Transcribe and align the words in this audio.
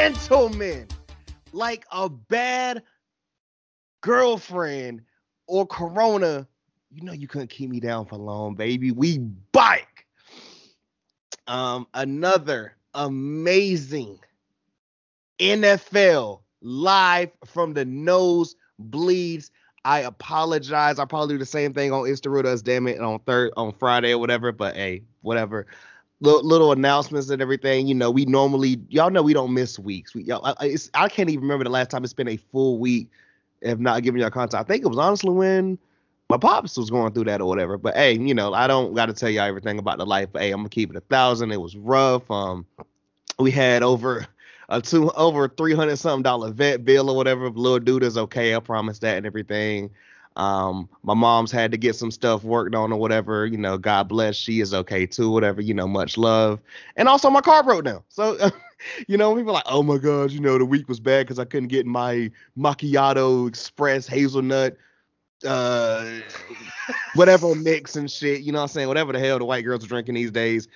and 0.00 0.14
gentlemen. 0.14 0.86
Like 1.52 1.84
a 1.90 2.08
bad 2.08 2.82
girlfriend 4.00 5.02
or 5.46 5.66
corona, 5.66 6.46
you 6.90 7.02
know 7.02 7.12
you 7.12 7.28
couldn't 7.28 7.50
keep 7.50 7.68
me 7.70 7.80
down 7.80 8.06
for 8.06 8.16
long, 8.16 8.54
baby. 8.54 8.92
We 8.92 9.18
bike. 9.18 10.06
Um, 11.46 11.86
another 11.92 12.76
amazing 12.94 14.20
NFL 15.40 16.40
live 16.62 17.30
from 17.44 17.74
the 17.74 17.84
nose 17.84 18.54
bleeds. 18.78 19.50
I 19.84 20.00
apologize. 20.00 20.98
I 20.98 21.04
probably 21.04 21.34
do 21.34 21.38
the 21.38 21.46
same 21.46 21.74
thing 21.74 21.92
on 21.92 22.04
Insta 22.04 22.44
us, 22.46 22.62
damn 22.62 22.86
it, 22.86 23.00
on 23.00 23.18
third 23.20 23.52
on 23.56 23.72
Friday 23.72 24.12
or 24.12 24.18
whatever. 24.18 24.52
But 24.52 24.76
hey, 24.76 25.02
whatever. 25.22 25.66
Little, 26.22 26.44
little 26.44 26.72
announcements 26.72 27.30
and 27.30 27.40
everything. 27.40 27.86
You 27.86 27.94
know, 27.94 28.10
we 28.10 28.26
normally 28.26 28.78
y'all 28.90 29.10
know 29.10 29.22
we 29.22 29.32
don't 29.32 29.54
miss 29.54 29.78
weeks. 29.78 30.14
We 30.14 30.24
y'all, 30.24 30.44
I, 30.44 30.76
I 30.94 31.08
can't 31.08 31.30
even 31.30 31.42
remember 31.42 31.64
the 31.64 31.70
last 31.70 31.90
time 31.90 32.04
it's 32.04 32.12
been 32.12 32.28
a 32.28 32.36
full 32.36 32.78
week 32.78 33.08
if 33.62 33.78
not 33.78 34.02
giving 34.02 34.20
y'all 34.20 34.30
content. 34.30 34.60
I 34.60 34.64
think 34.64 34.84
it 34.84 34.88
was 34.88 34.98
honestly 34.98 35.30
when 35.30 35.78
my 36.28 36.36
pops 36.36 36.76
was 36.76 36.90
going 36.90 37.12
through 37.12 37.24
that 37.24 37.40
or 37.40 37.48
whatever. 37.48 37.76
But 37.76 37.96
hey, 37.96 38.12
you 38.18 38.34
know, 38.34 38.54
I 38.54 38.66
don't 38.66 38.94
got 38.94 39.06
to 39.06 39.12
tell 39.12 39.30
y'all 39.30 39.44
everything 39.44 39.78
about 39.78 39.98
the 39.98 40.06
life. 40.06 40.28
But 40.32 40.42
hey, 40.42 40.52
I'm 40.52 40.58
gonna 40.58 40.68
keep 40.68 40.90
it 40.90 40.96
a 40.96 41.00
thousand. 41.00 41.52
It 41.52 41.60
was 41.60 41.76
rough. 41.76 42.30
Um, 42.30 42.66
we 43.38 43.50
had 43.50 43.82
over 43.82 44.26
a 44.68 44.80
two 44.80 45.10
over 45.12 45.48
three 45.48 45.74
hundred 45.74 45.96
something 45.96 46.22
dollar 46.22 46.50
vet 46.50 46.84
bill 46.84 47.10
or 47.10 47.16
whatever. 47.16 47.50
Little 47.50 47.80
dude 47.80 48.04
is 48.04 48.16
okay, 48.16 48.54
I 48.54 48.60
promise 48.60 48.98
that 49.00 49.16
and 49.16 49.26
everything. 49.26 49.90
Um, 50.36 50.88
my 51.02 51.14
mom's 51.14 51.50
had 51.50 51.72
to 51.72 51.76
get 51.76 51.96
some 51.96 52.10
stuff 52.10 52.44
worked 52.44 52.74
on 52.74 52.92
or 52.92 52.98
whatever. 52.98 53.46
You 53.46 53.58
know, 53.58 53.76
God 53.76 54.08
bless, 54.08 54.36
she 54.36 54.60
is 54.60 54.72
okay 54.72 55.06
too. 55.06 55.30
Whatever, 55.30 55.60
you 55.60 55.74
know, 55.74 55.88
much 55.88 56.16
love. 56.16 56.60
And 56.96 57.08
also, 57.08 57.30
my 57.30 57.40
car 57.40 57.62
broke 57.62 57.84
down. 57.84 58.02
So, 58.08 58.50
you 59.08 59.16
know, 59.16 59.34
people 59.34 59.52
like, 59.52 59.64
oh 59.66 59.82
my 59.82 59.98
god, 59.98 60.30
you 60.30 60.40
know, 60.40 60.56
the 60.58 60.64
week 60.64 60.88
was 60.88 61.00
bad 61.00 61.26
because 61.26 61.38
I 61.38 61.44
couldn't 61.44 61.68
get 61.68 61.86
my 61.86 62.30
macchiato 62.56 63.48
express 63.48 64.06
hazelnut 64.06 64.76
uh 65.46 66.20
whatever 67.14 67.54
mix 67.54 67.96
and 67.96 68.10
shit 68.10 68.42
you 68.42 68.52
know 68.52 68.58
what 68.58 68.64
i'm 68.64 68.68
saying 68.68 68.88
whatever 68.88 69.12
the 69.12 69.18
hell 69.18 69.38
the 69.38 69.44
white 69.44 69.64
girls 69.64 69.84
are 69.84 69.88
drinking 69.88 70.14
these 70.14 70.30
days 70.30 70.68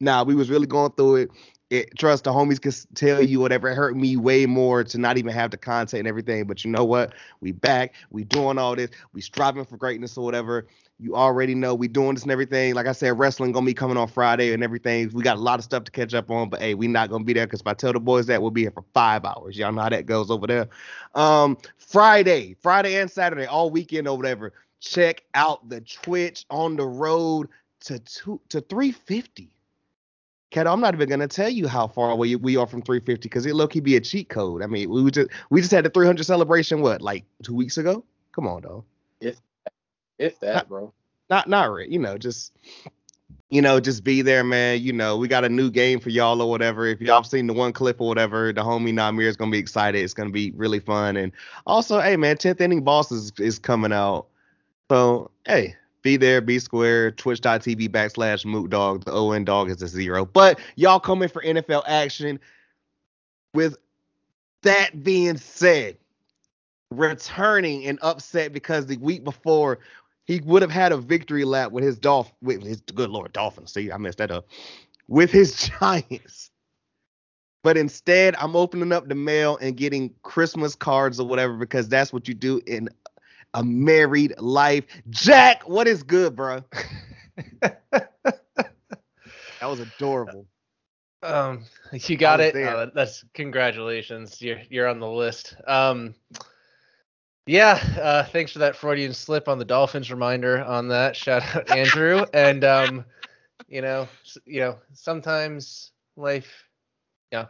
nah 0.00 0.24
we 0.24 0.34
was 0.34 0.50
really 0.50 0.66
going 0.66 0.90
through 0.92 1.16
it 1.16 1.30
it, 1.70 1.98
trust 1.98 2.24
the 2.24 2.32
homies 2.32 2.60
can 2.60 2.72
tell 2.94 3.22
you 3.22 3.40
whatever. 3.40 3.74
Hurt 3.74 3.96
me 3.96 4.16
way 4.16 4.46
more 4.46 4.84
to 4.84 4.98
not 4.98 5.18
even 5.18 5.32
have 5.34 5.50
the 5.50 5.58
content 5.58 6.00
and 6.00 6.08
everything. 6.08 6.44
But 6.46 6.64
you 6.64 6.70
know 6.70 6.84
what? 6.84 7.14
We 7.40 7.52
back. 7.52 7.94
We 8.10 8.24
doing 8.24 8.58
all 8.58 8.74
this. 8.74 8.90
We 9.12 9.20
striving 9.20 9.64
for 9.66 9.76
greatness 9.76 10.16
or 10.16 10.24
whatever. 10.24 10.66
You 10.98 11.14
already 11.14 11.54
know 11.54 11.74
we 11.74 11.86
doing 11.86 12.14
this 12.14 12.22
and 12.22 12.32
everything. 12.32 12.74
Like 12.74 12.86
I 12.86 12.92
said, 12.92 13.18
wrestling 13.18 13.52
gonna 13.52 13.66
be 13.66 13.74
coming 13.74 13.96
on 13.96 14.08
Friday 14.08 14.52
and 14.52 14.64
everything. 14.64 15.10
We 15.12 15.22
got 15.22 15.36
a 15.36 15.40
lot 15.40 15.58
of 15.58 15.64
stuff 15.64 15.84
to 15.84 15.92
catch 15.92 16.14
up 16.14 16.30
on. 16.30 16.48
But 16.48 16.60
hey, 16.60 16.74
we 16.74 16.88
not 16.88 17.10
gonna 17.10 17.24
be 17.24 17.34
there 17.34 17.46
because 17.46 17.60
if 17.60 17.66
I 17.66 17.74
tell 17.74 17.92
the 17.92 18.00
boys 18.00 18.26
that 18.26 18.40
we'll 18.40 18.50
be 18.50 18.62
here 18.62 18.70
for 18.70 18.84
five 18.94 19.24
hours. 19.24 19.58
Y'all 19.58 19.72
know 19.72 19.82
how 19.82 19.90
that 19.90 20.06
goes 20.06 20.30
over 20.30 20.46
there. 20.46 20.68
Um, 21.14 21.58
Friday, 21.76 22.56
Friday 22.60 22.96
and 22.96 23.10
Saturday, 23.10 23.46
all 23.46 23.70
weekend 23.70 24.08
or 24.08 24.16
whatever. 24.16 24.54
Check 24.80 25.24
out 25.34 25.68
the 25.68 25.80
Twitch 25.82 26.46
on 26.50 26.76
the 26.76 26.86
road 26.86 27.48
to 27.80 27.98
two 27.98 28.40
to 28.48 28.60
350 28.62 29.50
Kato, 30.50 30.72
I'm 30.72 30.80
not 30.80 30.94
even 30.94 31.08
gonna 31.08 31.28
tell 31.28 31.50
you 31.50 31.68
how 31.68 31.86
far 31.88 32.10
away 32.10 32.34
we 32.36 32.56
are 32.56 32.66
from 32.66 32.82
350 32.82 33.28
because 33.28 33.44
it 33.44 33.54
low 33.54 33.68
key 33.68 33.80
be 33.80 33.96
a 33.96 34.00
cheat 34.00 34.28
code. 34.28 34.62
I 34.62 34.66
mean, 34.66 34.88
we 34.88 35.10
just 35.10 35.28
we 35.50 35.60
just 35.60 35.72
had 35.72 35.84
the 35.84 35.90
300 35.90 36.24
celebration 36.24 36.80
what 36.80 37.02
like 37.02 37.24
two 37.42 37.54
weeks 37.54 37.76
ago. 37.76 38.04
Come 38.32 38.46
on, 38.46 38.62
though. 38.62 38.84
If 39.20 39.36
if 40.18 40.38
that, 40.40 40.54
not, 40.54 40.68
bro. 40.68 40.92
Not 41.28 41.48
not 41.48 41.64
right. 41.70 41.88
You 41.88 41.98
know, 41.98 42.16
just 42.16 42.52
you 43.50 43.62
know, 43.62 43.80
just 43.80 44.04
be 44.04 44.22
there, 44.22 44.44
man. 44.44 44.80
You 44.80 44.92
know, 44.92 45.16
we 45.16 45.28
got 45.28 45.44
a 45.44 45.48
new 45.48 45.70
game 45.70 46.00
for 46.00 46.10
y'all 46.10 46.40
or 46.40 46.50
whatever. 46.50 46.86
If 46.86 47.00
y'all 47.00 47.24
seen 47.24 47.46
the 47.46 47.52
one 47.52 47.72
clip 47.72 48.00
or 48.00 48.08
whatever, 48.08 48.52
the 48.52 48.62
homie 48.62 48.92
Namir 48.92 49.26
is 49.26 49.36
gonna 49.36 49.50
be 49.50 49.58
excited. 49.58 50.02
It's 50.02 50.14
gonna 50.14 50.30
be 50.30 50.52
really 50.52 50.80
fun. 50.80 51.16
And 51.16 51.32
also, 51.66 52.00
hey 52.00 52.16
man, 52.16 52.36
10th 52.36 52.60
inning 52.60 52.84
boss 52.84 53.12
is, 53.12 53.32
is 53.38 53.58
coming 53.58 53.92
out. 53.92 54.26
So 54.90 55.30
hey, 55.46 55.76
be 56.02 56.16
there, 56.16 56.40
be 56.40 56.58
square, 56.58 57.10
twitch.tv 57.10 57.88
backslash 57.88 58.44
moot 58.44 58.70
dog. 58.70 59.04
The 59.04 59.12
ON 59.12 59.44
dog 59.44 59.70
is 59.70 59.82
a 59.82 59.88
zero. 59.88 60.24
But 60.24 60.60
y'all 60.76 61.00
coming 61.00 61.28
for 61.28 61.42
NFL 61.42 61.84
action. 61.86 62.38
With 63.54 63.76
that 64.62 65.02
being 65.02 65.36
said, 65.36 65.96
returning 66.90 67.86
and 67.86 67.98
upset 68.02 68.52
because 68.52 68.86
the 68.86 68.96
week 68.98 69.24
before 69.24 69.78
he 70.26 70.40
would 70.40 70.62
have 70.62 70.70
had 70.70 70.92
a 70.92 70.98
victory 70.98 71.44
lap 71.44 71.72
with 71.72 71.84
his 71.84 71.98
Dolph 71.98 72.32
with 72.42 72.62
his 72.62 72.80
good 72.82 73.10
lord 73.10 73.32
Dolphins. 73.32 73.72
See, 73.72 73.90
I 73.90 73.96
messed 73.96 74.18
that 74.18 74.30
up. 74.30 74.46
With 75.08 75.30
his 75.30 75.70
Giants. 75.80 76.50
But 77.64 77.76
instead, 77.76 78.36
I'm 78.36 78.54
opening 78.54 78.92
up 78.92 79.08
the 79.08 79.14
mail 79.14 79.58
and 79.60 79.76
getting 79.76 80.14
Christmas 80.22 80.74
cards 80.74 81.18
or 81.18 81.26
whatever 81.26 81.54
because 81.54 81.88
that's 81.88 82.12
what 82.12 82.28
you 82.28 82.34
do 82.34 82.60
in 82.66 82.88
a 83.54 83.64
married 83.64 84.34
life. 84.38 84.84
Jack, 85.10 85.68
what 85.68 85.88
is 85.88 86.02
good, 86.02 86.36
bro? 86.36 86.64
that 87.60 88.10
was 89.62 89.80
adorable. 89.80 90.46
Um, 91.22 91.64
you 91.92 92.16
got 92.16 92.40
it. 92.40 92.54
Uh, 92.56 92.86
that's 92.94 93.24
congratulations. 93.34 94.40
You're 94.40 94.60
you're 94.70 94.86
on 94.86 95.00
the 95.00 95.08
list. 95.08 95.56
Um, 95.66 96.14
yeah. 97.46 97.82
Uh, 98.00 98.24
thanks 98.24 98.52
for 98.52 98.60
that 98.60 98.76
Freudian 98.76 99.12
slip 99.14 99.48
on 99.48 99.58
the 99.58 99.64
Dolphins 99.64 100.10
reminder 100.10 100.62
on 100.62 100.88
that. 100.88 101.16
Shout 101.16 101.42
out 101.56 101.70
Andrew. 101.76 102.24
and 102.32 102.62
um, 102.62 103.04
you 103.68 103.82
know, 103.82 104.06
you 104.44 104.60
know, 104.60 104.78
sometimes 104.92 105.92
life, 106.16 106.64
yeah, 107.32 107.46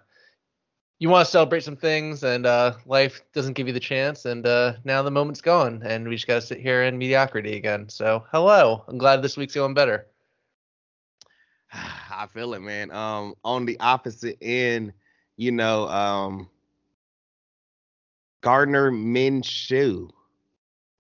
you 0.99 1.09
want 1.09 1.25
to 1.25 1.31
celebrate 1.31 1.63
some 1.63 1.77
things 1.77 2.25
and 2.25 2.45
uh, 2.45 2.75
life 2.85 3.23
doesn't 3.33 3.53
give 3.53 3.67
you 3.69 3.73
the 3.73 3.81
chance 3.81 4.25
and 4.25 4.47
uh, 4.47 4.75
now 4.85 5.03
the 5.03 5.11
moment's 5.11 5.41
gone 5.41 5.81
and 5.85 6.09
we 6.09 6.17
just 6.17 6.27
got 6.27 6.37
to 6.37 6.41
sit 6.41 6.61
here 6.61 6.83
in 6.83 6.99
mediocrity 6.99 7.57
again. 7.57 7.89
So 7.89 8.25
hello. 8.33 8.85
I'm 8.89 8.99
glad 8.99 9.23
this 9.23 9.37
week's 9.37 9.55
going 9.55 9.75
better. 9.75 10.07
I 11.73 12.27
feel 12.33 12.55
it 12.55 12.61
man. 12.61 12.91
Um 12.91 13.35
on 13.45 13.65
the 13.65 13.79
opposite 13.79 14.39
end 14.43 14.93
you 15.37 15.53
know 15.53 15.89
um 15.89 16.49
gardner 18.41 18.91
minshew. 18.91 20.11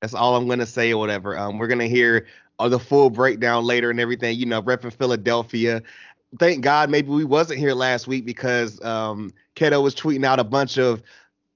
That's 0.00 0.14
all 0.14 0.36
i'm 0.36 0.46
gonna 0.46 0.66
say 0.66 0.92
or 0.92 0.98
whatever. 0.98 1.36
Um 1.36 1.58
we're 1.58 1.66
gonna 1.66 1.88
hear 1.88 2.26
uh, 2.60 2.68
the 2.68 2.78
full 2.78 3.10
breakdown 3.10 3.64
later 3.64 3.90
and 3.90 4.00
everything 4.00 4.38
you 4.38 4.46
know 4.46 4.62
rep 4.62 4.84
in 4.84 4.90
philadelphia 4.90 5.82
thank 6.38 6.62
God 6.62 6.90
maybe 6.90 7.08
we 7.08 7.24
wasn't 7.24 7.58
here 7.58 7.74
last 7.74 8.06
week 8.06 8.24
because 8.24 8.82
um 8.84 9.32
Keto 9.56 9.82
was 9.82 9.94
tweeting 9.94 10.24
out 10.24 10.38
a 10.38 10.44
bunch 10.44 10.78
of 10.78 11.02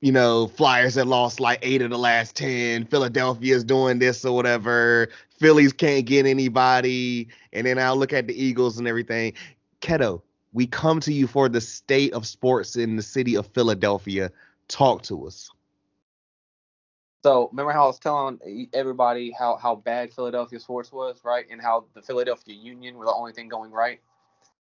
you 0.02 0.10
know, 0.10 0.48
Flyers 0.48 0.94
that 0.96 1.06
lost 1.06 1.38
like 1.38 1.60
eight 1.62 1.80
of 1.80 1.90
the 1.90 1.96
last 1.96 2.34
10. 2.34 2.86
Philadelphia's 2.86 3.62
doing 3.62 4.00
this 4.00 4.24
or 4.24 4.34
whatever. 4.34 5.08
Phillies 5.38 5.72
can't 5.72 6.04
get 6.04 6.26
anybody. 6.26 7.28
And 7.52 7.66
then 7.66 7.78
I'll 7.78 7.96
look 7.96 8.12
at 8.12 8.26
the 8.26 8.34
Eagles 8.34 8.78
and 8.78 8.88
everything. 8.88 9.32
Keto, 9.80 10.20
we 10.52 10.66
come 10.66 10.98
to 11.00 11.12
you 11.12 11.28
for 11.28 11.48
the 11.48 11.60
state 11.60 12.12
of 12.14 12.26
sports 12.26 12.75
in 12.75 12.96
the 12.96 13.02
city 13.02 13.36
of 13.36 13.46
Philadelphia. 13.46 14.32
Talk 14.66 15.02
to 15.04 15.26
us. 15.28 15.48
So 17.22 17.48
remember 17.52 17.70
how 17.70 17.84
I 17.84 17.86
was 17.86 18.00
telling 18.00 18.68
everybody 18.72 19.30
how, 19.30 19.56
how 19.56 19.76
bad 19.76 20.12
Philadelphia 20.12 20.58
sports 20.58 20.90
was, 20.90 21.20
right? 21.22 21.46
And 21.48 21.62
how 21.62 21.84
the 21.94 22.02
Philadelphia 22.02 22.56
Union 22.56 22.96
were 22.96 23.04
the 23.04 23.14
only 23.14 23.32
thing 23.32 23.48
going 23.48 23.70
right? 23.70 24.00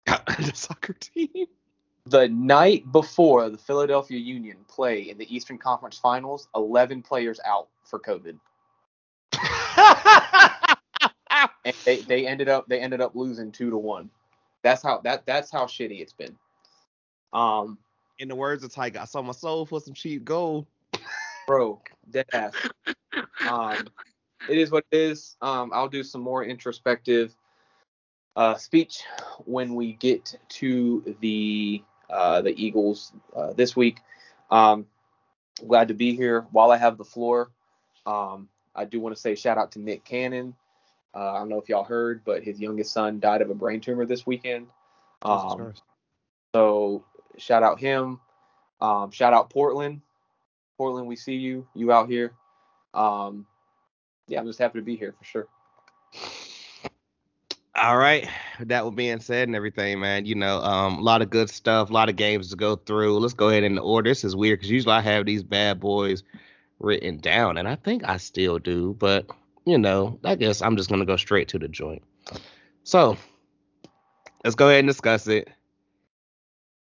the 0.39 0.51
soccer 0.53 0.93
team. 0.93 1.47
The 2.07 2.27
night 2.29 2.91
before 2.91 3.49
the 3.49 3.57
Philadelphia 3.57 4.19
Union 4.19 4.57
play 4.67 5.09
in 5.09 5.17
the 5.17 5.35
Eastern 5.35 5.57
Conference 5.57 5.97
Finals, 5.97 6.47
11 6.55 7.01
players 7.01 7.39
out 7.43 7.67
for 7.83 7.99
COVID. 7.99 8.37
and 11.65 11.75
they, 11.83 12.01
they 12.01 12.27
ended 12.27 12.47
up 12.47 12.67
they 12.67 12.79
ended 12.79 13.01
up 13.01 13.15
losing 13.15 13.51
two 13.51 13.71
to 13.71 13.77
one. 13.77 14.09
That's 14.61 14.83
how 14.83 15.01
that 15.03 15.25
that's 15.25 15.51
how 15.51 15.65
shitty 15.65 15.99
it's 15.99 16.13
been. 16.13 16.35
Um, 17.33 17.77
in 18.19 18.27
the 18.27 18.35
words 18.35 18.63
of 18.63 18.71
Tiger, 18.71 18.99
I 18.99 19.05
saw 19.05 19.21
my 19.21 19.33
soul 19.33 19.65
for 19.65 19.81
some 19.81 19.93
cheap 19.93 20.23
gold. 20.23 20.67
bro, 21.47 21.81
dead 22.09 22.27
ass. 22.33 22.53
Um, 23.47 23.87
it 24.49 24.57
is 24.57 24.71
what 24.71 24.85
it 24.91 24.97
is. 24.97 25.37
Um, 25.41 25.71
I'll 25.73 25.87
do 25.87 26.03
some 26.03 26.21
more 26.21 26.43
introspective 26.43 27.33
uh, 28.35 28.55
speech 28.55 29.03
when 29.45 29.75
we 29.75 29.93
get 29.93 30.35
to 30.49 31.15
the 31.21 31.83
uh, 32.09 32.41
the 32.41 32.53
Eagles 32.63 33.13
uh, 33.35 33.53
this 33.53 33.75
week. 33.75 33.99
Um, 34.51 34.85
glad 35.65 35.87
to 35.87 35.93
be 35.93 36.15
here. 36.15 36.45
While 36.51 36.71
I 36.71 36.77
have 36.77 36.97
the 36.97 37.05
floor, 37.05 37.51
um, 38.05 38.49
I 38.75 38.85
do 38.85 38.99
want 38.99 39.15
to 39.15 39.21
say 39.21 39.35
shout 39.35 39.57
out 39.57 39.71
to 39.73 39.79
Nick 39.79 40.05
Cannon. 40.05 40.55
Uh, 41.13 41.31
I 41.33 41.39
don't 41.39 41.49
know 41.49 41.59
if 41.59 41.69
y'all 41.69 41.85
heard, 41.85 42.23
but 42.25 42.43
his 42.43 42.59
youngest 42.59 42.91
son 42.91 43.19
died 43.19 43.41
of 43.41 43.49
a 43.49 43.55
brain 43.55 43.79
tumor 43.79 44.05
this 44.05 44.27
weekend. 44.27 44.67
Um, 45.21 45.73
so 46.53 47.05
shout 47.37 47.63
out 47.63 47.79
him. 47.79 48.19
Um, 48.81 49.11
shout 49.11 49.33
out 49.33 49.49
Portland. 49.49 50.01
Portland, 50.77 51.07
we 51.07 51.15
see 51.15 51.35
you. 51.35 51.67
You 51.73 51.93
out 51.93 52.09
here. 52.09 52.33
Um, 52.93 53.45
yeah, 54.27 54.39
I'm 54.39 54.45
just 54.45 54.59
happy 54.59 54.79
to 54.79 54.85
be 54.85 54.97
here 54.97 55.13
for 55.17 55.23
sure. 55.23 55.47
All 57.75 57.97
right. 57.97 58.29
That 58.61 58.89
being 58.95 59.19
said 59.19 59.49
and 59.49 59.55
everything, 59.55 59.99
man, 59.99 60.25
you 60.25 60.35
know, 60.35 60.59
um, 60.61 60.99
a 60.99 61.01
lot 61.01 61.21
of 61.21 61.29
good 61.29 61.49
stuff, 61.49 61.89
a 61.89 61.93
lot 61.93 62.07
of 62.07 62.15
games 62.15 62.49
to 62.51 62.55
go 62.55 62.77
through. 62.77 63.19
Let's 63.19 63.33
go 63.33 63.49
ahead 63.49 63.63
the 63.63 63.81
order. 63.81 64.09
This 64.09 64.23
is 64.23 64.33
weird 64.33 64.59
because 64.59 64.71
usually 64.71 64.93
I 64.93 65.01
have 65.01 65.25
these 65.25 65.43
bad 65.43 65.81
boys 65.81 66.23
written 66.79 67.17
down, 67.17 67.57
and 67.57 67.67
I 67.67 67.75
think 67.75 68.03
I 68.07 68.17
still 68.17 68.59
do, 68.59 68.95
but 68.97 69.25
you 69.65 69.77
know, 69.77 70.19
I 70.23 70.35
guess 70.35 70.61
I'm 70.61 70.77
just 70.77 70.89
gonna 70.89 71.05
go 71.05 71.17
straight 71.17 71.49
to 71.49 71.59
the 71.59 71.67
joint. 71.67 72.01
So 72.83 73.17
let's 74.43 74.55
go 74.55 74.67
ahead 74.67 74.79
and 74.79 74.87
discuss 74.87 75.27
it. 75.27 75.49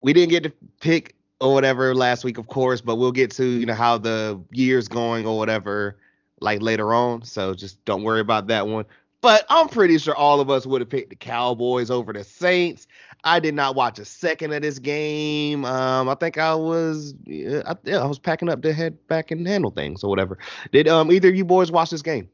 We 0.01 0.13
didn't 0.13 0.29
get 0.29 0.43
to 0.43 0.53
pick 0.79 1.15
or 1.41 1.53
whatever 1.53 1.95
last 1.95 2.23
week, 2.23 2.37
of 2.37 2.47
course, 2.47 2.79
but 2.79 2.95
we'll 2.95 3.11
get 3.11 3.31
to 3.31 3.45
you 3.45 3.65
know 3.65 3.73
how 3.73 3.97
the 3.97 4.39
year's 4.51 4.87
going 4.87 5.25
or 5.25 5.37
whatever 5.37 5.97
like 6.39 6.61
later 6.61 6.93
on. 6.93 7.23
So 7.23 7.53
just 7.53 7.83
don't 7.83 8.03
worry 8.03 8.21
about 8.21 8.47
that 8.47 8.67
one. 8.67 8.85
But 9.27 9.45
I'm 9.50 9.68
pretty 9.68 9.97
sure 9.97 10.15
all 10.15 10.39
of 10.39 10.50
us 10.50 10.65
would 10.65 10.79
have 10.79 10.89
picked 10.89 11.09
the 11.09 11.15
Cowboys 11.18 11.91
over 11.91 12.13
the 12.13 12.24
Saints. 12.24 12.88
I 13.25 13.41
did 13.41 13.56
not 13.56 13.75
watch 13.75 14.00
a 14.00 14.06
second 14.06 14.53
of 14.53 14.62
this 14.62 14.79
game. 14.79 15.65
Um, 15.65 16.07
I 16.07 16.15
think 16.15 16.38
I 16.38 16.56
was, 16.56 17.13
yeah, 17.25 17.62
I, 17.65 17.75
yeah, 17.83 17.97
I 17.97 18.06
was 18.06 18.19
packing 18.19 18.47
up 18.47 18.62
to 18.62 18.71
head 18.71 19.06
back 19.09 19.29
and 19.31 19.45
handle 19.45 19.69
things 19.69 20.01
or 20.01 20.09
whatever. 20.09 20.38
Did 20.71 20.88
um 20.88 21.12
either 21.12 21.27
of 21.27 21.35
you 21.35 21.44
boys 21.44 21.74
watch 21.74 21.89
this 21.89 22.01
game? 22.01 22.29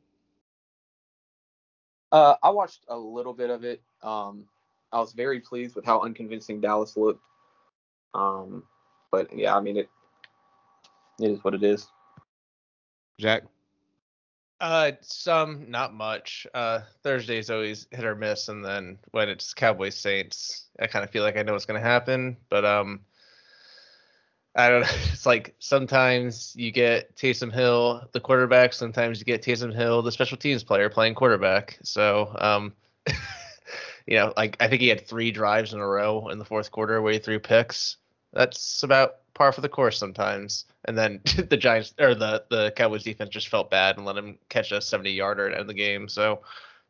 Uh, 2.12 2.36
I 2.44 2.52
watched 2.52 2.86
a 2.88 2.96
little 2.96 3.34
bit 3.34 3.50
of 3.50 3.64
it. 3.64 3.82
Um, 4.04 4.46
I 4.92 5.00
was 5.00 5.14
very 5.14 5.40
pleased 5.40 5.76
with 5.76 5.86
how 5.86 6.02
unconvincing 6.02 6.62
Dallas 6.62 6.96
looked. 6.96 7.24
Um, 8.14 8.66
but 9.12 9.36
yeah, 9.36 9.58
I 9.58 9.62
mean 9.62 9.78
it. 9.78 9.90
It 11.20 11.32
is 11.32 11.44
what 11.44 11.56
it 11.56 11.64
is. 11.64 11.88
Jack. 13.20 13.46
Uh, 14.64 14.94
some, 15.02 15.70
not 15.70 15.94
much. 15.94 16.48
Uh, 16.54 16.80
Thursday's 17.04 17.50
always 17.50 17.86
hit 17.92 18.06
or 18.06 18.16
miss, 18.16 18.48
and 18.48 18.64
then 18.64 18.98
when 19.12 19.28
it's 19.28 19.54
Cowboys 19.54 19.94
Saints, 19.94 20.68
I 20.80 20.88
kind 20.88 21.04
of 21.04 21.12
feel 21.12 21.22
like 21.22 21.36
I 21.36 21.44
know 21.44 21.52
what's 21.52 21.66
gonna 21.66 21.82
happen. 21.82 22.38
But 22.48 22.64
um, 22.64 23.02
I 24.56 24.70
don't 24.70 24.84
know. 24.84 24.88
It's 25.12 25.26
like 25.26 25.54
sometimes 25.60 26.56
you 26.56 26.72
get 26.72 27.14
Taysom 27.18 27.52
Hill, 27.52 28.08
the 28.14 28.22
quarterback. 28.22 28.72
Sometimes 28.72 29.20
you 29.20 29.26
get 29.26 29.44
Taysom 29.44 29.76
Hill, 29.76 30.02
the 30.02 30.14
special 30.14 30.38
teams 30.38 30.64
player, 30.64 30.90
playing 30.90 31.16
quarterback. 31.16 31.78
So 31.84 32.34
um, 32.40 32.72
you 34.08 34.16
know, 34.16 34.32
like 34.38 34.56
I 34.62 34.70
think 34.70 34.82
he 34.82 34.88
had 34.88 35.06
three 35.06 35.32
drives 35.32 35.74
in 35.74 35.82
a 35.82 35.86
row 35.86 36.30
in 36.30 36.40
the 36.40 36.46
fourth 36.46 36.72
quarter 36.72 37.02
where 37.02 37.12
he 37.12 37.20
threw 37.20 37.38
picks. 37.38 37.98
That's 38.32 38.82
about 38.82 39.16
par 39.34 39.52
for 39.52 39.62
the 39.62 39.70
course 39.70 39.98
sometimes. 39.98 40.66
And 40.86 40.98
then 40.98 41.22
the 41.50 41.58
Giants 41.58 41.94
or 42.00 42.16
the 42.16 42.44
the 42.50 42.72
Cowboys 42.76 43.04
defense 43.04 43.30
just 43.30 43.50
felt 43.50 43.72
bad 43.72 43.98
and 43.98 44.06
let 44.06 44.18
him 44.18 44.38
catch 44.50 44.72
a 44.72 44.82
70 44.82 45.12
yarder 45.12 45.48
at 45.48 45.52
the 45.52 45.56
end 45.56 45.62
of 45.62 45.68
the 45.68 45.74
game. 45.74 46.08
So 46.08 46.42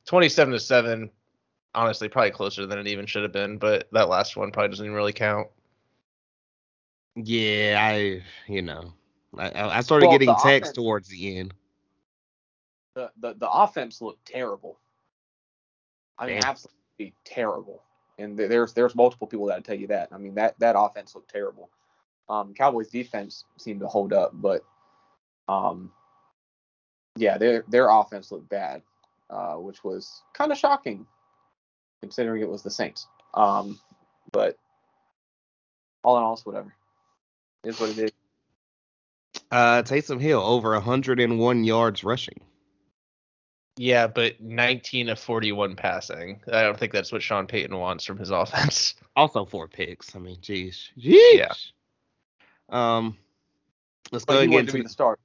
27 0.05 0.53
to 0.53 0.59
seven, 0.59 1.09
honestly, 1.73 2.09
probably 2.09 2.31
closer 2.31 2.65
than 2.65 2.79
it 2.79 2.87
even 2.87 3.05
should 3.05 3.23
have 3.23 3.31
been. 3.31 3.57
But 3.57 3.87
that 3.91 4.09
last 4.09 4.35
one 4.35 4.51
probably 4.51 4.69
doesn't 4.69 4.85
even 4.85 4.95
really 4.95 5.13
count. 5.13 5.47
Yeah, 7.15 7.77
I 7.79 8.23
you 8.47 8.63
know 8.63 8.91
I 9.37 9.77
I 9.77 9.81
started 9.81 10.07
well, 10.07 10.17
getting 10.17 10.35
texts 10.35 10.73
towards 10.73 11.09
the 11.09 11.37
end. 11.37 11.53
The, 12.95 13.11
the 13.19 13.35
the 13.35 13.49
offense 13.49 14.01
looked 14.01 14.25
terrible. 14.25 14.79
I 16.17 16.27
mean, 16.27 16.39
Damn. 16.39 16.49
absolutely 16.49 17.13
terrible. 17.23 17.83
And 18.19 18.37
there's 18.37 18.73
there's 18.73 18.95
multiple 18.95 19.27
people 19.27 19.47
that 19.47 19.63
tell 19.63 19.77
you 19.77 19.87
that. 19.87 20.09
I 20.11 20.17
mean 20.17 20.35
that 20.35 20.57
that 20.59 20.75
offense 20.77 21.13
looked 21.15 21.31
terrible. 21.31 21.69
Um, 22.29 22.53
Cowboys 22.53 22.89
defense 22.89 23.45
seemed 23.57 23.81
to 23.81 23.87
hold 23.87 24.13
up, 24.13 24.31
but 24.33 24.63
um, 25.47 25.91
yeah, 27.17 27.37
their 27.37 27.63
their 27.67 27.89
offense 27.89 28.31
looked 28.31 28.49
bad, 28.49 28.81
uh, 29.29 29.55
which 29.55 29.83
was 29.83 30.23
kind 30.33 30.51
of 30.51 30.57
shocking 30.57 31.05
considering 32.01 32.41
it 32.41 32.49
was 32.49 32.63
the 32.63 32.71
Saints. 32.71 33.07
Um, 33.33 33.79
but 34.31 34.57
all 36.03 36.17
in 36.17 36.23
all, 36.23 36.33
it's 36.33 36.45
whatever. 36.45 36.73
It 37.63 37.69
is 37.69 37.79
what 37.79 37.91
it 37.91 37.99
is. 37.99 38.11
Uh, 39.51 39.83
Taysom 39.83 40.19
Hill 40.19 40.41
over 40.41 40.71
101 40.71 41.63
yards 41.63 42.03
rushing. 42.03 42.41
Yeah, 43.77 44.07
but 44.07 44.39
19 44.41 45.09
of 45.09 45.19
41 45.19 45.75
passing. 45.75 46.41
I 46.51 46.61
don't 46.61 46.77
think 46.77 46.91
that's 46.91 47.11
what 47.11 47.23
Sean 47.23 47.47
Payton 47.47 47.75
wants 47.77 48.05
from 48.05 48.17
his 48.17 48.29
offense. 48.31 48.95
Also 49.15 49.45
four 49.45 49.67
picks. 49.67 50.15
I 50.15 50.19
mean, 50.19 50.37
geez, 50.41 50.89
geez. 50.97 51.37
Yeah. 51.37 51.53
Um, 52.73 53.17
let's 54.11 54.25
but 54.25 54.33
go. 54.33 54.41
He 54.41 54.47
wanted 54.47 54.67
to 54.67 54.73
be 54.73 54.81
the 54.81 54.89
start. 54.89 55.19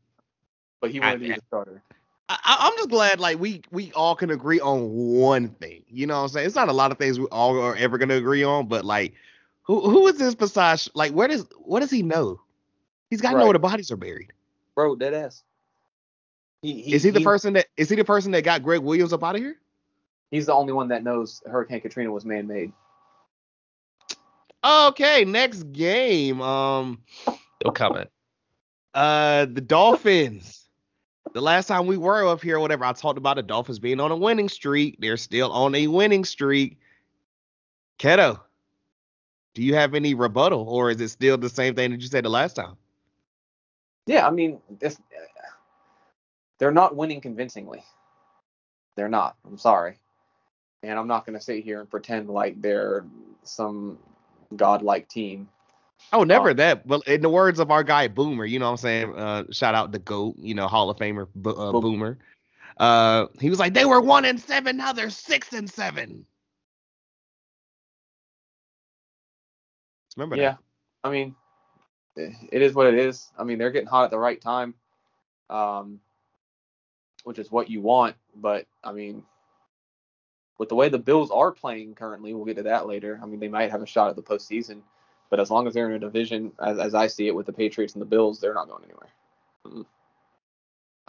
But 0.80 0.90
he 0.92 1.00
wanted 1.00 1.10
I, 1.10 1.14
to 1.14 1.18
be 1.20 1.28
the 1.34 1.42
starter. 1.48 1.82
I, 2.28 2.68
am 2.70 2.76
just 2.76 2.90
glad 2.90 3.20
like 3.20 3.40
we 3.40 3.62
we 3.70 3.90
all 3.92 4.14
can 4.14 4.30
agree 4.30 4.60
on 4.60 4.90
one 4.90 5.48
thing. 5.48 5.82
You 5.88 6.06
know 6.06 6.16
what 6.16 6.24
I'm 6.24 6.28
saying? 6.28 6.46
It's 6.46 6.54
not 6.54 6.68
a 6.68 6.72
lot 6.72 6.92
of 6.92 6.98
things 6.98 7.18
we 7.18 7.26
all 7.26 7.58
are 7.58 7.74
ever 7.74 7.96
gonna 7.96 8.16
agree 8.16 8.44
on, 8.44 8.68
but 8.68 8.84
like 8.84 9.14
who 9.62 9.80
who 9.80 10.06
is 10.08 10.18
this 10.18 10.34
besides 10.34 10.90
like 10.94 11.12
where 11.12 11.26
does 11.26 11.46
what 11.58 11.80
does 11.80 11.90
he 11.90 12.02
know? 12.02 12.40
He's 13.10 13.22
got 13.22 13.30
to 13.30 13.36
right. 13.36 13.40
know 13.40 13.46
where 13.46 13.54
the 13.54 13.58
bodies 13.58 13.90
are 13.90 13.96
buried. 13.96 14.32
Bro, 14.74 14.96
dead 14.96 15.14
ass. 15.14 15.42
He, 16.60 16.82
he, 16.82 16.94
is 16.94 17.02
he 17.02 17.10
the 17.10 17.22
person 17.22 17.54
that 17.54 17.66
is 17.78 17.88
he 17.88 17.96
the 17.96 18.04
person 18.04 18.32
that 18.32 18.44
got 18.44 18.62
Gregg 18.62 18.80
Williams 18.80 19.14
up 19.14 19.24
out 19.24 19.36
of 19.36 19.40
here? 19.40 19.56
He's 20.30 20.46
the 20.46 20.52
only 20.52 20.74
one 20.74 20.88
that 20.88 21.02
knows 21.02 21.42
Hurricane 21.46 21.80
Katrina 21.80 22.10
was 22.10 22.26
man 22.26 22.46
made. 22.46 22.72
Okay, 24.68 25.24
next 25.24 25.72
game. 25.72 26.42
Um, 26.42 27.00
no 27.64 27.70
comment. 27.70 28.10
Uh, 28.92 29.46
the 29.46 29.62
Dolphins. 29.62 30.68
the 31.32 31.40
last 31.40 31.68
time 31.68 31.86
we 31.86 31.96
were 31.96 32.26
up 32.26 32.42
here, 32.42 32.60
whatever, 32.60 32.84
I 32.84 32.92
talked 32.92 33.16
about 33.16 33.36
the 33.36 33.42
Dolphins 33.42 33.78
being 33.78 33.98
on 33.98 34.10
a 34.10 34.16
winning 34.16 34.50
streak. 34.50 34.98
They're 35.00 35.16
still 35.16 35.50
on 35.52 35.74
a 35.74 35.86
winning 35.86 36.24
streak. 36.24 36.78
Keto, 37.98 38.40
do 39.54 39.62
you 39.62 39.74
have 39.74 39.94
any 39.94 40.12
rebuttal, 40.12 40.68
or 40.68 40.90
is 40.90 41.00
it 41.00 41.08
still 41.08 41.38
the 41.38 41.48
same 41.48 41.74
thing 41.74 41.90
that 41.92 42.00
you 42.00 42.06
said 42.06 42.24
the 42.24 42.28
last 42.28 42.54
time? 42.54 42.76
Yeah, 44.06 44.26
I 44.26 44.30
mean, 44.30 44.60
they're 46.58 46.70
not 46.70 46.94
winning 46.94 47.20
convincingly. 47.20 47.82
They're 48.96 49.08
not. 49.08 49.36
I'm 49.46 49.58
sorry, 49.58 49.98
and 50.82 50.98
I'm 50.98 51.08
not 51.08 51.24
going 51.24 51.38
to 51.38 51.44
sit 51.44 51.64
here 51.64 51.80
and 51.80 51.90
pretend 51.90 52.28
like 52.28 52.60
they're 52.60 53.06
some 53.44 53.98
godlike 54.56 55.08
team. 55.08 55.48
Oh, 56.12 56.24
never 56.24 56.50
um, 56.50 56.56
that. 56.56 56.86
Well, 56.86 57.02
in 57.06 57.20
the 57.20 57.28
words 57.28 57.58
of 57.58 57.70
our 57.70 57.82
guy 57.82 58.08
Boomer, 58.08 58.44
you 58.44 58.58
know 58.58 58.66
what 58.66 58.72
I'm 58.72 58.76
saying? 58.78 59.14
Uh, 59.14 59.44
shout 59.50 59.74
out 59.74 59.92
the 59.92 59.98
GOAT, 59.98 60.36
you 60.38 60.54
know, 60.54 60.68
Hall 60.68 60.90
of 60.90 60.96
Famer 60.96 61.26
uh, 61.44 61.72
Boomer. 61.80 62.18
Uh, 62.78 63.26
he 63.40 63.50
was 63.50 63.58
like, 63.58 63.74
they 63.74 63.84
were 63.84 64.00
one 64.00 64.24
and 64.24 64.40
seven, 64.40 64.76
now 64.76 64.92
they're 64.92 65.10
six 65.10 65.52
and 65.52 65.68
seven. 65.68 66.24
Remember 70.16 70.36
that? 70.36 70.42
yeah. 70.42 70.50
That. 70.50 70.58
I 71.04 71.10
mean, 71.10 71.34
it 72.16 72.62
is 72.62 72.74
what 72.74 72.86
it 72.86 72.94
is. 72.94 73.30
I 73.38 73.44
mean, 73.44 73.58
they're 73.58 73.70
getting 73.70 73.88
hot 73.88 74.04
at 74.04 74.10
the 74.10 74.18
right 74.18 74.40
time, 74.40 74.74
um, 75.50 76.00
which 77.24 77.38
is 77.38 77.50
what 77.50 77.70
you 77.70 77.80
want. 77.80 78.16
But 78.34 78.66
I 78.82 78.92
mean, 78.92 79.22
with 80.58 80.68
the 80.68 80.74
way 80.74 80.88
the 80.88 80.98
Bills 80.98 81.30
are 81.30 81.52
playing 81.52 81.94
currently, 81.94 82.34
we'll 82.34 82.44
get 82.44 82.56
to 82.56 82.64
that 82.64 82.86
later. 82.86 83.18
I 83.22 83.26
mean, 83.26 83.40
they 83.40 83.48
might 83.48 83.70
have 83.70 83.82
a 83.82 83.86
shot 83.86 84.10
at 84.10 84.16
the 84.16 84.22
postseason, 84.22 84.80
but 85.30 85.40
as 85.40 85.50
long 85.50 85.66
as 85.66 85.74
they're 85.74 85.88
in 85.88 85.96
a 85.96 85.98
division, 85.98 86.52
as, 86.60 86.78
as 86.78 86.94
I 86.94 87.06
see 87.06 87.28
it, 87.28 87.34
with 87.34 87.46
the 87.46 87.52
Patriots 87.52 87.94
and 87.94 88.02
the 88.02 88.06
Bills, 88.06 88.40
they're 88.40 88.54
not 88.54 88.68
going 88.68 88.84
anywhere. 88.84 89.08
Mm-hmm. 89.66 89.82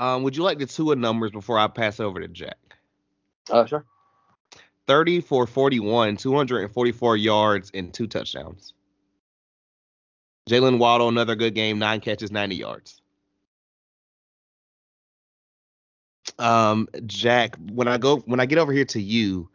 Um, 0.04 0.24
would 0.24 0.38
you 0.38 0.44
like 0.44 0.60
the 0.60 0.66
two 0.66 0.92
of 0.92 0.98
numbers 0.98 1.32
before 1.32 1.60
I 1.60 1.68
pass 1.68 2.00
over 2.00 2.22
to 2.22 2.28
Jack? 2.28 2.58
Uh, 3.50 3.66
sure. 3.66 3.86
30 4.88 5.22
for 5.22 5.46
41, 5.46 6.18
244 6.18 7.18
yards 7.18 7.72
and 7.74 7.94
two 7.94 8.08
touchdowns. 8.08 8.74
Jalen 10.50 10.80
Waddle, 10.80 11.10
another 11.10 11.36
good 11.36 11.54
game, 11.54 11.78
nine 11.78 12.00
catches, 12.00 12.32
90 12.32 12.56
yards. 12.56 12.99
Um, 16.40 16.88
Jack, 17.06 17.56
when 17.72 17.88
I 17.88 17.98
go 17.98 18.18
when 18.20 18.40
I 18.40 18.46
get 18.46 18.58
over 18.58 18.72
here 18.72 18.86
to 18.86 19.02
you, 19.02 19.50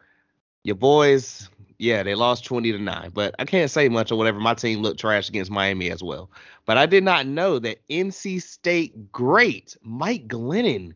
your 0.63 0.77
boys, 0.77 1.49
yeah, 1.79 2.03
they 2.03 2.15
lost 2.15 2.45
20 2.45 2.73
to 2.73 2.79
9, 2.79 3.11
but 3.13 3.35
I 3.39 3.45
can't 3.45 3.71
say 3.71 3.89
much 3.89 4.13
or 4.13 4.17
whatever. 4.17 4.41
My 4.41 4.55
team 4.55 4.83
looked 4.83 5.01
trash 5.01 5.29
against 5.29 5.51
Miami 5.51 5.91
as 5.91 6.03
well. 6.03 6.31
But 6.67 6.79
I 6.79 6.87
did 6.87 7.05
not 7.05 7.27
know 7.27 7.59
that 7.59 7.87
NC 7.89 8.43
State 8.43 9.13
great 9.13 9.77
Mike 9.83 10.29
Glennon 10.29 10.95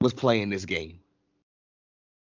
was 0.00 0.12
playing 0.14 0.50
this 0.50 0.64
game. 0.64 0.98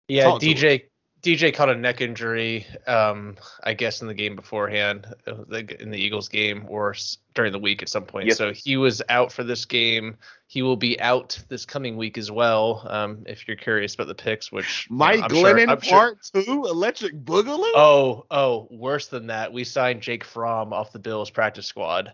Yeah, 0.08 0.24
Talk 0.24 0.42
DJ 0.42 0.84
DJ 1.24 1.54
caught 1.54 1.70
a 1.70 1.74
neck 1.74 2.02
injury, 2.02 2.66
um, 2.86 3.36
I 3.62 3.72
guess 3.72 4.02
in 4.02 4.08
the 4.08 4.14
game 4.14 4.36
beforehand, 4.36 5.06
uh, 5.26 5.44
in 5.80 5.90
the 5.90 5.98
Eagles 5.98 6.28
game, 6.28 6.66
or 6.68 6.94
during 7.32 7.50
the 7.50 7.58
week 7.58 7.80
at 7.80 7.88
some 7.88 8.04
point. 8.04 8.26
Yep. 8.26 8.36
So 8.36 8.52
he 8.52 8.76
was 8.76 9.00
out 9.08 9.32
for 9.32 9.42
this 9.42 9.64
game. 9.64 10.18
He 10.48 10.60
will 10.60 10.76
be 10.76 11.00
out 11.00 11.42
this 11.48 11.64
coming 11.64 11.96
week 11.96 12.18
as 12.18 12.30
well. 12.30 12.86
Um, 12.90 13.24
if 13.24 13.48
you're 13.48 13.56
curious 13.56 13.94
about 13.94 14.08
the 14.08 14.14
picks, 14.14 14.52
which 14.52 14.86
Mike 14.90 15.22
uh, 15.22 15.28
Glennon 15.28 15.82
sure, 15.82 15.90
part 15.90 16.18
sure. 16.34 16.44
two, 16.44 16.66
Electric 16.66 17.14
Boogaloo. 17.24 17.72
Oh, 17.74 18.26
oh, 18.30 18.68
worse 18.70 19.06
than 19.06 19.28
that. 19.28 19.50
We 19.50 19.64
signed 19.64 20.02
Jake 20.02 20.24
Fromm 20.24 20.74
off 20.74 20.92
the 20.92 20.98
Bills 20.98 21.30
practice 21.30 21.66
squad 21.66 22.12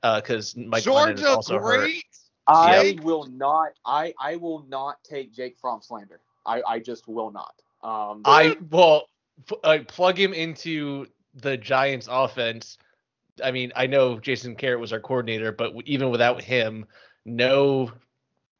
because 0.00 0.56
uh, 0.56 0.60
Mike 0.68 0.84
Georgia 0.84 1.14
Glennon 1.14 1.18
is 1.18 1.24
also 1.24 1.58
great. 1.58 1.94
hurt. 1.94 2.04
I 2.46 2.82
yep. 2.82 3.00
will 3.02 3.26
not. 3.26 3.72
I 3.84 4.14
I 4.20 4.36
will 4.36 4.64
not 4.68 5.02
take 5.02 5.32
Jake 5.32 5.58
Fromm 5.60 5.80
slander. 5.82 6.20
I 6.46 6.62
I 6.66 6.78
just 6.78 7.08
will 7.08 7.32
not. 7.32 7.54
Um, 7.82 8.22
I 8.24 8.56
well, 8.70 9.06
like 9.64 9.88
plug 9.88 10.18
him 10.18 10.32
into 10.32 11.06
the 11.34 11.56
Giants 11.56 12.08
offense. 12.10 12.78
I 13.42 13.50
mean, 13.50 13.72
I 13.74 13.86
know 13.86 14.18
Jason 14.18 14.54
Garrett 14.54 14.80
was 14.80 14.92
our 14.92 15.00
coordinator, 15.00 15.52
but 15.52 15.72
even 15.86 16.10
without 16.10 16.42
him, 16.42 16.86
no, 17.24 17.90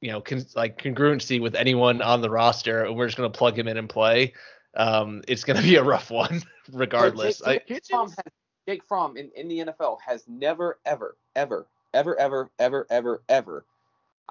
you 0.00 0.10
know, 0.10 0.20
con- 0.20 0.46
like 0.56 0.82
congruency 0.82 1.40
with 1.40 1.54
anyone 1.54 2.00
on 2.02 2.22
the 2.22 2.30
roster. 2.30 2.84
and 2.84 2.96
We're 2.96 3.06
just 3.06 3.16
gonna 3.16 3.30
plug 3.30 3.58
him 3.58 3.68
in 3.68 3.76
and 3.76 3.88
play. 3.88 4.32
Um, 4.74 5.22
it's 5.28 5.44
gonna 5.44 5.62
be 5.62 5.76
a 5.76 5.82
rough 5.84 6.10
one, 6.10 6.42
regardless. 6.72 7.40
Jake, 7.44 7.66
Jake, 7.66 7.82
Fromm 7.88 8.08
has, 8.08 8.32
Jake 8.66 8.84
Fromm 8.84 9.16
in, 9.16 9.30
in 9.36 9.48
the 9.48 9.58
NFL 9.58 9.98
has 10.06 10.24
never, 10.26 10.78
ever, 10.84 11.16
ever, 11.36 11.66
ever, 11.92 12.18
ever, 12.18 12.50
ever, 12.58 12.86
ever, 12.90 13.22
ever. 13.28 13.64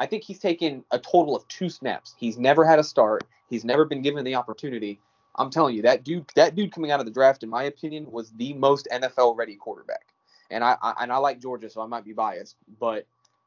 I 0.01 0.07
think 0.07 0.23
he's 0.23 0.39
taken 0.39 0.83
a 0.89 0.97
total 0.97 1.35
of 1.35 1.47
two 1.47 1.69
snaps. 1.69 2.15
He's 2.17 2.35
never 2.35 2.65
had 2.65 2.79
a 2.79 2.83
start. 2.83 3.23
He's 3.51 3.63
never 3.63 3.85
been 3.85 4.01
given 4.01 4.25
the 4.25 4.33
opportunity. 4.33 4.99
I'm 5.35 5.51
telling 5.51 5.75
you, 5.75 5.83
that 5.83 6.03
dude, 6.03 6.25
that 6.35 6.55
dude 6.55 6.71
coming 6.71 6.89
out 6.89 6.99
of 6.99 7.05
the 7.05 7.11
draft, 7.11 7.43
in 7.43 7.49
my 7.49 7.65
opinion, 7.65 8.09
was 8.09 8.31
the 8.31 8.53
most 8.53 8.87
NFL 8.91 9.37
ready 9.37 9.55
quarterback. 9.55 10.07
And 10.49 10.63
I, 10.63 10.75
I 10.81 11.03
and 11.03 11.11
I 11.11 11.17
like 11.17 11.39
Georgia, 11.39 11.69
so 11.69 11.81
I 11.81 11.85
might 11.85 12.03
be 12.03 12.13
biased, 12.13 12.55
but 12.79 13.05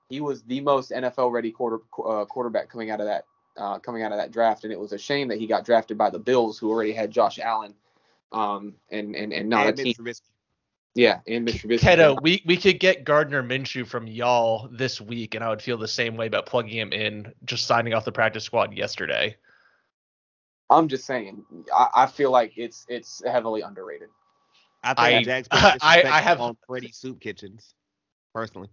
he 0.08 0.20
was 0.20 0.42
the 0.42 0.60
most 0.60 0.92
NFL 0.92 1.32
ready 1.32 1.50
quarter 1.50 1.80
uh, 2.06 2.24
quarterback 2.24 2.68
coming 2.68 2.88
out 2.88 3.00
of 3.00 3.06
that 3.06 3.24
uh, 3.56 3.80
coming 3.80 4.04
out 4.04 4.12
of 4.12 4.18
that 4.18 4.30
draft. 4.30 4.62
And 4.62 4.72
it 4.72 4.78
was 4.78 4.92
a 4.92 4.98
shame 4.98 5.26
that 5.28 5.38
he 5.38 5.48
got 5.48 5.64
drafted 5.64 5.98
by 5.98 6.08
the 6.08 6.20
Bills, 6.20 6.56
who 6.56 6.70
already 6.70 6.92
had 6.92 7.10
Josh 7.10 7.40
Allen, 7.40 7.74
um, 8.30 8.74
and 8.90 9.16
and 9.16 9.32
and 9.32 9.48
not 9.48 9.66
and 9.66 9.80
a 9.80 9.82
team. 9.82 9.94
Trubisky. 9.94 10.22
Yeah, 10.94 11.20
and 11.26 11.46
Mr. 11.46 11.66
Trubisky. 11.66 11.80
Keto, 11.80 12.22
we 12.22 12.42
we 12.46 12.56
could 12.56 12.78
get 12.78 13.04
Gardner 13.04 13.42
Minshew 13.42 13.86
from 13.86 14.06
y'all 14.06 14.68
this 14.70 15.00
week, 15.00 15.34
and 15.34 15.42
I 15.42 15.48
would 15.48 15.60
feel 15.60 15.76
the 15.76 15.88
same 15.88 16.16
way 16.16 16.26
about 16.26 16.46
plugging 16.46 16.78
him 16.78 16.92
in, 16.92 17.32
just 17.44 17.66
signing 17.66 17.94
off 17.94 18.04
the 18.04 18.12
practice 18.12 18.44
squad 18.44 18.72
yesterday. 18.72 19.36
I'm 20.70 20.88
just 20.88 21.04
saying, 21.04 21.44
I, 21.74 21.88
I 21.94 22.06
feel 22.06 22.30
like 22.30 22.52
it's 22.56 22.86
it's 22.88 23.22
heavily 23.26 23.62
underrated. 23.62 24.08
I 24.84 24.94
think 25.24 25.28
I, 25.50 25.78
I, 25.82 26.02
I 26.04 26.20
have 26.20 26.40
on 26.40 26.56
Freddie 26.66 26.92
Soup 26.92 27.20
Kitchens, 27.20 27.74
personally. 28.32 28.68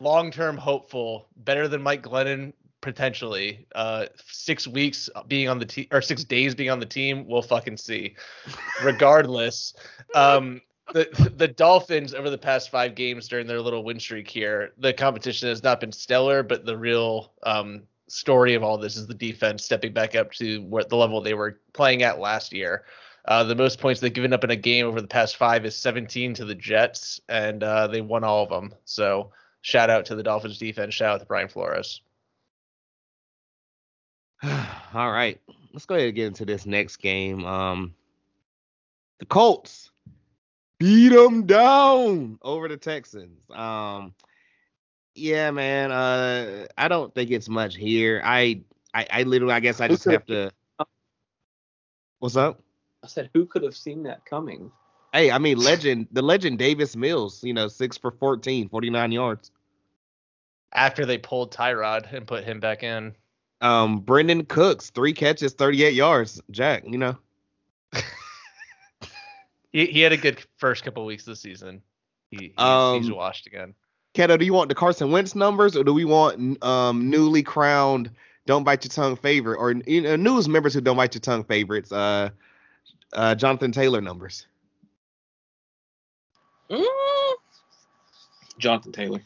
Long 0.00 0.30
term 0.30 0.56
hopeful, 0.56 1.28
better 1.36 1.68
than 1.68 1.82
Mike 1.82 2.02
Glennon 2.02 2.54
potentially. 2.80 3.66
Uh, 3.74 4.06
six 4.26 4.66
weeks 4.66 5.08
being 5.28 5.48
on 5.48 5.58
the 5.58 5.66
team 5.66 5.86
or 5.92 6.02
six 6.02 6.24
days 6.24 6.54
being 6.54 6.70
on 6.70 6.80
the 6.80 6.86
team, 6.86 7.26
we'll 7.26 7.42
fucking 7.42 7.76
see. 7.76 8.14
Regardless, 8.84 9.74
um, 10.14 10.60
the 10.92 11.32
the 11.36 11.48
Dolphins 11.48 12.12
over 12.12 12.28
the 12.28 12.38
past 12.38 12.70
five 12.70 12.94
games 12.94 13.28
during 13.28 13.46
their 13.46 13.60
little 13.60 13.84
win 13.84 14.00
streak 14.00 14.28
here, 14.28 14.72
the 14.78 14.92
competition 14.92 15.48
has 15.48 15.62
not 15.62 15.80
been 15.80 15.92
stellar, 15.92 16.42
but 16.42 16.66
the 16.66 16.76
real 16.76 17.32
um, 17.44 17.82
story 18.08 18.54
of 18.54 18.62
all 18.62 18.76
this 18.76 18.96
is 18.96 19.06
the 19.06 19.14
defense 19.14 19.64
stepping 19.64 19.92
back 19.92 20.14
up 20.14 20.32
to 20.32 20.62
what 20.62 20.88
the 20.88 20.96
level 20.96 21.20
they 21.20 21.34
were 21.34 21.60
playing 21.72 22.02
at 22.02 22.18
last 22.18 22.52
year. 22.52 22.84
Uh, 23.26 23.44
the 23.44 23.54
most 23.54 23.78
points 23.78 24.00
they've 24.00 24.12
given 24.12 24.32
up 24.32 24.42
in 24.42 24.50
a 24.50 24.56
game 24.56 24.84
over 24.84 25.00
the 25.00 25.06
past 25.06 25.36
five 25.36 25.64
is 25.64 25.76
17 25.76 26.34
to 26.34 26.44
the 26.44 26.56
Jets, 26.56 27.20
and 27.28 27.62
uh, 27.62 27.86
they 27.86 28.00
won 28.00 28.24
all 28.24 28.42
of 28.42 28.50
them. 28.50 28.74
So 28.84 29.30
shout 29.60 29.90
out 29.90 30.04
to 30.06 30.16
the 30.16 30.24
Dolphins 30.24 30.58
defense. 30.58 30.92
Shout 30.92 31.14
out 31.14 31.20
to 31.20 31.26
Brian 31.26 31.48
Flores. 31.48 32.02
all 34.42 35.12
right, 35.12 35.40
let's 35.72 35.86
go 35.86 35.94
ahead 35.94 36.08
and 36.08 36.16
get 36.16 36.26
into 36.26 36.44
this 36.44 36.66
next 36.66 36.96
game. 36.96 37.46
Um, 37.46 37.94
the 39.20 39.26
Colts 39.26 39.91
beat 40.82 41.10
them 41.10 41.46
down 41.46 42.38
over 42.42 42.66
the 42.66 42.76
Texans. 42.76 43.38
Um, 43.50 44.14
yeah, 45.14 45.52
man. 45.52 45.92
Uh, 45.92 46.66
I 46.76 46.88
don't 46.88 47.14
think 47.14 47.30
it's 47.30 47.48
much 47.48 47.76
here. 47.76 48.20
I, 48.24 48.62
I, 48.92 49.06
I 49.10 49.22
literally, 49.22 49.54
I 49.54 49.60
guess 49.60 49.80
I 49.80 49.86
just 49.86 50.04
have 50.06 50.26
to. 50.26 50.50
What's 52.18 52.36
up? 52.36 52.60
I 53.04 53.06
said, 53.06 53.30
who 53.32 53.46
could 53.46 53.62
have 53.62 53.76
seen 53.76 54.02
that 54.04 54.24
coming? 54.24 54.72
Hey, 55.12 55.30
I 55.30 55.38
mean, 55.38 55.58
legend, 55.58 56.08
the 56.10 56.22
legend 56.22 56.58
Davis 56.58 56.96
Mills, 56.96 57.44
you 57.44 57.52
know, 57.52 57.68
six 57.68 57.96
for 57.96 58.10
14, 58.10 58.68
49 58.68 59.12
yards. 59.12 59.50
After 60.72 61.06
they 61.06 61.18
pulled 61.18 61.52
Tyrod 61.52 62.12
and 62.12 62.26
put 62.26 62.44
him 62.44 62.58
back 62.58 62.82
in. 62.82 63.14
Um, 63.60 64.02
Brandin 64.02 64.48
Cooks, 64.48 64.90
three 64.90 65.12
catches, 65.12 65.52
38 65.52 65.94
yards. 65.94 66.40
Jack, 66.50 66.84
you 66.86 66.98
know. 66.98 67.16
He, 69.72 69.86
he 69.86 70.00
had 70.00 70.12
a 70.12 70.16
good 70.16 70.38
first 70.58 70.84
couple 70.84 71.04
weeks 71.04 71.24
this 71.24 71.40
season. 71.40 71.82
He, 72.30 72.36
he's, 72.36 72.52
um, 72.58 73.02
he's 73.02 73.10
washed 73.10 73.46
again. 73.46 73.74
Keto, 74.14 74.38
do 74.38 74.44
you 74.44 74.52
want 74.52 74.68
the 74.68 74.74
Carson 74.74 75.10
Wentz 75.10 75.34
numbers 75.34 75.76
or 75.76 75.84
do 75.84 75.94
we 75.94 76.04
want 76.04 76.62
um, 76.62 77.08
newly 77.08 77.42
crowned 77.42 78.10
don't 78.44 78.64
bite 78.64 78.84
your 78.84 78.90
tongue 78.90 79.16
favorite 79.16 79.56
or 79.56 79.72
you 79.72 80.02
know, 80.02 80.16
news 80.16 80.48
members 80.48 80.74
who 80.74 80.80
don't 80.80 80.96
bite 80.96 81.14
your 81.14 81.20
tongue 81.20 81.44
favorites? 81.44 81.92
Uh, 81.92 82.30
uh, 83.12 83.34
Jonathan 83.34 83.72
Taylor 83.72 84.00
numbers. 84.00 84.46
Mm. 86.70 86.84
Jonathan 88.58 88.92
Taylor. 88.92 89.20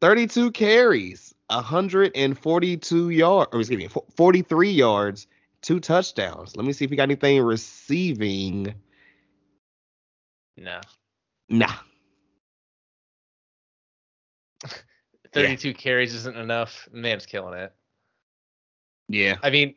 32 0.00 0.52
carries, 0.52 1.34
142 1.48 3.10
yards, 3.10 3.50
or 3.52 3.60
excuse 3.60 3.78
me, 3.78 3.88
43 4.16 4.70
yards, 4.70 5.26
two 5.62 5.80
touchdowns. 5.80 6.56
Let 6.56 6.64
me 6.64 6.72
see 6.72 6.84
if 6.84 6.90
we 6.90 6.96
got 6.96 7.04
anything 7.04 7.40
receiving. 7.42 8.74
No. 10.56 10.80
Nah. 11.48 11.72
32 15.32 15.68
yeah. 15.68 15.74
carries 15.74 16.14
isn't 16.14 16.36
enough. 16.36 16.88
Man's 16.92 17.26
killing 17.26 17.58
it. 17.58 17.72
Yeah. 19.08 19.36
I 19.42 19.50
mean, 19.50 19.74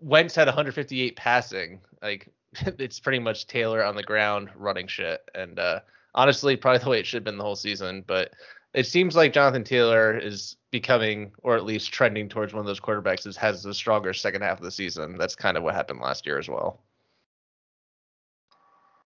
Wentz 0.00 0.34
had 0.34 0.46
158 0.46 1.16
passing. 1.16 1.80
Like 2.02 2.28
it's 2.78 3.00
pretty 3.00 3.18
much 3.18 3.46
Taylor 3.46 3.84
on 3.84 3.96
the 3.96 4.02
ground 4.02 4.50
running 4.56 4.86
shit. 4.86 5.20
And 5.34 5.58
uh, 5.58 5.80
honestly, 6.14 6.56
probably 6.56 6.78
the 6.78 6.90
way 6.90 7.00
it 7.00 7.06
should 7.06 7.18
have 7.18 7.24
been 7.24 7.38
the 7.38 7.44
whole 7.44 7.56
season. 7.56 8.04
But 8.06 8.32
it 8.74 8.86
seems 8.86 9.16
like 9.16 9.32
Jonathan 9.32 9.64
Taylor 9.64 10.16
is 10.16 10.56
becoming, 10.76 11.32
or 11.42 11.56
at 11.56 11.64
least 11.64 11.90
trending 11.90 12.28
towards 12.28 12.52
one 12.52 12.60
of 12.60 12.66
those 12.66 12.80
quarterbacks 12.80 13.22
that 13.22 13.34
has 13.36 13.62
the 13.62 13.72
stronger 13.72 14.12
second 14.12 14.42
half 14.42 14.58
of 14.58 14.64
the 14.64 14.70
season. 14.70 15.16
That's 15.16 15.34
kind 15.34 15.56
of 15.56 15.62
what 15.62 15.74
happened 15.74 16.00
last 16.00 16.26
year 16.26 16.38
as 16.38 16.50
well. 16.50 16.82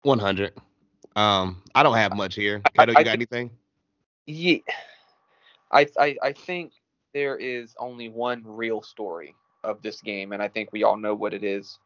100. 0.01 0.55
Um, 1.15 1.63
I 1.75 1.83
don't 1.83 1.97
have 1.97 2.17
much 2.17 2.35
here. 2.35 2.63
Kato, 2.75 2.93
you 2.93 3.05
got 3.05 3.09
anything? 3.09 3.51
Yeah. 4.25 4.61
I, 5.71 5.87
I 5.99 6.17
I 6.23 6.33
think 6.33 6.73
there 7.13 7.37
is 7.37 7.75
only 7.79 8.09
one 8.09 8.43
real 8.47 8.81
story 8.81 9.35
of 9.63 9.83
this 9.83 10.01
game, 10.01 10.33
and 10.33 10.43
I 10.43 10.49
think 10.49 10.73
we 10.73 10.85
all 10.85 10.97
know 10.97 11.15
what 11.15 11.35
it 11.35 11.45
is. 11.45 11.79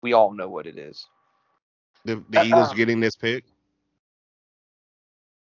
We 0.00 0.14
all 0.14 0.32
know 0.32 0.48
what 0.48 0.66
it 0.66 0.78
is. 0.78 1.06
The, 2.06 2.24
the 2.30 2.44
Eagles 2.44 2.72
getting 2.72 3.00
this 3.00 3.16
pick 3.16 3.44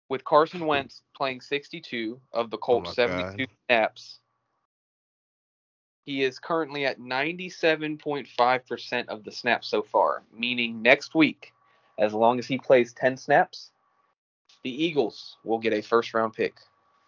with 0.10 0.26
Carson 0.26 0.66
Wentz 0.66 1.04
playing 1.16 1.42
62 1.42 2.20
of 2.34 2.50
the 2.50 2.58
oh 2.58 2.60
Colts' 2.60 2.90
oh 2.90 2.94
72 2.94 3.38
God. 3.38 3.48
snaps. 3.68 4.20
He 6.06 6.24
is 6.24 6.40
currently 6.40 6.86
at 6.86 7.00
97.5% 7.00 9.08
of 9.08 9.24
the 9.24 9.32
snaps 9.32 9.68
so 9.68 9.84
far, 9.84 10.24
meaning 10.36 10.82
next 10.82 11.14
week, 11.14 11.54
as 12.00 12.14
long 12.14 12.40
as 12.40 12.48
he 12.48 12.58
plays 12.58 12.94
10 12.94 13.16
snaps, 13.16 13.70
the 14.64 14.84
Eagles 14.84 15.38
will 15.44 15.60
get 15.60 15.74
a 15.74 15.82
first 15.82 16.14
round 16.14 16.34
pick 16.34 16.56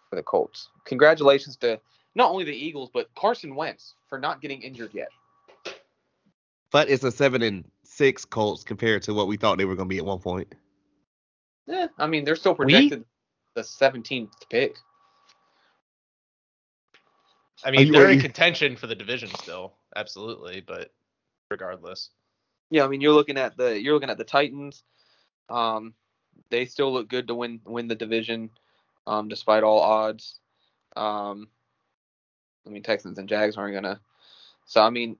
for 0.08 0.16
the 0.16 0.22
Colts. 0.22 0.68
Congratulations 0.84 1.56
to 1.56 1.80
not 2.14 2.30
only 2.30 2.44
the 2.44 2.52
Eagles 2.52 2.90
but 2.94 3.12
Carson 3.16 3.56
Wentz 3.56 3.94
for 4.08 4.18
not 4.18 4.40
getting 4.40 4.62
injured 4.62 4.94
yet. 4.94 5.08
But 6.70 6.88
it's 6.88 7.02
a 7.02 7.10
seven 7.10 7.42
and 7.42 7.64
six 7.82 8.24
Colts 8.24 8.62
compared 8.62 9.02
to 9.02 9.14
what 9.14 9.26
we 9.26 9.36
thought 9.36 9.58
they 9.58 9.64
were 9.64 9.74
going 9.74 9.88
to 9.88 9.92
be 9.92 9.98
at 9.98 10.06
one 10.06 10.20
point. 10.20 10.54
Yeah, 11.66 11.88
I 11.98 12.06
mean 12.06 12.24
they're 12.24 12.36
still 12.36 12.54
projected 12.54 13.00
we? 13.00 13.04
the 13.54 13.62
17th 13.62 14.32
pick. 14.50 14.76
I 17.64 17.70
mean 17.70 17.92
they're 17.92 18.10
in 18.10 18.20
contention 18.20 18.76
for 18.76 18.86
the 18.86 18.94
division 18.94 19.30
still, 19.36 19.74
absolutely, 19.94 20.60
but 20.60 20.92
regardless. 21.50 22.10
Yeah, 22.70 22.84
I 22.84 22.88
mean 22.88 23.00
you're 23.00 23.14
looking 23.14 23.38
at 23.38 23.56
the 23.56 23.80
you're 23.80 23.94
looking 23.94 24.10
at 24.10 24.18
the 24.18 24.24
Titans. 24.24 24.82
Um, 25.48 25.94
they 26.50 26.64
still 26.66 26.92
look 26.92 27.08
good 27.08 27.28
to 27.28 27.34
win 27.34 27.60
win 27.64 27.88
the 27.88 27.94
division, 27.94 28.50
um, 29.06 29.28
despite 29.28 29.62
all 29.62 29.80
odds. 29.80 30.40
Um, 30.96 31.48
I 32.66 32.70
mean 32.70 32.82
Texans 32.82 33.18
and 33.18 33.28
Jags 33.28 33.56
aren't 33.56 33.74
gonna. 33.74 34.00
So 34.66 34.82
I 34.82 34.90
mean, 34.90 35.16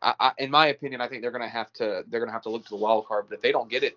I, 0.00 0.14
I, 0.20 0.32
in 0.38 0.50
my 0.50 0.68
opinion, 0.68 1.00
I 1.00 1.08
think 1.08 1.22
they're 1.22 1.30
gonna 1.32 1.48
have 1.48 1.72
to 1.74 2.04
they're 2.08 2.20
gonna 2.20 2.32
have 2.32 2.42
to 2.42 2.50
look 2.50 2.64
to 2.64 2.70
the 2.70 2.76
wild 2.76 3.06
card. 3.06 3.26
But 3.28 3.36
if 3.36 3.42
they 3.42 3.52
don't 3.52 3.70
get 3.70 3.82
it, 3.82 3.96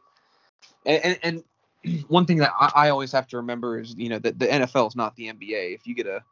and 0.86 1.04
and, 1.04 1.20
and 1.24 1.44
one 2.08 2.26
thing 2.26 2.38
that 2.38 2.52
I, 2.60 2.72
I, 2.76 2.90
always 2.90 3.12
have 3.12 3.28
to 3.28 3.38
remember 3.38 3.80
is 3.80 3.96
you 3.98 4.10
know 4.10 4.20
that 4.20 4.40
the 4.40 4.48
NFL 4.48 4.88
is 4.88 4.96
not 4.96 5.16
the 5.16 5.28
NBA. 5.28 5.76
If 5.76 5.88
you 5.88 5.96
get 5.96 6.08
a 6.08 6.24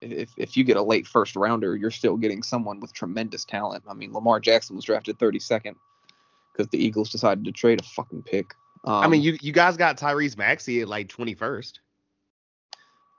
if 0.00 0.32
if 0.36 0.56
you 0.56 0.64
get 0.64 0.76
a 0.76 0.82
late 0.82 1.06
first 1.06 1.36
rounder, 1.36 1.76
you're 1.76 1.90
still 1.90 2.16
getting 2.16 2.42
someone 2.42 2.80
with 2.80 2.92
tremendous 2.92 3.44
talent. 3.44 3.84
I 3.88 3.94
mean, 3.94 4.12
Lamar 4.12 4.40
Jackson 4.40 4.76
was 4.76 4.84
drafted 4.84 5.18
32nd 5.18 5.74
because 6.52 6.68
the 6.68 6.84
Eagles 6.84 7.10
decided 7.10 7.44
to 7.44 7.52
trade 7.52 7.80
a 7.80 7.84
fucking 7.84 8.22
pick. 8.22 8.54
Um, 8.84 8.94
I 8.94 9.08
mean, 9.08 9.20
um, 9.20 9.24
you 9.24 9.38
you 9.40 9.52
guys 9.52 9.76
got 9.76 9.96
Tyrese 9.96 10.36
Maxey 10.36 10.80
at 10.80 10.88
like 10.88 11.08
21st. 11.08 11.78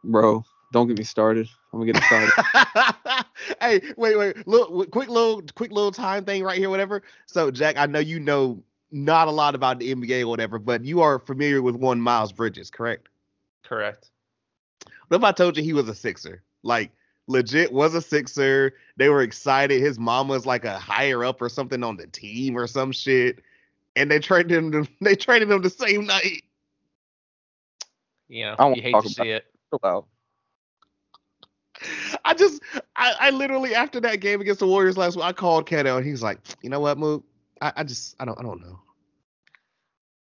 Bro, 0.04 0.44
Don't 0.74 0.88
get 0.88 0.98
me 0.98 1.06
started. 1.06 1.48
I'm 1.72 1.80
gonna 1.80 1.94
get 1.94 2.02
excited. 2.02 3.26
hey, 3.62 3.94
wait, 3.96 4.18
wait, 4.18 4.48
look, 4.48 4.92
quick 4.92 5.08
little, 5.08 5.42
quick 5.56 5.72
little 5.72 5.92
time 5.92 6.26
thing 6.26 6.44
right 6.44 6.58
here, 6.58 6.70
whatever. 6.70 7.04
So, 7.26 7.50
Jack, 7.52 7.78
I 7.78 7.86
know 7.86 8.00
you 8.00 8.20
know 8.20 8.62
not 8.94 9.28
a 9.28 9.32
lot 9.32 9.56
about 9.56 9.80
the 9.80 9.94
NBA 9.94 10.22
or 10.22 10.28
whatever, 10.28 10.60
but 10.60 10.86
you 10.86 11.02
are 11.02 11.20
familiar 11.20 11.62
with 11.62 11.76
one 11.76 12.00
Miles 12.00 12.32
Bridges, 12.32 12.70
correct? 12.70 13.10
Correct. 13.64 14.12
What 15.08 15.18
if 15.18 15.24
I 15.24 15.32
told 15.32 15.58
you 15.58 15.64
he 15.64 15.74
was 15.74 15.90
a 15.90 15.96
Sixer? 15.96 16.44
Like, 16.62 16.92
legit 17.28 17.74
was 17.74 17.96
a 17.96 18.02
Sixer. 18.02 18.74
They 18.98 19.10
were 19.10 19.24
excited. 19.24 19.82
His 19.82 19.98
mom 19.98 20.28
was 20.28 20.46
like 20.46 20.64
a 20.64 20.78
higher 20.78 21.26
up 21.26 21.42
or 21.42 21.50
something 21.50 21.84
on 21.84 21.98
the 21.98 22.08
team 22.08 22.56
or 22.56 22.68
some 22.68 22.92
shit, 22.92 23.40
and 23.96 24.12
they 24.12 24.20
traded 24.20 24.52
him. 24.52 24.72
To, 24.72 24.88
they 25.02 25.16
traded 25.16 25.50
him 25.50 25.62
the 25.62 25.70
same 25.70 26.06
night. 26.06 26.44
You 28.30 28.46
know, 28.58 28.74
you 28.76 28.82
hate 28.82 28.96
to 29.02 29.10
see 29.10 29.30
it. 29.30 29.46
Out. 29.84 30.06
I 32.24 32.36
just, 32.36 32.62
I, 32.96 33.14
I 33.20 33.30
literally 33.32 33.74
after 33.74 34.00
that 34.02 34.20
game 34.20 34.40
against 34.40 34.60
the 34.60 34.68
Warriors 34.68 34.98
last 34.98 35.16
week, 35.16 35.26
I 35.26 35.34
called 35.34 35.68
Keto 35.68 35.98
and 35.98 36.06
he's 36.06 36.22
like, 36.22 36.38
you 36.62 36.70
know 36.70 36.80
what, 36.80 37.00
Mook? 37.00 37.24
I, 37.62 37.74
I 37.78 37.84
just, 37.84 38.16
I 38.20 38.26
don't, 38.26 38.40
I 38.40 38.44
don't 38.44 38.62
know. 38.62 38.80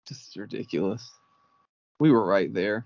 Just 0.08 0.36
ridiculous. 0.36 1.10
We 2.00 2.12
were 2.12 2.26
right 2.26 2.54
there. 2.54 2.86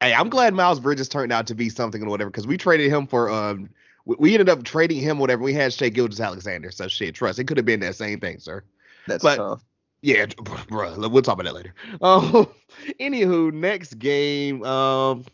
Hey, 0.00 0.14
I'm 0.14 0.28
glad 0.28 0.54
Miles 0.54 0.80
Bridges 0.80 1.08
turned 1.08 1.32
out 1.32 1.48
to 1.48 1.54
be 1.54 1.68
something 1.68 2.02
or 2.02 2.08
whatever 2.08 2.30
because 2.30 2.46
we 2.46 2.56
traded 2.56 2.90
him 2.90 3.06
for 3.06 3.30
um 3.30 3.68
we 4.16 4.32
ended 4.32 4.48
up 4.48 4.62
trading 4.62 5.00
him 5.00 5.18
whatever. 5.18 5.42
We 5.42 5.52
had 5.52 5.72
Shai 5.72 5.90
Gilgeous-Alexander, 5.90 6.70
so 6.70 6.88
shit, 6.88 7.14
trust 7.14 7.38
it 7.38 7.44
could 7.44 7.58
have 7.58 7.66
been 7.66 7.80
that 7.80 7.94
same 7.94 8.20
thing, 8.20 8.38
sir. 8.38 8.64
That's 9.06 9.22
but, 9.22 9.36
tough. 9.36 9.62
Yeah, 10.00 10.26
bro, 10.68 10.96
we'll 11.08 11.22
talk 11.22 11.34
about 11.34 11.44
that 11.44 11.54
later. 11.54 11.74
Um, 12.00 12.48
anywho, 13.00 13.52
next 13.52 13.98
game, 13.98 14.64
um, 14.64 15.24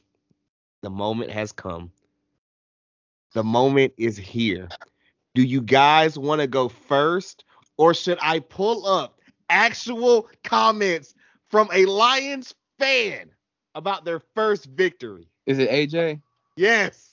the 0.82 0.90
moment 0.90 1.30
has 1.30 1.52
come. 1.52 1.92
The 3.34 3.44
moment 3.44 3.92
is 3.96 4.16
here. 4.16 4.68
Do 5.34 5.42
you 5.42 5.60
guys 5.60 6.18
want 6.18 6.40
to 6.40 6.46
go 6.46 6.68
first, 6.68 7.43
or 7.76 7.94
should 7.94 8.18
I 8.20 8.40
pull 8.40 8.86
up 8.86 9.20
actual 9.48 10.28
comments 10.42 11.14
from 11.48 11.68
a 11.72 11.86
Lions 11.86 12.54
fan 12.78 13.30
about 13.74 14.04
their 14.04 14.20
first 14.34 14.66
victory? 14.66 15.28
Is 15.46 15.58
it 15.58 15.70
AJ? 15.70 16.20
Yes. 16.56 17.10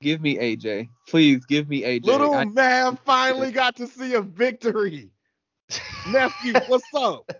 Give 0.00 0.20
me 0.20 0.36
AJ. 0.36 0.88
Please 1.08 1.44
give 1.44 1.68
me 1.68 1.82
AJ. 1.82 2.04
Little 2.04 2.34
I- 2.34 2.44
man 2.44 2.98
finally 3.04 3.50
got 3.50 3.76
to 3.76 3.86
see 3.86 4.14
a 4.14 4.20
victory. 4.20 5.10
Nephew, 6.10 6.54
what's 6.68 6.86
up? 6.94 7.30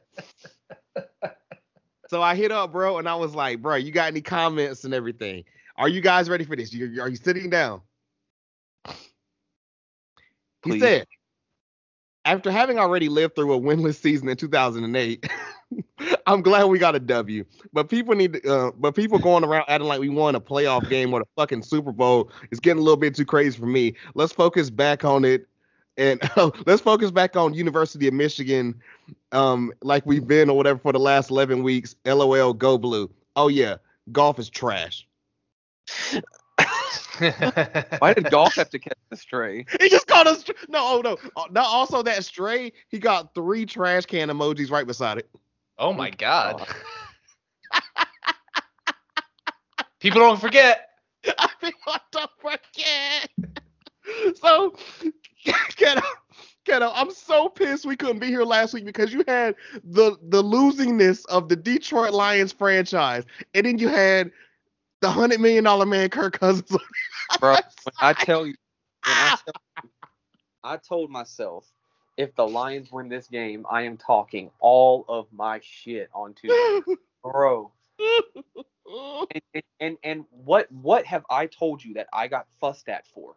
so 2.08 2.20
I 2.20 2.34
hit 2.34 2.50
up, 2.50 2.72
bro, 2.72 2.98
and 2.98 3.08
I 3.08 3.14
was 3.14 3.34
like, 3.34 3.62
bro, 3.62 3.76
you 3.76 3.90
got 3.92 4.08
any 4.08 4.20
comments 4.20 4.84
and 4.84 4.92
everything? 4.92 5.44
Are 5.76 5.88
you 5.88 6.00
guys 6.00 6.28
ready 6.28 6.44
for 6.44 6.56
this? 6.56 6.74
Are 6.74 7.08
you 7.08 7.16
sitting 7.16 7.48
down? 7.48 7.80
Please. 10.62 10.74
He 10.74 10.80
said, 10.80 11.06
after 12.28 12.50
having 12.50 12.78
already 12.78 13.08
lived 13.08 13.34
through 13.34 13.54
a 13.54 13.58
winless 13.58 13.96
season 13.96 14.28
in 14.28 14.36
2008, 14.36 15.30
I'm 16.26 16.42
glad 16.42 16.64
we 16.64 16.78
got 16.78 16.94
a 16.94 17.00
W. 17.00 17.44
But 17.72 17.88
people 17.88 18.14
need 18.14 18.34
to, 18.34 18.54
uh, 18.54 18.70
but 18.76 18.94
people 18.94 19.18
going 19.18 19.44
around 19.44 19.64
acting 19.66 19.88
like 19.88 19.98
we 19.98 20.10
won 20.10 20.34
a 20.34 20.40
playoff 20.40 20.88
game 20.90 21.14
or 21.14 21.22
a 21.22 21.24
fucking 21.36 21.62
Super 21.62 21.90
Bowl 21.90 22.30
is 22.50 22.60
getting 22.60 22.80
a 22.80 22.82
little 22.82 22.98
bit 22.98 23.14
too 23.14 23.24
crazy 23.24 23.58
for 23.58 23.66
me. 23.66 23.94
Let's 24.14 24.32
focus 24.32 24.68
back 24.68 25.06
on 25.06 25.24
it 25.24 25.48
and 25.96 26.20
uh, 26.36 26.50
let's 26.66 26.82
focus 26.82 27.10
back 27.10 27.34
on 27.34 27.54
University 27.54 28.06
of 28.06 28.14
Michigan, 28.14 28.78
um, 29.32 29.72
like 29.82 30.04
we've 30.04 30.26
been 30.26 30.50
or 30.50 30.56
whatever 30.56 30.78
for 30.78 30.92
the 30.92 31.00
last 31.00 31.30
11 31.30 31.62
weeks. 31.62 31.96
LOL, 32.04 32.52
go 32.52 32.76
blue. 32.76 33.10
Oh 33.36 33.48
yeah, 33.48 33.76
golf 34.12 34.38
is 34.38 34.50
trash. 34.50 35.06
Why 37.98 38.14
did 38.14 38.30
golf 38.30 38.54
have 38.54 38.70
to 38.70 38.78
catch 38.78 38.98
the 39.10 39.16
stray? 39.16 39.66
He 39.80 39.88
just 39.88 40.06
caught 40.06 40.26
us. 40.26 40.44
No, 40.68 40.78
oh 40.80 41.00
no, 41.02 41.16
uh, 41.36 41.44
not 41.50 41.66
also 41.66 42.02
that 42.02 42.24
stray. 42.24 42.72
He 42.88 42.98
got 42.98 43.34
three 43.34 43.66
trash 43.66 44.06
can 44.06 44.28
emojis 44.28 44.70
right 44.70 44.86
beside 44.86 45.18
it. 45.18 45.28
Oh 45.78 45.92
my 45.92 46.10
god. 46.10 46.66
People 50.00 50.20
don't 50.20 50.40
forget. 50.40 50.90
People 51.60 51.94
don't 52.12 52.30
forget. 52.40 53.30
so, 54.36 54.76
Keto, 55.44 56.02
Keto, 56.64 56.92
I'm 56.94 57.10
so 57.10 57.48
pissed 57.48 57.84
we 57.84 57.96
couldn't 57.96 58.20
be 58.20 58.28
here 58.28 58.44
last 58.44 58.74
week 58.74 58.84
because 58.84 59.12
you 59.12 59.24
had 59.26 59.56
the 59.82 60.16
the 60.22 60.42
losingness 60.42 61.26
of 61.26 61.48
the 61.48 61.56
Detroit 61.56 62.12
Lions 62.12 62.52
franchise, 62.52 63.24
and 63.54 63.66
then 63.66 63.78
you 63.78 63.88
had 63.88 64.30
the 65.00 65.10
hundred 65.10 65.40
million 65.40 65.64
dollar 65.64 65.86
man 65.86 66.08
Kirk 66.10 66.38
Cousins. 66.38 66.76
Bro, 67.40 67.56
I 68.00 68.12
tell 68.12 68.46
you, 68.46 68.54
I, 69.04 69.30
ah! 69.32 69.42
tell 69.44 69.54
you 69.82 69.90
I 70.64 70.76
told 70.76 71.10
myself 71.10 71.66
if 72.16 72.34
the 72.34 72.46
Lions 72.46 72.90
win 72.90 73.08
this 73.08 73.28
game, 73.28 73.64
I 73.70 73.82
am 73.82 73.96
talking 73.96 74.50
all 74.58 75.04
of 75.08 75.26
my 75.32 75.60
shit 75.62 76.10
on 76.12 76.34
Tuesday, 76.34 76.94
bro. 77.22 77.70
and, 79.54 79.62
and 79.80 79.98
and 80.02 80.24
what 80.30 80.70
what 80.72 81.04
have 81.06 81.24
I 81.30 81.46
told 81.46 81.84
you 81.84 81.94
that 81.94 82.08
I 82.12 82.28
got 82.28 82.46
fussed 82.60 82.88
at 82.88 83.06
for? 83.06 83.36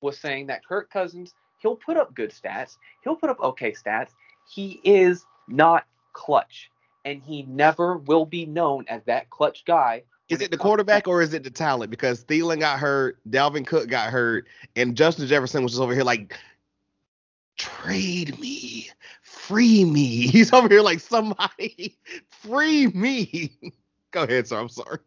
Was 0.00 0.18
saying 0.18 0.46
that 0.46 0.64
Kirk 0.64 0.90
Cousins 0.90 1.34
he'll 1.60 1.76
put 1.76 1.96
up 1.96 2.14
good 2.14 2.30
stats, 2.30 2.76
he'll 3.02 3.16
put 3.16 3.30
up 3.30 3.40
okay 3.40 3.72
stats. 3.72 4.10
He 4.48 4.80
is 4.84 5.24
not 5.48 5.86
clutch, 6.12 6.70
and 7.04 7.22
he 7.22 7.42
never 7.42 7.98
will 7.98 8.26
be 8.26 8.46
known 8.46 8.84
as 8.88 9.04
that 9.04 9.30
clutch 9.30 9.64
guy 9.64 10.04
is 10.30 10.40
it 10.40 10.52
the 10.52 10.56
quarterback 10.56 11.08
or 11.08 11.20
is 11.20 11.34
it 11.34 11.42
the 11.42 11.50
talent? 11.50 11.90
Because 11.90 12.24
Thielen 12.24 12.60
got 12.60 12.78
hurt, 12.78 13.18
Dalvin 13.28 13.66
Cook 13.66 13.88
got 13.88 14.10
hurt, 14.10 14.46
and 14.76 14.96
Justin 14.96 15.26
Jefferson 15.26 15.64
was 15.64 15.72
just 15.72 15.82
over 15.82 15.92
here 15.92 16.04
like, 16.04 16.38
trade 17.58 18.38
me, 18.38 18.88
free 19.22 19.84
me. 19.84 20.26
He's 20.28 20.52
over 20.52 20.68
here 20.68 20.82
like 20.82 21.00
somebody, 21.00 21.98
free 22.28 22.86
me. 22.88 23.52
Go 24.12 24.22
ahead, 24.22 24.46
sir. 24.46 24.58
I'm 24.58 24.68
sorry. 24.68 24.98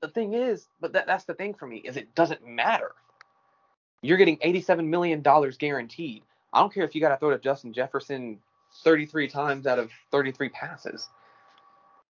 The 0.00 0.08
thing 0.08 0.34
is, 0.34 0.66
but 0.80 0.92
that, 0.94 1.06
that's 1.06 1.24
the 1.24 1.34
thing 1.34 1.54
for 1.54 1.66
me 1.66 1.78
is 1.78 1.96
it 1.96 2.12
doesn't 2.16 2.44
matter. 2.44 2.92
You're 4.02 4.18
getting 4.18 4.38
87 4.42 4.90
million 4.90 5.22
dollars 5.22 5.56
guaranteed. 5.56 6.24
I 6.52 6.58
don't 6.58 6.74
care 6.74 6.84
if 6.84 6.94
you 6.94 7.00
got 7.00 7.10
to 7.10 7.16
throw 7.18 7.30
to 7.30 7.38
Justin 7.38 7.72
Jefferson 7.72 8.40
33 8.82 9.28
times 9.28 9.66
out 9.68 9.78
of 9.78 9.90
33 10.10 10.48
passes. 10.48 11.08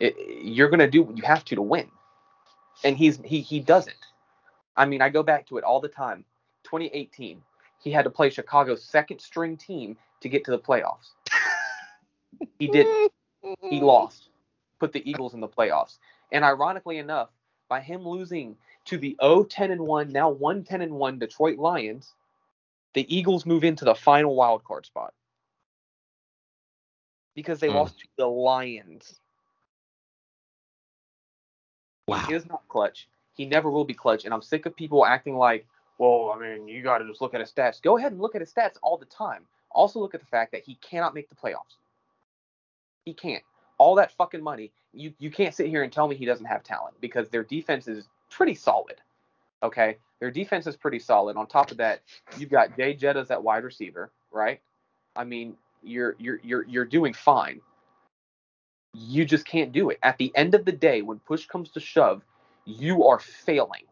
It, 0.02 0.16
you're 0.44 0.70
gonna 0.70 0.90
do 0.90 1.02
what 1.02 1.18
you 1.18 1.24
have 1.24 1.46
to 1.46 1.56
to 1.56 1.62
win 1.62 1.90
and 2.84 2.98
he's 2.98 3.20
he 3.24 3.42
he 3.42 3.60
doesn't. 3.60 3.96
I 4.76 4.86
mean, 4.86 5.02
I 5.02 5.10
go 5.10 5.24
back 5.24 5.48
to 5.48 5.58
it 5.58 5.64
all 5.64 5.80
the 5.80 5.88
time. 5.88 6.24
2018, 6.64 7.42
he 7.80 7.92
had 7.92 8.04
to 8.04 8.10
play 8.10 8.30
Chicago's 8.30 8.84
second 8.84 9.20
string 9.20 9.58
team 9.58 9.98
to 10.22 10.30
get 10.30 10.44
to 10.46 10.52
the 10.52 10.60
playoffs. 10.60 11.12
he 12.60 12.68
didn't. 12.68 13.12
He 13.62 13.80
lost. 13.80 14.30
Put 14.80 14.94
the 14.94 15.10
Eagles 15.10 15.34
in 15.34 15.40
the 15.40 15.48
playoffs. 15.48 15.98
And 16.32 16.44
ironically 16.44 16.98
enough, 16.98 17.30
by 17.70 17.80
him 17.80 18.08
losing 18.08 18.56
to 18.86 18.98
the 18.98 19.18
0-10 19.22 19.72
and 19.72 19.82
1, 19.82 20.12
now 20.12 20.34
1-10 20.34 20.84
and 20.84 20.94
1 20.94 21.20
Detroit 21.20 21.58
Lions, 21.58 22.14
the 22.94 23.16
Eagles 23.16 23.46
move 23.46 23.64
into 23.64 23.86
the 23.86 23.96
final 23.96 24.36
wild 24.36 24.64
card 24.64 24.86
spot. 24.86 25.14
Because 27.36 27.60
they 27.60 27.70
mm. 27.70 27.76
lost 27.76 28.00
to 28.00 28.08
the 28.18 28.28
Lions. 28.28 29.20
Wow. 32.08 32.26
He 32.28 32.34
is 32.34 32.48
not 32.48 32.68
clutch. 32.68 33.08
He 33.34 33.46
never 33.46 33.70
will 33.70 33.86
be 33.86 33.94
clutch. 33.94 34.26
And 34.26 34.34
I'm 34.34 34.42
sick 34.42 34.66
of 34.66 34.76
people 34.76 35.06
acting 35.06 35.38
like, 35.38 35.68
well, 35.98 36.34
I 36.36 36.40
mean, 36.40 36.68
you 36.68 36.82
got 36.82 37.00
to 37.00 37.08
just 37.08 37.22
look 37.22 37.34
at 37.34 37.40
his 37.40 37.52
stats. 37.52 37.82
Go 37.82 37.98
ahead 37.98 38.12
and 38.12 38.22
look 38.22 38.36
at 38.36 38.42
his 38.42 38.52
stats 38.52 38.78
all 38.82 38.98
the 38.98 39.06
time. 39.06 39.44
Also, 39.72 40.00
look 40.00 40.16
at 40.16 40.22
the 40.22 40.28
fact 40.28 40.52
that 40.54 40.64
he 40.64 40.76
cannot 40.76 41.14
make 41.14 41.30
the 41.30 41.36
playoffs. 41.36 41.76
He 43.06 43.14
can't. 43.14 43.44
All 43.78 43.96
that 43.96 44.12
fucking 44.14 44.42
money, 44.42 44.72
you, 44.94 45.14
you 45.20 45.30
can't 45.30 45.54
sit 45.54 45.68
here 45.68 45.84
and 45.84 45.92
tell 45.92 46.08
me 46.08 46.16
he 46.16 46.26
doesn't 46.26 46.46
have 46.46 46.64
talent 46.64 46.96
because 47.02 47.30
their 47.30 47.44
defense 47.44 47.88
is 47.88 48.08
pretty 48.30 48.56
solid. 48.56 49.02
Okay? 49.62 49.98
Their 50.20 50.32
defense 50.32 50.66
is 50.66 50.76
pretty 50.76 51.00
solid. 51.00 51.38
On 51.38 51.46
top 51.46 51.72
of 51.72 51.78
that, 51.78 52.02
you've 52.38 52.50
got 52.50 52.76
Jay 52.76 52.96
Jettas 52.96 53.30
at 53.30 53.44
wide 53.44 53.64
receiver, 53.64 54.12
right? 54.32 54.62
I 55.16 55.24
mean, 55.24 55.58
you're 55.84 56.16
you're 56.18 56.40
you're 56.44 56.66
you're 56.66 56.86
doing 56.86 57.14
fine 57.14 57.62
you 58.98 59.26
just 59.26 59.46
can't 59.46 59.72
do 59.72 59.90
it. 59.90 60.00
At 60.02 60.18
the 60.18 60.32
end 60.36 60.56
of 60.56 60.66
the 60.66 60.72
day, 60.72 61.02
when 61.02 61.20
push 61.20 61.46
comes 61.46 61.70
to 61.72 61.80
shove, 61.80 62.24
you 62.66 63.06
are 63.06 63.20
failing. 63.20 63.84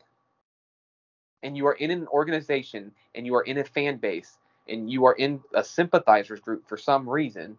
And 1.43 1.55
you 1.55 1.67
are 1.67 1.73
in 1.73 1.91
an 1.91 2.07
organization 2.07 2.91
and 3.13 3.25
you 3.25 3.35
are 3.35 3.43
in 3.43 3.59
a 3.59 3.63
fan 3.63 3.97
base 3.97 4.37
and 4.67 4.89
you 4.89 5.05
are 5.05 5.13
in 5.13 5.41
a 5.53 5.63
sympathizers 5.63 6.39
group 6.39 6.67
for 6.67 6.75
some 6.75 7.07
reason 7.07 7.57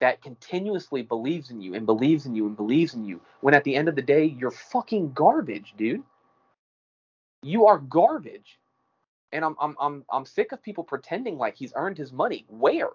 that 0.00 0.22
continuously 0.22 1.02
believes 1.02 1.50
in 1.50 1.60
you 1.60 1.74
and 1.74 1.84
believes 1.84 2.24
in 2.24 2.34
you 2.34 2.46
and 2.46 2.56
believes 2.56 2.94
in 2.94 3.04
you 3.04 3.20
when 3.40 3.54
at 3.54 3.64
the 3.64 3.76
end 3.76 3.88
of 3.88 3.94
the 3.94 4.02
day 4.02 4.24
you're 4.24 4.50
fucking 4.50 5.12
garbage, 5.12 5.74
dude. 5.76 6.02
You 7.42 7.66
are 7.66 7.78
garbage. 7.78 8.58
And 9.32 9.44
I'm 9.44 9.56
I'm 9.60 9.76
I'm 9.78 10.04
I'm 10.10 10.24
sick 10.24 10.52
of 10.52 10.62
people 10.62 10.84
pretending 10.84 11.36
like 11.36 11.54
he's 11.56 11.72
earned 11.76 11.98
his 11.98 12.12
money. 12.12 12.46
Where? 12.48 12.90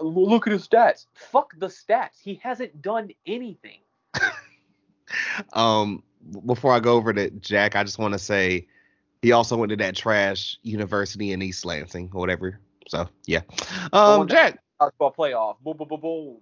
Look 0.00 0.46
at 0.46 0.52
his 0.52 0.66
stats. 0.66 1.06
Fuck 1.14 1.54
the 1.58 1.68
stats. 1.68 2.20
He 2.22 2.34
hasn't 2.42 2.82
done 2.82 3.10
anything. 3.26 3.80
um, 5.52 6.02
before 6.44 6.72
I 6.72 6.80
go 6.80 6.94
over 6.94 7.12
to 7.12 7.30
Jack, 7.30 7.76
I 7.76 7.84
just 7.84 7.98
want 7.98 8.12
to 8.12 8.18
say 8.18 8.66
he 9.22 9.32
also 9.32 9.56
went 9.56 9.70
to 9.70 9.76
that 9.76 9.94
trash 9.94 10.58
university 10.62 11.32
in 11.32 11.42
East 11.42 11.64
Lansing 11.64 12.10
or 12.12 12.20
whatever. 12.20 12.58
So 12.88 13.08
yeah. 13.26 13.40
Um, 13.92 14.28
Jack. 14.28 14.58
Basketball 14.80 15.14
playoff. 15.16 15.56
Boom, 15.60 15.76
boom, 15.76 15.88
boom, 15.88 16.00
boom. 16.00 16.36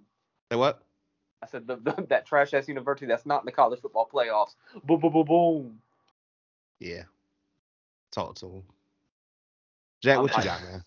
Say 0.51 0.57
what? 0.57 0.83
I 1.41 1.45
said 1.45 1.67
the, 1.67 1.75
the, 1.75 2.05
that 2.09 2.25
trash 2.25 2.53
ass 2.53 2.67
university 2.67 3.05
that's 3.05 3.25
not 3.25 3.41
in 3.41 3.45
the 3.45 3.51
college 3.51 3.81
football 3.81 4.09
playoffs. 4.11 4.55
Boom, 4.83 4.99
boom, 4.99 5.13
boom, 5.13 5.25
boom. 5.25 5.79
Yeah. 6.79 7.03
Talk 8.11 8.35
to 8.35 8.47
him. 8.47 8.63
Jack, 10.01 10.19
what 10.19 10.35
you 10.37 10.43
got, 10.43 10.61
man? 10.63 10.83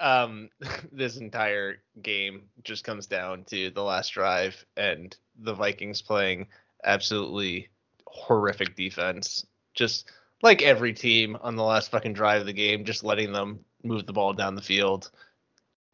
Um, 0.00 0.50
this 0.92 1.16
entire 1.16 1.76
game 2.02 2.42
just 2.62 2.84
comes 2.84 3.06
down 3.06 3.44
to 3.44 3.70
the 3.70 3.82
last 3.82 4.10
drive 4.10 4.64
and 4.76 5.16
the 5.38 5.54
Vikings 5.54 6.02
playing 6.02 6.46
absolutely 6.84 7.68
horrific 8.06 8.76
defense. 8.76 9.46
Just 9.74 10.10
like 10.42 10.62
every 10.62 10.92
team 10.92 11.36
on 11.40 11.56
the 11.56 11.62
last 11.62 11.90
fucking 11.90 12.12
drive 12.12 12.40
of 12.40 12.46
the 12.46 12.52
game, 12.52 12.84
just 12.84 13.04
letting 13.04 13.32
them 13.32 13.60
move 13.82 14.06
the 14.06 14.12
ball 14.12 14.32
down 14.32 14.54
the 14.54 14.62
field, 14.62 15.10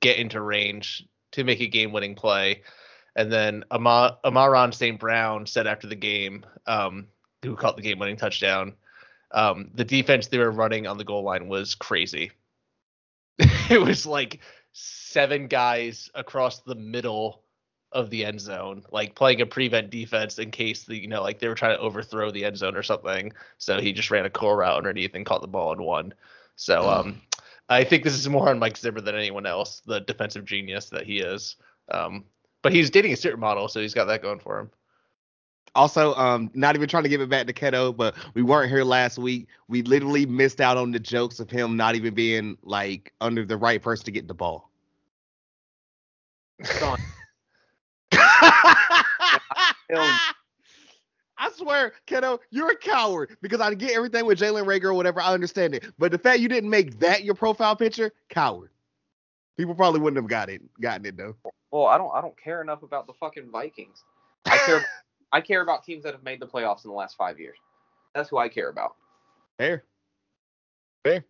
get 0.00 0.18
into 0.18 0.40
range 0.40 1.06
to 1.32 1.44
make 1.44 1.60
a 1.60 1.66
game 1.66 1.92
winning 1.92 2.14
play. 2.14 2.62
And 3.16 3.32
then 3.32 3.64
Amar- 3.70 4.18
Amon-Ra 4.24 4.70
St. 4.70 4.98
Brown 4.98 5.46
said 5.46 5.66
after 5.66 5.86
the 5.86 5.96
game, 5.96 6.44
um, 6.66 7.06
who 7.42 7.56
caught 7.56 7.76
the 7.76 7.82
game 7.82 7.98
winning 7.98 8.16
touchdown, 8.16 8.74
um, 9.32 9.70
the 9.74 9.84
defense 9.84 10.26
they 10.26 10.38
were 10.38 10.50
running 10.50 10.86
on 10.86 10.98
the 10.98 11.04
goal 11.04 11.22
line 11.22 11.48
was 11.48 11.74
crazy. 11.74 12.32
it 13.74 13.80
was 13.80 14.04
like 14.04 14.40
seven 14.72 15.46
guys 15.46 16.10
across 16.14 16.60
the 16.60 16.74
middle 16.74 17.42
of 17.92 18.10
the 18.10 18.24
end 18.24 18.40
zone, 18.40 18.84
like 18.90 19.14
playing 19.14 19.40
a 19.40 19.46
prevent 19.46 19.90
defense 19.90 20.38
in 20.38 20.50
case 20.50 20.84
the 20.84 20.96
you 20.96 21.08
know 21.08 21.22
like 21.22 21.38
they 21.38 21.48
were 21.48 21.54
trying 21.54 21.76
to 21.76 21.82
overthrow 21.82 22.30
the 22.30 22.44
end 22.44 22.56
zone 22.56 22.76
or 22.76 22.82
something. 22.82 23.32
So 23.58 23.80
he 23.80 23.92
just 23.92 24.10
ran 24.10 24.26
a 24.26 24.30
core 24.30 24.58
route 24.58 24.76
underneath 24.76 25.14
and 25.14 25.26
caught 25.26 25.40
the 25.40 25.48
ball 25.48 25.72
and 25.72 25.80
won. 25.80 26.14
So 26.56 26.88
um, 26.88 27.20
I 27.68 27.84
think 27.84 28.04
this 28.04 28.14
is 28.14 28.28
more 28.28 28.48
on 28.48 28.58
Mike 28.58 28.76
Zimmer 28.76 29.00
than 29.00 29.14
anyone 29.14 29.46
else, 29.46 29.82
the 29.86 30.00
defensive 30.00 30.44
genius 30.44 30.90
that 30.90 31.06
he 31.06 31.20
is. 31.20 31.56
Um, 31.90 32.24
but 32.62 32.72
he's 32.72 32.90
dating 32.90 33.12
a 33.12 33.16
supermodel, 33.16 33.70
so 33.70 33.80
he's 33.80 33.94
got 33.94 34.06
that 34.06 34.22
going 34.22 34.40
for 34.40 34.58
him. 34.58 34.70
Also, 35.74 36.14
um, 36.14 36.50
not 36.52 36.74
even 36.74 36.88
trying 36.88 37.04
to 37.04 37.08
give 37.08 37.20
it 37.20 37.28
back 37.28 37.46
to 37.46 37.52
Keto, 37.52 37.96
but 37.96 38.16
we 38.34 38.42
weren't 38.42 38.70
here 38.70 38.82
last 38.82 39.18
week. 39.18 39.46
We 39.68 39.82
literally 39.82 40.26
missed 40.26 40.60
out 40.60 40.76
on 40.76 40.90
the 40.90 40.98
jokes 40.98 41.38
of 41.38 41.48
him 41.48 41.76
not 41.76 41.94
even 41.94 42.12
being 42.12 42.58
like 42.62 43.12
under 43.20 43.44
the 43.44 43.56
right 43.56 43.80
person 43.80 44.04
to 44.06 44.10
get 44.10 44.26
the 44.26 44.34
ball. 44.34 44.68
I 51.40 51.50
swear, 51.56 51.94
Keto, 52.06 52.38
you're 52.50 52.72
a 52.72 52.76
coward 52.76 53.36
because 53.40 53.60
I 53.60 53.72
get 53.74 53.92
everything 53.92 54.26
with 54.26 54.38
Jalen 54.38 54.66
Reagor 54.66 54.86
or 54.86 54.94
whatever. 54.94 55.22
I 55.22 55.32
understand 55.32 55.74
it, 55.74 55.86
but 55.98 56.12
the 56.12 56.18
fact 56.18 56.40
you 56.40 56.48
didn't 56.48 56.68
make 56.68 56.98
that 56.98 57.24
your 57.24 57.34
profile 57.34 57.74
picture, 57.74 58.12
coward. 58.28 58.70
People 59.56 59.74
probably 59.74 60.00
wouldn't 60.00 60.22
have 60.22 60.28
got 60.28 60.50
it, 60.50 60.60
gotten 60.80 61.06
it 61.06 61.16
though. 61.16 61.34
Well, 61.70 61.86
I 61.86 61.96
don't, 61.96 62.10
I 62.14 62.20
don't 62.20 62.38
care 62.38 62.60
enough 62.60 62.82
about 62.82 63.06
the 63.06 63.14
fucking 63.14 63.50
Vikings. 63.50 64.04
I 64.46 64.58
care, 64.58 64.84
I 65.32 65.40
care 65.40 65.62
about 65.62 65.84
teams 65.84 66.04
that 66.04 66.14
have 66.14 66.22
made 66.22 66.40
the 66.40 66.46
playoffs 66.46 66.84
in 66.84 66.90
the 66.90 66.96
last 66.96 67.16
five 67.16 67.38
years. 67.38 67.58
That's 68.14 68.28
who 68.28 68.38
I 68.38 68.48
care 68.48 68.68
about. 68.68 68.96
Fair, 69.58 69.84
fair. 71.04 71.24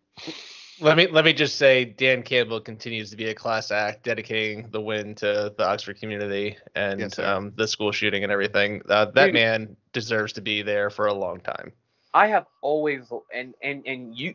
Let 0.79 0.97
me 0.97 1.07
let 1.07 1.25
me 1.25 1.33
just 1.33 1.57
say, 1.57 1.85
Dan 1.85 2.23
Campbell 2.23 2.59
continues 2.59 3.11
to 3.11 3.17
be 3.17 3.25
a 3.27 3.35
class 3.35 3.69
act, 3.69 4.03
dedicating 4.03 4.67
the 4.71 4.81
win 4.81 5.13
to 5.15 5.53
the 5.55 5.67
Oxford 5.67 5.99
community 5.99 6.57
and 6.73 6.99
yes, 6.99 7.19
um, 7.19 7.53
the 7.55 7.67
school 7.67 7.91
shooting 7.91 8.23
and 8.23 8.31
everything. 8.31 8.81
Uh, 8.89 9.05
that 9.05 9.25
Dude, 9.25 9.33
man 9.35 9.77
deserves 9.93 10.33
to 10.33 10.41
be 10.41 10.63
there 10.63 10.89
for 10.89 11.05
a 11.05 11.13
long 11.13 11.39
time. 11.39 11.71
I 12.13 12.27
have 12.27 12.47
always 12.61 13.11
and 13.33 13.53
and 13.61 13.83
and 13.85 14.17
you 14.17 14.33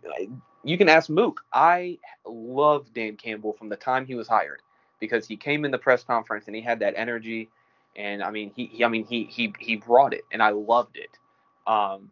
you 0.62 0.78
can 0.78 0.88
ask 0.88 1.10
Mook. 1.10 1.44
I 1.52 1.98
love 2.24 2.92
Dan 2.94 3.16
Campbell 3.16 3.54
from 3.54 3.68
the 3.68 3.76
time 3.76 4.06
he 4.06 4.14
was 4.14 4.28
hired 4.28 4.62
because 5.00 5.26
he 5.26 5.36
came 5.36 5.64
in 5.64 5.70
the 5.70 5.78
press 5.78 6.04
conference 6.04 6.46
and 6.46 6.54
he 6.54 6.62
had 6.62 6.78
that 6.80 6.94
energy, 6.96 7.48
and 7.96 8.22
I 8.22 8.30
mean 8.30 8.52
he, 8.54 8.66
he 8.66 8.84
I 8.84 8.88
mean 8.88 9.04
he 9.06 9.24
he 9.24 9.52
he 9.58 9.76
brought 9.76 10.14
it 10.14 10.24
and 10.30 10.42
I 10.42 10.50
loved 10.50 10.96
it. 10.96 11.10
Um, 11.66 12.10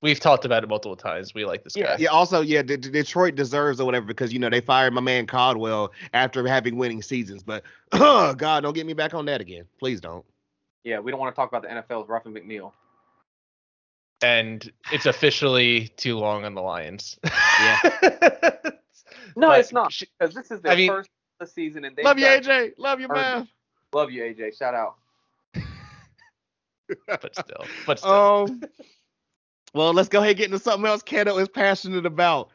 We've 0.00 0.18
talked 0.18 0.44
about 0.44 0.64
it 0.64 0.68
multiple 0.68 0.96
times. 0.96 1.32
We 1.32 1.44
like 1.44 1.62
this 1.62 1.76
yeah, 1.76 1.96
guy. 1.96 1.96
Yeah. 2.00 2.08
Also, 2.08 2.40
yeah, 2.40 2.62
D- 2.62 2.76
Detroit 2.76 3.36
deserves 3.36 3.80
or 3.80 3.84
whatever 3.84 4.04
because 4.04 4.32
you 4.32 4.40
know 4.40 4.50
they 4.50 4.60
fired 4.60 4.92
my 4.92 5.00
man 5.00 5.26
Caldwell 5.26 5.92
after 6.12 6.44
having 6.46 6.76
winning 6.76 7.02
seasons. 7.02 7.44
But 7.44 7.62
oh 7.92 8.34
God, 8.36 8.64
don't 8.64 8.74
get 8.74 8.84
me 8.84 8.94
back 8.94 9.14
on 9.14 9.26
that 9.26 9.40
again. 9.40 9.64
Please 9.78 10.00
don't. 10.00 10.24
Yeah, 10.82 10.98
we 10.98 11.12
don't 11.12 11.20
want 11.20 11.32
to 11.32 11.36
talk 11.36 11.48
about 11.48 11.62
the 11.62 11.68
NFL's 11.68 12.08
Ruffin 12.08 12.34
McNeill. 12.34 12.72
And 14.24 14.70
it's 14.92 15.06
officially 15.06 15.88
too 15.96 16.18
long 16.18 16.44
on 16.44 16.54
the 16.54 16.62
Lions. 16.62 17.18
Yeah. 17.24 17.80
no, 19.36 19.48
but, 19.48 19.60
it's 19.60 19.72
not 19.72 19.94
because 20.18 20.34
this 20.34 20.50
is 20.50 20.62
their 20.62 20.72
I 20.72 20.76
mean, 20.76 20.90
first 20.90 21.10
of 21.40 21.46
the 21.46 21.52
season 21.52 21.84
and 21.84 21.94
they 21.94 22.02
love 22.02 22.18
you, 22.18 22.26
AJ. 22.26 22.72
Love 22.76 23.00
you, 23.00 23.06
man. 23.06 23.48
Love 23.92 24.10
you, 24.10 24.22
AJ. 24.22 24.58
Shout 24.58 24.74
out. 24.74 24.96
But 27.06 27.34
still, 27.34 27.64
but 27.86 27.98
still. 27.98 28.12
Um, 28.12 28.62
well, 29.74 29.92
let's 29.92 30.08
go 30.08 30.18
ahead 30.18 30.30
and 30.30 30.38
get 30.38 30.46
into 30.46 30.58
something 30.58 30.86
else 30.86 31.02
Keto 31.02 31.40
is 31.40 31.48
passionate 31.48 32.06
about. 32.06 32.50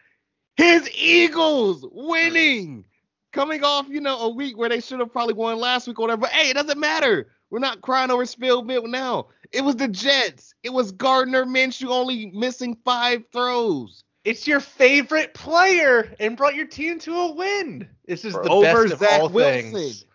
His 0.56 0.90
Eagles 0.96 1.86
winning. 1.92 2.86
Coming 3.34 3.63
off, 3.63 3.88
you 3.90 4.02
know, 4.02 4.20
a 4.22 4.30
week 4.30 4.58
where 4.58 4.70
they 4.70 4.80
should 4.80 5.00
have 5.00 5.12
probably 5.12 5.34
won 5.36 5.60
last 5.60 5.86
week 5.86 6.00
or 6.00 6.04
whatever. 6.04 6.22
But 6.22 6.32
hey, 6.32 6.50
it 6.50 6.54
doesn't 6.54 6.80
matter. 6.80 7.28
We're 7.50 7.60
not 7.60 7.82
crying 7.82 8.10
over 8.10 8.26
spilled 8.26 8.66
milk 8.66 8.86
now. 8.86 9.28
It 9.52 9.62
was 9.62 9.76
the 9.76 9.88
Jets. 9.88 10.56
It 10.63 10.72
was 10.72 10.92
Gardner 10.92 11.46
Minshew 11.46 11.90
only 11.90 12.32
missing 12.32 12.78
five 12.84 13.24
throws. 13.32 14.04
It's 14.24 14.48
your 14.48 14.60
favorite 14.60 15.34
player 15.34 16.16
and 16.20 16.36
brought 16.36 16.56
your 16.56 16.68
team 16.68 17.00
to 17.00 17.13
a 17.13 17.32
win. 17.34 17.88
This 18.06 18.26
is 18.26 18.34
the 18.34 18.50
over 18.50 18.88
best 18.88 19.00
Zach 19.00 19.22
of 19.22 19.22
all 19.22 19.30
Wilson. 19.30 19.72
things. 19.72 20.06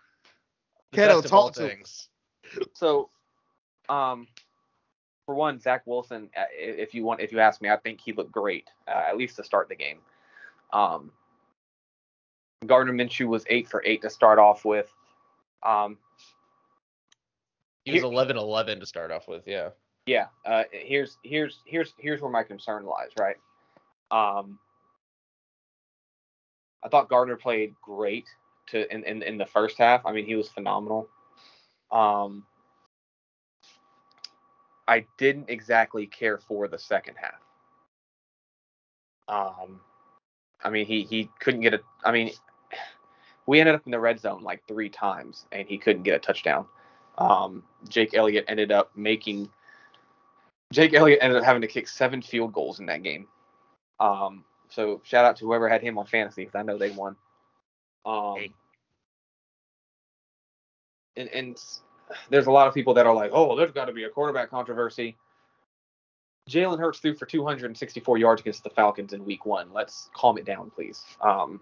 Keto, 0.93 1.25
talk 1.25 1.55
to 1.55 1.69
things. 1.69 2.09
So, 2.75 3.11
um, 3.89 4.27
for 5.27 5.35
one, 5.35 5.61
Zach 5.61 5.83
Wilson, 5.87 6.31
uh, 6.37 6.45
if 6.53 6.95
you 6.95 7.05
want, 7.05 7.21
if 7.21 7.33
you 7.33 7.41
ask 7.41 7.61
me, 7.61 7.71
I 7.71 7.77
think 7.77 8.01
he 8.01 8.13
looked 8.13 8.33
great, 8.33 8.69
uh, 8.89 9.05
at 9.09 9.17
least 9.17 9.37
to 9.37 9.45
start 9.45 9.69
the 9.69 9.77
game. 9.77 9.99
Um, 10.73 11.11
Gardner 12.67 12.93
Minshew 12.93 13.27
was 13.27 13.45
eight 13.49 13.69
for 13.69 13.83
eight 13.85 14.03
to 14.03 14.11
start 14.11 14.39
off 14.39 14.65
with. 14.65 14.93
Um, 15.63 15.99
he 17.85 17.93
was 17.93 18.03
11 18.03 18.37
11 18.37 18.81
to 18.81 18.87
start 18.87 19.11
off 19.11 19.29
with, 19.29 19.47
yeah. 19.47 19.71
Yeah. 20.07 20.27
Uh, 20.45 20.65
here's 20.73 21.19
here's 21.23 21.61
here's 21.65 21.95
here's 21.99 22.21
where 22.21 22.31
my 22.31 22.43
concern 22.43 22.85
lies, 22.85 23.11
right? 23.19 23.37
Um, 24.11 24.59
I 26.83 26.89
thought 26.89 27.09
Gardner 27.09 27.37
played 27.37 27.75
great 27.81 28.27
to 28.69 28.93
in, 28.93 29.05
in 29.05 29.23
in 29.23 29.39
the 29.39 29.47
first 29.47 29.79
half. 29.79 30.05
I 30.05 30.13
mean, 30.13 30.27
he 30.27 30.35
was 30.35 30.49
phenomenal. 30.49 31.09
Um, 31.93 32.45
I 34.89 35.07
didn't 35.19 35.49
exactly 35.49 36.07
care 36.07 36.39
for 36.39 36.69
the 36.69 36.79
second 36.79 37.17
half. 37.17 37.41
Um, 39.29 39.81
I 40.63 40.71
mean, 40.71 40.87
he 40.87 41.03
he 41.03 41.31
couldn't 41.41 41.61
get 41.61 41.75
a. 41.75 41.81
I 42.05 42.13
mean, 42.13 42.33
we 43.47 43.61
ended 43.61 43.75
up 43.75 43.83
in 43.87 43.93
the 43.93 44.01
red 44.01 44.21
zone 44.21 44.43
like 44.43 44.67
three 44.67 44.89
times, 44.89 45.47
and 45.53 45.69
he 45.69 45.79
couldn't 45.79 46.03
get 46.03 46.17
a 46.17 46.19
touchdown. 46.19 46.67
Um, 47.19 47.63
Jake 47.89 48.15
Elliott 48.15 48.45
ended 48.49 48.73
up 48.73 48.91
making. 48.97 49.49
Jake 50.73 50.95
Elliott 50.95 51.21
ended 51.23 51.39
up 51.39 51.45
having 51.45 51.63
to 51.63 51.69
kick 51.69 51.87
seven 51.87 52.23
field 52.23 52.53
goals 52.53 52.81
in 52.81 52.87
that 52.87 53.03
game. 53.03 53.27
Um, 54.01 54.45
so 54.69 55.01
shout 55.05 55.25
out 55.25 55.37
to 55.37 55.45
whoever 55.45 55.69
had 55.69 55.83
him 55.83 55.99
on 55.99 56.07
fantasy 56.07 56.45
because 56.45 56.59
I 56.59 56.63
know 56.63 56.79
they 56.79 56.91
won. 56.91 57.15
Um, 58.05 58.37
hey. 58.37 58.53
and, 61.17 61.29
and 61.29 61.63
there's 62.31 62.47
a 62.47 62.51
lot 62.51 62.69
of 62.69 62.75
people 62.75 62.95
that 62.95 63.07
are 63.07 63.15
like, 63.15 63.31
oh, 63.33 63.57
there's 63.57 63.73
got 63.73 63.87
to 63.87 63.93
be 63.93 64.05
a 64.05 64.09
quarterback 64.09 64.51
controversy. 64.51 65.17
Jalen 66.51 66.79
Hurts 66.79 66.99
threw 66.99 67.15
for 67.15 67.27
264 67.27 68.19
yards 68.19 68.41
against 68.41 68.65
the 68.65 68.71
Falcons 68.71 69.13
in 69.13 69.25
Week 69.25 69.47
One. 69.47 69.73
Let's 69.73 70.11
calm 70.15 70.39
it 70.39 70.45
down, 70.45 70.71
please. 70.71 71.05
Um, 71.21 71.61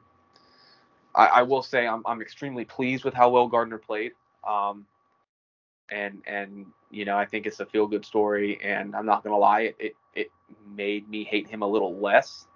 I, 1.15 1.27
I, 1.27 1.43
will 1.43 1.63
say 1.63 1.87
I'm, 1.87 2.03
I'm 2.07 2.23
extremely 2.23 2.65
pleased 2.65 3.05
with 3.05 3.13
how 3.13 3.29
well 3.29 3.47
Gardner 3.47 3.79
played. 3.79 4.13
Um, 4.49 4.87
and 5.91 6.23
and 6.27 6.67
you 6.91 7.05
know 7.05 7.17
I 7.17 7.27
think 7.27 7.47
it's 7.47 7.61
a 7.61 7.67
feel 7.67 7.87
good 7.87 8.05
story, 8.05 8.61
and 8.63 8.95
I'm 8.95 9.07
not 9.07 9.23
gonna 9.23 9.37
lie, 9.37 9.61
it 9.61 9.77
it, 9.79 9.93
it 10.15 10.31
made 10.75 11.09
me 11.09 11.25
hate 11.25 11.49
him 11.49 11.63
a 11.63 11.67
little 11.67 11.99
less. 11.99 12.47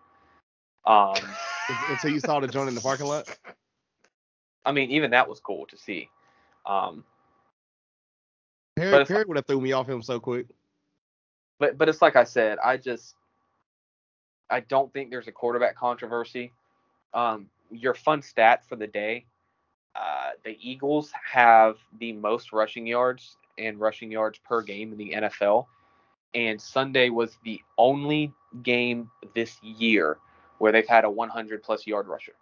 Um, 0.86 1.16
until 1.88 2.10
you 2.10 2.20
saw 2.20 2.40
the 2.40 2.48
joint 2.48 2.68
in 2.68 2.74
the 2.74 2.80
parking 2.80 3.06
lot. 3.06 3.26
I 4.64 4.72
mean, 4.72 4.90
even 4.90 5.10
that 5.10 5.28
was 5.28 5.40
cool 5.40 5.66
to 5.66 5.76
see. 5.76 6.08
Um, 6.64 7.04
Perry, 8.76 9.04
Perry 9.04 9.24
would 9.24 9.36
have 9.36 9.46
threw 9.46 9.60
me 9.60 9.72
off 9.72 9.88
him 9.88 10.02
so 10.02 10.18
quick. 10.18 10.46
But 11.58 11.78
but 11.78 11.88
it's 11.88 12.02
like 12.02 12.16
I 12.16 12.24
said, 12.24 12.58
I 12.58 12.76
just 12.76 13.14
I 14.50 14.60
don't 14.60 14.92
think 14.92 15.10
there's 15.10 15.28
a 15.28 15.32
quarterback 15.32 15.76
controversy. 15.76 16.52
Um, 17.12 17.48
your 17.70 17.94
fun 17.94 18.22
stat 18.22 18.64
for 18.68 18.76
the 18.76 18.86
day: 18.86 19.26
uh, 19.94 20.30
the 20.44 20.58
Eagles 20.60 21.12
have 21.24 21.76
the 22.00 22.12
most 22.12 22.52
rushing 22.52 22.86
yards 22.86 23.36
and 23.58 23.78
rushing 23.78 24.10
yards 24.10 24.38
per 24.38 24.60
game 24.62 24.92
in 24.92 24.98
the 24.98 25.12
NFL, 25.12 25.66
and 26.34 26.60
Sunday 26.60 27.10
was 27.10 27.38
the 27.44 27.60
only 27.78 28.32
game 28.62 29.10
this 29.34 29.62
year 29.62 30.18
where 30.58 30.72
they've 30.72 30.88
had 30.88 31.04
a 31.04 31.10
100 31.10 31.62
plus 31.62 31.86
yard 31.86 32.08
rusher. 32.08 32.34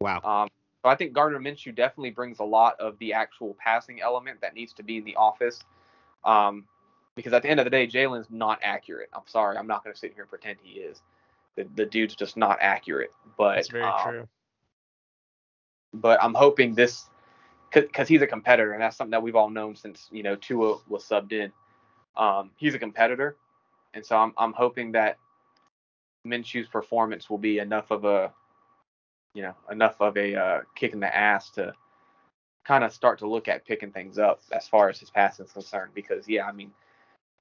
Wow. 0.00 0.20
Um, 0.22 0.48
so 0.84 0.90
I 0.90 0.96
think 0.96 1.14
Gardner 1.14 1.40
Minshew 1.40 1.74
definitely 1.74 2.10
brings 2.10 2.40
a 2.40 2.44
lot 2.44 2.78
of 2.78 2.98
the 2.98 3.14
actual 3.14 3.56
passing 3.58 4.02
element 4.02 4.42
that 4.42 4.52
needs 4.52 4.74
to 4.74 4.82
be 4.82 4.98
in 4.98 5.04
the 5.04 5.16
office. 5.16 5.60
Um, 6.26 6.66
because 7.16 7.32
at 7.32 7.42
the 7.42 7.48
end 7.48 7.58
of 7.58 7.64
the 7.64 7.70
day, 7.70 7.86
Jalen's 7.86 8.26
not 8.28 8.58
accurate. 8.62 9.08
I'm 9.14 9.22
sorry, 9.24 9.56
I'm 9.56 9.66
not 9.66 9.82
going 9.82 9.94
to 9.94 9.98
sit 9.98 10.12
here 10.12 10.24
and 10.24 10.28
pretend 10.28 10.58
he 10.62 10.80
is. 10.80 11.00
The, 11.56 11.66
the 11.74 11.86
dude's 11.86 12.14
just 12.14 12.36
not 12.36 12.58
accurate. 12.60 13.12
But 13.38 13.54
That's 13.54 13.68
very 13.68 13.84
um, 13.84 13.94
true. 14.02 14.28
But 15.94 16.22
I'm 16.22 16.34
hoping 16.34 16.74
this, 16.74 17.08
because 17.72 18.06
he's 18.06 18.20
a 18.20 18.26
competitor, 18.26 18.74
and 18.74 18.82
that's 18.82 18.98
something 18.98 19.12
that 19.12 19.22
we've 19.22 19.36
all 19.36 19.48
known 19.48 19.76
since 19.76 20.08
you 20.12 20.22
know 20.22 20.36
Tua 20.36 20.76
was 20.86 21.04
subbed 21.04 21.32
in. 21.32 21.50
Um, 22.14 22.50
he's 22.56 22.74
a 22.74 22.78
competitor, 22.78 23.36
and 23.94 24.04
so 24.04 24.16
I'm 24.16 24.34
I'm 24.36 24.52
hoping 24.52 24.92
that 24.92 25.16
Minshew's 26.26 26.68
performance 26.68 27.30
will 27.30 27.38
be 27.38 27.58
enough 27.58 27.90
of 27.90 28.04
a, 28.04 28.32
you 29.34 29.42
know, 29.42 29.54
enough 29.70 30.00
of 30.00 30.16
a 30.16 30.34
uh, 30.34 30.60
kick 30.74 30.92
in 30.92 31.00
the 31.00 31.14
ass 31.14 31.50
to 31.50 31.74
kind 32.64 32.84
of 32.84 32.92
start 32.92 33.18
to 33.18 33.28
look 33.28 33.48
at 33.48 33.66
picking 33.66 33.90
things 33.90 34.18
up 34.18 34.40
as 34.52 34.66
far 34.66 34.88
as 34.88 34.98
his 34.98 35.10
passing 35.10 35.44
is 35.44 35.52
concerned. 35.52 35.92
Because 35.94 36.28
yeah, 36.28 36.46
I 36.46 36.52
mean, 36.52 36.72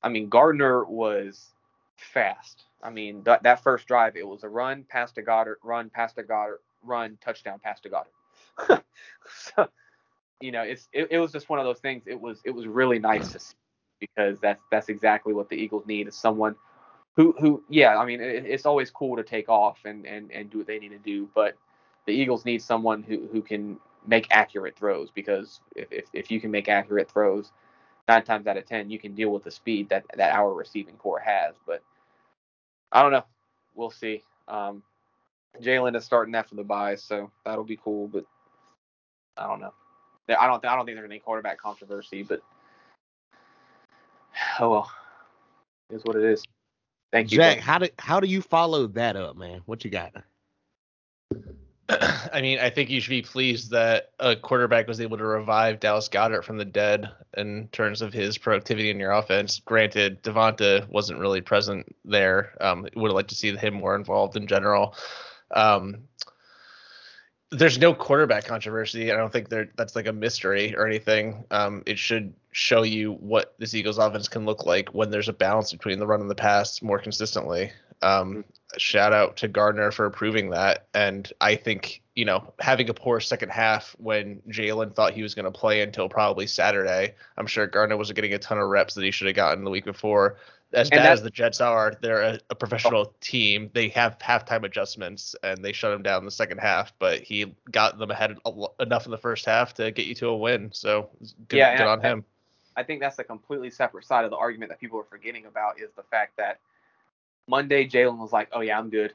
I 0.01 0.09
mean 0.09 0.29
Gardner 0.29 0.83
was 0.83 1.53
fast. 1.97 2.63
I 2.81 2.89
mean 2.89 3.23
that 3.23 3.43
that 3.43 3.63
first 3.63 3.87
drive, 3.87 4.17
it 4.17 4.27
was 4.27 4.43
a 4.43 4.49
run, 4.49 4.83
pass 4.89 5.11
to 5.13 5.21
Goedert, 5.21 5.57
run, 5.63 5.89
pass 5.89 6.13
to 6.13 6.23
Goedert, 6.23 6.61
run, 6.83 7.17
touchdown, 7.23 7.59
pass 7.63 7.79
to 7.81 7.89
Goedert. 7.89 8.83
so, 9.55 9.69
you 10.41 10.51
know, 10.51 10.63
it's 10.63 10.89
it, 10.91 11.07
it 11.11 11.19
was 11.19 11.31
just 11.31 11.47
one 11.47 11.59
of 11.59 11.65
those 11.65 11.79
things. 11.79 12.03
It 12.07 12.19
was 12.19 12.41
it 12.43 12.51
was 12.51 12.67
really 12.67 12.99
nice 12.99 13.31
to 13.31 13.39
see 13.39 13.55
because 13.99 14.39
that's 14.39 14.61
that's 14.69 14.89
exactly 14.89 15.33
what 15.33 15.47
the 15.47 15.55
Eagles 15.55 15.85
need 15.85 16.07
is 16.07 16.15
someone 16.15 16.55
who 17.15 17.33
who 17.39 17.63
yeah 17.69 17.97
I 17.97 18.05
mean 18.05 18.19
it, 18.19 18.45
it's 18.45 18.65
always 18.65 18.91
cool 18.91 19.15
to 19.15 19.23
take 19.23 19.47
off 19.47 19.79
and 19.85 20.05
and 20.05 20.31
and 20.31 20.49
do 20.49 20.57
what 20.57 20.67
they 20.67 20.79
need 20.79 20.89
to 20.89 20.97
do 20.97 21.29
but 21.33 21.55
the 22.05 22.11
Eagles 22.11 22.45
need 22.45 22.61
someone 22.61 23.03
who 23.03 23.27
who 23.31 23.41
can 23.41 23.79
make 24.05 24.27
accurate 24.31 24.77
throws 24.77 25.09
because 25.11 25.61
if 25.75 26.07
if, 26.13 26.29
you 26.29 26.41
can 26.41 26.51
make 26.51 26.67
accurate 26.67 27.09
throws 27.09 27.51
nine 28.07 28.23
times 28.23 28.47
out 28.47 28.57
of 28.57 28.65
ten 28.65 28.89
you 28.89 28.99
can 28.99 29.15
deal 29.15 29.29
with 29.29 29.43
the 29.43 29.51
speed 29.51 29.87
that 29.89 30.03
that 30.15 30.33
our 30.33 30.53
receiving 30.53 30.95
corps 30.95 31.19
has 31.19 31.55
but 31.65 31.81
I 32.91 33.01
don't 33.01 33.11
know 33.11 33.23
we'll 33.75 33.91
see 33.91 34.23
um, 34.47 34.83
Jalen 35.61 35.95
is 35.95 36.03
starting 36.03 36.35
after 36.35 36.55
the 36.55 36.63
bye 36.63 36.95
so 36.95 37.31
that'll 37.45 37.63
be 37.63 37.79
cool 37.81 38.07
but 38.07 38.25
I 39.37 39.47
don't 39.47 39.61
know 39.61 39.73
I 40.27 40.47
don't 40.47 40.65
I 40.65 40.75
don't 40.75 40.85
think 40.85 40.97
there's 40.97 41.09
any 41.09 41.19
quarterback 41.19 41.59
controversy 41.59 42.23
but 42.23 42.41
oh 44.59 44.69
well 44.69 44.91
is 45.93 46.03
what 46.03 46.15
it 46.15 46.23
is. 46.23 46.43
Thank 47.11 47.31
you. 47.31 47.37
Jack, 47.37 47.59
how 47.59 47.77
do 47.77 47.87
how 47.99 48.19
do 48.19 48.27
you 48.27 48.41
follow 48.41 48.87
that 48.87 49.15
up, 49.15 49.37
man? 49.37 49.61
What 49.65 49.83
you 49.85 49.91
got? 49.91 50.13
I 52.33 52.41
mean, 52.41 52.59
I 52.59 52.69
think 52.69 52.89
you 52.89 53.01
should 53.01 53.09
be 53.09 53.21
pleased 53.21 53.71
that 53.71 54.11
a 54.19 54.35
quarterback 54.35 54.87
was 54.87 55.01
able 55.01 55.17
to 55.17 55.25
revive 55.25 55.79
Dallas 55.79 56.09
Goedert 56.09 56.43
from 56.43 56.57
the 56.57 56.65
dead 56.65 57.09
in 57.35 57.67
terms 57.71 58.01
of 58.01 58.13
his 58.13 58.37
productivity 58.37 58.89
in 58.89 58.99
your 58.99 59.11
offense. 59.11 59.59
Granted, 59.59 60.23
Devonta 60.23 60.87
wasn't 60.89 61.19
really 61.19 61.41
present 61.41 61.85
there. 62.05 62.53
Um, 62.61 62.87
would 62.95 63.09
have 63.09 63.15
liked 63.15 63.29
to 63.29 63.35
see 63.35 63.55
him 63.55 63.75
more 63.75 63.95
involved 63.95 64.35
in 64.35 64.47
general. 64.47 64.95
Um, 65.51 66.07
there's 67.51 67.77
no 67.77 67.93
quarterback 67.93 68.45
controversy. 68.45 69.11
I 69.11 69.15
don't 69.15 69.31
think 69.31 69.49
there 69.49 69.69
that's 69.77 69.95
like 69.95 70.07
a 70.07 70.13
mystery 70.13 70.75
or 70.75 70.87
anything. 70.87 71.45
Um, 71.51 71.83
it 71.85 71.99
should 71.99 72.33
show 72.51 72.83
you 72.83 73.13
what 73.13 73.53
this 73.59 73.75
Eagles 73.75 73.99
offense 73.99 74.27
can 74.27 74.45
look 74.45 74.65
like 74.65 74.89
when 74.89 75.11
there's 75.11 75.29
a 75.29 75.33
balance 75.33 75.71
between 75.71 75.99
the 75.99 76.07
run 76.07 76.21
and 76.21 76.29
the 76.29 76.35
pass 76.35 76.81
more 76.81 76.99
consistently. 76.99 77.71
Um, 78.01 78.43
shout 78.77 79.13
out 79.13 79.37
to 79.37 79.47
Gardner 79.47 79.91
for 79.91 80.05
approving 80.05 80.49
that. 80.51 80.87
And 80.93 81.31
I 81.41 81.55
think, 81.55 82.01
you 82.15 82.25
know, 82.25 82.53
having 82.59 82.89
a 82.89 82.93
poor 82.93 83.19
second 83.19 83.49
half 83.49 83.95
when 83.99 84.41
Jalen 84.49 84.95
thought 84.95 85.13
he 85.13 85.23
was 85.23 85.35
going 85.35 85.45
to 85.45 85.51
play 85.51 85.81
until 85.81 86.09
probably 86.09 86.47
Saturday, 86.47 87.15
I'm 87.37 87.47
sure 87.47 87.67
Gardner 87.67 87.97
wasn't 87.97 88.15
getting 88.15 88.33
a 88.33 88.39
ton 88.39 88.57
of 88.57 88.69
reps 88.69 88.93
that 88.95 89.03
he 89.03 89.11
should 89.11 89.27
have 89.27 89.35
gotten 89.35 89.63
the 89.63 89.71
week 89.71 89.85
before 89.85 90.37
as 90.73 90.89
bad 90.89 91.05
as 91.05 91.21
the 91.21 91.29
Jets 91.29 91.61
are, 91.61 91.93
they're 92.01 92.21
a, 92.21 92.39
a, 92.49 92.55
professional 92.55 93.13
team. 93.21 93.69
They 93.73 93.89
have 93.89 94.17
halftime 94.17 94.63
adjustments, 94.63 95.35
and 95.43 95.63
they 95.63 95.71
shut 95.71 95.93
him 95.93 96.01
down 96.01 96.19
in 96.19 96.25
the 96.25 96.31
second 96.31 96.59
half. 96.59 96.93
But 96.99 97.21
he 97.21 97.53
got 97.71 97.97
them 97.97 98.11
ahead 98.11 98.37
enough 98.79 99.05
in 99.05 99.11
the 99.11 99.17
first 99.17 99.45
half 99.45 99.73
to 99.75 99.91
get 99.91 100.05
you 100.05 100.15
to 100.15 100.27
a 100.27 100.37
win. 100.37 100.69
So 100.73 101.09
good, 101.47 101.57
yeah, 101.57 101.77
good 101.77 101.87
on 101.87 102.03
I, 102.03 102.09
him. 102.09 102.25
I 102.75 102.83
think 102.83 103.01
that's 103.01 103.19
a 103.19 103.23
completely 103.23 103.69
separate 103.69 104.05
side 104.05 104.25
of 104.25 104.31
the 104.31 104.37
argument 104.37 104.69
that 104.69 104.79
people 104.79 104.99
are 104.99 105.05
forgetting 105.05 105.45
about 105.45 105.79
is 105.79 105.91
the 105.95 106.03
fact 106.03 106.37
that 106.37 106.59
Monday 107.47 107.87
Jalen 107.87 108.17
was 108.17 108.31
like, 108.31 108.49
"Oh 108.51 108.61
yeah, 108.61 108.77
I'm 108.77 108.89
good." 108.89 109.13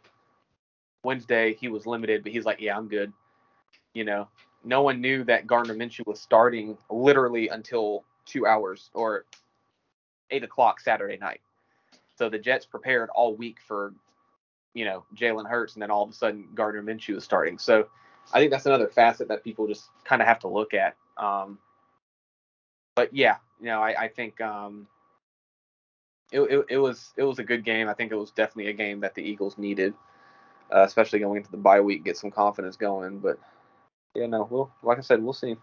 Wednesday 1.04 1.54
he 1.54 1.68
was 1.68 1.86
limited, 1.86 2.22
but 2.22 2.32
he's 2.32 2.44
like, 2.44 2.60
"Yeah, 2.60 2.76
I'm 2.76 2.88
good." 2.88 3.12
You 3.94 4.04
know, 4.04 4.28
no 4.64 4.82
one 4.82 5.00
knew 5.00 5.24
that 5.24 5.46
Gardner 5.46 5.74
Minshew 5.74 6.06
was 6.06 6.20
starting 6.20 6.76
literally 6.90 7.48
until 7.48 8.04
two 8.26 8.46
hours 8.46 8.90
or 8.94 9.24
eight 10.30 10.44
o'clock 10.44 10.80
Saturday 10.80 11.16
night. 11.16 11.40
So 12.16 12.28
the 12.28 12.38
Jets 12.38 12.66
prepared 12.66 13.10
all 13.10 13.34
week 13.34 13.58
for, 13.66 13.94
you 14.74 14.84
know, 14.84 15.04
Jalen 15.14 15.48
Hurts, 15.48 15.74
and 15.74 15.82
then 15.82 15.90
all 15.90 16.02
of 16.02 16.10
a 16.10 16.12
sudden 16.12 16.48
Gardner 16.54 16.82
Minshew 16.82 17.16
is 17.16 17.24
starting. 17.24 17.58
So 17.58 17.88
I 18.32 18.40
think 18.40 18.50
that's 18.50 18.66
another 18.66 18.88
facet 18.88 19.28
that 19.28 19.44
people 19.44 19.66
just 19.66 19.88
kind 20.04 20.20
of 20.20 20.28
have 20.28 20.40
to 20.40 20.48
look 20.48 20.74
at. 20.74 20.96
Um, 21.16 21.58
but 22.94 23.14
yeah, 23.14 23.36
you 23.60 23.66
know, 23.66 23.80
I, 23.80 24.04
I 24.04 24.08
think 24.08 24.40
um, 24.40 24.86
it, 26.32 26.40
it, 26.40 26.66
it, 26.70 26.78
was 26.78 27.12
it 27.16 27.24
was 27.24 27.38
a 27.38 27.44
good 27.44 27.64
game. 27.64 27.88
I 27.88 27.94
think 27.94 28.12
it 28.12 28.16
was 28.16 28.30
definitely 28.30 28.70
a 28.70 28.74
game 28.74 29.00
that 29.00 29.14
the 29.14 29.22
Eagles 29.22 29.58
needed, 29.58 29.94
uh, 30.74 30.82
especially 30.82 31.18
going 31.18 31.38
into 31.38 31.50
the 31.50 31.56
bye 31.56 31.80
week, 31.80 32.04
get 32.04 32.16
some 32.16 32.30
confidence 32.30 32.76
going. 32.76 33.18
But 33.18 33.38
yeah, 34.14 34.26
no, 34.26 34.46
well, 34.50 34.72
like 34.82 34.98
I 34.98 35.02
said, 35.02 35.22
we'll 35.22 35.32
see. 35.32 35.56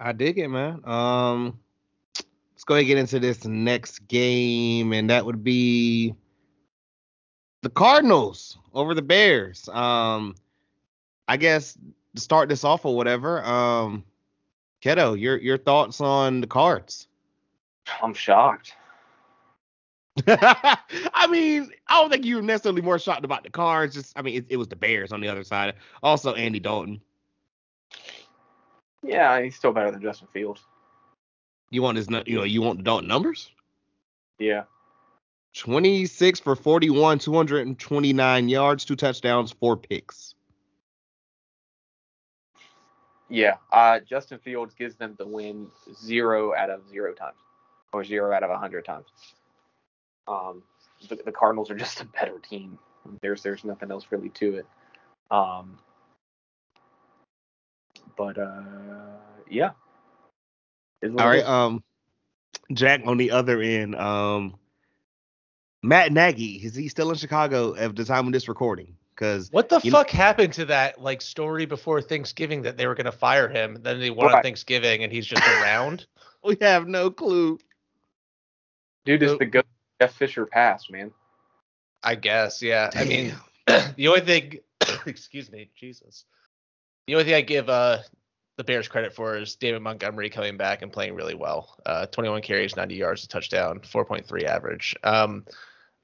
I 0.00 0.12
dig 0.12 0.38
it, 0.38 0.48
man. 0.48 0.80
Um, 0.84 1.58
let's 2.52 2.64
go 2.64 2.74
ahead 2.74 2.82
and 2.82 2.88
get 2.88 2.98
into 2.98 3.20
this 3.20 3.44
next 3.44 4.06
game, 4.06 4.92
and 4.92 5.10
that 5.10 5.26
would 5.26 5.42
be 5.42 6.14
the 7.62 7.70
Cardinals 7.70 8.58
over 8.72 8.94
the 8.94 9.02
Bears. 9.02 9.68
Um, 9.68 10.36
I 11.26 11.36
guess 11.36 11.76
to 12.14 12.20
start 12.20 12.48
this 12.48 12.64
off 12.64 12.84
or 12.84 12.96
whatever. 12.96 13.44
Um, 13.44 14.04
Keto, 14.82 15.18
your 15.18 15.36
your 15.36 15.58
thoughts 15.58 16.00
on 16.00 16.40
the 16.40 16.46
Cards? 16.46 17.07
I'm 18.02 18.14
shocked. 18.14 18.74
I 20.26 21.26
mean, 21.30 21.70
I 21.86 22.00
don't 22.00 22.10
think 22.10 22.24
you're 22.24 22.42
necessarily 22.42 22.82
more 22.82 22.98
shocked 22.98 23.24
about 23.24 23.44
the 23.44 23.50
Cards. 23.50 23.94
Just, 23.94 24.18
I 24.18 24.22
mean, 24.22 24.36
it, 24.36 24.46
it 24.48 24.56
was 24.56 24.68
the 24.68 24.76
Bears 24.76 25.12
on 25.12 25.20
the 25.20 25.28
other 25.28 25.44
side. 25.44 25.74
Also, 26.02 26.34
Andy 26.34 26.58
Dalton. 26.58 27.00
Yeah, 29.02 29.40
he's 29.40 29.54
still 29.54 29.72
better 29.72 29.90
than 29.90 30.02
Justin 30.02 30.28
Fields. 30.32 30.62
You 31.70 31.82
want 31.82 31.98
his, 31.98 32.08
you 32.26 32.38
know, 32.38 32.44
you 32.44 32.62
want 32.62 32.78
the 32.78 32.84
Dalton 32.84 33.08
numbers? 33.08 33.50
Yeah. 34.38 34.64
26 35.54 36.40
for 36.40 36.56
41, 36.56 37.18
229 37.18 38.48
yards, 38.48 38.84
two 38.84 38.96
touchdowns, 38.96 39.52
four 39.52 39.76
picks. 39.76 40.34
Yeah, 43.28 43.56
uh, 43.72 44.00
Justin 44.00 44.38
Fields 44.38 44.74
gives 44.74 44.96
them 44.96 45.14
the 45.18 45.26
win 45.26 45.68
zero 45.94 46.54
out 46.54 46.70
of 46.70 46.88
zero 46.88 47.12
times, 47.12 47.36
or 47.92 48.04
zero 48.04 48.34
out 48.34 48.42
of 48.42 48.50
a 48.50 48.58
hundred 48.58 48.84
times. 48.84 49.06
Um, 50.26 50.62
the, 51.08 51.16
the, 51.24 51.32
Cardinals 51.32 51.70
are 51.70 51.74
just 51.76 52.00
a 52.00 52.04
better 52.04 52.38
team. 52.38 52.78
There's 53.22 53.42
there's 53.42 53.64
nothing 53.64 53.90
else 53.90 54.06
really 54.10 54.28
to 54.30 54.56
it. 54.56 54.66
Um, 55.30 55.78
but 58.16 58.38
uh, 58.38 58.62
yeah, 59.48 59.70
all 61.02 61.28
right. 61.28 61.44
Um, 61.44 61.82
Jack 62.72 63.02
on 63.06 63.16
the 63.16 63.30
other 63.30 63.60
end. 63.60 63.94
Um, 63.94 64.56
Matt 65.82 66.12
Nagy 66.12 66.56
is 66.56 66.74
he 66.74 66.88
still 66.88 67.10
in 67.10 67.16
Chicago 67.16 67.74
at 67.76 67.94
the 67.94 68.04
time 68.04 68.26
of 68.26 68.32
this 68.32 68.48
recording? 68.48 68.94
Because 69.14 69.50
what 69.50 69.68
the 69.68 69.80
fuck 69.80 70.12
know, 70.12 70.18
happened 70.18 70.52
to 70.54 70.64
that 70.66 71.00
like 71.00 71.22
story 71.22 71.66
before 71.66 72.00
Thanksgiving 72.00 72.62
that 72.62 72.76
they 72.76 72.86
were 72.86 72.94
gonna 72.94 73.12
fire 73.12 73.48
him? 73.48 73.78
Then 73.80 74.00
they 74.00 74.10
won 74.10 74.26
right. 74.26 74.36
on 74.36 74.42
Thanksgiving 74.42 75.02
and 75.02 75.12
he's 75.12 75.26
just 75.26 75.42
around. 75.46 76.06
we 76.44 76.56
have 76.60 76.86
no 76.86 77.10
clue. 77.10 77.58
Dude, 79.08 79.22
is 79.22 79.38
the 79.38 79.46
good 79.46 79.64
Jeff 80.02 80.12
Fisher 80.12 80.44
pass, 80.44 80.90
man. 80.90 81.10
I 82.02 82.14
guess, 82.14 82.60
yeah. 82.60 82.90
Damn. 82.90 83.02
I 83.02 83.04
mean, 83.06 83.34
the 83.96 84.06
only 84.08 84.20
thing, 84.20 84.58
excuse 85.06 85.50
me, 85.50 85.70
Jesus. 85.74 86.26
The 87.06 87.14
only 87.14 87.24
thing 87.24 87.34
I 87.34 87.40
give 87.40 87.70
uh 87.70 88.00
the 88.58 88.64
Bears 88.64 88.86
credit 88.86 89.14
for 89.14 89.38
is 89.38 89.56
David 89.56 89.80
Montgomery 89.80 90.28
coming 90.28 90.58
back 90.58 90.82
and 90.82 90.92
playing 90.92 91.14
really 91.14 91.34
well. 91.34 91.78
Uh, 91.86 92.04
21 92.04 92.42
carries, 92.42 92.76
90 92.76 92.96
yards, 92.96 93.24
a 93.24 93.28
touchdown, 93.28 93.78
4.3 93.78 94.44
average. 94.44 94.94
Um, 95.04 95.46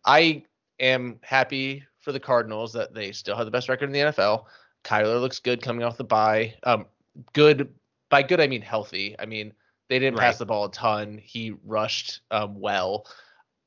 I 0.06 0.42
am 0.80 1.18
happy 1.20 1.84
for 2.00 2.12
the 2.12 2.20
Cardinals 2.20 2.72
that 2.72 2.94
they 2.94 3.12
still 3.12 3.36
have 3.36 3.44
the 3.44 3.50
best 3.50 3.68
record 3.68 3.86
in 3.86 3.92
the 3.92 4.12
NFL. 4.12 4.44
Kyler 4.82 5.20
looks 5.20 5.40
good 5.40 5.60
coming 5.60 5.82
off 5.82 5.98
the 5.98 6.04
bye. 6.04 6.54
Um, 6.62 6.86
good 7.34 7.68
by 8.08 8.22
good 8.22 8.40
I 8.40 8.46
mean 8.46 8.62
healthy. 8.62 9.14
I 9.18 9.26
mean 9.26 9.52
They 9.88 9.98
didn't 9.98 10.18
right. 10.18 10.26
pass 10.26 10.38
the 10.38 10.46
ball 10.46 10.66
a 10.66 10.70
ton. 10.70 11.18
He 11.22 11.54
rushed 11.64 12.20
um, 12.30 12.60
well. 12.60 13.06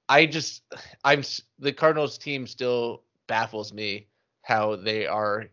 I 0.10 0.26
just, 0.26 0.64
I'm 1.04 1.24
the 1.60 1.74
Cardinals 1.74 2.18
team 2.18 2.48
still 2.48 3.04
baffles 3.28 3.74
me 3.74 4.08
how 4.42 4.78
they 4.78 5.06
are 5.06 5.46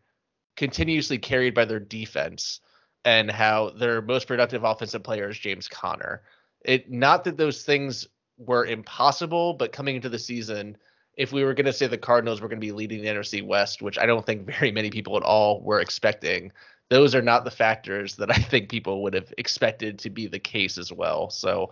continuously 0.57 1.19
carried 1.19 1.55
by 1.55 1.65
their 1.65 1.81
defense 1.81 2.61
and 3.05 3.31
how 3.31 3.71
their 3.71 4.01
most 4.01 4.27
productive 4.27 4.65
offensive 4.65 5.03
player 5.03 5.29
is 5.29 5.39
James 5.39 5.69
Conner. 5.69 6.23
It 6.65 6.91
not 6.91 7.25
that 7.25 7.37
those 7.37 7.65
things 7.65 8.07
were 8.39 8.65
impossible, 8.65 9.55
but 9.55 9.73
coming 9.73 9.97
into 9.97 10.09
the 10.09 10.19
season, 10.19 10.77
if 11.17 11.33
we 11.33 11.45
were 11.45 11.55
going 11.55 11.67
to 11.67 11.73
say 11.73 11.87
the 11.87 11.99
Cardinals 11.99 12.41
were 12.41 12.49
going 12.49 12.61
to 12.61 12.67
be 12.67 12.73
leading 12.73 13.03
the 13.03 13.09
NFC 13.09 13.45
West, 13.45 13.83
which 13.83 13.99
I 13.99 14.07
don't 14.07 14.25
think 14.25 14.47
very 14.47 14.73
many 14.73 14.91
people 14.91 15.17
at 15.17 15.23
all 15.23 15.61
were 15.63 15.81
expecting, 15.81 16.53
those 16.91 17.15
are 17.15 17.23
not 17.23 17.45
the 17.45 17.51
factors 17.51 18.17
that 18.17 18.31
I 18.31 18.35
think 18.35 18.69
people 18.69 19.03
would 19.03 19.15
have 19.15 19.33
expected 19.39 19.99
to 20.01 20.11
be 20.11 20.27
the 20.27 20.39
case 20.39 20.79
as 20.79 20.93
well. 20.93 21.31
So 21.31 21.71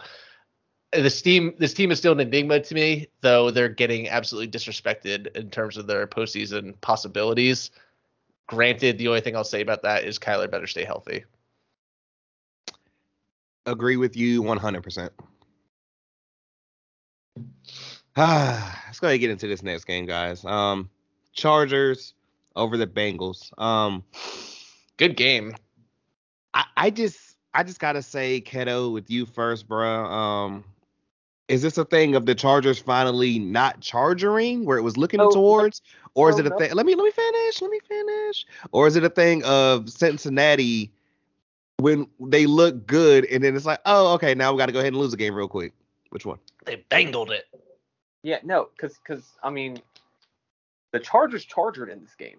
this 0.92 1.22
team 1.22 1.54
this 1.58 1.74
team 1.74 1.90
is 1.90 1.98
still 1.98 2.12
an 2.12 2.20
enigma 2.20 2.60
to 2.60 2.74
me, 2.74 3.08
though 3.20 3.50
they're 3.50 3.68
getting 3.68 4.08
absolutely 4.08 4.50
disrespected 4.50 5.34
in 5.36 5.50
terms 5.50 5.76
of 5.76 5.86
their 5.86 6.06
postseason 6.06 6.78
possibilities. 6.80 7.70
Granted, 8.46 8.98
the 8.98 9.08
only 9.08 9.20
thing 9.20 9.36
I'll 9.36 9.44
say 9.44 9.62
about 9.62 9.82
that 9.82 10.04
is 10.04 10.18
Kyler 10.18 10.50
better 10.50 10.66
stay 10.66 10.84
healthy. 10.84 11.24
Agree 13.64 13.96
with 13.96 14.16
you 14.16 14.42
100%. 14.42 15.10
Ah, 18.16 18.82
let's 18.86 19.00
go 19.00 19.06
ahead 19.06 19.14
and 19.14 19.20
get 19.20 19.30
into 19.30 19.46
this 19.46 19.62
next 19.62 19.84
game, 19.84 20.04
guys. 20.04 20.44
Um, 20.44 20.90
Chargers 21.32 22.14
over 22.56 22.76
the 22.76 22.86
Bengals. 22.86 23.56
Um, 23.58 24.04
good 24.96 25.16
game. 25.16 25.54
I, 26.54 26.64
I 26.76 26.90
just 26.90 27.36
I 27.54 27.62
just 27.62 27.80
gotta 27.80 28.02
say, 28.02 28.40
Keto, 28.40 28.92
with 28.92 29.10
you 29.10 29.26
first, 29.26 29.68
bro. 29.68 30.04
Um, 30.04 30.64
is 31.48 31.60
this 31.60 31.76
a 31.76 31.84
thing 31.84 32.14
of 32.14 32.24
the 32.24 32.34
Chargers 32.34 32.78
finally 32.78 33.38
not 33.38 33.80
charging 33.80 34.64
where 34.64 34.78
it 34.78 34.82
was 34.82 34.96
looking 34.96 35.20
oh, 35.20 35.30
towards, 35.30 35.82
or 36.14 36.30
is 36.30 36.36
oh, 36.36 36.40
it 36.40 36.46
a 36.46 36.50
no. 36.50 36.58
thing? 36.58 36.72
Let 36.72 36.86
me 36.86 36.94
let 36.94 37.04
me 37.04 37.10
finish. 37.10 37.60
Let 37.60 37.70
me 37.70 37.80
finish. 37.86 38.46
Or 38.70 38.86
is 38.86 38.96
it 38.96 39.04
a 39.04 39.10
thing 39.10 39.44
of 39.44 39.90
Cincinnati 39.90 40.90
when 41.78 42.06
they 42.20 42.46
look 42.46 42.86
good 42.86 43.24
and 43.26 43.42
then 43.42 43.56
it's 43.56 43.66
like, 43.66 43.80
oh, 43.86 44.14
okay, 44.14 44.34
now 44.34 44.52
we 44.52 44.58
got 44.58 44.66
to 44.66 44.72
go 44.72 44.78
ahead 44.78 44.92
and 44.92 45.00
lose 45.00 45.10
the 45.10 45.16
game 45.16 45.34
real 45.34 45.48
quick. 45.48 45.72
Which 46.10 46.24
one? 46.24 46.38
They 46.64 46.76
bangled 46.88 47.30
it. 47.32 47.44
Yeah, 48.22 48.38
no, 48.44 48.68
because 48.76 48.98
because 48.98 49.24
I 49.42 49.50
mean, 49.50 49.82
the 50.92 51.00
Chargers 51.00 51.44
chargered 51.44 51.90
in 51.90 52.00
this 52.02 52.14
game. 52.14 52.38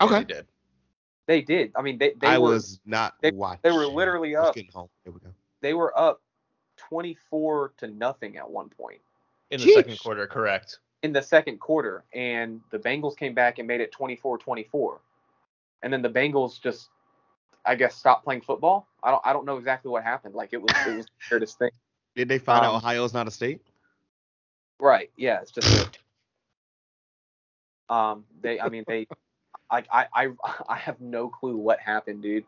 Okay. 0.00 0.14
Yeah, 0.14 0.18
they 0.18 0.34
did. 0.34 0.46
They 1.28 1.42
did. 1.42 1.72
I 1.76 1.82
mean, 1.82 1.98
they. 1.98 2.14
they 2.18 2.26
I 2.26 2.38
were, 2.38 2.52
was 2.52 2.80
not 2.86 3.14
they, 3.20 3.30
watching. 3.30 3.60
They 3.62 3.70
were 3.70 3.86
literally 3.86 4.34
up. 4.34 4.56
home. 4.72 4.88
Here 5.04 5.12
we 5.12 5.20
go. 5.20 5.28
They 5.60 5.74
were 5.74 5.96
up 5.96 6.22
24 6.78 7.74
to 7.76 7.86
nothing 7.86 8.38
at 8.38 8.50
one 8.50 8.70
point. 8.70 9.00
In 9.50 9.60
the 9.60 9.66
Jeez. 9.66 9.74
second 9.74 9.98
quarter, 10.00 10.26
correct. 10.26 10.78
In 11.02 11.12
the 11.12 11.20
second 11.20 11.60
quarter, 11.60 12.02
and 12.14 12.62
the 12.70 12.78
Bengals 12.78 13.14
came 13.14 13.34
back 13.34 13.58
and 13.58 13.68
made 13.68 13.82
it 13.82 13.92
24-24, 13.92 14.98
and 15.82 15.92
then 15.92 16.00
the 16.00 16.08
Bengals 16.08 16.60
just, 16.60 16.88
I 17.64 17.74
guess, 17.74 17.94
stopped 17.94 18.24
playing 18.24 18.40
football. 18.40 18.88
I 19.02 19.10
don't. 19.10 19.22
I 19.26 19.34
don't 19.34 19.44
know 19.44 19.58
exactly 19.58 19.90
what 19.90 20.02
happened. 20.02 20.34
Like 20.34 20.54
it 20.54 20.62
was. 20.62 20.72
It 20.86 20.96
was 20.96 21.04
the 21.04 21.12
weirdest 21.30 21.58
thing. 21.58 21.70
Did 22.16 22.28
they 22.28 22.38
find 22.38 22.64
um, 22.64 22.72
out 22.72 22.76
Ohio's 22.76 23.12
not 23.12 23.28
a 23.28 23.30
state? 23.30 23.60
Right. 24.80 25.10
Yeah. 25.18 25.42
It's 25.42 25.50
just. 25.50 25.98
um. 27.90 28.24
They. 28.40 28.58
I 28.58 28.70
mean. 28.70 28.84
They. 28.88 29.06
I. 29.70 29.84
I. 29.90 30.06
I. 30.14 30.28
I 30.68 30.76
have 30.76 31.00
no 31.00 31.28
clue 31.28 31.56
what 31.56 31.80
happened, 31.80 32.22
dude. 32.22 32.44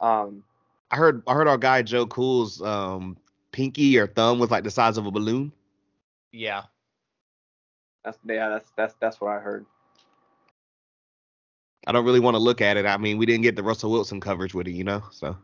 Um. 0.00 0.42
I 0.90 0.96
heard. 0.96 1.22
I 1.26 1.34
heard 1.34 1.48
our 1.48 1.58
guy 1.58 1.82
Joe 1.82 2.06
Cool's 2.06 2.62
um 2.62 3.16
pinky 3.52 3.98
or 3.98 4.06
thumb 4.06 4.38
was 4.38 4.50
like 4.50 4.64
the 4.64 4.70
size 4.70 4.96
of 4.96 5.06
a 5.06 5.10
balloon. 5.10 5.52
Yeah. 6.32 6.64
That's 8.04 8.18
yeah. 8.26 8.48
That's 8.48 8.70
that's 8.76 8.94
that's 9.00 9.20
what 9.20 9.30
I 9.30 9.38
heard. 9.38 9.66
I 11.86 11.92
don't 11.92 12.04
really 12.04 12.20
want 12.20 12.34
to 12.34 12.38
look 12.38 12.60
at 12.60 12.76
it. 12.76 12.86
I 12.86 12.96
mean, 12.96 13.18
we 13.18 13.26
didn't 13.26 13.42
get 13.42 13.56
the 13.56 13.62
Russell 13.62 13.90
Wilson 13.90 14.20
coverage 14.20 14.54
with 14.54 14.66
it, 14.66 14.72
you 14.72 14.84
know. 14.84 15.02
So 15.10 15.36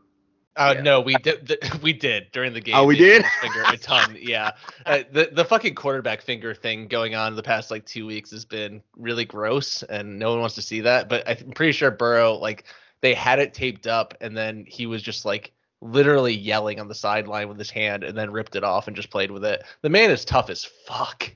uh, 0.60 0.74
yeah. 0.74 0.82
no, 0.82 1.00
we 1.00 1.14
did. 1.14 1.56
we 1.82 1.94
did 1.94 2.30
during 2.32 2.52
the 2.52 2.60
game. 2.60 2.74
Oh, 2.76 2.84
we 2.84 2.96
did. 2.96 3.24
Finger 3.40 3.62
a 3.66 3.76
ton. 3.78 4.16
Yeah. 4.20 4.52
Uh, 4.84 5.00
the 5.10 5.30
the 5.32 5.44
fucking 5.44 5.74
quarterback 5.74 6.20
finger 6.20 6.54
thing 6.54 6.86
going 6.86 7.14
on 7.14 7.34
the 7.34 7.42
past 7.42 7.70
like 7.70 7.86
two 7.86 8.06
weeks 8.06 8.30
has 8.30 8.44
been 8.44 8.82
really 8.96 9.24
gross, 9.24 9.82
and 9.84 10.18
no 10.18 10.30
one 10.30 10.40
wants 10.40 10.54
to 10.56 10.62
see 10.62 10.82
that. 10.82 11.08
But 11.08 11.26
I'm 11.26 11.52
pretty 11.52 11.72
sure 11.72 11.90
Burrow 11.90 12.34
like 12.34 12.64
they 13.00 13.14
had 13.14 13.38
it 13.38 13.54
taped 13.54 13.86
up, 13.86 14.14
and 14.20 14.36
then 14.36 14.66
he 14.68 14.84
was 14.84 15.02
just 15.02 15.24
like 15.24 15.52
literally 15.80 16.34
yelling 16.34 16.78
on 16.78 16.88
the 16.88 16.94
sideline 16.94 17.48
with 17.48 17.58
his 17.58 17.70
hand, 17.70 18.04
and 18.04 18.16
then 18.16 18.30
ripped 18.30 18.54
it 18.54 18.62
off 18.62 18.86
and 18.86 18.94
just 18.94 19.10
played 19.10 19.30
with 19.30 19.46
it. 19.46 19.64
The 19.80 19.88
man 19.88 20.10
is 20.10 20.26
tough 20.26 20.50
as 20.50 20.68
fuck. 20.86 21.34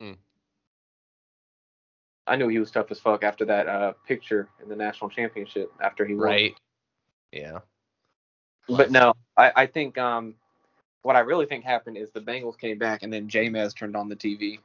Hmm. 0.00 0.12
I 2.26 2.36
knew 2.36 2.48
he 2.48 2.58
was 2.58 2.70
tough 2.70 2.90
as 2.90 3.00
fuck 3.00 3.22
after 3.22 3.44
that 3.44 3.68
uh, 3.68 3.92
picture 4.06 4.48
in 4.62 4.70
the 4.70 4.76
national 4.76 5.10
championship 5.10 5.70
after 5.82 6.06
he 6.06 6.14
won. 6.14 6.24
Right. 6.24 6.54
Yeah. 7.32 7.58
But 8.68 8.90
no, 8.90 9.14
I, 9.36 9.52
I 9.56 9.66
think 9.66 9.96
um, 9.98 10.34
what 11.02 11.16
I 11.16 11.20
really 11.20 11.46
think 11.46 11.64
happened 11.64 11.96
is 11.96 12.10
the 12.10 12.20
Bengals 12.20 12.58
came 12.58 12.78
back 12.78 13.02
and 13.02 13.12
then 13.12 13.28
Jameis 13.28 13.74
turned 13.74 13.96
on 13.96 14.08
the 14.08 14.16
TV. 14.16 14.58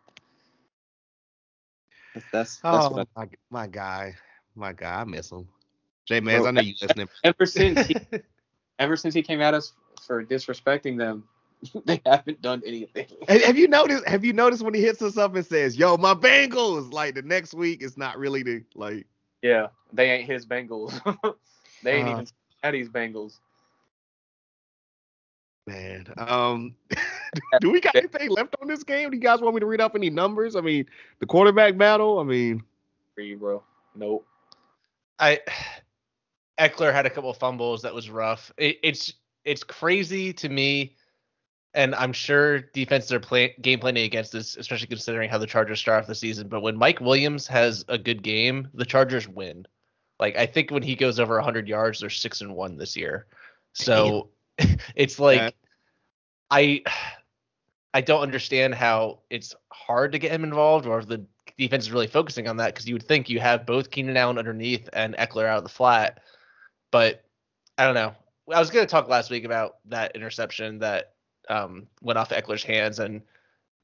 That's 2.14 2.26
that's, 2.32 2.58
that's 2.58 2.86
oh, 2.86 3.06
my, 3.16 3.28
my 3.50 3.68
guy, 3.68 4.16
my 4.56 4.74
guy, 4.74 5.02
I 5.02 5.04
miss 5.04 5.32
him. 5.32 5.48
Jameis, 6.10 6.48
I 6.48 6.52
know 6.52 6.62
you 6.62 6.76
listening. 6.82 7.08
Ever 7.24 7.46
since 7.46 7.88
he, 7.88 7.96
ever 8.80 8.98
since 8.98 9.14
he 9.14 9.22
came 9.22 9.42
at 9.42 9.54
us 9.54 9.74
for 10.02 10.24
disrespecting 10.24 10.98
them, 10.98 11.24
they 11.86 12.02
haven't 12.06 12.42
done 12.42 12.62
anything. 12.66 13.08
Have 13.30 13.58
you 13.58 13.68
noticed? 13.68 14.06
Have 14.06 14.26
you 14.26 14.34
noticed 14.34 14.64
when 14.64 14.74
he 14.74 14.82
hits 14.82 15.02
us 15.02 15.18
up 15.18 15.36
and 15.36 15.46
says, 15.46 15.78
"Yo, 15.78 15.96
my 15.96 16.14
Bengals"? 16.14 16.92
Like 16.92 17.16
the 17.16 17.22
next 17.22 17.54
week, 17.54 17.82
it's 17.82 17.98
not 17.98 18.18
really 18.18 18.44
the 18.44 18.64
like. 18.76 19.08
Yeah, 19.42 19.68
they 19.94 20.12
ain't 20.12 20.30
his 20.30 20.46
Bengals. 20.46 20.92
they 21.84 21.94
ain't 22.00 22.08
uh, 22.08 22.12
even 22.12 22.28
Eddie's 22.64 22.90
Bengals. 22.90 23.40
Man, 25.66 26.06
um, 26.18 26.76
do 27.62 27.72
we 27.72 27.80
got 27.80 27.96
anything 27.96 28.30
left 28.30 28.56
on 28.62 28.68
this 28.68 28.84
game? 28.84 29.12
Do 29.12 29.16
you 29.16 29.22
guys 29.24 29.40
want 29.40 29.56
me 29.56 29.62
to 29.62 29.66
read 29.66 29.80
off 29.80 29.96
any 29.96 30.10
numbers? 30.10 30.56
I 30.56 30.62
mean, 30.62 30.86
the 31.20 31.26
quarterback 31.26 31.78
battle. 31.78 32.20
I 32.20 32.24
mean, 32.24 32.64
for 33.16 33.22
you, 33.22 33.38
bro. 33.38 33.64
Nope. 33.96 34.26
I 35.20 35.40
Ekeler 36.60 36.94
had 36.94 37.06
a 37.06 37.10
couple 37.10 37.34
fumbles 37.34 37.82
that 37.82 37.94
was 37.94 38.10
rough. 38.10 38.52
It, 38.58 38.78
it's 38.84 39.14
it's 39.46 39.64
crazy 39.64 40.34
to 40.34 40.50
me, 40.50 40.96
and 41.74 41.96
I'm 41.96 42.14
sure 42.14 42.60
defenses 42.60 43.12
are 43.14 43.20
play, 43.20 43.56
game 43.62 43.80
planning 43.80 44.04
against 44.04 44.34
this, 44.34 44.58
especially 44.58 44.88
considering 44.88 45.30
how 45.30 45.38
the 45.38 45.48
Chargers 45.48 45.80
start 45.80 46.02
off 46.02 46.08
the 46.08 46.16
season. 46.16 46.50
But 46.50 46.62
when 46.62 46.78
Mike 46.78 47.00
Williams 47.00 47.48
has 47.48 47.86
a 47.88 47.98
good 47.98 48.22
game, 48.22 48.68
the 48.74 48.86
Chargers 48.86 49.28
win. 49.30 49.66
Like 50.20 50.38
I 50.38 50.46
think 50.46 50.72
when 50.72 50.84
he 50.84 50.96
goes 50.96 51.20
over 51.20 51.36
100 51.36 51.68
yards, 51.68 52.02
they're 52.02 52.10
six 52.10 52.42
and 52.42 52.54
one 52.54 52.78
this 52.78 52.98
year. 52.98 53.28
So 53.74 54.30
it's 54.96 55.20
like 55.20 55.40
yeah. 55.40 55.50
I 56.50 56.84
I 57.96 58.02
don't 58.02 58.22
understand 58.22 58.74
how 58.74 59.20
it's 59.30 59.54
hard 59.72 60.14
to 60.14 60.20
get 60.20 60.32
him 60.32 60.44
involved 60.44 60.88
or 60.88 60.98
if 60.98 61.08
the 61.08 61.24
defense 61.60 61.84
is 61.84 61.92
really 61.92 62.08
focusing 62.08 62.48
on 62.48 62.58
that 62.58 62.74
because 62.74 62.88
you 62.88 62.96
would 62.96 63.04
think 63.04 63.30
you 63.30 63.40
have 63.40 63.68
both 63.68 63.92
Keenan 63.92 64.18
Allen 64.18 64.40
underneath 64.40 64.90
and 64.94 65.16
Ekeler 65.16 65.46
out 65.46 65.60
of 65.60 65.64
the 65.64 65.70
flat. 65.70 66.22
But 66.92 67.24
I 67.78 67.86
don't 67.86 67.94
know. 67.94 68.14
I 68.52 68.60
was 68.60 68.72
going 68.72 68.86
to 68.86 68.90
talk 68.90 69.08
last 69.08 69.30
week 69.30 69.46
about 69.46 69.78
that 69.86 70.16
interception 70.16 70.80
that 70.80 71.14
um, 71.50 71.88
went 72.02 72.18
off 72.18 72.30
Ekeler's 72.30 72.64
hands 72.64 73.00
and 73.00 73.22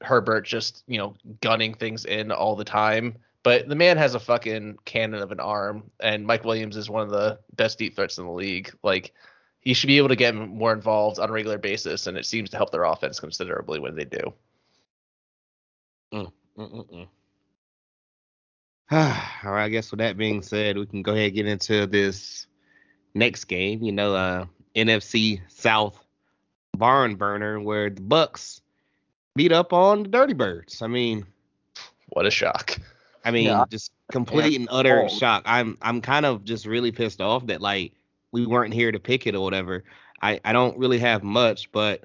Herbert 0.02 0.42
just, 0.42 0.82
you 0.86 0.98
know, 0.98 1.14
gunning 1.40 1.74
things 1.74 2.04
in 2.04 2.32
all 2.32 2.56
the 2.56 2.64
time. 2.64 3.16
But 3.42 3.68
the 3.68 3.74
man 3.74 3.96
has 3.96 4.14
a 4.14 4.20
fucking 4.20 4.78
cannon 4.84 5.22
of 5.22 5.32
an 5.32 5.40
arm, 5.40 5.90
and 6.00 6.26
Mike 6.26 6.44
Williams 6.44 6.76
is 6.76 6.90
one 6.90 7.02
of 7.02 7.10
the 7.10 7.38
best 7.56 7.78
deep 7.78 7.96
threats 7.96 8.18
in 8.18 8.26
the 8.26 8.32
league. 8.32 8.70
Like, 8.82 9.14
he 9.60 9.74
should 9.74 9.88
be 9.88 9.98
able 9.98 10.08
to 10.08 10.16
get 10.16 10.34
more 10.34 10.72
involved 10.72 11.18
on 11.18 11.28
a 11.28 11.32
regular 11.32 11.58
basis, 11.58 12.06
and 12.06 12.16
it 12.16 12.26
seems 12.26 12.50
to 12.50 12.56
help 12.56 12.70
their 12.72 12.84
offense 12.84 13.20
considerably 13.20 13.78
when 13.78 13.94
they 13.94 14.04
do. 14.04 14.32
Mm, 16.12 16.32
mm, 16.58 16.72
mm, 16.72 16.90
mm. 16.90 17.08
All 19.44 19.52
right, 19.52 19.64
I 19.64 19.68
guess 19.68 19.90
with 19.90 19.98
that 19.98 20.16
being 20.16 20.42
said, 20.42 20.76
we 20.76 20.86
can 20.86 21.02
go 21.02 21.12
ahead 21.12 21.26
and 21.26 21.34
get 21.34 21.46
into 21.46 21.86
this 21.86 22.46
next 23.14 23.44
game. 23.44 23.82
You 23.82 23.92
know, 23.92 24.14
uh, 24.14 24.46
NFC 24.74 25.40
South 25.48 26.02
barn 26.76 27.16
burner 27.16 27.60
where 27.60 27.90
the 27.90 28.00
Bucs 28.00 28.62
beat 29.36 29.52
up 29.52 29.72
on 29.72 30.04
the 30.04 30.08
Dirty 30.08 30.34
Birds. 30.34 30.82
I 30.82 30.86
mean, 30.86 31.26
what 32.08 32.26
a 32.26 32.30
shock! 32.30 32.78
I 33.24 33.30
mean, 33.30 33.44
yeah. 33.44 33.64
just 33.70 33.92
complete 34.10 34.58
and 34.58 34.68
utter 34.72 35.08
shock. 35.08 35.42
I'm 35.44 35.76
I'm 35.82 36.00
kind 36.00 36.24
of 36.24 36.44
just 36.44 36.66
really 36.66 36.90
pissed 36.90 37.20
off 37.20 37.46
that 37.46 37.60
like 37.60 37.92
we 38.32 38.46
weren't 38.46 38.74
here 38.74 38.92
to 38.92 38.98
pick 38.98 39.26
it 39.26 39.34
or 39.34 39.40
whatever. 39.40 39.84
I, 40.22 40.40
I 40.44 40.52
don't 40.52 40.78
really 40.78 40.98
have 40.98 41.22
much, 41.22 41.72
but 41.72 42.04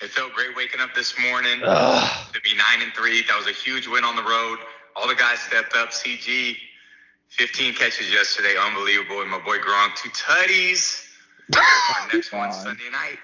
it 0.00 0.10
felt 0.10 0.32
great 0.32 0.56
waking 0.56 0.80
up 0.80 0.94
this 0.94 1.14
morning 1.18 1.60
Ugh. 1.64 2.32
to 2.32 2.40
be 2.40 2.54
nine 2.56 2.82
and 2.82 2.92
three. 2.94 3.22
That 3.22 3.36
was 3.36 3.46
a 3.46 3.52
huge 3.52 3.86
win 3.86 4.04
on 4.04 4.16
the 4.16 4.22
road. 4.22 4.58
All 4.96 5.08
the 5.08 5.14
guys 5.14 5.40
stepped 5.40 5.74
up. 5.74 5.90
CG, 5.90 6.56
15 7.28 7.74
catches 7.74 8.12
yesterday, 8.12 8.54
unbelievable. 8.58 9.22
And 9.22 9.30
my 9.30 9.38
boy 9.38 9.58
Gronk, 9.58 9.96
two 9.96 10.10
tutties. 10.10 11.08
Our 11.56 12.08
next 12.12 12.32
one 12.32 12.52
Sunday 12.52 12.90
night 12.92 13.18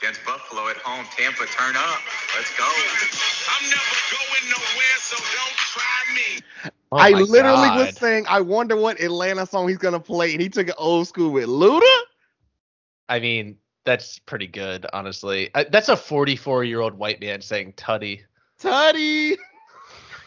against 0.00 0.24
Buffalo 0.24 0.68
at 0.68 0.76
home. 0.78 1.04
Tampa, 1.16 1.44
turn 1.46 1.76
up. 1.76 2.00
Let's 2.36 2.56
go. 2.56 2.64
I'm 2.64 3.64
never 3.68 3.96
going 4.10 4.44
nowhere, 4.48 4.96
so 4.98 5.16
don't 5.16 5.56
try 5.56 6.00
me. 6.14 6.70
Oh 6.92 6.96
I 6.96 7.10
literally 7.10 7.68
God. 7.68 7.86
was 7.86 7.96
saying, 7.96 8.26
I 8.28 8.40
wonder 8.40 8.76
what 8.76 9.00
Atlanta 9.00 9.46
song 9.46 9.68
he's 9.68 9.78
gonna 9.78 10.00
play, 10.00 10.32
and 10.32 10.40
he 10.40 10.48
took 10.48 10.68
it 10.68 10.74
old 10.76 11.06
school 11.06 11.30
with 11.30 11.48
Luda. 11.48 12.00
I 13.08 13.20
mean, 13.20 13.58
that's 13.84 14.18
pretty 14.18 14.46
good, 14.46 14.86
honestly. 14.92 15.50
I, 15.54 15.64
that's 15.64 15.88
a 15.88 15.96
44 15.96 16.64
year 16.64 16.80
old 16.80 16.94
white 16.94 17.20
man 17.20 17.40
saying 17.42 17.74
"tutty." 17.74 18.22
Tutty. 18.60 19.36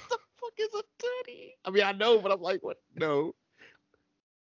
What 0.08 0.10
the 0.10 0.18
fuck 0.40 0.54
is 0.60 0.70
a 0.74 1.04
tutty? 1.04 1.52
I 1.66 1.70
mean, 1.70 1.84
I 1.84 1.92
know, 1.94 2.20
but 2.20 2.32
I'm 2.32 2.42
like, 2.42 2.62
what? 2.62 2.78
No. 2.96 3.34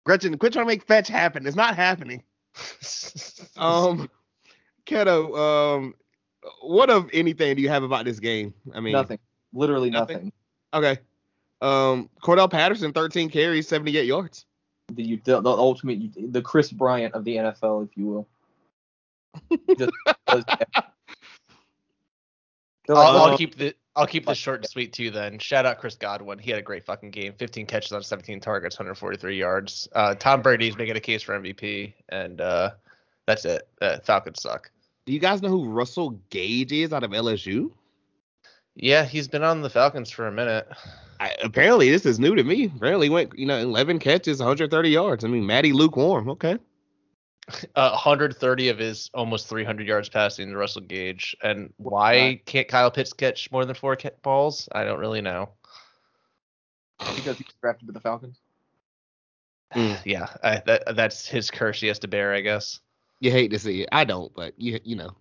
Gretchen, 0.05 0.37
quit 0.37 0.53
trying 0.53 0.65
to 0.65 0.67
make 0.67 0.87
fetch 0.87 1.07
happen. 1.07 1.45
It's 1.45 1.55
not 1.55 1.75
happening. 1.75 2.23
um, 3.57 4.09
Keto, 4.85 5.37
um, 5.77 5.93
what 6.61 6.89
of 6.89 7.09
anything 7.13 7.55
do 7.55 7.61
you 7.61 7.69
have 7.69 7.83
about 7.83 8.05
this 8.05 8.19
game? 8.19 8.53
I 8.73 8.79
mean, 8.79 8.93
nothing. 8.93 9.19
Literally 9.53 9.89
nothing. 9.89 10.31
nothing. 10.73 10.93
Okay. 10.95 11.01
Um, 11.61 12.09
Cordarrelle 12.21 12.49
Patterson, 12.49 12.91
13 12.91 13.29
carries, 13.29 13.67
78 13.67 14.05
yards. 14.05 14.45
The, 14.93 15.21
the, 15.23 15.41
the 15.41 15.49
ultimate, 15.49 16.33
the 16.33 16.41
Kris 16.41 16.71
Bryant 16.71 17.13
of 17.13 17.23
the 17.23 17.35
NFL, 17.37 17.87
if 17.87 17.95
you 17.95 18.07
will. 18.07 18.27
Just, 19.77 19.91
I'll, 22.89 22.97
I'll, 22.97 23.37
keep 23.37 23.55
the 23.57 23.73
I'll 23.95 24.07
keep 24.07 24.25
this 24.25 24.37
short 24.37 24.61
and 24.61 24.69
sweet 24.69 24.93
too. 24.93 25.11
Then 25.11 25.39
shout 25.39 25.65
out 25.65 25.77
Chris 25.77 25.95
Godwin. 25.95 26.39
He 26.39 26.51
had 26.51 26.59
a 26.59 26.63
great 26.63 26.85
fucking 26.85 27.11
game. 27.11 27.33
15 27.37 27.65
catches 27.65 27.91
on 27.91 28.03
17 28.03 28.39
targets, 28.39 28.77
143 28.77 29.37
yards. 29.37 29.87
Uh, 29.93 30.15
Tom 30.15 30.41
Brady's 30.41 30.77
making 30.77 30.97
a 30.97 31.01
case 31.01 31.21
for 31.21 31.39
MVP, 31.39 31.93
and 32.09 32.41
uh, 32.41 32.71
that's 33.25 33.45
it. 33.45 33.67
Uh, 33.81 33.99
Falcons 34.03 34.41
suck. 34.41 34.71
Do 35.05 35.13
you 35.13 35.19
guys 35.19 35.41
know 35.41 35.49
who 35.49 35.69
Russell 35.69 36.19
Gage 36.29 36.71
is 36.71 36.93
out 36.93 37.03
of 37.03 37.11
LSU? 37.11 37.71
Yeah, 38.75 39.05
he's 39.05 39.27
been 39.27 39.43
on 39.43 39.61
the 39.61 39.69
Falcons 39.69 40.09
for 40.09 40.27
a 40.27 40.31
minute. 40.31 40.67
I, 41.21 41.35
apparently, 41.43 41.91
this 41.91 42.07
is 42.07 42.19
new 42.19 42.33
to 42.33 42.43
me. 42.43 42.71
Apparently, 42.75 43.07
went 43.07 43.37
you 43.37 43.45
know 43.45 43.57
11 43.57 43.99
catches, 43.99 44.39
130 44.39 44.89
yards. 44.89 45.23
I 45.23 45.27
mean, 45.27 45.45
Matty 45.45 45.71
lukewarm. 45.71 46.29
Okay. 46.29 46.57
Uh, 47.75 47.89
130 47.89 48.69
of 48.69 48.77
his 48.77 49.09
almost 49.13 49.49
300 49.49 49.85
yards 49.85 50.07
passing 50.07 50.49
to 50.49 50.55
Russell 50.55 50.83
Gage. 50.83 51.35
And 51.43 51.73
why 51.77 52.39
can't 52.45 52.67
Kyle 52.67 52.91
Pitts 52.91 53.11
catch 53.11 53.51
more 53.51 53.65
than 53.65 53.75
four 53.75 53.97
balls? 54.21 54.69
I 54.71 54.85
don't 54.85 54.99
really 54.99 55.19
know. 55.19 55.49
Because 56.99 57.37
he's 57.39 57.47
drafted 57.59 57.87
to 57.87 57.91
the 57.91 57.99
Falcons. 57.99 58.39
Mm. 59.75 59.97
Yeah, 60.05 60.27
I, 60.41 60.61
that, 60.65 60.95
that's 60.95 61.27
his 61.27 61.51
curse 61.51 61.81
he 61.81 61.87
has 61.87 61.99
to 61.99 62.07
bear, 62.07 62.33
I 62.33 62.39
guess. 62.39 62.79
You 63.19 63.31
hate 63.31 63.49
to 63.51 63.59
see 63.59 63.81
it. 63.81 63.89
I 63.91 64.05
don't, 64.05 64.33
but 64.33 64.53
you 64.57 64.79
you 64.85 64.95
know, 64.95 65.11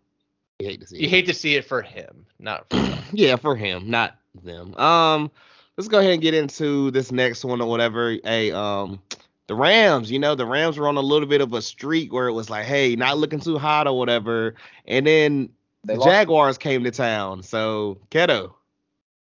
you 0.61 0.69
hate 0.69 0.83
to 0.83 0.87
see 0.87 0.97
you 0.97 1.01
it. 1.01 1.05
You 1.05 1.09
hate 1.09 1.27
to 1.27 1.35
see 1.35 1.57
it 1.57 1.65
for 1.65 1.83
him, 1.83 2.27
not 2.39 2.69
for 2.71 2.77
yeah, 3.13 3.37
for 3.37 3.57
him, 3.57 3.91
not 3.91 4.17
them. 4.45 4.75
Um, 4.77 5.33
let's 5.81 5.89
go 5.89 5.99
ahead 5.99 6.13
and 6.13 6.21
get 6.21 6.35
into 6.35 6.91
this 6.91 7.11
next 7.11 7.43
one 7.43 7.63
or 7.63 7.67
whatever. 7.67 8.19
A 8.27 8.53
um, 8.53 9.01
the 9.47 9.55
Rams, 9.55 10.11
you 10.11 10.19
know, 10.19 10.35
the 10.35 10.45
Rams 10.45 10.77
were 10.77 10.87
on 10.87 10.99
a 10.99 11.01
little 11.01 11.27
bit 11.27 11.41
of 11.41 11.55
a 11.55 11.63
streak 11.63 12.13
where 12.13 12.29
it 12.29 12.35
was 12.35 12.51
like, 12.51 12.67
hey, 12.67 12.97
not 12.97 13.17
looking 13.17 13.41
too 13.41 13.57
hot 13.57 13.87
or 13.87 13.97
whatever, 13.97 14.57
and 14.87 15.07
then 15.07 15.49
they 15.85 15.97
the 15.97 16.05
Jaguars 16.05 16.59
came 16.59 16.85
to 16.85 16.91
town. 16.91 17.43
So, 17.43 17.99
Keto, 18.11 18.53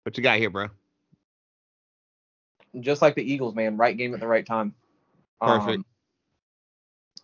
what 0.05 0.17
you 0.17 0.23
got 0.23 0.39
here, 0.39 0.51
bro? 0.51 0.69
Just 2.79 3.03
like 3.03 3.17
the 3.17 3.29
Eagles, 3.29 3.57
man, 3.57 3.77
right 3.77 3.97
game 3.97 4.15
at 4.15 4.21
the 4.21 4.29
right 4.29 4.47
time. 4.47 4.73
Perfect. 5.41 5.79
Um, 5.79 5.85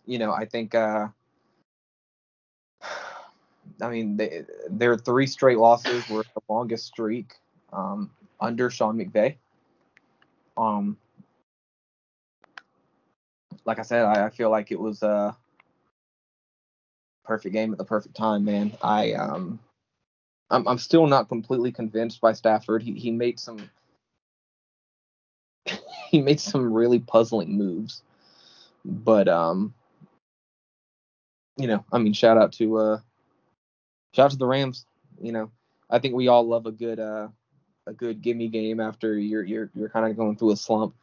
you 0.05 0.19
know, 0.19 0.33
I 0.33 0.43
think 0.43 0.75
uh 0.75 1.07
I 3.81 3.89
mean, 3.89 4.17
they, 4.17 4.43
their 4.69 4.97
three 4.97 5.27
straight 5.27 5.59
losses 5.59 6.09
were 6.09 6.23
the 6.23 6.41
longest 6.49 6.87
streak 6.87 7.35
um, 7.71 8.11
under 8.43 8.69
Sean 8.69 8.97
McVay. 8.97 9.37
Um, 10.57 10.97
like 13.65 13.79
I 13.79 13.83
said, 13.83 14.03
I, 14.03 14.25
I 14.25 14.29
feel 14.29 14.49
like 14.49 14.71
it 14.71 14.79
was 14.79 15.01
a 15.01 15.35
perfect 17.23 17.53
game 17.53 17.71
at 17.71 17.77
the 17.77 17.85
perfect 17.85 18.15
time, 18.15 18.43
man. 18.43 18.77
I 18.83 19.13
um, 19.13 19.59
I'm, 20.49 20.67
I'm 20.67 20.77
still 20.77 21.07
not 21.07 21.29
completely 21.29 21.71
convinced 21.71 22.21
by 22.21 22.33
Stafford. 22.33 22.83
He 22.83 22.93
he 22.93 23.09
made 23.09 23.39
some 23.39 23.69
he 26.09 26.21
made 26.21 26.39
some 26.39 26.71
really 26.71 26.99
puzzling 26.99 27.57
moves, 27.57 28.03
but 28.83 29.27
um, 29.27 29.73
you 31.57 31.67
know, 31.67 31.85
I 31.91 31.97
mean, 31.97 32.13
shout 32.13 32.37
out 32.37 32.51
to 32.53 32.77
uh 32.77 32.99
shout 34.13 34.25
out 34.25 34.31
to 34.31 34.37
the 34.37 34.45
Rams. 34.45 34.85
You 35.21 35.31
know, 35.31 35.51
I 35.89 35.99
think 35.99 36.13
we 36.13 36.27
all 36.27 36.45
love 36.45 36.65
a 36.65 36.71
good 36.71 36.99
uh 36.99 37.29
a 37.87 37.93
good 37.93 38.21
gimme 38.21 38.47
game 38.47 38.79
after 38.79 39.17
you're 39.17 39.43
you're 39.43 39.69
you're 39.75 39.89
kind 39.89 40.09
of 40.09 40.17
going 40.17 40.35
through 40.37 40.51
a 40.51 40.57
slump. 40.57 40.95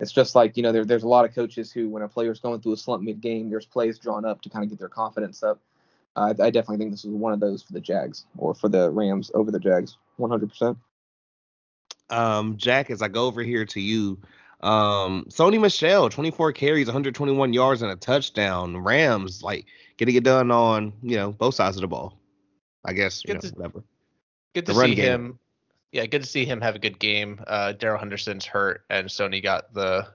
It's 0.00 0.12
just 0.12 0.34
like 0.34 0.56
you 0.56 0.62
know 0.62 0.72
there, 0.72 0.84
there's 0.84 1.02
a 1.02 1.08
lot 1.08 1.24
of 1.24 1.34
coaches 1.34 1.72
who 1.72 1.88
when 1.88 2.02
a 2.02 2.08
player's 2.08 2.40
going 2.40 2.60
through 2.60 2.74
a 2.74 2.76
slump 2.76 3.02
mid 3.02 3.20
game, 3.20 3.50
there's 3.50 3.66
plays 3.66 3.98
drawn 3.98 4.24
up 4.24 4.42
to 4.42 4.50
kind 4.50 4.64
of 4.64 4.70
get 4.70 4.78
their 4.78 4.88
confidence 4.88 5.42
up. 5.42 5.60
Uh, 6.16 6.32
I 6.40 6.50
definitely 6.50 6.78
think 6.78 6.92
this 6.92 7.04
is 7.04 7.10
one 7.10 7.32
of 7.32 7.40
those 7.40 7.62
for 7.62 7.74
the 7.74 7.80
Jags 7.80 8.24
or 8.38 8.54
for 8.54 8.68
the 8.68 8.90
Rams 8.90 9.30
over 9.34 9.50
the 9.50 9.60
Jags, 9.60 9.98
100%. 10.18 10.76
Um, 12.08 12.56
Jack, 12.56 12.90
as 12.90 13.02
I 13.02 13.08
go 13.08 13.26
over 13.26 13.42
here 13.42 13.66
to 13.66 13.80
you, 13.80 14.18
um, 14.62 15.26
Sony 15.28 15.60
Michel, 15.60 16.08
24 16.08 16.52
carries, 16.52 16.86
121 16.86 17.52
yards 17.52 17.82
and 17.82 17.92
a 17.92 17.96
touchdown. 17.96 18.78
Rams 18.78 19.42
like 19.42 19.66
getting 19.98 20.14
it 20.14 20.24
done 20.24 20.50
on 20.50 20.92
you 21.02 21.16
know 21.16 21.32
both 21.32 21.54
sides 21.54 21.76
of 21.76 21.82
the 21.82 21.88
ball. 21.88 22.18
I 22.84 22.92
guess 22.92 23.22
you 23.24 23.34
good 23.34 23.42
know, 23.42 23.50
to, 23.50 23.54
whatever. 23.56 23.84
Good 24.54 24.66
to 24.66 24.74
see 24.74 24.94
game. 24.94 25.04
him. 25.04 25.38
Yeah, 25.96 26.04
good 26.04 26.24
to 26.24 26.28
see 26.28 26.44
him 26.44 26.60
have 26.60 26.74
a 26.74 26.78
good 26.78 26.98
game. 26.98 27.40
Uh, 27.46 27.72
Darrell 27.72 27.98
Henderson's 27.98 28.44
hurt, 28.44 28.84
and 28.90 29.08
Sony 29.08 29.42
got 29.42 29.72
the, 29.72 30.06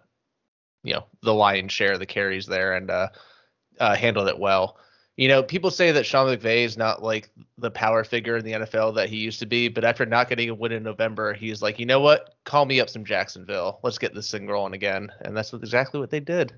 you 0.83 0.93
know, 0.93 1.05
the 1.23 1.33
lion's 1.33 1.71
share 1.71 1.93
of 1.93 1.99
the 1.99 2.05
carries 2.05 2.45
there, 2.45 2.73
and 2.73 2.91
uh, 2.91 3.07
uh, 3.79 3.95
handled 3.95 4.27
it 4.27 4.37
well. 4.37 4.77
You 5.17 5.27
know, 5.27 5.41
people 5.41 5.71
say 5.71 5.91
that 5.93 6.05
Sean 6.05 6.27
McVay 6.27 6.65
is 6.65 6.77
not 6.77 7.01
like 7.01 7.31
the 7.57 7.71
power 7.71 8.03
figure 8.03 8.37
in 8.37 8.45
the 8.45 8.51
NFL 8.51 8.93
that 8.93 9.09
he 9.09 9.17
used 9.17 9.39
to 9.39 9.47
be, 9.47 9.69
but 9.69 9.83
after 9.83 10.05
not 10.05 10.29
getting 10.29 10.51
a 10.51 10.53
win 10.53 10.71
in 10.71 10.83
November, 10.83 11.33
he's 11.33 11.63
like, 11.63 11.79
you 11.79 11.87
know 11.87 11.99
what? 11.99 12.35
Call 12.43 12.65
me 12.65 12.79
up 12.79 12.87
some 12.87 13.03
Jacksonville. 13.03 13.79
Let's 13.81 13.97
get 13.97 14.13
this 14.13 14.29
thing 14.29 14.45
rolling 14.45 14.75
again, 14.75 15.11
and 15.21 15.35
that's 15.35 15.51
exactly 15.51 15.99
what 15.99 16.11
they 16.11 16.19
did. 16.19 16.53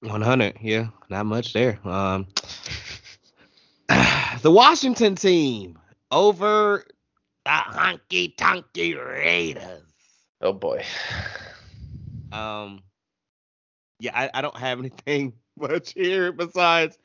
100, 0.00 0.56
yeah, 0.60 0.88
not 1.10 1.26
much 1.26 1.52
there. 1.52 1.78
Um, 1.86 2.26
the 4.42 4.50
Washington 4.50 5.14
team 5.14 5.78
over 6.10 6.84
the 7.48 7.54
honky 7.54 8.36
tonky 8.36 8.94
Raiders. 8.94 9.82
Oh 10.42 10.52
boy. 10.52 10.84
Um, 12.30 12.82
yeah, 14.00 14.10
I, 14.14 14.30
I 14.34 14.42
don't 14.42 14.56
have 14.58 14.78
anything 14.78 15.32
much 15.58 15.94
here 15.94 16.30
besides 16.30 16.98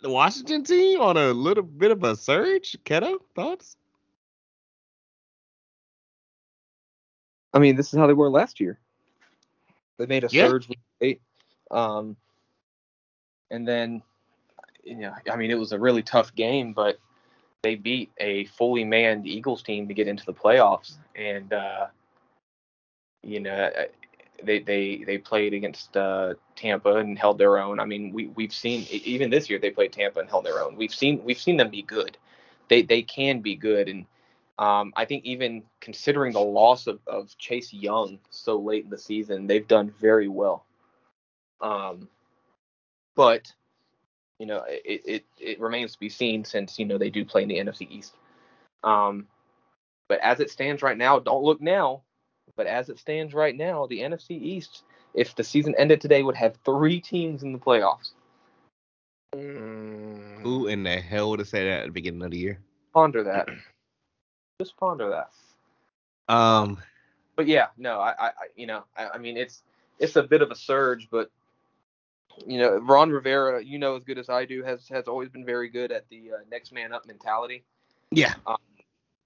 the 0.00 0.10
Washington 0.10 0.64
team 0.64 1.00
on 1.00 1.16
a 1.16 1.30
little 1.30 1.62
bit 1.62 1.92
of 1.92 2.02
a 2.02 2.16
surge. 2.16 2.76
Keto, 2.84 3.18
thoughts? 3.36 3.76
I 7.54 7.60
mean, 7.60 7.76
this 7.76 7.92
is 7.92 7.98
how 8.00 8.08
they 8.08 8.14
were 8.14 8.28
last 8.28 8.58
year. 8.58 8.80
They 9.98 10.06
made 10.06 10.24
a 10.24 10.28
yeah. 10.32 10.48
surge 10.48 10.68
with 10.68 10.78
eight. 11.00 11.20
Um, 11.70 12.16
and 13.52 13.68
then 13.68 14.02
you 14.82 14.96
know, 14.96 15.14
I 15.30 15.36
mean, 15.36 15.52
it 15.52 15.58
was 15.58 15.70
a 15.70 15.78
really 15.78 16.02
tough 16.02 16.34
game, 16.34 16.72
but 16.72 16.98
they 17.62 17.76
beat 17.76 18.10
a 18.18 18.44
fully 18.46 18.84
manned 18.84 19.26
Eagles 19.26 19.62
team 19.62 19.86
to 19.88 19.94
get 19.94 20.08
into 20.08 20.26
the 20.26 20.32
playoffs, 20.32 20.94
and 21.14 21.52
uh, 21.52 21.86
you 23.22 23.40
know, 23.40 23.70
they 24.42 24.60
they 24.60 25.04
they 25.04 25.18
played 25.18 25.54
against 25.54 25.96
uh, 25.96 26.34
Tampa 26.56 26.96
and 26.96 27.18
held 27.18 27.38
their 27.38 27.58
own. 27.58 27.78
I 27.78 27.84
mean, 27.84 28.12
we 28.12 28.26
we've 28.28 28.52
seen 28.52 28.86
even 28.90 29.30
this 29.30 29.48
year 29.48 29.58
they 29.58 29.70
played 29.70 29.92
Tampa 29.92 30.20
and 30.20 30.28
held 30.28 30.44
their 30.44 30.60
own. 30.60 30.76
We've 30.76 30.94
seen 30.94 31.22
we've 31.24 31.38
seen 31.38 31.56
them 31.56 31.70
be 31.70 31.82
good. 31.82 32.18
They 32.68 32.82
they 32.82 33.02
can 33.02 33.40
be 33.40 33.54
good, 33.54 33.88
and 33.88 34.06
um, 34.58 34.92
I 34.96 35.04
think 35.04 35.24
even 35.24 35.62
considering 35.80 36.32
the 36.32 36.40
loss 36.40 36.86
of, 36.86 36.98
of 37.06 37.36
Chase 37.38 37.72
Young 37.72 38.18
so 38.30 38.58
late 38.58 38.84
in 38.84 38.90
the 38.90 38.98
season, 38.98 39.46
they've 39.46 39.66
done 39.66 39.92
very 40.00 40.28
well. 40.28 40.64
Um, 41.60 42.08
but 43.14 43.52
you 44.42 44.48
know, 44.48 44.64
it, 44.66 45.02
it, 45.04 45.24
it 45.38 45.60
remains 45.60 45.92
to 45.92 46.00
be 46.00 46.08
seen 46.08 46.44
since, 46.44 46.76
you 46.76 46.84
know, 46.84 46.98
they 46.98 47.10
do 47.10 47.24
play 47.24 47.44
in 47.44 47.48
the 47.48 47.58
NFC 47.58 47.88
East. 47.88 48.16
Um, 48.82 49.28
but 50.08 50.18
as 50.18 50.40
it 50.40 50.50
stands 50.50 50.82
right 50.82 50.98
now, 50.98 51.20
don't 51.20 51.44
look 51.44 51.60
now, 51.60 52.02
but 52.56 52.66
as 52.66 52.88
it 52.88 52.98
stands 52.98 53.34
right 53.34 53.56
now, 53.56 53.86
the 53.86 54.00
NFC 54.00 54.32
East, 54.32 54.82
if 55.14 55.36
the 55.36 55.44
season 55.44 55.76
ended 55.78 56.00
today, 56.00 56.24
would 56.24 56.34
have 56.34 56.56
three 56.64 57.00
teams 57.00 57.44
in 57.44 57.52
the 57.52 57.58
playoffs. 57.60 58.14
Mm. 59.32 60.42
Who 60.42 60.66
in 60.66 60.82
the 60.82 60.96
hell 60.96 61.30
would 61.30 61.38
have 61.38 61.46
said 61.46 61.68
that 61.68 61.82
at 61.82 61.86
the 61.86 61.92
beginning 61.92 62.22
of 62.22 62.32
the 62.32 62.38
year? 62.38 62.58
Ponder 62.92 63.22
that. 63.22 63.48
Just 64.60 64.76
ponder 64.76 65.08
that. 65.08 66.34
Um, 66.34 66.82
but 67.36 67.46
yeah, 67.46 67.68
no, 67.78 68.00
I, 68.00 68.14
I, 68.18 68.30
you 68.56 68.66
know, 68.66 68.82
I, 68.96 69.10
I 69.10 69.18
mean, 69.18 69.36
it's 69.36 69.62
it's 70.00 70.16
a 70.16 70.22
bit 70.24 70.42
of 70.42 70.50
a 70.50 70.56
surge, 70.56 71.06
but 71.12 71.30
you 72.46 72.58
know, 72.58 72.78
Ron 72.78 73.10
Rivera, 73.10 73.62
you 73.62 73.78
know 73.78 73.96
as 73.96 74.04
good 74.04 74.18
as 74.18 74.28
I 74.28 74.44
do, 74.44 74.62
has 74.62 74.88
has 74.88 75.08
always 75.08 75.28
been 75.28 75.44
very 75.44 75.68
good 75.68 75.92
at 75.92 76.08
the 76.08 76.32
uh, 76.32 76.38
next 76.50 76.72
man 76.72 76.92
up 76.92 77.06
mentality. 77.06 77.64
Yeah. 78.10 78.34
Um, 78.46 78.56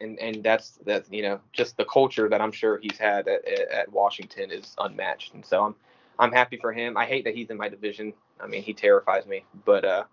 and 0.00 0.18
and 0.18 0.42
that's 0.42 0.78
that's 0.84 1.10
you 1.10 1.22
know 1.22 1.40
just 1.52 1.76
the 1.76 1.84
culture 1.84 2.28
that 2.28 2.40
I'm 2.40 2.52
sure 2.52 2.78
he's 2.78 2.98
had 2.98 3.28
at, 3.28 3.46
at 3.46 3.92
Washington 3.92 4.50
is 4.50 4.74
unmatched. 4.78 5.34
And 5.34 5.44
so 5.44 5.64
I'm 5.64 5.74
I'm 6.18 6.32
happy 6.32 6.56
for 6.56 6.72
him. 6.72 6.96
I 6.96 7.06
hate 7.06 7.24
that 7.24 7.34
he's 7.34 7.50
in 7.50 7.56
my 7.56 7.68
division. 7.68 8.12
I 8.40 8.46
mean, 8.46 8.62
he 8.62 8.74
terrifies 8.74 9.26
me, 9.26 9.44
but 9.64 9.84
uh, 9.84 10.04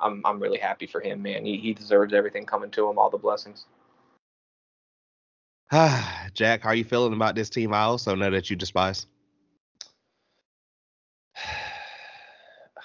I'm 0.00 0.22
I'm 0.24 0.40
really 0.40 0.58
happy 0.58 0.86
for 0.86 1.00
him, 1.00 1.22
man. 1.22 1.44
He 1.44 1.58
he 1.58 1.74
deserves 1.74 2.12
everything 2.12 2.46
coming 2.46 2.70
to 2.72 2.88
him, 2.88 2.98
all 2.98 3.10
the 3.10 3.18
blessings. 3.18 3.66
Jack, 6.34 6.62
how 6.62 6.70
are 6.70 6.74
you 6.74 6.84
feeling 6.84 7.14
about 7.14 7.34
this 7.34 7.50
team? 7.50 7.72
I 7.72 7.82
also 7.82 8.14
know 8.14 8.30
that 8.30 8.50
you 8.50 8.56
despise. 8.56 9.06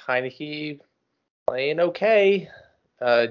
Heinicke 0.07 0.79
playing 1.47 1.79
okay. 1.79 2.49
Uh, 3.01 3.27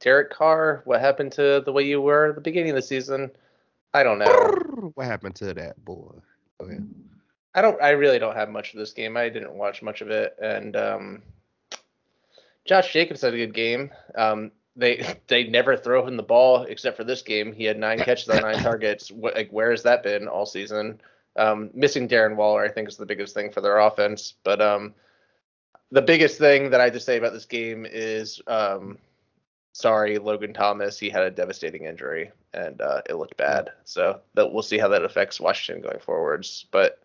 Derek 0.00 0.30
Carr, 0.30 0.82
what 0.84 1.00
happened 1.00 1.32
to 1.32 1.62
the 1.64 1.72
way 1.72 1.82
you 1.82 2.00
were 2.00 2.30
at 2.30 2.34
the 2.34 2.40
beginning 2.40 2.70
of 2.70 2.76
the 2.76 2.82
season? 2.82 3.30
I 3.92 4.02
don't 4.02 4.18
know. 4.18 4.92
What 4.94 5.06
happened 5.06 5.36
to 5.36 5.52
that 5.54 5.84
boy? 5.84 6.14
Okay. 6.60 6.78
I 7.54 7.62
don't. 7.62 7.80
I 7.82 7.90
really 7.90 8.18
don't 8.18 8.36
have 8.36 8.48
much 8.48 8.72
of 8.72 8.78
this 8.78 8.92
game. 8.92 9.16
I 9.16 9.28
didn't 9.28 9.54
watch 9.54 9.82
much 9.82 10.00
of 10.00 10.10
it, 10.10 10.36
and 10.40 10.76
um, 10.76 11.22
Josh 12.64 12.92
Jacobs 12.92 13.22
had 13.22 13.34
a 13.34 13.36
good 13.36 13.54
game. 13.54 13.90
Um, 14.14 14.52
they 14.76 15.18
they 15.26 15.44
never 15.44 15.76
throw 15.76 16.06
him 16.06 16.16
the 16.16 16.22
ball 16.22 16.62
except 16.62 16.96
for 16.96 17.04
this 17.04 17.22
game. 17.22 17.52
He 17.52 17.64
had 17.64 17.78
nine 17.78 17.98
catches 18.04 18.28
on 18.28 18.42
nine 18.42 18.58
targets. 18.62 19.10
What, 19.10 19.34
like 19.34 19.50
where 19.50 19.70
has 19.70 19.82
that 19.82 20.02
been 20.02 20.28
all 20.28 20.46
season? 20.46 21.00
Um, 21.36 21.70
missing 21.74 22.08
Darren 22.08 22.36
Waller, 22.36 22.64
I 22.64 22.68
think, 22.68 22.88
is 22.88 22.96
the 22.96 23.06
biggest 23.06 23.34
thing 23.34 23.50
for 23.50 23.60
their 23.60 23.78
offense. 23.78 24.34
But 24.44 24.60
um, 24.60 24.94
the 25.90 26.02
biggest 26.02 26.38
thing 26.38 26.70
that 26.70 26.80
I 26.80 26.90
to 26.90 27.00
say 27.00 27.16
about 27.16 27.32
this 27.32 27.46
game 27.46 27.86
is, 27.88 28.40
um, 28.46 28.98
sorry, 29.72 30.18
Logan 30.18 30.52
Thomas. 30.52 30.98
He 30.98 31.10
had 31.10 31.22
a 31.22 31.30
devastating 31.30 31.84
injury, 31.84 32.30
and 32.54 32.80
uh, 32.80 33.02
it 33.08 33.14
looked 33.14 33.36
bad. 33.36 33.70
So 33.84 34.20
that 34.34 34.52
we'll 34.52 34.62
see 34.62 34.78
how 34.78 34.88
that 34.88 35.04
affects 35.04 35.40
Washington 35.40 35.82
going 35.82 36.00
forwards. 36.00 36.66
But 36.70 37.00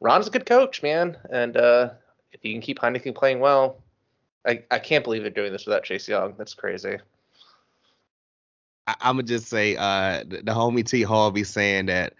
Ron's 0.00 0.26
a 0.26 0.30
good 0.30 0.46
coach, 0.46 0.82
man, 0.82 1.16
and 1.30 1.56
uh, 1.56 1.90
if 2.32 2.40
he 2.42 2.52
can 2.52 2.62
keep 2.62 2.78
Heinicke 2.78 3.14
playing 3.14 3.40
well, 3.40 3.76
I, 4.46 4.64
I 4.70 4.78
can't 4.78 5.04
believe 5.04 5.22
they're 5.22 5.30
doing 5.30 5.52
this 5.52 5.66
without 5.66 5.84
Chase 5.84 6.08
Young. 6.08 6.34
That's 6.38 6.54
crazy. 6.54 6.96
I, 8.86 8.94
am 9.02 9.16
gonna 9.16 9.24
just 9.24 9.48
say, 9.48 9.76
uh, 9.76 10.24
the, 10.26 10.38
the 10.38 10.52
homie 10.52 10.84
T 10.84 11.02
Hall 11.02 11.30
be 11.30 11.44
saying 11.44 11.86
that 11.86 12.14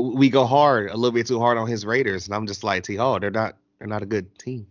we 0.00 0.30
go 0.30 0.46
hard 0.46 0.90
a 0.90 0.96
little 0.96 1.10
bit 1.10 1.26
too 1.26 1.40
hard 1.40 1.58
on 1.58 1.66
his 1.66 1.84
Raiders, 1.84 2.26
and 2.26 2.34
I'm 2.34 2.46
just 2.46 2.62
like 2.62 2.84
T 2.84 2.94
Hall, 2.94 3.18
they're 3.18 3.30
not 3.32 3.56
they're 3.78 3.88
not 3.88 4.02
a 4.02 4.06
good 4.06 4.38
team. 4.38 4.66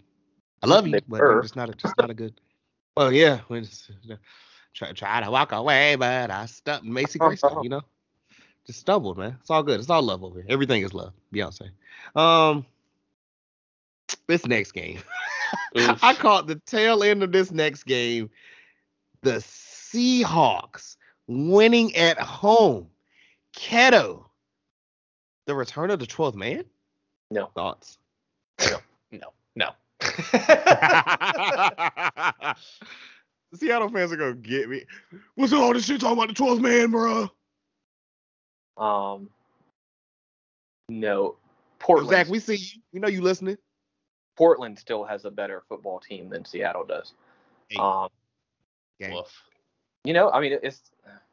I 0.64 0.68
love 0.68 0.88
you, 0.88 1.00
but 1.08 1.18
they're 1.18 1.42
just 1.42 1.56
not 1.56 1.70
a, 1.70 1.74
just 1.74 1.98
not 1.98 2.10
a 2.10 2.14
good. 2.14 2.40
Well, 2.98 3.12
yeah, 3.12 3.42
just, 3.52 3.92
try 4.74 4.94
try 4.94 5.22
to 5.22 5.30
walk 5.30 5.52
away, 5.52 5.98
but 5.98 6.32
I 6.32 6.46
stuck 6.46 6.82
Macy 6.82 7.20
Gray 7.20 7.36
you 7.62 7.68
know, 7.68 7.82
just 8.66 8.80
stumbled, 8.80 9.18
man. 9.18 9.36
It's 9.42 9.50
all 9.50 9.64
good. 9.64 9.82
It's 9.82 9.90
all 9.90 10.02
love 10.02 10.24
over 10.24 10.42
here. 10.42 10.46
Everything 10.48 10.82
is 10.82 10.94
love. 10.94 11.12
Beyonce. 11.34 11.72
Um, 12.16 12.66
this 14.28 14.46
next 14.48 14.72
game. 14.72 15.00
I 15.76 16.16
caught 16.18 16.48
the 16.48 16.56
tail 16.66 17.04
end 17.04 17.22
of 17.22 17.34
this 17.34 17.52
next 17.52 17.84
game. 17.84 18.30
The 19.24 19.40
Seahawks 19.96 20.96
winning 21.28 21.96
at 21.96 22.20
home. 22.20 22.88
Keto. 23.56 24.26
The 25.46 25.56
return 25.56 25.92
of 25.92 26.00
the 26.00 26.08
12th 26.08 26.36
man? 26.36 26.66
No. 27.30 27.48
Thoughts? 27.56 27.98
No. 28.62 28.78
No. 29.56 29.66
No. 29.66 29.72
Seattle 33.54 33.90
fans 33.90 34.12
are 34.12 34.18
gonna 34.18 34.34
get 34.34 34.70
me. 34.70 34.84
What's 35.36 35.54
all 35.54 35.74
this 35.74 35.86
shit 35.86 36.02
talking 36.02 36.18
about 36.18 36.36
the 36.36 36.44
12th 36.44 36.62
man, 36.62 36.92
bro? 36.92 37.30
Um, 38.78 39.30
no. 40.90 41.36
Portland. 41.80 42.10
Zach, 42.10 42.30
we 42.30 42.40
see 42.40 42.56
you. 42.56 42.82
We 42.94 43.00
know 43.00 43.08
you 43.08 43.22
listening. 43.22 43.58
Portland 44.36 44.78
still 44.78 45.06
has 45.06 45.26
a 45.26 45.32
better 45.32 45.64
football 45.70 46.00
team 46.00 46.30
than 46.30 46.44
Seattle 46.44 46.84
does. 46.84 47.14
Eight. 47.72 47.80
Um, 47.80 48.10
you 50.04 50.14
know, 50.14 50.30
I 50.30 50.40
mean, 50.40 50.58
it's 50.62 50.82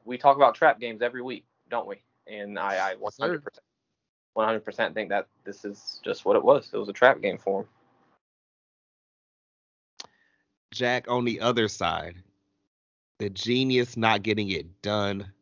we 0.05 0.18
talk 0.18 0.37
about 0.37 0.55
trap 0.55 0.81
games 0.81 1.03
every 1.03 1.23
week, 1.23 1.45
don't 1.70 1.87
we? 1.87 1.97
And 2.27 2.59
I, 2.59 2.93
I 2.93 2.95
100%, 2.95 3.43
100% 4.37 4.95
think 4.95 5.09
that 5.11 5.27
this 5.45 5.64
is 5.64 6.01
just 6.05 6.25
what 6.25 6.37
it 6.37 6.45
was. 6.45 6.70
It 6.73 6.79
was 6.79 6.89
a 6.89 6.93
trap 6.93 7.20
game 7.20 7.39
for 7.39 7.61
him. 7.61 7.68
Jack, 10.73 11.09
on 11.09 11.25
the 11.25 11.41
other 11.41 11.68
side, 11.68 12.16
the 13.18 13.31
genius 13.31 13.97
not 13.97 14.23
getting 14.23 14.51
it 14.51 14.83
done. 14.83 15.33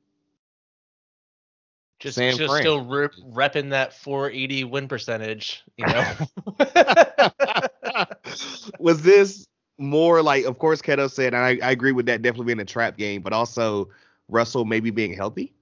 Just, 1.99 2.17
San 2.17 2.37
just 2.37 2.51
Fran. 2.51 2.63
still 2.63 2.85
rep, 2.85 3.13
repping 3.33 3.71
that 3.71 3.95
480 3.95 4.65
win 4.65 4.89
percentage, 4.89 5.63
you 5.77 5.87
know. 5.87 6.15
was 8.79 9.03
this 9.03 9.47
more 9.79 10.23
like, 10.23 10.45
of 10.45 10.59
course, 10.59 10.83
Keto 10.83 11.11
said, 11.11 11.35
and 11.35 11.43
I, 11.43 11.59
I 11.67 11.71
agree 11.71 11.93
with 11.93 12.07
that, 12.07 12.23
definitely 12.23 12.47
being 12.47 12.61
a 12.61 12.65
trap 12.65 12.97
game, 12.97 13.23
but 13.23 13.33
also 13.33 13.89
Russell 14.29 14.65
maybe 14.65 14.91
being 14.91 15.13
healthy? 15.13 15.53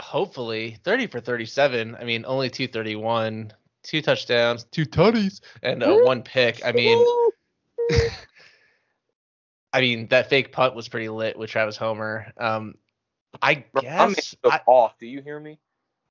Hopefully, 0.00 0.78
30 0.84 1.06
for 1.06 1.20
37. 1.20 1.96
I 1.98 2.04
mean, 2.04 2.24
only 2.26 2.50
231, 2.50 3.52
two 3.82 4.02
touchdowns, 4.02 4.64
two 4.64 4.84
tutties, 4.84 5.40
and 5.62 5.82
uh, 5.82 5.94
one 5.98 6.22
pick. 6.22 6.64
I 6.64 6.72
mean, 6.72 6.98
I 9.72 9.80
mean 9.80 10.06
that 10.08 10.28
fake 10.28 10.52
punt 10.52 10.74
was 10.74 10.88
pretty 10.88 11.08
lit 11.08 11.38
with 11.38 11.50
Travis 11.50 11.76
Homer. 11.76 12.32
Um, 12.36 12.76
I 13.42 13.64
guess 13.80 14.34
I, 14.44 14.60
off. 14.66 14.98
Do 14.98 15.06
you 15.06 15.20
hear 15.20 15.40
me? 15.40 15.58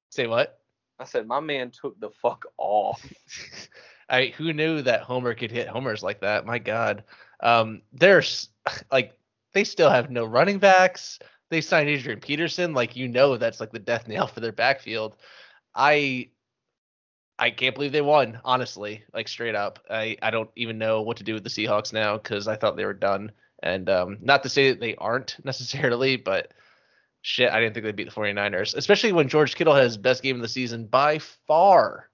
Say 0.09 0.27
what? 0.27 0.59
I 0.99 1.05
said 1.05 1.27
my 1.27 1.39
man 1.39 1.71
took 1.71 1.99
the 1.99 2.09
fuck 2.09 2.45
off. 2.57 3.05
I 4.09 4.27
who 4.37 4.53
knew 4.53 4.81
that 4.81 5.01
Homer 5.01 5.33
could 5.33 5.51
hit 5.51 5.67
homers 5.67 6.03
like 6.03 6.21
that? 6.21 6.45
My 6.45 6.59
God. 6.59 7.03
Um, 7.41 7.81
there's 7.93 8.49
like 8.91 9.17
they 9.53 9.63
still 9.63 9.89
have 9.89 10.11
no 10.11 10.25
running 10.25 10.59
backs. 10.59 11.19
They 11.49 11.61
signed 11.61 11.89
Adrian 11.89 12.19
Peterson, 12.19 12.73
like 12.73 12.95
you 12.95 13.07
know 13.07 13.37
that's 13.37 13.59
like 13.59 13.71
the 13.71 13.79
death 13.79 14.07
nail 14.07 14.27
for 14.27 14.39
their 14.39 14.51
backfield. 14.51 15.15
I 15.75 16.29
I 17.39 17.49
can't 17.49 17.75
believe 17.75 17.91
they 17.91 18.01
won, 18.01 18.39
honestly, 18.45 19.03
like 19.13 19.27
straight 19.27 19.55
up. 19.55 19.79
I, 19.89 20.17
I 20.21 20.29
don't 20.29 20.49
even 20.55 20.77
know 20.77 21.01
what 21.01 21.17
to 21.17 21.23
do 21.23 21.33
with 21.33 21.43
the 21.43 21.49
Seahawks 21.49 21.91
now 21.91 22.17
because 22.17 22.47
I 22.47 22.55
thought 22.55 22.77
they 22.77 22.85
were 22.85 22.93
done. 22.93 23.31
And 23.61 23.89
um, 23.89 24.17
not 24.21 24.43
to 24.43 24.49
say 24.49 24.69
that 24.69 24.79
they 24.79 24.95
aren't 24.95 25.37
necessarily, 25.43 26.15
but 26.17 26.53
shit, 27.21 27.51
I 27.51 27.59
didn't 27.59 27.73
think 27.73 27.85
they'd 27.85 27.95
beat 27.95 28.09
the 28.09 28.15
49ers, 28.15 28.75
especially 28.75 29.13
when 29.13 29.29
George 29.29 29.55
Kittle 29.55 29.75
has 29.75 29.97
best 29.97 30.21
game 30.21 30.35
of 30.35 30.41
the 30.41 30.47
season 30.47 30.85
by 30.85 31.19
far. 31.19 32.09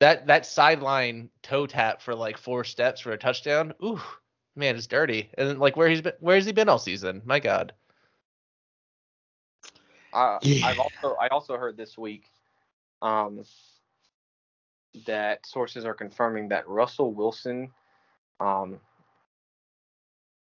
That 0.00 0.28
that 0.28 0.46
sideline 0.46 1.28
toe 1.42 1.66
tap 1.66 2.02
for 2.02 2.14
like 2.14 2.38
four 2.38 2.62
steps 2.62 3.00
for 3.00 3.10
a 3.12 3.18
touchdown. 3.18 3.74
Ooh, 3.82 4.00
man, 4.54 4.76
it's 4.76 4.86
dirty. 4.86 5.30
And 5.36 5.58
like 5.58 5.76
where 5.76 5.88
he's 5.88 6.00
been, 6.00 6.12
where 6.20 6.36
has 6.36 6.46
he 6.46 6.52
been 6.52 6.68
all 6.68 6.78
season? 6.78 7.20
My 7.24 7.40
God. 7.40 7.72
Uh, 10.12 10.38
yeah. 10.42 10.66
I've 10.66 10.78
also 10.78 11.16
I 11.20 11.26
also 11.28 11.56
heard 11.56 11.76
this 11.76 11.98
week 11.98 12.30
um, 13.02 13.44
that 15.06 15.46
sources 15.46 15.84
are 15.84 15.94
confirming 15.94 16.48
that 16.48 16.68
Russell 16.68 17.12
Wilson 17.12 17.70
um, 18.40 18.80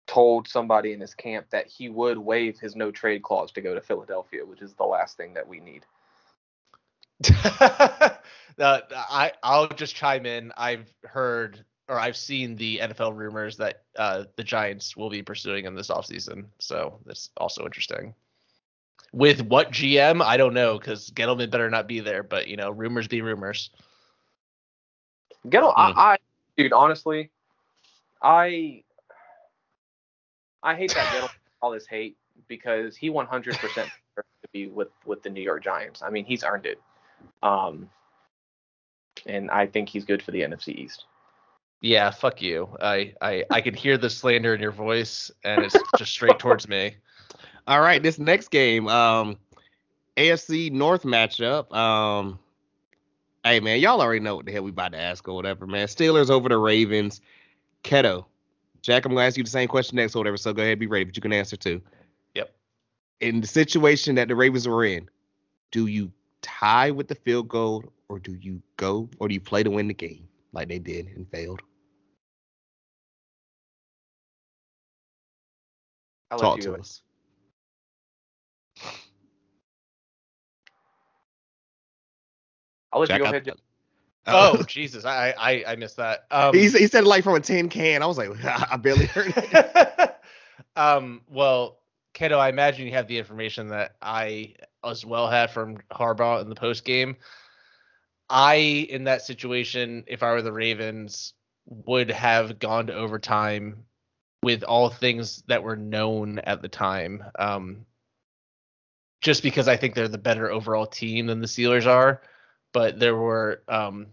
told 0.06 0.48
somebody 0.48 0.92
in 0.92 1.00
his 1.00 1.14
camp 1.14 1.46
that 1.50 1.66
he 1.66 1.88
would 1.88 2.18
waive 2.18 2.58
his 2.58 2.74
no 2.74 2.90
trade 2.90 3.22
clause 3.22 3.52
to 3.52 3.60
go 3.60 3.74
to 3.74 3.80
Philadelphia, 3.80 4.44
which 4.44 4.62
is 4.62 4.74
the 4.74 4.84
last 4.84 5.16
thing 5.16 5.34
that 5.34 5.46
we 5.46 5.60
need. 5.60 5.84
uh, 7.52 8.10
I 8.58 9.32
I'll 9.42 9.68
just 9.68 9.94
chime 9.94 10.24
in. 10.24 10.52
I've 10.56 10.92
heard 11.04 11.64
or 11.90 11.98
I've 11.98 12.16
seen 12.16 12.56
the 12.56 12.78
NFL 12.78 13.16
rumors 13.16 13.56
that 13.56 13.82
uh, 13.98 14.24
the 14.36 14.44
Giants 14.44 14.96
will 14.96 15.10
be 15.10 15.22
pursuing 15.22 15.64
him 15.64 15.74
this 15.74 15.88
offseason. 15.88 16.46
So 16.60 17.00
that's 17.04 17.30
also 17.36 17.64
interesting. 17.64 18.14
With 19.12 19.42
what 19.42 19.72
GM, 19.72 20.22
I 20.22 20.36
don't 20.36 20.54
know 20.54 20.78
because 20.78 21.10
Gettleman 21.10 21.50
better 21.50 21.68
not 21.68 21.88
be 21.88 22.00
there. 22.00 22.22
But 22.22 22.48
you 22.48 22.56
know, 22.56 22.70
rumors 22.70 23.08
be 23.08 23.22
rumors. 23.22 23.70
Gettle, 25.48 25.74
mm. 25.74 25.94
I, 25.96 26.12
I, 26.12 26.18
dude, 26.56 26.72
honestly, 26.72 27.30
I 28.22 28.82
I 30.62 30.74
hate 30.74 30.94
that 30.94 31.12
Gettle 31.12 31.30
all 31.62 31.70
this 31.70 31.86
hate 31.86 32.16
because 32.48 32.96
he 32.96 33.10
100% 33.10 33.58
to 34.16 34.22
be 34.52 34.66
with 34.66 34.88
with 35.04 35.22
the 35.22 35.30
New 35.30 35.42
York 35.42 35.62
Giants. 35.64 36.02
I 36.02 36.10
mean, 36.10 36.24
he's 36.24 36.44
earned 36.44 36.66
it. 36.66 36.80
Um, 37.42 37.88
and 39.26 39.50
I 39.50 39.66
think 39.66 39.88
he's 39.88 40.04
good 40.04 40.22
for 40.22 40.30
the 40.30 40.42
NFC 40.42 40.74
East. 40.74 41.04
Yeah, 41.80 42.10
fuck 42.10 42.42
you. 42.42 42.76
I 42.80 43.14
I 43.22 43.44
I 43.50 43.60
can 43.62 43.74
hear 43.74 43.96
the 43.96 44.10
slander 44.10 44.54
in 44.54 44.60
your 44.60 44.72
voice, 44.72 45.30
and 45.44 45.64
it's 45.64 45.76
just 45.96 46.12
straight 46.12 46.38
towards 46.38 46.68
me. 46.68 46.96
All 47.66 47.80
right, 47.80 48.02
this 48.02 48.18
next 48.18 48.50
game, 48.50 48.88
um, 48.88 49.36
AFC 50.16 50.72
North 50.72 51.04
matchup. 51.04 51.72
Um, 51.74 52.38
Hey 53.42 53.58
man, 53.58 53.80
y'all 53.80 54.02
already 54.02 54.20
know 54.20 54.36
what 54.36 54.44
the 54.44 54.52
hell 54.52 54.62
we 54.64 54.70
about 54.70 54.92
to 54.92 55.00
ask 55.00 55.26
or 55.26 55.34
whatever, 55.34 55.66
man. 55.66 55.86
Steelers 55.86 56.28
over 56.28 56.50
the 56.50 56.58
Ravens. 56.58 57.22
Keto. 57.82 58.26
Jack, 58.82 59.06
I'm 59.06 59.12
gonna 59.12 59.26
ask 59.26 59.38
you 59.38 59.44
the 59.44 59.48
same 59.48 59.66
question 59.66 59.96
next 59.96 60.14
or 60.14 60.18
whatever, 60.18 60.36
so 60.36 60.52
go 60.52 60.62
ahead, 60.62 60.78
be 60.78 60.86
ready, 60.86 61.04
but 61.04 61.16
you 61.16 61.22
can 61.22 61.32
answer 61.32 61.56
too. 61.56 61.80
Yep. 62.34 62.54
In 63.20 63.40
the 63.40 63.46
situation 63.46 64.14
that 64.16 64.28
the 64.28 64.34
Ravens 64.36 64.68
were 64.68 64.84
in, 64.84 65.08
do 65.70 65.86
you 65.86 66.12
tie 66.42 66.90
with 66.90 67.08
the 67.08 67.14
field 67.14 67.48
goal 67.48 67.84
or 68.10 68.18
do 68.18 68.34
you 68.34 68.60
go 68.76 69.08
or 69.18 69.28
do 69.28 69.34
you 69.34 69.40
play 69.40 69.62
to 69.62 69.70
win 69.70 69.88
the 69.88 69.94
game 69.94 70.28
like 70.52 70.68
they 70.68 70.78
did 70.78 71.06
and 71.06 71.26
failed? 71.30 71.62
I'll 76.30 76.38
Talk 76.38 76.60
to 76.60 76.74
us. 76.74 77.00
I'll 82.92 83.00
let 83.00 83.08
Jack, 83.08 83.18
you 83.18 83.24
go 83.24 83.26
I- 83.26 83.30
ahead. 83.30 83.44
Jeff. 83.44 83.56
Oh 84.26 84.62
Jesus, 84.66 85.04
I 85.04 85.34
I 85.36 85.64
I 85.66 85.76
missed 85.76 85.96
that. 85.96 86.26
Um, 86.30 86.54
he, 86.54 86.62
he 86.62 86.86
said 86.86 87.04
it 87.04 87.06
like 87.06 87.24
from 87.24 87.34
a 87.34 87.40
tin 87.40 87.68
can. 87.68 88.02
I 88.02 88.06
was 88.06 88.18
like, 88.18 88.30
I 88.44 88.76
barely 88.76 89.06
heard 89.06 89.32
it. 89.36 90.16
um, 90.76 91.22
well, 91.30 91.78
Keto, 92.14 92.38
I 92.38 92.48
imagine 92.48 92.86
you 92.86 92.92
have 92.92 93.08
the 93.08 93.18
information 93.18 93.68
that 93.68 93.96
I 94.02 94.54
as 94.84 95.04
well 95.04 95.28
had 95.28 95.50
from 95.50 95.78
Harbaugh 95.90 96.42
in 96.42 96.48
the 96.48 96.54
post 96.54 96.84
game. 96.84 97.16
I, 98.28 98.54
in 98.54 99.04
that 99.04 99.22
situation, 99.22 100.04
if 100.06 100.22
I 100.22 100.30
were 100.30 100.42
the 100.42 100.52
Ravens, 100.52 101.34
would 101.66 102.10
have 102.10 102.58
gone 102.58 102.86
to 102.86 102.94
overtime 102.94 103.84
with 104.42 104.62
all 104.62 104.88
things 104.88 105.42
that 105.48 105.62
were 105.62 105.76
known 105.76 106.38
at 106.40 106.62
the 106.62 106.68
time. 106.68 107.24
Um, 107.38 107.86
just 109.20 109.42
because 109.42 109.68
I 109.68 109.76
think 109.76 109.94
they're 109.94 110.08
the 110.08 110.18
better 110.18 110.50
overall 110.50 110.86
team 110.86 111.26
than 111.26 111.40
the 111.40 111.46
Steelers 111.46 111.86
are, 111.86 112.22
but 112.72 112.98
there 112.98 113.16
were 113.16 113.62
um, 113.68 114.06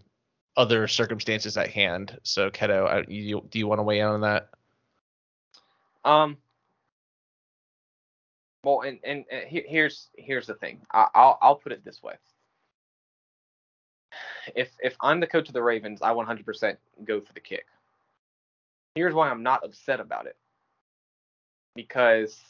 other 0.56 0.88
circumstances 0.88 1.56
at 1.56 1.70
hand. 1.70 2.18
So, 2.22 2.50
Keto, 2.50 2.86
I, 2.86 3.04
you, 3.08 3.44
do 3.50 3.58
you 3.58 3.66
want 3.66 3.78
to 3.78 3.84
weigh 3.84 4.00
in 4.00 4.06
on 4.06 4.20
that? 4.22 4.48
Um. 6.04 6.36
Well, 8.64 8.80
and 8.82 8.98
and, 9.04 9.24
and 9.30 9.44
here's 9.48 10.08
here's 10.16 10.46
the 10.46 10.54
thing. 10.54 10.80
I, 10.92 11.06
I'll 11.14 11.38
I'll 11.40 11.56
put 11.56 11.72
it 11.72 11.84
this 11.84 12.02
way. 12.02 12.14
If 14.54 14.70
if 14.80 14.96
I'm 15.00 15.20
the 15.20 15.26
coach 15.26 15.48
of 15.48 15.54
the 15.54 15.62
Ravens, 15.62 16.02
I 16.02 16.12
100% 16.12 16.76
go 17.04 17.20
for 17.20 17.32
the 17.32 17.40
kick. 17.40 17.66
Here's 18.94 19.14
why 19.14 19.30
I'm 19.30 19.42
not 19.42 19.64
upset 19.64 20.00
about 20.00 20.26
it. 20.26 20.36
Because 21.74 22.40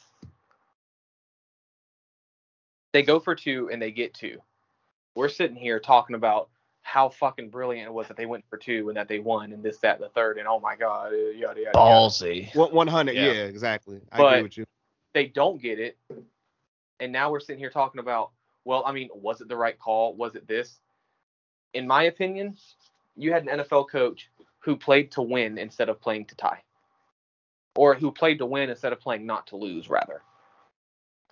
they 2.92 3.02
go 3.02 3.20
for 3.20 3.34
two 3.34 3.68
and 3.70 3.82
they 3.82 3.90
get 3.90 4.14
two. 4.14 4.38
We're 5.18 5.28
sitting 5.28 5.56
here 5.56 5.80
talking 5.80 6.14
about 6.14 6.48
how 6.82 7.08
fucking 7.08 7.50
brilliant 7.50 7.88
it 7.88 7.92
was 7.92 8.06
that 8.06 8.16
they 8.16 8.24
went 8.24 8.44
for 8.48 8.56
two 8.56 8.88
and 8.88 8.96
that 8.96 9.08
they 9.08 9.18
won 9.18 9.52
and 9.52 9.64
this, 9.64 9.78
that, 9.78 9.96
and 9.96 10.04
the 10.04 10.08
third, 10.10 10.38
and 10.38 10.46
oh 10.46 10.60
my 10.60 10.76
god, 10.76 11.10
yada 11.12 11.36
yada. 11.36 11.60
yada. 11.60 11.72
Ballsy. 11.76 12.54
100, 12.54 13.16
Yeah. 13.16 13.22
yeah, 13.24 13.32
exactly. 13.42 14.00
I 14.12 14.16
But- 14.16 14.32
agree 14.34 14.42
with 14.44 14.58
you. 14.58 14.64
they 15.14 15.26
don't 15.26 15.60
get 15.60 15.80
it. 15.80 15.98
And 17.00 17.10
now 17.10 17.32
we're 17.32 17.40
sitting 17.40 17.58
here 17.58 17.68
talking 17.70 17.98
about, 17.98 18.30
well, 18.64 18.84
I 18.86 18.92
mean, 18.92 19.08
was 19.12 19.40
it 19.40 19.48
the 19.48 19.56
right 19.56 19.76
call? 19.76 20.14
Was 20.14 20.36
it 20.36 20.46
this? 20.46 20.78
In 21.74 21.84
my 21.88 22.04
opinion, 22.04 22.56
you 23.16 23.32
had 23.32 23.42
an 23.42 23.48
NFL 23.58 23.88
coach 23.90 24.30
who 24.60 24.76
played 24.76 25.10
to 25.12 25.22
win 25.22 25.58
instead 25.58 25.88
of 25.88 26.00
playing 26.00 26.26
to 26.26 26.36
tie, 26.36 26.62
or 27.74 27.94
who 27.96 28.12
played 28.12 28.38
to 28.38 28.46
win 28.46 28.70
instead 28.70 28.92
of 28.92 29.00
playing 29.00 29.26
not 29.26 29.48
to 29.48 29.56
lose, 29.56 29.88
rather. 29.90 30.22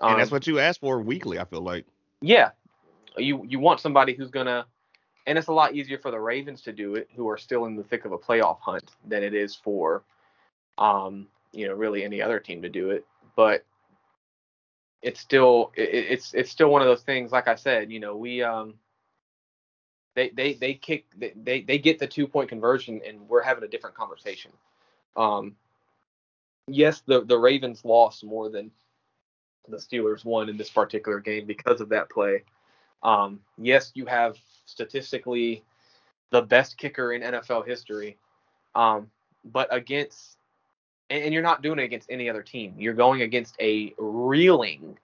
and 0.01 0.19
that's 0.19 0.31
Um, 0.33 0.35
what 0.35 0.47
you 0.49 0.59
asked 0.59 0.81
for 0.81 1.01
weekly, 1.01 1.39
I 1.39 1.45
feel 1.45 1.61
like. 1.63 1.87
yeah, 2.21 2.51
you 3.19 3.45
you 3.49 3.59
want 3.59 3.81
somebody 3.81 4.15
who's 4.15 4.31
gonna, 4.31 4.67
and 5.27 5.39
it's 5.39 5.49
a 5.49 5.53
lot 5.53 5.75
easier 5.75 5.99
for 5.99 6.11
the 6.11 6.21
Ravens 6.21 6.63
to 6.63 6.73
do 6.73 6.95
it, 6.97 7.09
who 7.17 7.29
are 7.29 7.39
still 7.39 7.67
in 7.67 7.77
the 7.77 7.85
thick 7.85 8.05
of 8.05 8.13
a 8.13 8.19
playoff 8.19 8.61
hunt, 8.61 8.91
than 9.07 9.23
it 9.23 9.35
is 9.35 9.55
for, 9.55 10.03
um, 10.79 11.29
you 11.53 11.67
know, 11.69 11.75
really 11.75 12.05
any 12.05 12.21
other 12.23 12.41
team 12.41 12.63
to 12.63 12.69
do 12.69 12.91
it. 12.91 13.07
But 13.37 13.65
it's 15.03 15.21
still 15.21 15.73
it, 15.77 15.89
it- 15.91 16.07
it's 16.13 16.35
it's 16.35 16.51
still 16.51 16.71
one 16.71 16.83
of 16.83 16.89
those 16.89 17.03
things. 17.03 17.33
Like 17.33 17.49
I 17.49 17.55
said, 17.55 17.91
you 17.93 18.01
know, 18.01 18.17
we 18.17 18.43
um, 18.43 18.75
they 20.15 20.31
they 20.31 20.55
they 20.55 20.75
kick 20.75 21.07
they, 21.17 21.63
they 21.63 21.79
get 21.79 21.99
the 21.99 22.07
two 22.07 22.27
point 22.27 22.49
conversion, 22.49 23.01
and 23.07 23.29
we're 23.29 23.43
having 23.43 23.65
a 23.65 23.69
different 23.69 23.97
conversation. 23.97 24.53
Um, 25.17 25.57
yes, 26.67 27.03
the 27.07 27.25
the 27.25 27.39
Ravens 27.39 27.85
lost 27.85 28.25
more 28.25 28.51
than 28.51 28.71
the 29.69 29.77
Steelers 29.79 30.25
won 30.25 30.49
in 30.49 30.57
this 30.57 30.71
particular 30.71 31.21
game 31.21 31.47
because 31.47 31.81
of 31.81 31.89
that 31.91 32.11
play. 32.11 32.45
Um, 33.03 33.41
yes, 33.59 33.93
you 33.95 34.07
have 34.07 34.37
statistically 34.67 35.65
the 36.31 36.43
best 36.43 36.77
kicker 36.79 37.13
in 37.13 37.23
NFL 37.23 37.67
history, 37.67 38.17
um, 38.75 39.11
but 39.45 39.73
against, 39.75 40.39
and, 41.11 41.23
and 41.25 41.33
you're 41.33 41.43
not 41.43 41.63
doing 41.63 41.79
it 41.79 41.85
against 41.85 42.11
any 42.11 42.29
other 42.29 42.43
team. 42.43 42.75
You're 42.79 42.95
going 42.95 43.23
against 43.23 43.55
a 43.61 43.95
reeling, 43.99 44.99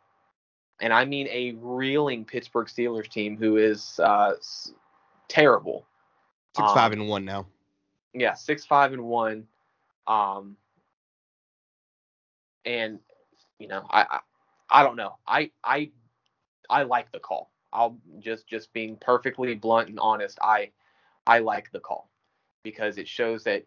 and 0.80 0.92
I 0.92 1.04
mean 1.04 1.28
a 1.28 1.52
reeling 1.60 2.24
Pittsburgh 2.24 2.66
Steelers 2.66 3.08
team 3.08 3.36
who 3.36 3.56
is 3.56 4.00
uh, 4.02 4.32
terrible. 5.28 5.86
Six, 6.56 6.68
Um, 6.68 6.74
five, 6.74 6.92
and 6.92 7.08
one 7.08 7.24
now. 7.24 7.46
yeah, 8.14 8.34
six 8.34 8.64
five 8.66 8.92
and 8.92 9.04
one. 9.04 9.46
Um, 10.08 10.56
and 12.64 12.98
you 13.58 13.68
know, 13.68 13.86
I, 13.90 14.02
I 14.02 14.20
I 14.70 14.82
don't 14.82 14.96
know. 14.96 15.16
I 15.26 15.52
I 15.62 15.90
I 16.68 16.82
like 16.82 17.12
the 17.12 17.20
call. 17.20 17.51
I'll 17.72 17.98
just 18.20 18.46
just 18.46 18.72
being 18.72 18.96
perfectly 18.96 19.54
blunt 19.54 19.88
and 19.88 19.98
honest. 19.98 20.38
I 20.42 20.70
I 21.26 21.38
like 21.38 21.70
the 21.72 21.80
call 21.80 22.08
because 22.62 22.98
it 22.98 23.08
shows 23.08 23.44
that 23.44 23.64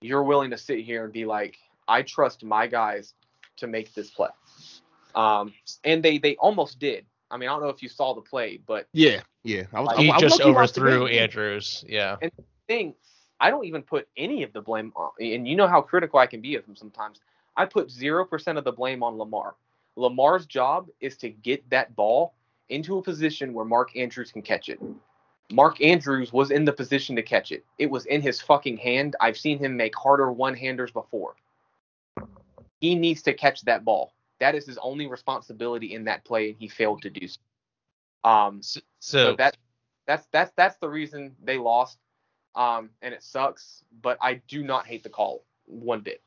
you're 0.00 0.22
willing 0.22 0.50
to 0.50 0.58
sit 0.58 0.80
here 0.80 1.04
and 1.04 1.12
be 1.12 1.24
like, 1.24 1.56
I 1.88 2.02
trust 2.02 2.44
my 2.44 2.66
guys 2.66 3.14
to 3.58 3.66
make 3.66 3.94
this 3.94 4.10
play. 4.10 4.28
Um, 5.14 5.52
and 5.84 6.02
they 6.02 6.18
they 6.18 6.36
almost 6.36 6.78
did. 6.78 7.06
I 7.30 7.36
mean, 7.38 7.48
I 7.48 7.52
don't 7.52 7.62
know 7.62 7.70
if 7.70 7.82
you 7.82 7.88
saw 7.88 8.14
the 8.14 8.20
play, 8.20 8.60
but 8.66 8.88
Yeah, 8.92 9.22
yeah. 9.42 9.64
I 9.72 9.80
was, 9.80 9.96
He 9.98 10.10
I, 10.10 10.16
I 10.16 10.20
just 10.20 10.38
low-key 10.38 10.52
overthrew. 10.52 11.06
Andrews. 11.06 11.84
Yeah. 11.88 12.16
And 12.22 12.30
thing, 12.68 12.94
I 13.40 13.50
don't 13.50 13.64
even 13.64 13.82
put 13.82 14.08
any 14.16 14.42
of 14.42 14.52
the 14.52 14.60
blame 14.60 14.92
on, 14.94 15.10
and 15.18 15.48
you 15.48 15.56
know 15.56 15.66
how 15.66 15.80
critical 15.80 16.18
I 16.18 16.26
can 16.26 16.40
be 16.40 16.54
of 16.56 16.64
him 16.64 16.76
sometimes. 16.76 17.20
I 17.56 17.64
put 17.64 17.88
0% 17.88 18.58
of 18.58 18.64
the 18.64 18.72
blame 18.72 19.02
on 19.02 19.16
Lamar. 19.16 19.54
Lamar's 19.96 20.44
job 20.46 20.88
is 21.00 21.16
to 21.18 21.30
get 21.30 21.68
that 21.70 21.96
ball 21.96 22.34
into 22.68 22.98
a 22.98 23.02
position 23.02 23.52
where 23.52 23.64
Mark 23.64 23.96
Andrews 23.96 24.32
can 24.32 24.42
catch 24.42 24.68
it. 24.68 24.80
Mark 25.52 25.80
Andrews 25.80 26.32
was 26.32 26.50
in 26.50 26.64
the 26.64 26.72
position 26.72 27.14
to 27.16 27.22
catch 27.22 27.52
it. 27.52 27.64
It 27.78 27.90
was 27.90 28.06
in 28.06 28.20
his 28.20 28.40
fucking 28.40 28.78
hand. 28.78 29.14
I've 29.20 29.36
seen 29.36 29.58
him 29.58 29.76
make 29.76 29.96
harder 29.96 30.32
one-handers 30.32 30.90
before. 30.90 31.36
He 32.80 32.94
needs 32.94 33.22
to 33.22 33.32
catch 33.32 33.62
that 33.62 33.84
ball. 33.84 34.12
That 34.40 34.54
is 34.54 34.66
his 34.66 34.78
only 34.78 35.06
responsibility 35.06 35.94
in 35.94 36.04
that 36.04 36.24
play, 36.24 36.50
and 36.50 36.58
he 36.58 36.68
failed 36.68 37.02
to 37.02 37.10
do 37.10 37.28
so. 37.28 37.38
Um, 38.24 38.62
So, 38.62 38.80
so 38.98 39.36
that 39.36 39.56
that's 40.06 40.26
that's 40.32 40.52
that's 40.56 40.76
the 40.78 40.88
reason 40.88 41.36
they 41.42 41.58
lost. 41.58 41.98
Um, 42.54 42.90
and 43.02 43.14
it 43.14 43.22
sucks, 43.22 43.84
but 44.02 44.18
I 44.20 44.34
do 44.48 44.64
not 44.64 44.86
hate 44.86 45.02
the 45.02 45.10
call 45.10 45.44
one 45.66 46.00
bit. 46.00 46.22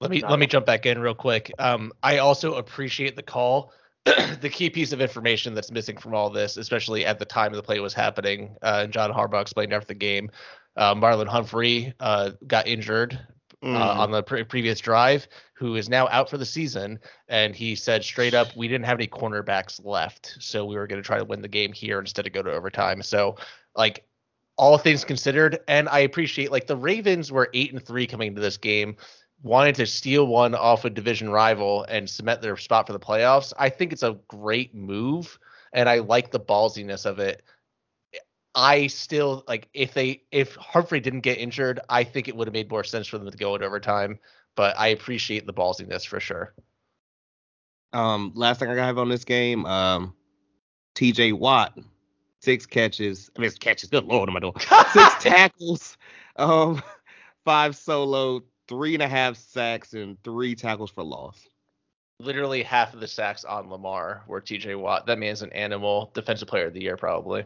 Let 0.00 0.10
me 0.10 0.20
Not 0.20 0.30
let 0.30 0.38
me 0.38 0.46
jump 0.46 0.66
back 0.66 0.84
in 0.84 0.98
real 0.98 1.14
quick. 1.14 1.52
Um, 1.58 1.92
I 2.02 2.18
also 2.18 2.54
appreciate 2.54 3.16
the 3.16 3.22
call. 3.22 3.72
the 4.40 4.48
key 4.48 4.70
piece 4.70 4.92
of 4.92 5.00
information 5.00 5.54
that's 5.54 5.70
missing 5.70 5.96
from 5.96 6.14
all 6.14 6.30
this, 6.30 6.56
especially 6.56 7.04
at 7.04 7.18
the 7.18 7.24
time 7.24 7.52
the 7.52 7.62
play 7.62 7.80
was 7.80 7.92
happening, 7.92 8.56
uh, 8.62 8.82
and 8.84 8.92
John 8.92 9.12
Harbaugh 9.12 9.42
explained 9.42 9.72
after 9.72 9.88
the 9.88 9.94
game, 9.94 10.30
uh, 10.76 10.94
Marlon 10.94 11.26
Humphrey 11.26 11.92
uh, 12.00 12.30
got 12.46 12.66
injured 12.66 13.18
uh, 13.62 13.66
Mhm. 13.66 13.98
on 13.98 14.10
the 14.12 14.22
pre- 14.22 14.44
previous 14.44 14.78
drive, 14.78 15.26
who 15.54 15.74
is 15.74 15.88
now 15.88 16.06
out 16.08 16.30
for 16.30 16.38
the 16.38 16.44
season. 16.44 17.00
And 17.28 17.56
he 17.56 17.74
said 17.74 18.04
straight 18.04 18.34
up, 18.34 18.54
we 18.54 18.68
didn't 18.68 18.84
have 18.84 18.98
any 18.98 19.08
cornerbacks 19.08 19.84
left, 19.84 20.36
so 20.38 20.64
we 20.64 20.76
were 20.76 20.86
going 20.86 21.02
to 21.02 21.06
try 21.06 21.18
to 21.18 21.24
win 21.24 21.42
the 21.42 21.48
game 21.48 21.72
here 21.72 21.98
instead 21.98 22.26
of 22.26 22.32
go 22.32 22.42
to 22.42 22.52
overtime. 22.52 23.02
So, 23.02 23.36
like, 23.74 24.04
all 24.56 24.78
things 24.78 25.04
considered, 25.04 25.60
and 25.68 25.88
I 25.88 26.00
appreciate 26.00 26.52
like 26.52 26.66
the 26.66 26.76
Ravens 26.76 27.32
were 27.32 27.50
eight 27.54 27.72
and 27.72 27.84
three 27.84 28.06
coming 28.06 28.28
into 28.28 28.40
this 28.40 28.56
game, 28.56 28.96
wanted 29.42 29.74
to 29.76 29.86
steal 29.86 30.26
one 30.26 30.54
off 30.54 30.84
a 30.84 30.90
division 30.90 31.30
rival 31.30 31.84
and 31.84 32.08
cement 32.08 32.42
their 32.42 32.56
spot 32.56 32.86
for 32.86 32.92
the 32.92 33.00
playoffs. 33.00 33.52
I 33.58 33.68
think 33.68 33.92
it's 33.92 34.02
a 34.02 34.18
great 34.28 34.74
move, 34.74 35.38
and 35.72 35.88
I 35.88 35.98
like 35.98 36.30
the 36.30 36.40
ballsiness 36.40 37.06
of 37.06 37.18
it. 37.18 37.42
I 38.54 38.86
still 38.86 39.44
like 39.46 39.68
if 39.74 39.92
they 39.92 40.22
if 40.30 40.56
Humphrey 40.56 41.00
didn't 41.00 41.20
get 41.20 41.38
injured, 41.38 41.80
I 41.90 42.04
think 42.04 42.26
it 42.26 42.34
would 42.34 42.48
have 42.48 42.54
made 42.54 42.70
more 42.70 42.84
sense 42.84 43.06
for 43.06 43.18
them 43.18 43.30
to 43.30 43.36
go 43.36 43.54
in 43.54 43.62
overtime. 43.62 44.18
But 44.54 44.78
I 44.78 44.88
appreciate 44.88 45.46
the 45.46 45.52
ballsiness 45.52 46.06
for 46.06 46.18
sure. 46.18 46.54
Um, 47.92 48.32
last 48.34 48.60
thing 48.60 48.70
I 48.70 48.74
have 48.74 48.98
on 48.98 49.10
this 49.10 49.24
game, 49.24 49.66
um, 49.66 50.14
T.J. 50.94 51.32
Watt, 51.32 51.78
six 52.40 52.64
catches. 52.64 53.30
I 53.36 53.40
mean, 53.40 53.48
it's 53.48 53.58
catches. 53.58 53.90
Good 53.90 54.04
lord, 54.04 54.28
am 54.28 54.36
I 54.36 54.40
doing? 54.40 54.54
Six 54.92 55.22
tackles, 55.22 55.98
um, 56.36 56.82
five 57.44 57.76
solo, 57.76 58.42
three 58.68 58.94
and 58.94 59.02
a 59.02 59.08
half 59.08 59.36
sacks, 59.36 59.92
and 59.92 60.22
three 60.22 60.54
tackles 60.54 60.90
for 60.90 61.02
loss. 61.02 61.46
Literally 62.18 62.62
half 62.62 62.94
of 62.94 63.00
the 63.00 63.08
sacks 63.08 63.44
on 63.44 63.68
Lamar 63.68 64.22
were 64.26 64.40
TJ 64.40 64.78
Watt. 64.78 65.06
That 65.06 65.18
man's 65.18 65.42
an 65.42 65.52
animal, 65.52 66.10
defensive 66.14 66.48
player 66.48 66.66
of 66.66 66.72
the 66.72 66.82
year 66.82 66.96
probably. 66.96 67.44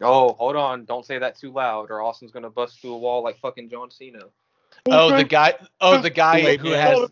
Oh, 0.00 0.32
hold 0.32 0.56
on! 0.56 0.84
Don't 0.84 1.06
say 1.06 1.18
that 1.18 1.38
too 1.38 1.52
loud, 1.52 1.90
or 1.90 2.02
Austin's 2.02 2.32
gonna 2.32 2.50
bust 2.50 2.80
through 2.80 2.94
a 2.94 2.98
wall 2.98 3.22
like 3.22 3.38
fucking 3.38 3.68
John 3.68 3.90
Cena. 3.90 4.24
Oh, 4.90 5.16
the 5.16 5.22
guy. 5.24 5.54
Oh, 5.80 6.00
the 6.00 6.10
guy 6.10 6.56
who 6.56 6.70
has 6.70 7.10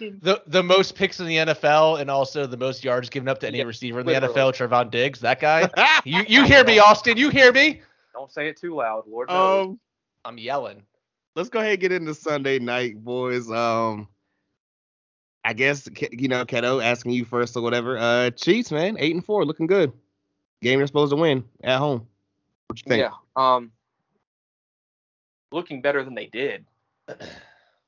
the 0.00 0.42
the 0.46 0.62
most 0.62 0.96
picks 0.96 1.20
in 1.20 1.26
the 1.26 1.36
NFL 1.36 2.00
and 2.00 2.10
also 2.10 2.46
the 2.46 2.56
most 2.56 2.82
yards 2.82 3.08
given 3.08 3.28
up 3.28 3.38
to 3.40 3.46
any 3.46 3.58
Yeah, 3.58 3.64
receiver 3.64 4.00
in 4.00 4.06
the 4.06 4.12
literally. 4.12 4.34
NFL. 4.34 4.52
Trevon 4.56 4.90
Diggs, 4.90 5.20
that 5.20 5.38
guy. 5.38 5.68
you 6.04 6.24
you 6.26 6.44
hear 6.44 6.64
me, 6.64 6.78
Austin? 6.80 7.16
You 7.16 7.30
hear 7.30 7.52
me? 7.52 7.82
Don't 8.12 8.32
say 8.32 8.48
it 8.48 8.56
too 8.56 8.74
loud, 8.74 9.04
Lord 9.06 9.28
knows. 9.28 9.66
um, 9.68 9.80
I'm 10.24 10.38
yelling. 10.38 10.82
Let's 11.34 11.48
go 11.48 11.60
ahead 11.60 11.72
and 11.72 11.80
get 11.80 11.92
into 11.92 12.14
Sunday 12.14 12.58
night, 12.58 13.02
boys. 13.02 13.50
Um, 13.50 14.08
I 15.44 15.52
guess 15.52 15.88
you 16.12 16.28
know, 16.28 16.44
Keto 16.44 16.82
asking 16.82 17.12
you 17.12 17.24
first 17.24 17.56
or 17.56 17.62
whatever. 17.62 17.98
Uh, 17.98 18.30
Chiefs, 18.30 18.70
man, 18.70 18.96
eight 18.98 19.14
and 19.14 19.24
four, 19.24 19.44
looking 19.44 19.66
good. 19.66 19.92
Game 20.62 20.78
they're 20.78 20.86
supposed 20.86 21.12
to 21.12 21.16
win 21.16 21.44
at 21.62 21.78
home. 21.78 22.06
What 22.68 22.78
you 22.78 22.88
think? 22.88 23.00
Yeah. 23.00 23.10
Um, 23.36 23.72
looking 25.52 25.82
better 25.82 26.02
than 26.02 26.14
they 26.14 26.26
did. 26.26 26.64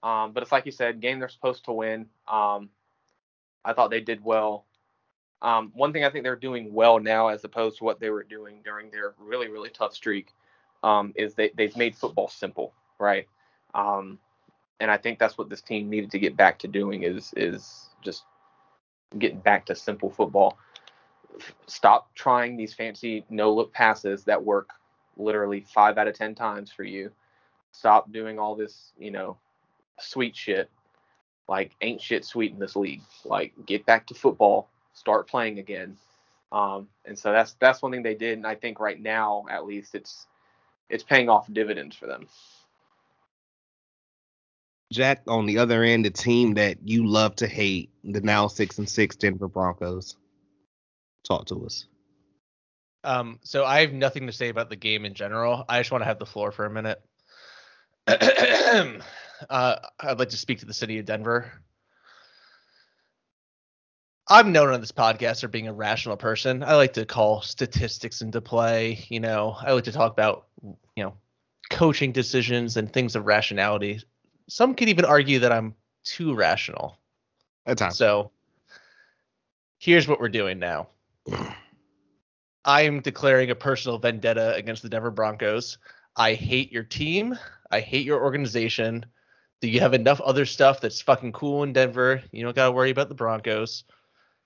Um, 0.03 0.31
but 0.31 0.45
it's 0.45 0.53
like 0.53 0.67
you 0.67 0.73
said, 0.73 1.01
game 1.01 1.19
they're 1.19 1.29
supposed 1.29 1.65
to 1.65 1.73
win. 1.73 2.07
Um, 2.29 2.71
I 3.65 3.73
thought 3.73 3.91
they 3.91 4.01
did 4.01 4.23
well. 4.23 4.65
Um, 5.43 5.73
one 5.75 5.93
thing 5.93 6.05
I 6.05 6.11
think 6.11 6.23
they're 6.23 6.37
doing 6.37 6.73
well 6.73 7.01
now, 7.01 7.27
as 7.27 7.43
opposed 7.43 7.79
to 7.79 7.85
what 7.85 7.99
they 7.99 8.11
were 8.11 8.23
doing 8.23 8.61
during 8.63 8.93
their 8.93 9.15
really 9.19 9.49
really 9.49 9.71
tough 9.71 9.95
streak, 9.95 10.33
um, 10.85 11.13
is 11.17 11.35
they 11.35 11.51
they've 11.57 11.77
made 11.77 11.97
football 11.97 12.29
simple, 12.29 12.73
right? 13.01 13.27
Um, 13.77 14.19
and 14.81 14.91
I 14.91 14.97
think 14.97 15.19
that's 15.19 15.39
what 15.39 15.49
this 15.49 15.63
team 15.63 15.89
needed 15.89 16.11
to 16.11 16.19
get 16.19 16.37
back 16.37 16.59
to 16.61 16.69
doing 16.69 17.03
is 17.05 17.33
is 17.37 17.91
just 18.03 18.25
getting 19.19 19.39
back 19.39 19.67
to 19.67 19.75
simple 19.75 20.11
football. 20.11 20.59
Stop 21.67 22.13
trying 22.15 22.57
these 22.57 22.75
fancy 22.75 23.25
no 23.29 23.55
look 23.55 23.73
passes 23.73 24.25
that 24.25 24.43
work 24.43 24.71
literally 25.17 25.61
five 25.61 25.99
out 25.99 26.09
of 26.09 26.15
ten 26.15 26.35
times 26.35 26.73
for 26.73 26.83
you. 26.83 27.11
Stop 27.73 28.11
doing 28.11 28.39
all 28.39 28.57
this, 28.57 28.93
you 28.99 29.11
know, 29.11 29.37
sweet 30.01 30.35
shit. 30.35 30.71
Like 31.49 31.73
ain't 31.81 32.01
shit 32.01 32.25
sweet 32.25 32.53
in 32.53 32.59
this 32.59 32.77
league. 32.77 33.03
Like 33.25 33.53
get 33.67 33.87
back 33.87 34.07
to 34.09 34.15
football, 34.15 34.69
start 34.95 35.29
playing 35.29 35.59
again. 35.59 35.97
Um, 36.51 36.89
and 37.05 37.19
so 37.19 37.33
that's 37.33 37.55
that's 37.61 37.83
one 37.83 37.93
thing 37.93 38.03
they 38.03 38.15
did, 38.15 38.39
and 38.39 38.47
I 38.47 38.55
think 38.55 38.81
right 38.81 39.01
now 39.01 39.45
at 39.51 39.67
least 39.67 39.95
it's 39.95 40.27
it's 40.89 41.03
paying 41.03 41.29
off 41.29 41.53
dividends 41.53 41.97
for 41.97 42.07
them. 42.07 42.29
Jack, 44.93 45.23
on 45.27 45.47
the 45.47 45.59
other 45.59 45.83
end, 45.83 46.05
the 46.05 46.11
team 46.11 46.55
that 46.55 46.79
you 46.85 47.07
love 47.07 47.37
to 47.37 47.47
hate, 47.47 47.91
the 48.05 48.21
now 48.21 48.47
six 48.47 48.79
and 48.79 48.89
six 48.89 49.17
Denver 49.17 49.49
Broncos. 49.49 50.17
Talk 51.27 51.47
to 51.47 51.67
us. 51.67 51.87
Um, 53.03 53.39
so 53.43 53.65
I 53.65 53.81
have 53.81 53.93
nothing 53.93 54.27
to 54.27 54.33
say 54.33 54.49
about 54.49 54.71
the 54.71 54.77
game 54.77 55.05
in 55.05 55.15
general. 55.15 55.65
I 55.69 55.81
just 55.81 55.91
want 55.91 56.03
to 56.03 56.07
have 56.07 56.19
the 56.19 56.27
floor 56.27 56.53
for 56.53 56.67
a 56.67 56.71
minute. 56.71 57.01
uh, 58.07 58.97
I'd 59.49 60.19
like 60.19 60.31
to 60.31 60.37
speak 60.37 60.61
to 60.61 60.67
the 60.67 60.75
city 60.75 60.99
of 60.99 61.05
Denver. 61.05 61.53
I'm 64.29 64.51
known 64.51 64.71
on 64.71 64.81
this 64.81 64.93
podcast 64.93 65.41
for 65.41 65.49
being 65.49 65.69
a 65.69 65.73
rational 65.73 66.17
person. 66.17 66.65
I 66.65 66.75
like 66.75 66.95
to 66.95 67.07
call 67.07 67.43
statistics 67.43 68.23
into 68.23 68.41
play. 68.41 69.05
You 69.09 69.21
know, 69.21 69.57
I 69.57 69.73
like 69.73 69.85
to 69.85 69.93
talk 69.93 70.13
about, 70.13 70.47
you 70.63 71.05
know, 71.05 71.15
coaching 71.71 72.11
decisions 72.11 72.77
and 72.77 72.93
things 72.93 73.15
of 73.15 73.27
rationality. 73.27 74.01
Some 74.49 74.75
could 74.75 74.89
even 74.89 75.05
argue 75.05 75.39
that 75.41 75.53
I'm 75.53 75.75
too 76.05 76.35
rational. 76.35 76.99
At 77.67 77.79
times. 77.79 77.97
So 77.97 78.31
here's 79.79 80.07
what 80.07 80.21
we're 80.21 80.29
doing 80.29 80.59
now. 80.59 80.89
I 82.65 82.83
am 82.83 83.01
declaring 83.01 83.51
a 83.51 83.55
personal 83.55 83.99
vendetta 83.99 84.55
against 84.55 84.83
the 84.83 84.89
Denver 84.89 85.11
Broncos. 85.11 85.79
I 86.17 86.35
hate 86.35 86.73
your 86.73 86.83
team. 86.83 87.37
I 87.71 87.81
hate 87.81 88.07
your 88.07 88.23
organization. 88.23 89.05
Do 89.61 89.69
you 89.69 89.81
have 89.81 89.95
enough 89.95 90.21
other 90.21 90.47
stuff 90.47 90.81
that's 90.81 91.01
fucking 91.01 91.33
cool 91.33 91.63
in 91.63 91.73
Denver? 91.73 92.23
You 92.31 92.45
don't 92.45 92.55
got 92.55 92.67
to 92.67 92.73
worry 92.73 92.91
about 92.91 93.09
the 93.09 93.15
Broncos. 93.15 93.85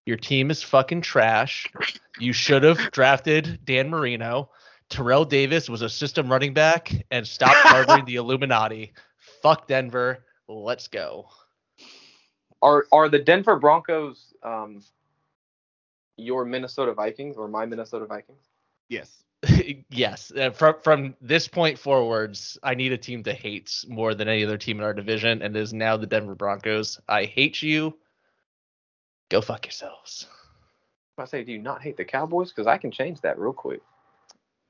Your 0.06 0.16
team 0.16 0.50
is 0.50 0.62
fucking 0.62 1.02
trash. 1.02 1.66
You 2.18 2.32
should 2.32 2.62
have 2.62 2.90
drafted 2.90 3.60
Dan 3.64 3.90
Marino. 3.90 4.50
Terrell 4.88 5.24
Davis 5.24 5.68
was 5.68 5.82
a 5.82 5.88
system 5.88 6.30
running 6.30 6.52
back 6.52 6.92
and 7.10 7.26
stop 7.26 7.54
harboring 7.56 8.04
the 8.06 8.16
Illuminati. 8.16 8.92
Fuck 9.42 9.66
Denver. 9.66 10.24
Let's 10.48 10.88
go. 10.88 11.28
Are 12.62 12.86
are 12.92 13.08
the 13.08 13.18
Denver 13.18 13.56
Broncos 13.56 14.34
um, 14.42 14.82
your 16.16 16.44
Minnesota 16.44 16.92
Vikings 16.92 17.36
or 17.36 17.48
my 17.48 17.66
Minnesota 17.66 18.06
Vikings? 18.06 18.48
Yes. 18.88 19.24
yes, 19.90 20.30
uh, 20.36 20.50
from 20.50 20.74
from 20.82 21.14
this 21.22 21.48
point 21.48 21.78
forwards, 21.78 22.58
I 22.62 22.74
need 22.74 22.92
a 22.92 22.98
team 22.98 23.22
to 23.22 23.32
hate 23.32 23.84
more 23.88 24.14
than 24.14 24.28
any 24.28 24.44
other 24.44 24.58
team 24.58 24.78
in 24.78 24.84
our 24.84 24.92
division, 24.92 25.40
and 25.40 25.56
it 25.56 25.60
is 25.60 25.72
now 25.72 25.96
the 25.96 26.06
Denver 26.06 26.34
Broncos. 26.34 27.00
I 27.08 27.24
hate 27.24 27.62
you. 27.62 27.96
Go 29.30 29.40
fuck 29.40 29.64
yourselves. 29.64 30.26
I 31.16 31.24
say, 31.24 31.44
do 31.44 31.52
you 31.52 31.58
not 31.58 31.82
hate 31.82 31.96
the 31.96 32.04
Cowboys? 32.04 32.50
Because 32.50 32.66
I 32.66 32.78
can 32.78 32.90
change 32.90 33.20
that 33.20 33.38
real 33.38 33.52
quick. 33.52 33.80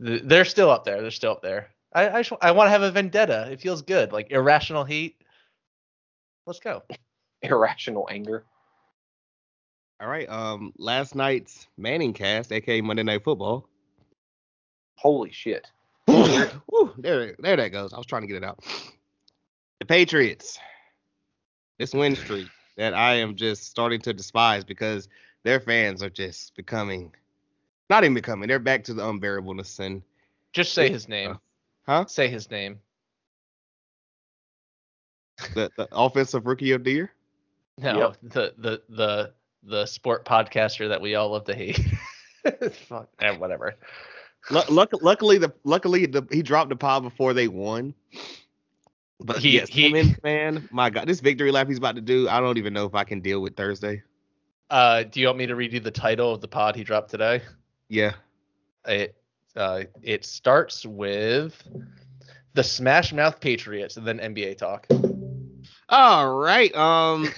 Th- 0.05 0.23
They're 0.25 0.45
still 0.45 0.71
up 0.71 0.85
there. 0.85 1.01
They're 1.01 1.11
still 1.11 1.33
up 1.33 1.43
there. 1.43 1.71
I 1.93 2.09
I, 2.09 2.23
just- 2.23 2.43
I 2.43 2.51
want 2.53 2.67
to 2.67 2.71
have 2.71 2.83
a 2.83 2.91
vendetta. 2.91 3.49
It 3.51 3.61
feels 3.61 3.83
good, 3.83 4.13
like 4.13 4.31
irrational 4.31 4.85
hate. 4.85 5.17
Let's 6.47 6.61
go. 6.61 6.83
Irrational 7.43 8.09
anger. 8.11 8.45
All 10.01 10.09
right. 10.09 10.29
Um, 10.29 10.73
last 10.79 11.15
night's 11.15 11.67
Manning 11.77 12.13
cast, 12.13 12.53
aka 12.53 12.81
Monday 12.81 13.03
Night 13.03 13.25
Football. 13.25 13.67
Holy 14.97 15.31
shit. 15.31 15.67
Woo, 16.09 16.93
there, 16.99 17.35
there 17.39 17.57
that 17.57 17.69
goes. 17.69 17.93
I 17.93 17.97
was 17.99 18.07
trying 18.07 18.23
to 18.23 18.29
get 18.29 18.37
it 18.37 18.45
out. 18.45 18.63
The 19.79 19.87
Patriots. 19.87 20.59
This 21.79 21.95
win 21.95 22.15
streak 22.17 22.49
that 22.77 22.93
I 22.93 23.15
am 23.15 23.37
just 23.37 23.65
starting 23.71 24.01
to 24.03 24.13
despise 24.13 24.65
because 24.65 25.09
their 25.45 25.61
fans 25.61 26.03
are 26.03 26.11
just 26.11 26.55
becoming, 26.55 27.15
not 27.89 28.05
even 28.05 28.13
becoming. 28.15 28.49
They're 28.49 28.59
back 28.59 28.85
to 28.85 28.95
the 28.95 29.03
unbearableness 29.03 29.81
and 29.81 30.03
Just 30.53 30.75
say 30.75 30.91
his 30.91 31.09
name. 31.09 31.39
Huh? 31.87 32.07
Say 32.07 32.29
his 32.29 32.51
name. 32.51 32.81
The, 35.55 35.71
the 35.77 35.89
offensive 35.93 36.47
rookie 36.47 36.73
of 36.73 36.85
the 36.85 36.91
year. 36.93 37.13
No, 37.79 38.13
the 38.23 38.53
the 38.59 38.83
the 38.91 39.33
the 39.63 39.87
sport 39.87 40.27
podcaster 40.27 40.89
that 40.89 41.01
we 41.01 41.15
all 41.15 41.31
love 41.31 41.45
to 41.45 41.55
hate. 41.55 41.81
Fuck, 42.89 43.09
eh, 43.21 43.35
whatever. 43.39 43.75
Lu- 44.51 44.61
luck, 44.69 44.91
luckily, 45.01 45.39
the 45.39 45.51
luckily 45.65 46.05
the, 46.05 46.27
he 46.31 46.43
dropped 46.43 46.69
the 46.69 46.77
pod 46.77 47.03
before 47.03 47.33
they 47.33 47.49
won. 47.49 47.95
But 49.19 49.39
He- 49.39 49.53
yes, 49.53 49.71
he- 49.71 49.91
Simmons, 49.91 50.23
man, 50.23 50.69
my 50.71 50.91
God, 50.91 51.09
this 51.09 51.21
victory 51.21 51.51
lap 51.51 51.69
he's 51.69 51.79
about 51.79 51.95
to 51.95 52.03
do, 52.03 52.29
I 52.29 52.41
don't 52.41 52.59
even 52.59 52.75
know 52.75 52.85
if 52.85 52.95
I 52.95 53.05
can 53.05 53.21
deal 53.21 53.41
with 53.41 53.57
Thursday. 53.57 54.03
Uh, 54.69 55.05
do 55.05 55.21
you 55.21 55.27
want 55.27 55.39
me 55.39 55.47
to 55.47 55.57
read 55.57 55.73
you 55.73 55.81
the 55.81 55.91
title 55.91 56.35
of 56.35 56.43
the 56.43 56.49
pod 56.49 56.77
he 56.77 56.85
dropped 56.85 57.11
today? 57.11 57.41
Yeah, 57.89 58.13
It 58.87 59.15
uh, 59.57 59.85
it 60.03 60.25
starts 60.25 60.85
with 60.87 61.63
the 62.55 62.63
Smash 62.65 63.13
Mouth 63.13 63.41
Patriots 63.41 63.97
and 63.97 64.07
then 64.07 64.19
NBA 64.19 64.59
talk. 64.59 64.87
All 65.89 66.35
right. 66.35 66.75
Um, 66.75 67.29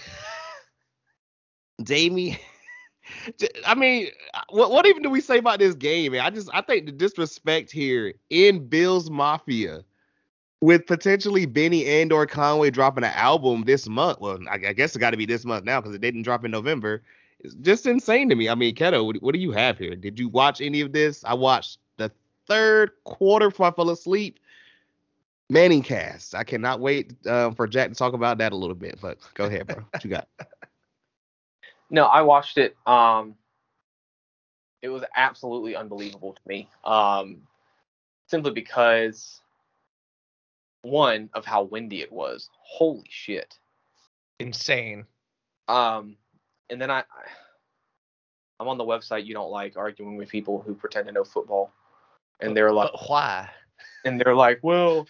Damien. 1.83 2.39
I 3.67 3.75
mean, 3.75 4.09
what 4.51 4.71
what 4.71 4.87
even 4.87 5.03
do 5.03 5.11
we 5.11 5.21
say 5.21 5.39
about 5.39 5.59
this 5.59 5.75
game? 5.75 6.15
I 6.15 6.31
just 6.31 6.49
I 6.53 6.61
think 6.61 6.87
the 6.87 6.93
disrespect 6.93 7.71
here 7.71 8.15
in 8.31 8.67
Bills 8.67 9.11
Mafia, 9.11 9.85
with 10.61 10.87
potentially 10.87 11.47
Benny 11.47 11.87
and 11.87 12.13
or 12.13 12.27
Conway 12.27 12.71
dropping 12.71 13.05
an 13.05 13.13
album 13.15 13.65
this 13.65 13.89
month. 13.89 14.21
Well, 14.21 14.39
I, 14.49 14.55
I 14.69 14.73
guess 14.73 14.95
it 14.95 15.01
got 15.01 15.11
to 15.11 15.17
be 15.17 15.27
this 15.27 15.45
month 15.45 15.65
now 15.65 15.81
because 15.81 15.95
it 15.95 16.01
didn't 16.01 16.23
drop 16.23 16.45
in 16.45 16.51
November. 16.51 17.03
It's 17.41 17.55
just 17.57 17.87
insane 17.87 18.29
to 18.29 18.37
me. 18.37 18.49
I 18.49 18.55
mean, 18.55 18.75
Keto, 18.75 19.05
what, 19.05 19.17
what 19.17 19.35
do 19.35 19.41
you 19.41 19.51
have 19.51 19.77
here? 19.77 19.97
Did 19.97 20.19
you 20.19 20.29
watch 20.29 20.61
any 20.61 20.81
of 20.81 20.93
this? 20.93 21.25
I 21.25 21.35
watched 21.35 21.79
third 22.53 22.91
quarter 23.05 23.49
before 23.49 23.67
I 23.67 23.71
fell 23.71 23.91
asleep. 23.91 24.39
Manning 25.49 25.83
cast. 25.83 26.35
I 26.35 26.45
cannot 26.45 26.81
wait 26.81 27.15
uh, 27.27 27.51
for 27.51 27.67
Jack 27.67 27.91
to 27.91 27.95
talk 27.95 28.15
about 28.15 28.39
that 28.39 28.53
a 28.53 28.57
little 28.57 28.75
bit. 28.75 28.99
But 29.01 29.19
go 29.35 29.45
ahead, 29.45 29.67
bro. 29.67 29.85
What 29.91 30.05
you 30.05 30.11
got? 30.11 30.29
No, 31.91 32.07
I 32.07 32.23
watched 32.23 32.57
it. 32.57 32.75
Um, 32.87 33.35
it 34.81 34.89
was 34.89 35.05
absolutely 35.15 35.77
unbelievable 35.77 36.33
to 36.33 36.41
me. 36.47 36.71
Um, 36.85 37.43
simply 38.29 38.51
because 38.51 39.43
one 40.81 41.29
of 41.35 41.45
how 41.45 41.65
windy 41.65 42.01
it 42.01 42.11
was. 42.11 42.49
Holy 42.63 43.05
shit. 43.11 43.59
Insane. 44.39 45.05
Um, 45.69 46.17
and 46.71 46.81
then 46.81 46.91
I, 46.91 47.01
I, 47.01 47.05
I'm 48.59 48.69
on 48.69 48.79
the 48.79 48.85
website 48.85 49.27
you 49.27 49.35
don't 49.35 49.51
like 49.51 49.77
arguing 49.77 50.17
with 50.17 50.31
people 50.31 50.63
who 50.63 50.75
pretend 50.75 51.09
to 51.09 51.13
know 51.13 51.25
football, 51.25 51.75
and 52.43 52.57
they're 52.57 52.73
like, 52.73 52.91
But 52.93 53.09
why? 53.09 53.51
and 54.05 54.21
they're 54.21 54.35
like, 54.35 54.61
well, 54.63 55.07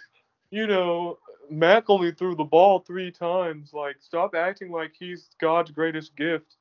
you 0.51 0.67
know, 0.67 1.19
Mac 1.51 1.89
only 1.89 2.13
threw 2.13 2.35
the 2.35 2.45
ball 2.45 2.81
three 2.81 3.11
times. 3.11 3.73
Like, 3.73 3.97
stop 4.01 4.35
acting 4.35 4.71
like 4.71 4.93
he's 4.99 5.31
God's 5.41 5.71
greatest 5.71 6.17
gift. 6.17 6.57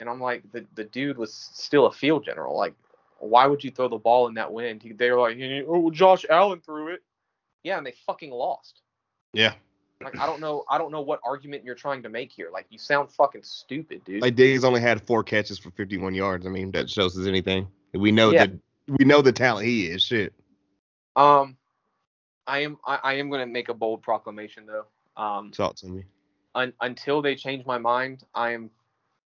And 0.00 0.08
I'm 0.08 0.20
like, 0.20 0.42
the 0.52 0.66
the 0.74 0.84
dude 0.84 1.16
was 1.16 1.32
still 1.32 1.86
a 1.86 1.92
field 1.92 2.24
general. 2.24 2.56
Like, 2.56 2.74
why 3.18 3.46
would 3.46 3.64
you 3.64 3.70
throw 3.70 3.88
the 3.88 3.96
ball 3.96 4.28
in 4.28 4.34
that 4.34 4.52
wind? 4.52 4.82
They're 4.98 5.18
like, 5.18 5.38
oh, 5.66 5.90
Josh 5.90 6.26
Allen 6.28 6.60
threw 6.60 6.88
it. 6.88 7.02
Yeah, 7.62 7.78
and 7.78 7.86
they 7.86 7.94
fucking 8.06 8.30
lost. 8.30 8.82
Yeah. 9.32 9.54
Like 10.02 10.18
I 10.18 10.26
don't 10.26 10.40
know, 10.40 10.64
I 10.68 10.76
don't 10.76 10.92
know 10.92 11.00
what 11.00 11.20
argument 11.24 11.64
you're 11.64 11.74
trying 11.74 12.02
to 12.02 12.10
make 12.10 12.30
here. 12.30 12.50
Like 12.52 12.66
you 12.68 12.78
sound 12.78 13.10
fucking 13.10 13.42
stupid, 13.42 14.04
dude. 14.04 14.20
Like 14.20 14.34
Diggs 14.34 14.62
only 14.62 14.80
had 14.80 15.00
four 15.00 15.24
catches 15.24 15.58
for 15.58 15.70
51 15.70 16.14
yards. 16.14 16.46
I 16.46 16.50
mean, 16.50 16.70
that 16.72 16.90
shows 16.90 17.18
us 17.18 17.26
anything. 17.26 17.66
We 17.94 18.12
know 18.12 18.30
yeah. 18.30 18.46
that 18.46 18.58
we 18.88 19.04
know 19.04 19.22
the 19.22 19.32
talent 19.32 19.66
he 19.66 19.86
is. 19.86 20.02
Shit. 20.02 20.32
Um, 21.14 21.56
I 22.46 22.60
am 22.60 22.78
I, 22.84 22.98
I 23.02 23.12
am 23.14 23.30
gonna 23.30 23.46
make 23.46 23.68
a 23.68 23.74
bold 23.74 24.02
proclamation 24.02 24.66
though. 24.66 24.86
Um, 25.22 25.50
talk 25.50 25.76
to 25.76 25.88
me. 25.88 26.04
Un, 26.54 26.72
until 26.80 27.22
they 27.22 27.34
change 27.34 27.66
my 27.66 27.78
mind, 27.78 28.24
I 28.34 28.52
am 28.52 28.70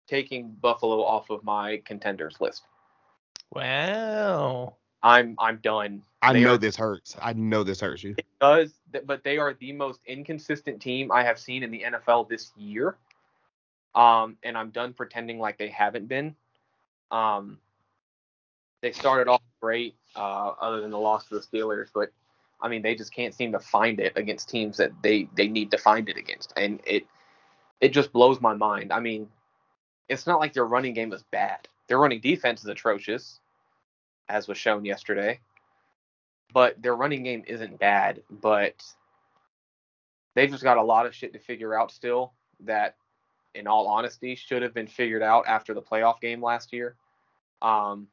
taking 0.06 0.50
Buffalo 0.50 1.02
off 1.02 1.30
of 1.30 1.44
my 1.44 1.82
contenders 1.84 2.36
list. 2.40 2.62
Wow. 3.54 4.76
I'm 5.02 5.36
I'm 5.38 5.58
done. 5.62 6.02
I 6.22 6.32
they 6.32 6.40
know 6.42 6.54
are, 6.54 6.58
this 6.58 6.76
hurts. 6.76 7.14
I 7.20 7.34
know 7.34 7.62
this 7.62 7.80
hurts 7.80 8.02
you. 8.02 8.14
It 8.16 8.26
does, 8.40 8.72
but 9.04 9.22
they 9.22 9.36
are 9.36 9.54
the 9.54 9.72
most 9.72 10.00
inconsistent 10.06 10.80
team 10.80 11.12
I 11.12 11.22
have 11.22 11.38
seen 11.38 11.62
in 11.62 11.70
the 11.70 11.84
NFL 11.86 12.28
this 12.28 12.52
year. 12.56 12.96
Um, 13.94 14.38
and 14.42 14.56
I'm 14.56 14.70
done 14.70 14.94
pretending 14.94 15.38
like 15.38 15.58
they 15.58 15.68
haven't 15.68 16.08
been. 16.08 16.34
Um, 17.10 17.58
they 18.80 18.92
started 18.92 19.30
off 19.30 19.42
great, 19.64 19.94
uh, 20.14 20.48
other 20.60 20.82
than 20.82 20.90
the 20.90 20.98
loss 20.98 21.24
to 21.26 21.34
the 21.34 21.40
Steelers, 21.40 21.88
but 21.94 22.10
I 22.60 22.68
mean 22.68 22.82
they 22.82 22.94
just 22.94 23.14
can't 23.14 23.34
seem 23.34 23.52
to 23.52 23.58
find 23.58 23.98
it 23.98 24.12
against 24.14 24.50
teams 24.50 24.76
that 24.76 24.90
they 25.02 25.26
they 25.34 25.48
need 25.48 25.70
to 25.70 25.78
find 25.78 26.06
it 26.10 26.18
against, 26.18 26.52
and 26.54 26.80
it 26.86 27.06
it 27.80 27.94
just 27.94 28.12
blows 28.12 28.42
my 28.42 28.52
mind. 28.52 28.92
I 28.92 29.00
mean, 29.00 29.30
it's 30.06 30.26
not 30.26 30.38
like 30.38 30.52
their 30.52 30.66
running 30.66 30.92
game 30.92 31.14
is 31.14 31.22
bad. 31.32 31.66
Their 31.88 31.98
running 31.98 32.20
defense 32.20 32.60
is 32.60 32.66
atrocious, 32.66 33.40
as 34.28 34.46
was 34.48 34.58
shown 34.58 34.84
yesterday. 34.84 35.40
But 36.52 36.80
their 36.82 36.94
running 36.94 37.22
game 37.22 37.42
isn't 37.46 37.78
bad, 37.78 38.22
but 38.30 38.84
they've 40.34 40.50
just 40.50 40.62
got 40.62 40.76
a 40.76 40.82
lot 40.82 41.06
of 41.06 41.14
shit 41.14 41.32
to 41.32 41.38
figure 41.38 41.74
out 41.74 41.90
still 41.90 42.34
that 42.60 42.96
in 43.54 43.66
all 43.66 43.86
honesty 43.86 44.34
should 44.34 44.60
have 44.60 44.74
been 44.74 44.88
figured 44.88 45.22
out 45.22 45.46
after 45.46 45.72
the 45.72 45.82
playoff 45.82 46.20
game 46.20 46.42
last 46.42 46.72
year. 46.74 46.96
Um, 47.62 48.08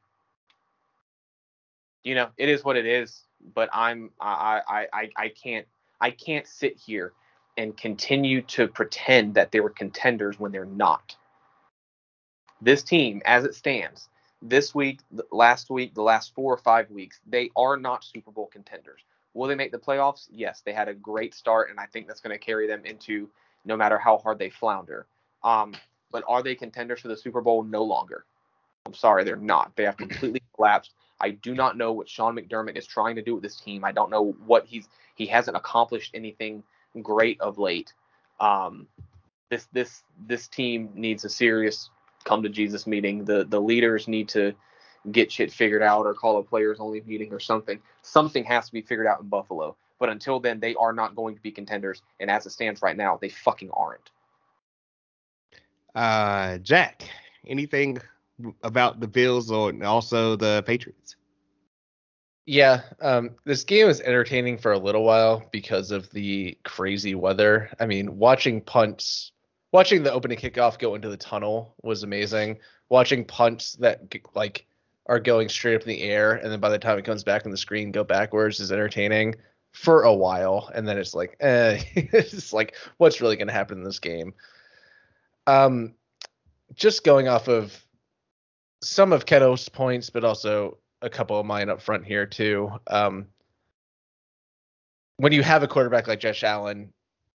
you 2.04 2.14
know, 2.14 2.28
it 2.36 2.48
is 2.48 2.64
what 2.64 2.76
it 2.76 2.86
is, 2.86 3.24
but 3.54 3.68
I'm 3.72 4.10
I 4.20 4.86
I 4.92 5.10
I, 5.16 5.28
can't 5.28 5.66
I 6.00 6.10
can't 6.10 6.46
sit 6.46 6.76
here 6.76 7.12
and 7.56 7.76
continue 7.76 8.42
to 8.42 8.66
pretend 8.68 9.34
that 9.34 9.52
they 9.52 9.60
were 9.60 9.70
contenders 9.70 10.38
when 10.38 10.52
they're 10.52 10.64
not. 10.64 11.16
This 12.60 12.82
team, 12.82 13.20
as 13.24 13.44
it 13.44 13.54
stands, 13.54 14.08
this 14.40 14.74
week, 14.74 15.00
last 15.30 15.70
week, 15.70 15.94
the 15.94 16.02
last 16.02 16.34
four 16.34 16.52
or 16.52 16.58
five 16.58 16.90
weeks, 16.90 17.20
they 17.26 17.50
are 17.56 17.76
not 17.76 18.04
Super 18.04 18.30
Bowl 18.30 18.46
contenders. 18.46 19.02
Will 19.34 19.48
they 19.48 19.54
make 19.54 19.72
the 19.72 19.78
playoffs? 19.78 20.28
Yes, 20.30 20.62
they 20.64 20.72
had 20.72 20.88
a 20.88 20.94
great 20.94 21.34
start, 21.34 21.70
and 21.70 21.78
I 21.78 21.86
think 21.86 22.06
that's 22.06 22.20
going 22.20 22.34
to 22.34 22.44
carry 22.44 22.66
them 22.66 22.84
into 22.84 23.28
no 23.64 23.76
matter 23.76 23.98
how 23.98 24.18
hard 24.18 24.38
they 24.38 24.50
flounder. 24.50 25.06
Um, 25.42 25.74
but 26.10 26.24
are 26.28 26.42
they 26.42 26.54
contenders 26.54 27.00
for 27.00 27.08
the 27.08 27.16
Super 27.16 27.40
Bowl? 27.40 27.62
No 27.62 27.82
longer. 27.82 28.24
I'm 28.86 28.94
sorry, 28.94 29.24
they're 29.24 29.36
not. 29.36 29.74
They 29.76 29.84
have 29.84 29.96
completely 29.96 30.42
collapsed. 30.54 30.92
I 31.22 31.30
do 31.30 31.54
not 31.54 31.76
know 31.76 31.92
what 31.92 32.08
Sean 32.08 32.36
McDermott 32.36 32.76
is 32.76 32.86
trying 32.86 33.16
to 33.16 33.22
do 33.22 33.34
with 33.34 33.42
this 33.42 33.56
team. 33.56 33.84
I 33.84 33.92
don't 33.92 34.10
know 34.10 34.32
what 34.44 34.66
he's 34.66 34.88
he 35.14 35.26
hasn't 35.26 35.56
accomplished 35.56 36.10
anything 36.14 36.62
great 37.00 37.40
of 37.40 37.58
late. 37.58 37.92
Um, 38.40 38.88
this 39.48 39.68
this 39.72 40.02
this 40.26 40.48
team 40.48 40.90
needs 40.94 41.24
a 41.24 41.28
serious 41.28 41.90
come 42.24 42.42
to 42.42 42.48
Jesus 42.48 42.86
meeting. 42.86 43.24
The 43.24 43.44
the 43.44 43.60
leaders 43.60 44.08
need 44.08 44.28
to 44.30 44.54
get 45.10 45.32
shit 45.32 45.52
figured 45.52 45.82
out 45.82 46.06
or 46.06 46.14
call 46.14 46.38
a 46.38 46.42
players 46.42 46.78
only 46.80 47.00
meeting 47.02 47.32
or 47.32 47.40
something. 47.40 47.80
Something 48.02 48.44
has 48.44 48.66
to 48.66 48.72
be 48.72 48.82
figured 48.82 49.06
out 49.06 49.20
in 49.20 49.28
Buffalo. 49.28 49.76
But 49.98 50.08
until 50.08 50.40
then, 50.40 50.58
they 50.58 50.74
are 50.74 50.92
not 50.92 51.14
going 51.14 51.36
to 51.36 51.40
be 51.40 51.50
contenders. 51.50 52.02
And 52.18 52.30
as 52.30 52.46
it 52.46 52.50
stands 52.50 52.82
right 52.82 52.96
now, 52.96 53.18
they 53.20 53.28
fucking 53.28 53.70
aren't. 53.72 54.10
Uh, 55.94 56.58
Jack, 56.58 57.02
anything 57.46 57.98
about 58.62 59.00
the 59.00 59.08
Bills 59.08 59.50
or 59.50 59.72
also 59.84 60.36
the 60.36 60.62
Patriots? 60.66 61.16
Yeah, 62.44 62.82
um, 63.00 63.36
this 63.44 63.62
game 63.62 63.86
was 63.86 64.00
entertaining 64.00 64.58
for 64.58 64.72
a 64.72 64.78
little 64.78 65.04
while 65.04 65.48
because 65.52 65.92
of 65.92 66.10
the 66.10 66.58
crazy 66.64 67.14
weather. 67.14 67.70
I 67.78 67.86
mean, 67.86 68.18
watching 68.18 68.60
punts 68.60 69.32
watching 69.72 70.02
the 70.02 70.12
opening 70.12 70.38
kickoff 70.38 70.78
go 70.78 70.94
into 70.94 71.08
the 71.08 71.16
tunnel 71.16 71.74
was 71.82 72.02
amazing. 72.02 72.58
Watching 72.88 73.24
punts 73.24 73.72
that 73.74 74.00
like 74.34 74.66
are 75.06 75.18
going 75.18 75.48
straight 75.48 75.74
up 75.74 75.82
in 75.82 75.88
the 75.88 76.02
air 76.02 76.34
and 76.34 76.52
then 76.52 76.60
by 76.60 76.68
the 76.68 76.78
time 76.78 76.98
it 76.98 77.04
comes 77.04 77.24
back 77.24 77.44
on 77.44 77.50
the 77.50 77.56
screen 77.56 77.90
go 77.90 78.04
backwards 78.04 78.60
is 78.60 78.70
entertaining 78.70 79.34
for 79.72 80.04
a 80.04 80.14
while 80.14 80.70
and 80.74 80.86
then 80.86 80.96
it's 80.96 81.14
like 81.14 81.36
eh 81.40 81.82
it's 81.94 82.52
like 82.52 82.76
what's 82.98 83.20
really 83.20 83.36
going 83.36 83.48
to 83.48 83.52
happen 83.52 83.78
in 83.78 83.84
this 83.84 83.98
game 83.98 84.32
um 85.46 85.92
just 86.74 87.04
going 87.04 87.26
off 87.26 87.48
of 87.48 87.84
some 88.82 89.12
of 89.12 89.24
Keto's 89.24 89.68
points 89.68 90.10
but 90.10 90.24
also 90.24 90.78
a 91.00 91.10
couple 91.10 91.38
of 91.38 91.46
mine 91.46 91.70
up 91.70 91.80
front 91.80 92.04
here 92.04 92.26
too 92.26 92.70
um 92.88 93.26
when 95.16 95.32
you 95.32 95.42
have 95.42 95.62
a 95.62 95.68
quarterback 95.68 96.06
like 96.06 96.20
Josh 96.20 96.44
Allen 96.44 96.92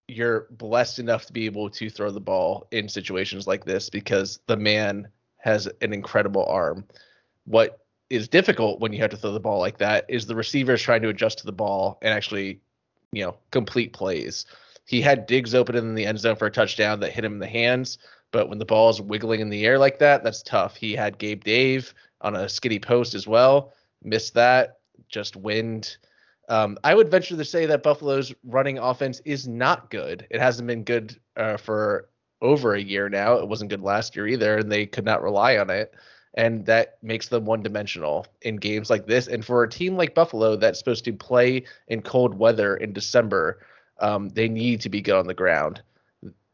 you're 0.09 0.47
blessed 0.51 0.99
enough 0.99 1.27
to 1.27 1.33
be 1.33 1.47
able 1.47 1.71
to 1.71 1.91
throw 1.91 2.11
the 2.11 2.21
ball 2.21 2.67
in 2.71 2.89
situations 2.89 3.47
like 3.47 3.65
this 3.65 3.91
because 3.91 4.41
the 4.47 4.57
man 4.57 5.09
has 5.39 5.67
an 5.81 5.93
incredible 5.93 6.47
arm. 6.47 6.85
What 7.45 7.81
is 8.11 8.29
difficult 8.29 8.81
when 8.81 8.93
you 8.93 9.01
have 9.01 9.11
to 9.11 9.17
throw 9.17 9.33
the 9.33 9.41
ball 9.41 9.59
like 9.59 9.79
that 9.79 10.05
is 10.09 10.27
the 10.27 10.37
receivers 10.37 10.83
trying 10.83 11.03
to 11.03 11.09
adjust 11.09 11.39
to 11.39 11.47
the 11.47 11.53
ball 11.53 11.99
and 12.03 12.13
actually, 12.13 12.61
you 13.13 13.25
know, 13.25 13.37
complete 13.51 13.93
plays. 13.93 14.47
He 14.87 15.01
had 15.01 15.27
Diggs 15.27 15.55
open 15.55 15.77
in 15.77 15.95
the 15.95 16.07
end 16.07 16.19
zone 16.19 16.37
for 16.37 16.47
a 16.47 16.51
touchdown 16.51 17.01
that 17.01 17.13
hit 17.13 17.25
him 17.25 17.35
in 17.35 17.39
the 17.39 17.47
hands, 17.47 17.99
but 18.33 18.49
when 18.49 18.59
the 18.59 18.65
ball 18.65 18.91
is 18.91 19.01
wiggling 19.01 19.41
in 19.41 19.51
the 19.51 19.65
air 19.65 19.79
like 19.79 19.99
that, 20.01 20.25
that's 20.25 20.43
tough. 20.43 20.75
He 20.77 20.95
had 20.95 21.19
Gabe 21.19 21.45
Dave 21.45 21.95
on 22.21 22.35
a 22.35 22.49
skinny 22.49 22.79
post 22.79 23.15
as 23.15 23.27
well, 23.27 23.73
missed 24.03 24.35
that, 24.35 24.79
just 25.09 25.37
wind 25.37 25.97
um, 26.49 26.77
I 26.85 26.95
would 26.95 27.11
venture 27.11 27.37
to 27.37 27.45
say 27.45 27.67
that 27.67 27.83
Buffalo's 27.83 28.35
running 28.45 28.79
offense 28.79 29.21
is 29.25 29.47
not 29.47 29.91
good. 29.91 30.27
It 30.31 30.41
hasn't 30.41 30.67
been 30.67 30.85
good 30.85 31.19
uh, 31.37 31.57
for 31.57 32.09
over 32.41 32.75
a 32.75 32.83
year 32.83 33.09
now. 33.09 33.35
It 33.35 33.49
wasn't 33.49 33.71
good 33.71 33.81
last 33.81 34.17
year 34.17 34.27
either, 34.27 34.59
and 34.59 34.71
they 34.71 34.87
could 34.87 35.05
not 35.05 35.23
rely 35.23 35.57
on 35.57 35.71
it. 35.71 35.95
And 36.35 36.67
that 36.67 36.99
makes 37.03 37.29
them 37.29 37.45
one 37.45 37.63
dimensional 37.63 38.27
in 38.43 38.57
games 38.57 38.91
like 38.91 39.07
this. 39.07 39.29
And 39.29 39.45
for 39.45 39.63
a 39.63 39.69
team 39.69 39.97
like 39.97 40.15
Buffalo 40.15 40.57
that's 40.57 40.79
supposed 40.79 41.05
to 41.05 41.13
play 41.13 41.65
in 41.89 42.03
cold 42.03 42.35
weather 42.35 42.77
in 42.77 42.93
December, 42.93 43.61
um, 44.01 44.29
they 44.31 44.49
need 44.49 44.81
to 44.81 44.89
be 44.89 45.01
good 45.01 45.15
on 45.15 45.27
the 45.27 45.35
ground, 45.35 45.83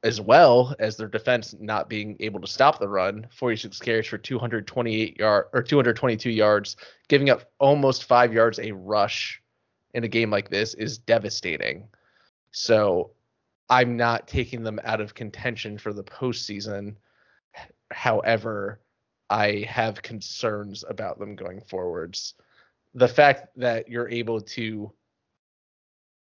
as 0.03 0.21
well 0.21 0.75
as 0.79 0.97
their 0.97 1.09
defense 1.09 1.55
not 1.59 1.89
being 1.89 2.17
able 2.21 2.41
to 2.41 2.47
stop 2.47 2.79
the 2.79 2.89
run. 2.89 3.27
46 3.33 3.79
carries 3.81 4.07
for 4.07 4.19
228 4.19 5.19
yard 5.19 5.47
or 5.53 5.63
222 5.63 6.31
yards, 6.31 6.77
giving 7.09 7.31
up 7.31 7.51
almost 7.59 8.05
five 8.05 8.33
yards 8.33 8.59
a 8.59 8.73
rush 8.73 9.43
in 9.95 10.05
a 10.05 10.09
game 10.09 10.31
like 10.31 10.51
this 10.51 10.75
is 10.75 10.99
devastating. 10.99 11.89
So 12.53 13.11
I'm 13.69 13.97
not 13.97 14.29
taking 14.29 14.63
them 14.63 14.81
out 14.85 15.01
of 15.01 15.15
contention 15.15 15.79
for 15.79 15.93
the 15.93 16.05
postseason. 16.05 16.95
However, 17.91 18.81
I 19.31 19.67
have 19.69 20.03
concerns 20.03 20.85
about 20.89 21.19
them 21.19 21.35
going 21.35 21.61
forwards. 21.63 22.35
The 22.95 23.09
fact 23.09 23.49
that 23.57 23.89
you're 23.89 24.09
able 24.09 24.41
to 24.41 24.93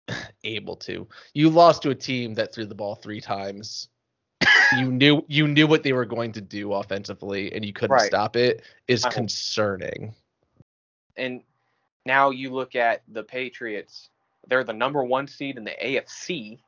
able 0.44 0.76
to 0.76 1.08
you 1.34 1.50
lost 1.50 1.82
to 1.82 1.90
a 1.90 1.96
team 1.96 2.34
that 2.34 2.54
threw 2.54 2.66
the 2.66 2.76
ball 2.76 2.96
three 2.96 3.22
times 3.22 3.90
you 4.78 4.92
knew 4.92 5.24
you 5.28 5.48
knew 5.48 5.66
what 5.66 5.84
they 5.84 5.94
were 5.94 6.06
going 6.06 6.32
to 6.32 6.42
do 6.42 6.74
offensively 6.74 7.52
and 7.54 7.66
you 7.66 7.74
couldn't 7.74 7.96
right. 7.96 8.08
stop 8.08 8.36
it 8.36 8.64
is 8.88 9.04
concerning 9.06 10.14
and 11.18 11.42
now 12.06 12.30
you 12.30 12.52
look 12.52 12.76
at 12.76 13.02
the 13.08 13.24
Patriots, 13.24 14.10
they're 14.48 14.64
the 14.64 14.74
number 14.74 15.04
one 15.04 15.28
seed 15.28 15.58
in 15.58 15.64
the 15.64 15.74
AFC. 15.84 16.60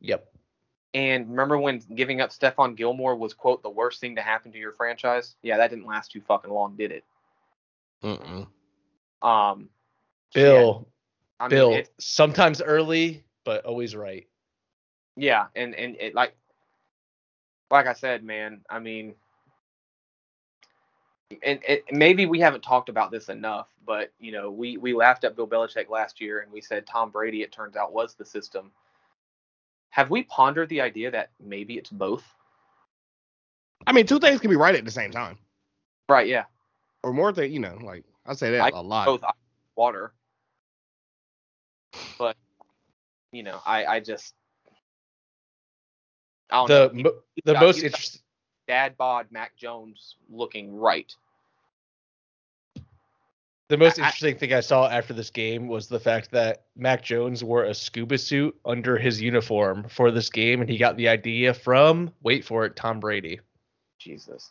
Yep. 0.00 0.26
And 0.94 1.28
remember 1.30 1.58
when 1.58 1.82
giving 1.94 2.20
up 2.20 2.30
Stephon 2.30 2.76
Gilmore 2.76 3.16
was 3.16 3.34
quote 3.34 3.62
the 3.62 3.70
worst 3.70 4.00
thing 4.00 4.16
to 4.16 4.22
happen 4.22 4.52
to 4.52 4.58
your 4.58 4.72
franchise? 4.72 5.36
Yeah, 5.42 5.56
that 5.56 5.70
didn't 5.70 5.86
last 5.86 6.12
too 6.12 6.20
fucking 6.20 6.50
long, 6.50 6.76
did 6.76 6.92
it? 6.92 7.04
Mm. 8.02 8.46
Um. 9.22 9.68
Bill. 10.34 10.86
Yeah, 11.40 11.44
I 11.44 11.48
Bill. 11.48 11.70
Mean, 11.70 11.78
it, 11.80 11.90
sometimes 11.98 12.60
early, 12.62 13.24
but 13.44 13.64
always 13.64 13.96
right. 13.96 14.26
Yeah, 15.16 15.46
and 15.56 15.74
and 15.74 15.96
it 15.96 16.14
like, 16.14 16.36
like 17.70 17.86
I 17.86 17.92
said, 17.92 18.22
man. 18.24 18.60
I 18.70 18.78
mean, 18.78 19.14
and, 21.42 21.60
and 21.64 21.80
maybe 21.92 22.26
we 22.26 22.40
haven't 22.40 22.62
talked 22.62 22.88
about 22.88 23.10
this 23.10 23.28
enough, 23.28 23.68
but 23.84 24.12
you 24.18 24.32
know, 24.32 24.50
we 24.50 24.76
we 24.76 24.94
laughed 24.94 25.24
at 25.24 25.36
Bill 25.36 25.48
Belichick 25.48 25.90
last 25.90 26.20
year 26.20 26.40
and 26.40 26.52
we 26.52 26.60
said 26.60 26.86
Tom 26.86 27.10
Brady, 27.10 27.42
it 27.42 27.52
turns 27.52 27.76
out, 27.76 27.92
was 27.92 28.14
the 28.14 28.24
system. 28.24 28.70
Have 29.90 30.10
we 30.10 30.22
pondered 30.24 30.68
the 30.68 30.80
idea 30.80 31.10
that 31.10 31.30
maybe 31.40 31.74
it's 31.78 31.90
both? 31.90 32.24
I 33.86 33.92
mean, 33.92 34.06
two 34.06 34.18
things 34.20 34.40
can 34.40 34.50
be 34.50 34.56
right 34.56 34.74
at 34.74 34.84
the 34.84 34.90
same 34.90 35.10
time. 35.10 35.38
Right. 36.08 36.26
Yeah. 36.28 36.44
or 37.02 37.12
more 37.12 37.32
than 37.32 37.50
you 37.52 37.58
know, 37.58 37.78
like 37.82 38.04
I 38.26 38.34
say 38.34 38.50
that 38.52 38.60
I 38.60 38.68
a 38.68 38.80
lot. 38.82 39.06
both 39.06 39.24
uh, 39.24 39.32
water. 39.76 40.12
But 42.18 42.36
you 43.32 43.42
know, 43.42 43.60
I 43.66 43.84
I 43.86 44.00
just 44.00 44.34
I 46.50 46.56
don't 46.56 46.68
The 46.68 46.90
know. 46.96 47.02
mo- 47.10 47.18
the 47.44 47.52
got- 47.54 47.62
most 47.62 47.82
interesting. 47.82 48.22
dad 48.66 48.96
bod 48.96 49.26
Mac 49.30 49.56
Jones 49.56 50.16
looking 50.30 50.74
right. 50.76 51.14
The 53.68 53.76
most 53.76 53.98
I- 53.98 54.04
interesting 54.04 54.38
thing 54.38 54.54
I 54.54 54.60
saw 54.60 54.88
after 54.88 55.12
this 55.12 55.28
game 55.28 55.68
was 55.68 55.88
the 55.88 56.00
fact 56.00 56.30
that 56.30 56.64
Mac 56.74 57.02
Jones 57.02 57.44
wore 57.44 57.64
a 57.64 57.74
scuba 57.74 58.16
suit 58.16 58.58
under 58.64 58.96
his 58.96 59.20
uniform 59.20 59.86
for 59.90 60.10
this 60.10 60.30
game, 60.30 60.62
and 60.62 60.70
he 60.70 60.78
got 60.78 60.96
the 60.96 61.08
idea 61.08 61.52
from 61.52 62.10
wait 62.22 62.44
for 62.46 62.64
it, 62.64 62.76
Tom 62.76 62.98
Brady. 62.98 63.40
Jesus. 63.98 64.50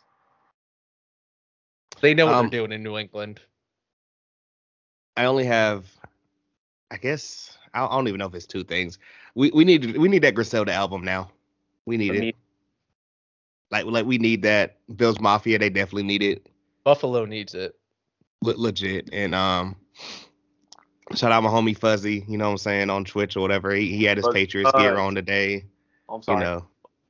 They 2.00 2.14
know 2.14 2.26
what 2.26 2.34
Um, 2.36 2.48
they're 2.48 2.60
doing 2.60 2.70
in 2.70 2.84
New 2.84 2.96
England. 2.96 3.40
I 5.16 5.24
only 5.24 5.46
have, 5.46 5.84
I 6.90 6.96
guess 6.96 7.56
I 7.74 7.86
don't 7.86 8.08
even 8.08 8.18
know 8.18 8.26
if 8.26 8.34
it's 8.34 8.46
two 8.46 8.64
things. 8.64 8.98
We 9.34 9.50
we 9.50 9.64
need 9.64 9.96
we 9.96 10.08
need 10.08 10.22
that 10.22 10.34
Griselda 10.34 10.72
album 10.72 11.04
now. 11.04 11.30
We 11.86 11.96
need 11.96 12.14
it. 12.14 12.20
Me- 12.20 12.34
Like 13.70 13.84
like 13.86 14.06
we 14.06 14.18
need 14.18 14.42
that. 14.42 14.76
Bills 14.96 15.20
Mafia 15.20 15.58
they 15.58 15.70
definitely 15.70 16.04
need 16.04 16.22
it. 16.22 16.48
Buffalo 16.84 17.24
needs 17.24 17.54
it. 17.54 17.76
Le- 18.42 18.56
legit. 18.56 19.10
And 19.12 19.34
um, 19.34 19.76
shout 21.14 21.32
out 21.32 21.42
my 21.42 21.50
homie 21.50 21.76
Fuzzy. 21.76 22.24
You 22.26 22.38
know 22.38 22.46
what 22.46 22.52
I'm 22.52 22.58
saying 22.58 22.90
on 22.90 23.04
Twitch 23.04 23.36
or 23.36 23.40
whatever. 23.40 23.72
He, 23.72 23.94
he 23.94 24.04
had 24.04 24.16
his 24.16 24.26
Fuzzy 24.26 24.38
Patriots 24.38 24.72
gear 24.72 24.96
on 24.96 25.14
today. 25.14 25.64
I'm 26.08 26.22
sorry. 26.22 26.38
You 26.38 26.44
know. 26.44 26.66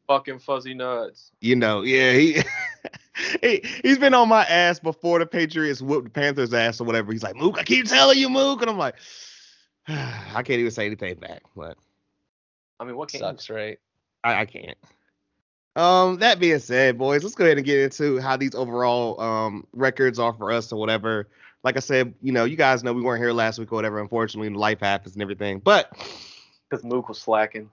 Fucking 0.08 0.38
fuzzy 0.38 0.74
nuts. 0.74 1.30
You 1.40 1.54
know. 1.54 1.82
Yeah. 1.82 2.12
He. 2.12 2.42
he 3.42 3.62
he's 3.82 3.98
been 3.98 4.14
on 4.14 4.28
my 4.28 4.44
ass 4.44 4.78
before 4.78 5.18
the 5.18 5.26
Patriots 5.26 5.82
whooped 5.82 6.04
the 6.04 6.10
Panthers 6.10 6.54
ass 6.54 6.80
or 6.80 6.84
whatever. 6.84 7.12
He's 7.12 7.22
like, 7.22 7.36
Mook, 7.36 7.58
I 7.58 7.64
keep 7.64 7.86
telling 7.86 8.18
you, 8.18 8.28
Mook, 8.28 8.62
and 8.62 8.70
I'm 8.70 8.78
like, 8.78 8.94
I 10.34 10.43
can't 10.43 10.61
even 10.61 10.70
say 10.70 10.86
anything 10.86 11.14
back, 11.14 11.43
but 11.57 11.78
I 12.78 12.84
mean, 12.84 12.97
what 12.97 13.09
can 13.11 13.20
Sucks, 13.20 13.49
right? 13.49 13.78
I, 14.22 14.41
I 14.41 14.45
can't. 14.45 14.76
Um, 15.76 16.18
that 16.18 16.41
being 16.41 16.59
said, 16.59 16.99
boys, 16.99 17.22
let's 17.22 17.34
go 17.34 17.45
ahead 17.45 17.57
and 17.57 17.64
get 17.64 17.78
into 17.78 18.18
how 18.18 18.36
these 18.36 18.55
overall 18.55 19.20
um 19.20 19.66
records 19.72 20.18
are 20.18 20.34
for 20.34 20.53
us 20.53 20.72
or 20.72 20.78
whatever. 20.78 21.28
Like 21.64 21.76
I 21.76 21.80
said, 21.80 22.14
you 22.20 22.32
know, 22.32 22.45
you 22.45 22.57
guys 22.57 22.84
know 22.84 22.93
we 22.93 23.03
weren't 23.03 23.22
here 23.22 23.32
last 23.32 23.59
week 23.59 23.72
or 23.72 23.76
whatever. 23.76 24.01
Unfortunately, 24.01 24.51
life 24.51 24.80
happens 24.80 25.14
and 25.14 25.22
everything. 25.22 25.61
But 25.61 25.91
because 26.68 26.84
Mook 26.84 27.09
was 27.09 27.20
slacking. 27.20 27.70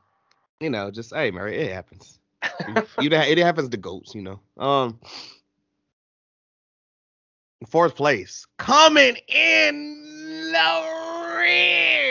you 0.59 0.69
know, 0.69 0.91
just 0.91 1.13
hey, 1.13 1.31
Mary, 1.31 1.57
it 1.57 1.73
happens. 1.73 2.19
you 2.99 3.09
know, 3.09 3.21
it 3.21 3.37
happens 3.39 3.69
to 3.69 3.77
goats, 3.77 4.15
you 4.15 4.21
know. 4.21 4.39
Um, 4.57 4.99
fourth 7.67 7.95
place 7.95 8.45
coming 8.57 9.17
in 9.27 10.51
the 10.51 11.35
rear 11.37 12.04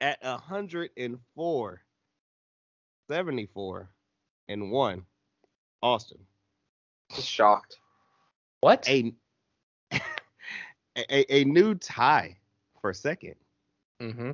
at 0.00 0.22
104, 0.22 1.82
74, 3.08 3.90
and 4.48 4.70
one. 4.70 5.04
Austin, 5.82 6.18
Just 7.14 7.28
shocked. 7.28 7.78
What? 8.60 8.88
a 8.88 9.12
a, 9.92 11.34
a 11.34 11.44
new 11.44 11.74
tie 11.76 12.36
for 12.80 12.92
second. 12.92 13.34
Mm-hmm. 14.02 14.32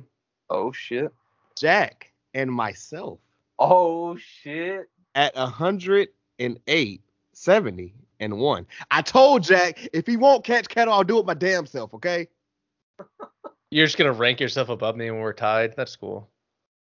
Oh 0.49 0.71
shit. 0.71 1.11
Jack 1.57 2.11
and 2.33 2.51
myself 2.51 3.19
Oh 3.59 4.17
shit. 4.17 4.89
at 5.13 5.35
108, 5.35 7.01
70, 7.33 7.93
and 8.19 8.37
1. 8.39 8.67
I 8.91 9.01
told 9.01 9.43
Jack 9.43 9.87
if 9.93 10.05
he 10.07 10.17
won't 10.17 10.43
catch 10.43 10.67
cattle, 10.67 10.93
I'll 10.93 11.03
do 11.03 11.19
it 11.19 11.25
my 11.25 11.33
damn 11.35 11.65
self, 11.65 11.93
okay? 11.93 12.27
You're 13.75 13.87
just 13.87 13.97
gonna 13.97 14.13
rank 14.13 14.39
yourself 14.39 14.69
above 14.69 14.95
me 14.95 15.11
when 15.11 15.19
we're 15.19 15.33
tied. 15.33 15.75
That's 15.75 15.97
cool. 15.97 16.29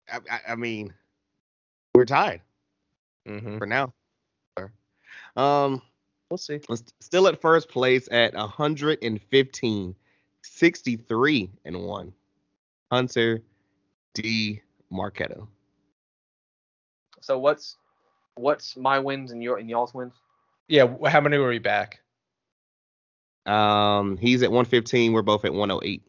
I, 0.09 0.19
I, 0.31 0.39
I 0.53 0.55
mean, 0.55 0.93
we're 1.93 2.05
tied 2.05 2.39
Mm-hmm. 3.27 3.57
for 3.57 3.65
now. 3.65 3.93
Um, 5.35 5.81
We'll 6.31 6.37
see. 6.37 6.61
still 7.01 7.27
at 7.27 7.41
first 7.41 7.67
place 7.67 8.07
at 8.09 8.33
115, 8.33 9.95
63, 10.43 11.49
and 11.65 11.83
1. 11.83 12.13
Hunter 12.89 13.41
D. 14.13 14.61
Marquetto. 14.89 15.49
So 17.19 17.37
what's 17.37 17.75
what's 18.35 18.77
my 18.77 18.97
wins 18.97 19.33
and 19.33 19.43
your 19.43 19.57
and 19.57 19.69
y'all's 19.69 19.93
wins? 19.93 20.13
Yeah. 20.69 20.87
How 21.05 21.19
many 21.19 21.37
were 21.37 21.49
we 21.49 21.59
back? 21.59 21.99
Um, 23.45 24.15
he's 24.15 24.41
at 24.41 24.51
115. 24.51 25.11
We're 25.11 25.21
both 25.21 25.43
at 25.43 25.53
108. 25.53 26.01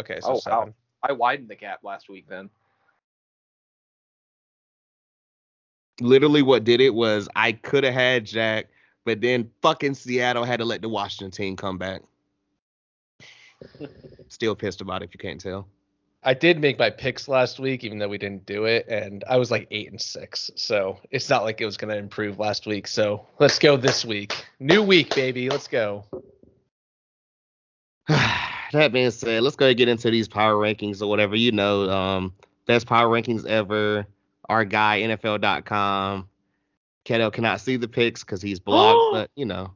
Okay, 0.00 0.18
so 0.20 0.34
Oh, 0.34 0.50
wow. 0.50 0.74
I 1.02 1.12
widened 1.12 1.48
the 1.48 1.54
gap 1.54 1.80
last 1.82 2.08
week 2.08 2.26
then. 2.28 2.50
literally 6.00 6.42
what 6.42 6.64
did 6.64 6.80
it 6.80 6.94
was 6.94 7.28
I 7.36 7.52
could 7.52 7.84
have 7.84 7.94
had 7.94 8.24
Jack, 8.26 8.66
but 9.04 9.20
then 9.20 9.50
fucking 9.62 9.94
Seattle 9.94 10.44
had 10.44 10.58
to 10.58 10.64
let 10.64 10.82
the 10.82 10.88
Washington 10.88 11.30
team 11.30 11.56
come 11.56 11.78
back. 11.78 12.02
Still 14.28 14.54
pissed 14.54 14.80
about 14.80 15.02
it 15.02 15.06
if 15.06 15.14
you 15.14 15.18
can't 15.18 15.40
tell. 15.40 15.68
I 16.22 16.34
did 16.34 16.60
make 16.60 16.78
my 16.78 16.90
picks 16.90 17.28
last 17.28 17.58
week, 17.58 17.82
even 17.82 17.98
though 17.98 18.08
we 18.08 18.18
didn't 18.18 18.44
do 18.44 18.66
it, 18.66 18.86
and 18.88 19.24
I 19.28 19.38
was 19.38 19.50
like 19.50 19.66
eight 19.70 19.90
and 19.90 20.00
six. 20.00 20.50
So 20.54 20.98
it's 21.10 21.30
not 21.30 21.44
like 21.44 21.62
it 21.62 21.64
was 21.64 21.78
gonna 21.78 21.96
improve 21.96 22.38
last 22.38 22.66
week. 22.66 22.86
So 22.86 23.26
let's 23.38 23.58
go 23.58 23.76
this 23.76 24.04
week. 24.04 24.44
New 24.58 24.82
week, 24.82 25.14
baby. 25.14 25.48
Let's 25.48 25.68
go. 25.68 26.04
that 28.78 28.92
being 28.92 29.10
said, 29.10 29.42
let's 29.42 29.56
go 29.56 29.64
ahead 29.66 29.72
and 29.72 29.78
get 29.78 29.88
into 29.88 30.10
these 30.10 30.28
power 30.28 30.54
rankings 30.54 31.02
or 31.02 31.06
whatever. 31.08 31.36
You 31.36 31.52
know, 31.52 31.90
um, 31.90 32.32
best 32.66 32.86
power 32.86 33.08
rankings 33.08 33.46
ever. 33.46 34.06
Our 34.48 34.64
guy, 34.64 35.00
NFL.com. 35.02 36.28
Keto 37.04 37.32
cannot 37.32 37.60
see 37.60 37.76
the 37.76 37.88
picks 37.88 38.22
because 38.22 38.42
he's 38.42 38.60
blocked, 38.60 39.08
but 39.12 39.30
you 39.36 39.46
know. 39.46 39.72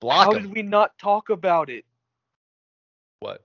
Block 0.00 0.26
How 0.26 0.32
'em. 0.32 0.42
did 0.42 0.54
we 0.54 0.62
not 0.62 0.96
talk 0.98 1.30
about 1.30 1.70
it? 1.70 1.84
What? 3.20 3.44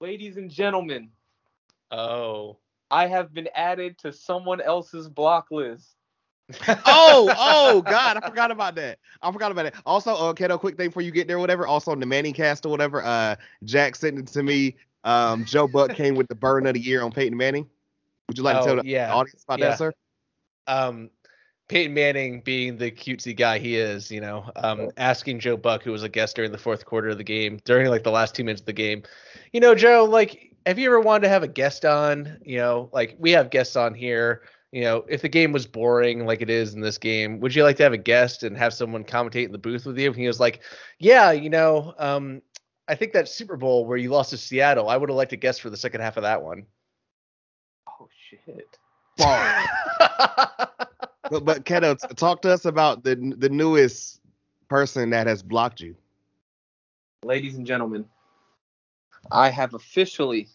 Ladies 0.00 0.36
and 0.36 0.50
gentlemen, 0.50 1.10
Oh. 1.90 2.58
I 2.90 3.08
have 3.08 3.34
been 3.34 3.48
added 3.54 3.98
to 3.98 4.12
someone 4.12 4.60
else's 4.60 5.08
block 5.08 5.48
list. 5.50 5.96
Oh, 6.86 7.32
oh 7.36 7.82
God, 7.82 8.16
I 8.16 8.26
forgot 8.26 8.50
about 8.50 8.74
that. 8.76 8.98
I 9.22 9.32
forgot 9.32 9.50
about 9.50 9.66
it. 9.66 9.74
Also, 9.84 10.14
uh, 10.14 10.32
Keto, 10.32 10.58
quick 10.58 10.76
thing 10.76 10.88
before 10.88 11.02
you 11.02 11.10
get 11.10 11.26
there, 11.26 11.38
whatever. 11.38 11.66
Also, 11.66 11.90
on 11.90 12.00
the 12.00 12.06
Manning 12.06 12.32
cast 12.34 12.64
or 12.66 12.68
whatever, 12.68 13.02
uh, 13.04 13.36
Jack 13.64 13.96
sent 13.96 14.18
it 14.18 14.26
to 14.28 14.42
me. 14.42 14.76
Um, 15.04 15.44
Joe 15.44 15.66
Buck 15.68 15.94
came 15.94 16.14
with 16.14 16.28
the 16.28 16.34
burn 16.34 16.66
of 16.66 16.74
the 16.74 16.80
year 16.80 17.02
on 17.02 17.10
Peyton 17.12 17.36
Manning. 17.36 17.68
Would 18.28 18.38
you 18.38 18.44
like 18.44 18.56
Oh, 18.56 18.60
to 18.60 18.66
tell 18.66 18.76
the 18.76 18.88
yeah. 18.88 19.12
audience 19.12 19.44
about 19.44 19.58
Yeah. 19.58 19.70
that, 19.70 19.78
sir? 19.78 19.92
um, 20.68 21.10
Peyton 21.68 21.94
Manning 21.94 22.40
being 22.42 22.76
the 22.76 22.90
cutesy 22.92 23.36
guy 23.36 23.58
he 23.58 23.76
is, 23.76 24.10
you 24.10 24.20
know, 24.20 24.50
um, 24.56 24.90
asking 24.96 25.40
Joe 25.40 25.56
Buck, 25.56 25.82
who 25.82 25.90
was 25.90 26.04
a 26.04 26.08
guest 26.08 26.36
during 26.36 26.52
the 26.52 26.58
fourth 26.58 26.84
quarter 26.84 27.08
of 27.08 27.18
the 27.18 27.24
game, 27.24 27.58
during 27.64 27.88
like 27.88 28.04
the 28.04 28.10
last 28.10 28.34
two 28.36 28.44
minutes 28.44 28.60
of 28.62 28.66
the 28.66 28.72
game, 28.72 29.02
you 29.52 29.60
know, 29.60 29.74
Joe, 29.74 30.04
like, 30.04 30.52
have 30.64 30.78
you 30.78 30.86
ever 30.88 31.00
wanted 31.00 31.22
to 31.22 31.28
have 31.28 31.42
a 31.42 31.48
guest 31.48 31.84
on? 31.84 32.38
You 32.44 32.58
know, 32.58 32.88
like 32.92 33.16
we 33.18 33.32
have 33.32 33.50
guests 33.50 33.76
on 33.76 33.94
here. 33.94 34.42
You 34.72 34.82
know, 34.82 35.04
if 35.08 35.22
the 35.22 35.28
game 35.28 35.52
was 35.52 35.66
boring 35.66 36.26
like 36.26 36.42
it 36.42 36.50
is 36.50 36.74
in 36.74 36.80
this 36.80 36.98
game, 36.98 37.40
would 37.40 37.54
you 37.54 37.62
like 37.62 37.76
to 37.76 37.82
have 37.82 37.92
a 37.92 37.98
guest 37.98 38.42
and 38.42 38.56
have 38.56 38.74
someone 38.74 39.04
commentate 39.04 39.46
in 39.46 39.52
the 39.52 39.58
booth 39.58 39.86
with 39.86 39.98
you? 39.98 40.08
And 40.08 40.16
he 40.16 40.26
was 40.26 40.40
like, 40.40 40.60
Yeah, 40.98 41.30
you 41.32 41.48
know, 41.48 41.94
um, 41.98 42.42
I 42.88 42.94
think 42.94 43.12
that 43.12 43.28
Super 43.28 43.56
Bowl 43.56 43.86
where 43.86 43.96
you 43.96 44.10
lost 44.10 44.30
to 44.30 44.36
Seattle, 44.36 44.88
I 44.88 44.96
would 44.96 45.08
have 45.08 45.16
liked 45.16 45.32
a 45.32 45.36
guest 45.36 45.62
for 45.62 45.70
the 45.70 45.76
second 45.76 46.00
half 46.00 46.16
of 46.16 46.24
that 46.24 46.42
one. 46.42 46.66
Oh 47.88 48.08
shit. 48.30 48.78
But, 51.28 51.44
but 51.44 51.64
Keto, 51.64 51.96
talk 52.14 52.40
to 52.42 52.52
us 52.52 52.66
about 52.66 53.02
the 53.02 53.16
the 53.36 53.48
newest 53.48 54.20
person 54.68 55.10
that 55.10 55.26
has 55.26 55.42
blocked 55.42 55.80
you. 55.80 55.96
Ladies 57.24 57.56
and 57.56 57.66
gentlemen, 57.66 58.04
I 59.30 59.50
have 59.50 59.74
officially 59.74 60.48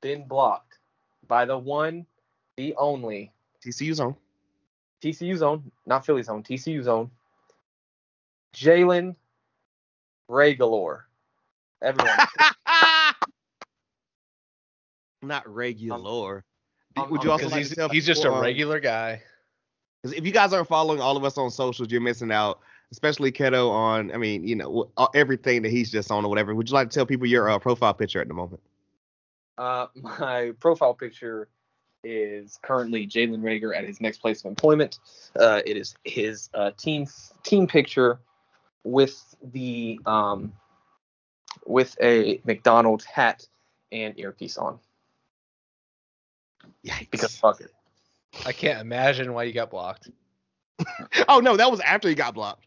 been 0.00 0.26
blocked 0.26 0.78
by 1.26 1.44
the 1.44 1.56
one, 1.56 2.06
the 2.58 2.74
only 2.76 3.32
TCU 3.64 3.94
zone. 3.94 4.16
TCU 5.00 5.36
zone, 5.36 5.70
not 5.86 6.04
Philly 6.04 6.24
zone, 6.24 6.42
TCU 6.42 6.82
zone. 6.82 7.08
Jalen 8.52 9.14
Reagor. 10.28 11.02
Everyone. 11.80 12.10
Not 15.22 15.48
regular. 15.48 16.44
I'm- 16.96 17.10
Would 17.10 17.22
you 17.22 17.30
I'm- 17.30 17.40
also 17.40 17.48
like 17.48 17.58
he's, 17.58 17.74
to 17.76 17.88
he's 17.88 18.06
just 18.06 18.24
a 18.24 18.32
um, 18.32 18.42
regular 18.42 18.80
guy. 18.80 19.22
if 20.02 20.26
you 20.26 20.32
guys 20.32 20.52
aren't 20.52 20.66
following 20.66 21.00
all 21.00 21.16
of 21.16 21.24
us 21.24 21.38
on 21.38 21.50
socials, 21.52 21.92
you're 21.92 22.00
missing 22.00 22.32
out. 22.32 22.58
Especially 22.90 23.30
Keto 23.30 23.70
on, 23.70 24.10
I 24.12 24.16
mean, 24.16 24.42
you 24.48 24.56
know, 24.56 24.90
uh, 24.96 25.06
everything 25.14 25.62
that 25.62 25.70
he's 25.70 25.90
just 25.92 26.10
on 26.10 26.24
or 26.24 26.28
whatever. 26.28 26.54
Would 26.54 26.68
you 26.70 26.74
like 26.74 26.88
to 26.90 26.94
tell 26.94 27.04
people 27.06 27.26
your 27.26 27.50
uh, 27.50 27.58
profile 27.58 27.94
picture 27.94 28.20
at 28.20 28.26
the 28.28 28.34
moment? 28.34 28.60
uh, 29.58 29.86
my 29.94 30.52
profile 30.58 30.94
picture 30.94 31.48
is 32.04 32.58
currently 32.62 33.06
Jalen 33.06 33.40
Reagor 33.40 33.76
at 33.76 33.84
his 33.84 34.00
next 34.00 34.18
place 34.18 34.40
of 34.40 34.46
employment. 34.46 34.98
Uh, 35.38 35.60
it 35.66 35.76
is 35.76 35.94
his 36.04 36.48
uh, 36.54 36.70
team 36.76 37.06
team 37.42 37.66
picture 37.66 38.20
with 38.84 39.34
the 39.52 40.00
um, 40.06 40.52
with 41.66 41.96
a 42.02 42.40
McDonald's 42.44 43.04
hat 43.04 43.46
and 43.92 44.18
earpiece 44.18 44.56
on. 44.58 44.78
Yikes. 46.84 47.10
Because 47.10 47.36
fuck 47.36 47.60
it. 47.60 47.72
I 48.46 48.52
can't 48.52 48.80
imagine 48.80 49.32
why 49.32 49.44
you 49.44 49.52
got 49.52 49.70
blocked. 49.70 50.10
oh 51.28 51.40
no, 51.40 51.56
that 51.56 51.70
was 51.70 51.80
after 51.80 52.08
he 52.08 52.14
got 52.14 52.34
blocked. 52.34 52.66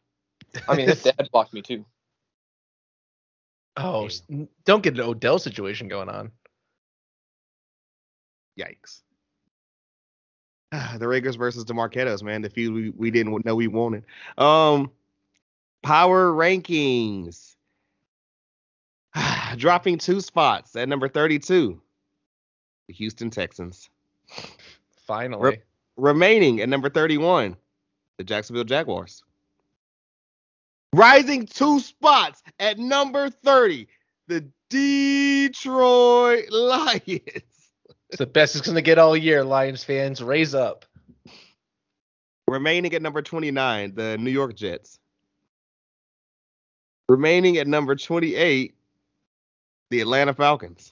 I 0.67 0.75
mean, 0.75 0.89
his 0.89 1.03
dad 1.03 1.29
blocked 1.31 1.53
me 1.53 1.61
too. 1.61 1.85
Oh, 3.77 4.07
s- 4.07 4.23
n- 4.29 4.49
don't 4.65 4.83
get 4.83 4.95
an 4.95 5.01
Odell 5.01 5.39
situation 5.39 5.87
going 5.87 6.09
on. 6.09 6.31
Yikes. 8.59 9.01
the 10.97 11.07
Raiders 11.07 11.35
versus 11.35 11.65
the 11.65 11.73
Marquettos, 11.73 12.23
man. 12.23 12.41
The 12.41 12.49
feud 12.49 12.73
we, 12.73 12.89
we 12.91 13.11
didn't 13.11 13.45
know 13.45 13.55
we 13.55 13.67
wanted. 13.67 14.03
Um, 14.37 14.91
power 15.81 16.31
rankings. 16.31 17.55
Dropping 19.57 19.97
two 19.97 20.21
spots 20.21 20.75
at 20.75 20.87
number 20.87 21.07
32. 21.09 21.81
The 22.87 22.93
Houston 22.93 23.29
Texans. 23.29 23.89
Finally. 25.05 25.61
Remaining 25.97 26.61
at 26.61 26.69
number 26.69 26.89
31. 26.89 27.57
The 28.17 28.23
Jacksonville 28.23 28.63
Jaguars. 28.63 29.23
Rising 30.93 31.45
two 31.45 31.79
spots 31.79 32.43
at 32.59 32.77
number 32.77 33.29
30. 33.29 33.87
The 34.27 34.45
Detroit 34.69 36.45
Lions. 36.51 37.50
It's 38.11 38.17
the 38.17 38.25
best 38.25 38.57
it's 38.57 38.65
going 38.65 38.75
to 38.75 38.81
get 38.81 38.97
all 38.97 39.15
year, 39.15 39.41
Lions 39.41 39.85
fans. 39.85 40.21
Raise 40.21 40.53
up. 40.53 40.83
Remaining 42.45 42.93
at 42.93 43.01
number 43.01 43.21
29, 43.21 43.95
the 43.95 44.17
New 44.17 44.31
York 44.31 44.53
Jets. 44.53 44.99
Remaining 47.07 47.55
at 47.57 47.67
number 47.67 47.95
28, 47.95 48.75
the 49.91 50.01
Atlanta 50.01 50.33
Falcons. 50.33 50.91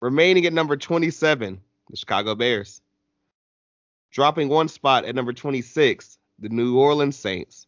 Remaining 0.00 0.46
at 0.46 0.54
number 0.54 0.78
27, 0.78 1.60
the 1.90 1.96
Chicago 1.98 2.34
Bears. 2.34 2.80
Dropping 4.10 4.48
one 4.48 4.68
spot 4.68 5.04
at 5.04 5.14
number 5.14 5.34
26, 5.34 6.16
the 6.38 6.48
New 6.48 6.78
Orleans 6.78 7.18
Saints. 7.18 7.66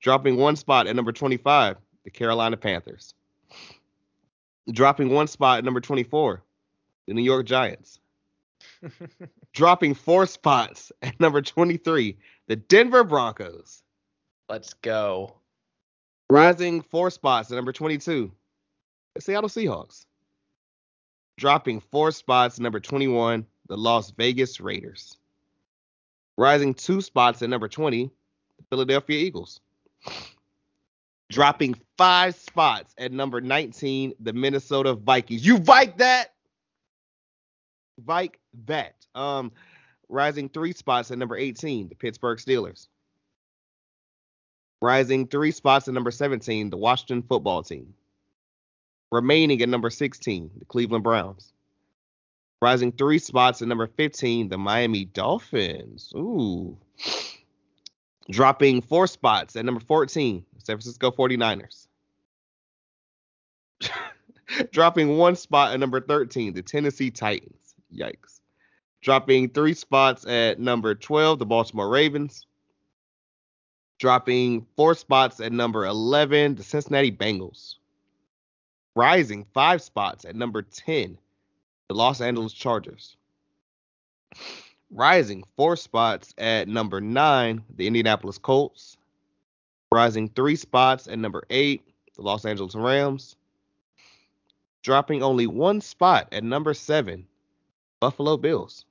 Dropping 0.00 0.36
one 0.36 0.54
spot 0.54 0.86
at 0.86 0.94
number 0.94 1.10
25, 1.10 1.76
the 2.04 2.10
Carolina 2.10 2.56
Panthers. 2.56 3.14
Dropping 4.70 5.10
one 5.10 5.26
spot 5.26 5.58
at 5.58 5.64
number 5.64 5.80
24, 5.80 6.40
the 7.12 7.20
New 7.20 7.26
York 7.26 7.44
Giants 7.44 8.00
dropping 9.52 9.94
four 9.94 10.24
spots 10.24 10.92
at 11.02 11.20
number 11.20 11.42
23, 11.42 12.16
the 12.48 12.56
Denver 12.56 13.04
Broncos. 13.04 13.82
Let's 14.48 14.72
go. 14.74 15.36
Rising 16.30 16.80
four 16.80 17.10
spots 17.10 17.50
at 17.50 17.56
number 17.56 17.72
22, 17.72 18.32
the 19.14 19.20
Seattle 19.20 19.50
Seahawks. 19.50 20.06
Dropping 21.36 21.80
four 21.80 22.12
spots 22.12 22.56
at 22.56 22.62
number 22.62 22.80
21, 22.80 23.46
the 23.68 23.76
Las 23.76 24.10
Vegas 24.12 24.58
Raiders. 24.58 25.18
Rising 26.38 26.72
two 26.72 27.02
spots 27.02 27.42
at 27.42 27.50
number 27.50 27.68
20, 27.68 28.04
the 28.06 28.64
Philadelphia 28.70 29.18
Eagles. 29.18 29.60
Dropping 31.30 31.76
five 31.98 32.34
spots 32.34 32.94
at 32.96 33.12
number 33.12 33.42
19, 33.42 34.14
the 34.18 34.32
Minnesota 34.32 34.94
Vikings. 34.94 35.44
You 35.44 35.58
Vike 35.58 35.98
that? 35.98 36.32
Vike 37.98 38.38
that. 38.66 38.94
Um, 39.14 39.52
rising 40.08 40.48
three 40.48 40.72
spots 40.72 41.10
at 41.10 41.18
number 41.18 41.36
18, 41.36 41.88
the 41.88 41.94
Pittsburgh 41.94 42.38
Steelers. 42.38 42.88
Rising 44.80 45.28
three 45.28 45.52
spots 45.52 45.86
at 45.88 45.94
number 45.94 46.10
17, 46.10 46.70
the 46.70 46.76
Washington 46.76 47.22
football 47.22 47.62
team. 47.62 47.94
Remaining 49.12 49.62
at 49.62 49.68
number 49.68 49.90
16, 49.90 50.50
the 50.58 50.64
Cleveland 50.64 51.04
Browns. 51.04 51.52
Rising 52.60 52.92
three 52.92 53.18
spots 53.18 53.62
at 53.62 53.68
number 53.68 53.86
15, 53.86 54.48
the 54.48 54.58
Miami 54.58 55.04
Dolphins. 55.04 56.12
Ooh. 56.16 56.76
Dropping 58.30 58.80
four 58.82 59.06
spots 59.06 59.56
at 59.56 59.64
number 59.64 59.80
14, 59.80 60.44
San 60.58 60.76
Francisco 60.76 61.10
49ers. 61.10 61.86
Dropping 64.70 65.16
one 65.16 65.36
spot 65.36 65.74
at 65.74 65.80
number 65.80 66.00
13, 66.00 66.54
the 66.54 66.62
Tennessee 66.62 67.10
Titans. 67.10 67.61
Yikes. 67.94 68.40
Dropping 69.02 69.48
three 69.48 69.74
spots 69.74 70.26
at 70.26 70.60
number 70.60 70.94
12, 70.94 71.38
the 71.38 71.46
Baltimore 71.46 71.88
Ravens. 71.88 72.46
Dropping 73.98 74.66
four 74.76 74.94
spots 74.94 75.40
at 75.40 75.52
number 75.52 75.86
11, 75.86 76.56
the 76.56 76.62
Cincinnati 76.62 77.12
Bengals. 77.12 77.76
Rising 78.94 79.46
five 79.54 79.82
spots 79.82 80.24
at 80.24 80.36
number 80.36 80.62
10, 80.62 81.18
the 81.88 81.94
Los 81.94 82.20
Angeles 82.20 82.52
Chargers. 82.52 83.16
Rising 84.90 85.44
four 85.56 85.76
spots 85.76 86.34
at 86.36 86.68
number 86.68 87.00
9, 87.00 87.64
the 87.76 87.86
Indianapolis 87.86 88.38
Colts. 88.38 88.96
Rising 89.90 90.28
three 90.28 90.56
spots 90.56 91.08
at 91.08 91.18
number 91.18 91.44
8, 91.48 91.82
the 92.14 92.22
Los 92.22 92.44
Angeles 92.44 92.74
Rams. 92.74 93.36
Dropping 94.82 95.22
only 95.22 95.46
one 95.46 95.80
spot 95.80 96.28
at 96.32 96.44
number 96.44 96.74
7, 96.74 97.26
Buffalo 98.02 98.36
Bills. 98.36 98.84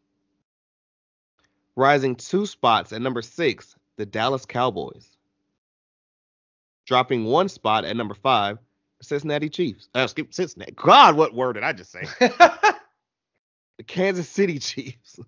Rising 1.76 2.16
two 2.16 2.46
spots 2.46 2.94
at 2.94 3.02
number 3.02 3.22
six, 3.22 3.76
the 3.98 4.06
Dallas 4.06 4.46
Cowboys. 4.46 5.06
Dropping 6.86 7.26
one 7.26 7.50
spot 7.50 7.84
at 7.84 7.98
number 7.98 8.14
five, 8.14 8.58
Cincinnati 9.02 9.50
Chiefs. 9.50 9.90
Uh, 9.94 10.08
skip 10.08 10.34
Cincinnati. 10.34 10.72
God, 10.72 11.18
what 11.18 11.36
word 11.36 11.54
did 11.54 11.64
I 11.64 11.74
just 11.74 11.92
say? 11.92 12.06
the 12.22 13.84
Kansas 13.86 14.30
City 14.30 14.60
Chiefs. 14.60 15.20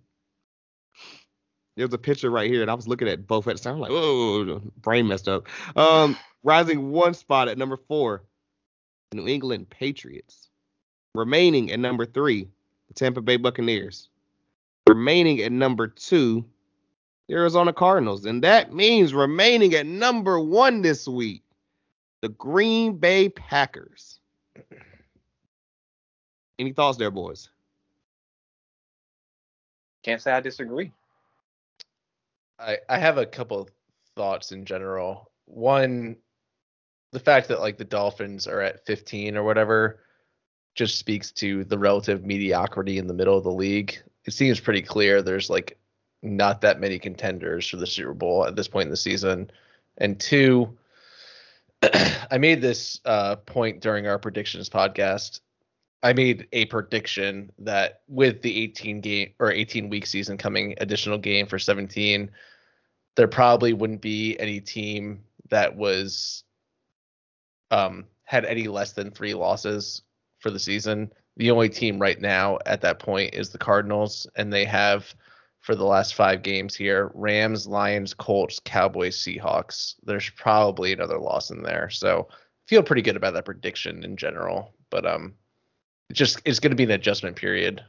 There's 1.75 1.93
a 1.93 1.97
picture 1.97 2.29
right 2.29 2.49
here, 2.49 2.61
and 2.61 2.71
I 2.71 2.75
was 2.75 2.87
looking 2.87 3.09
at 3.09 3.27
both 3.27 3.49
at 3.49 3.57
the 3.57 3.63
time. 3.63 3.73
I'm 3.73 3.79
like, 3.81 3.91
oh, 3.91 4.61
brain 4.77 5.09
messed 5.09 5.27
up. 5.27 5.49
Um, 5.75 6.15
rising 6.43 6.91
one 6.91 7.15
spot 7.15 7.49
at 7.49 7.57
number 7.57 7.75
four, 7.75 8.23
New 9.11 9.27
England 9.27 9.69
Patriots. 9.69 10.49
Remaining 11.15 11.69
at 11.73 11.81
number 11.81 12.05
three, 12.05 12.47
the 12.93 12.99
Tampa 12.99 13.21
Bay 13.21 13.37
Buccaneers. 13.37 14.09
Remaining 14.87 15.41
at 15.41 15.51
number 15.51 15.87
two, 15.87 16.45
the 17.27 17.35
Arizona 17.35 17.73
Cardinals. 17.73 18.25
And 18.25 18.43
that 18.43 18.73
means 18.73 19.13
remaining 19.13 19.73
at 19.73 19.85
number 19.85 20.39
one 20.39 20.81
this 20.81 21.07
week, 21.07 21.43
the 22.21 22.29
Green 22.29 22.97
Bay 22.97 23.29
Packers. 23.29 24.19
Any 26.59 26.73
thoughts 26.73 26.97
there, 26.97 27.11
boys? 27.11 27.49
Can't 30.03 30.21
say 30.21 30.31
I 30.31 30.41
disagree. 30.41 30.91
I, 32.59 32.77
I 32.89 32.97
have 32.97 33.17
a 33.17 33.25
couple 33.25 33.61
of 33.61 33.69
thoughts 34.15 34.51
in 34.51 34.65
general. 34.65 35.31
One, 35.45 36.17
the 37.11 37.19
fact 37.19 37.47
that 37.47 37.61
like 37.61 37.77
the 37.77 37.85
Dolphins 37.85 38.47
are 38.47 38.61
at 38.61 38.85
15 38.85 39.37
or 39.37 39.43
whatever 39.43 39.99
just 40.75 40.97
speaks 40.97 41.31
to 41.31 41.63
the 41.65 41.77
relative 41.77 42.25
mediocrity 42.25 42.97
in 42.97 43.07
the 43.07 43.13
middle 43.13 43.37
of 43.37 43.43
the 43.43 43.51
league. 43.51 43.97
It 44.25 44.31
seems 44.31 44.59
pretty 44.59 44.81
clear 44.81 45.21
there's 45.21 45.49
like 45.49 45.77
not 46.21 46.61
that 46.61 46.79
many 46.79 46.97
contenders 46.97 47.67
for 47.67 47.77
the 47.77 47.87
Super 47.87 48.13
Bowl 48.13 48.45
at 48.45 48.55
this 48.55 48.67
point 48.67 48.85
in 48.87 48.91
the 48.91 48.97
season. 48.97 49.51
And 49.97 50.19
two, 50.19 50.75
I 52.31 52.37
made 52.37 52.61
this 52.61 52.99
uh, 53.05 53.35
point 53.35 53.81
during 53.81 54.07
our 54.07 54.17
predictions 54.17 54.69
podcast. 54.69 55.41
I 56.01 56.13
made 56.13 56.47
a 56.51 56.65
prediction 56.65 57.51
that 57.59 58.01
with 58.07 58.41
the 58.41 58.63
18 58.63 59.01
game 59.01 59.33
or 59.39 59.51
18 59.51 59.89
week 59.89 60.05
season 60.05 60.37
coming, 60.37 60.75
additional 60.79 61.17
game 61.17 61.45
for 61.45 61.59
17, 61.59 62.29
there 63.15 63.27
probably 63.27 63.73
wouldn't 63.73 64.01
be 64.01 64.37
any 64.39 64.59
team 64.59 65.23
that 65.49 65.75
was 65.75 66.43
um, 67.71 68.05
had 68.23 68.45
any 68.45 68.67
less 68.67 68.93
than 68.93 69.11
three 69.11 69.33
losses 69.33 70.01
for 70.43 70.51
the 70.51 70.59
season. 70.59 71.11
The 71.37 71.49
only 71.49 71.69
team 71.69 71.97
right 71.97 72.19
now 72.21 72.59
at 72.67 72.81
that 72.81 72.99
point 72.99 73.33
is 73.33 73.49
the 73.49 73.57
Cardinals, 73.57 74.27
and 74.35 74.53
they 74.53 74.65
have 74.65 75.15
for 75.61 75.73
the 75.73 75.85
last 75.85 76.13
five 76.13 76.43
games 76.43 76.75
here 76.75 77.09
Rams, 77.15 77.65
Lions, 77.65 78.13
Colts, 78.13 78.59
Cowboys, 78.63 79.17
Seahawks. 79.17 79.95
There's 80.03 80.29
probably 80.31 80.91
another 80.91 81.17
loss 81.17 81.49
in 81.49 81.63
there. 81.63 81.89
So 81.89 82.27
feel 82.67 82.83
pretty 82.83 83.01
good 83.01 83.15
about 83.15 83.33
that 83.33 83.45
prediction 83.45 84.03
in 84.03 84.17
general. 84.17 84.75
But 84.91 85.05
um 85.05 85.33
it's 86.09 86.19
just 86.19 86.41
it's 86.45 86.59
gonna 86.59 86.75
be 86.75 86.83
an 86.83 86.91
adjustment 86.91 87.37
period, 87.37 87.81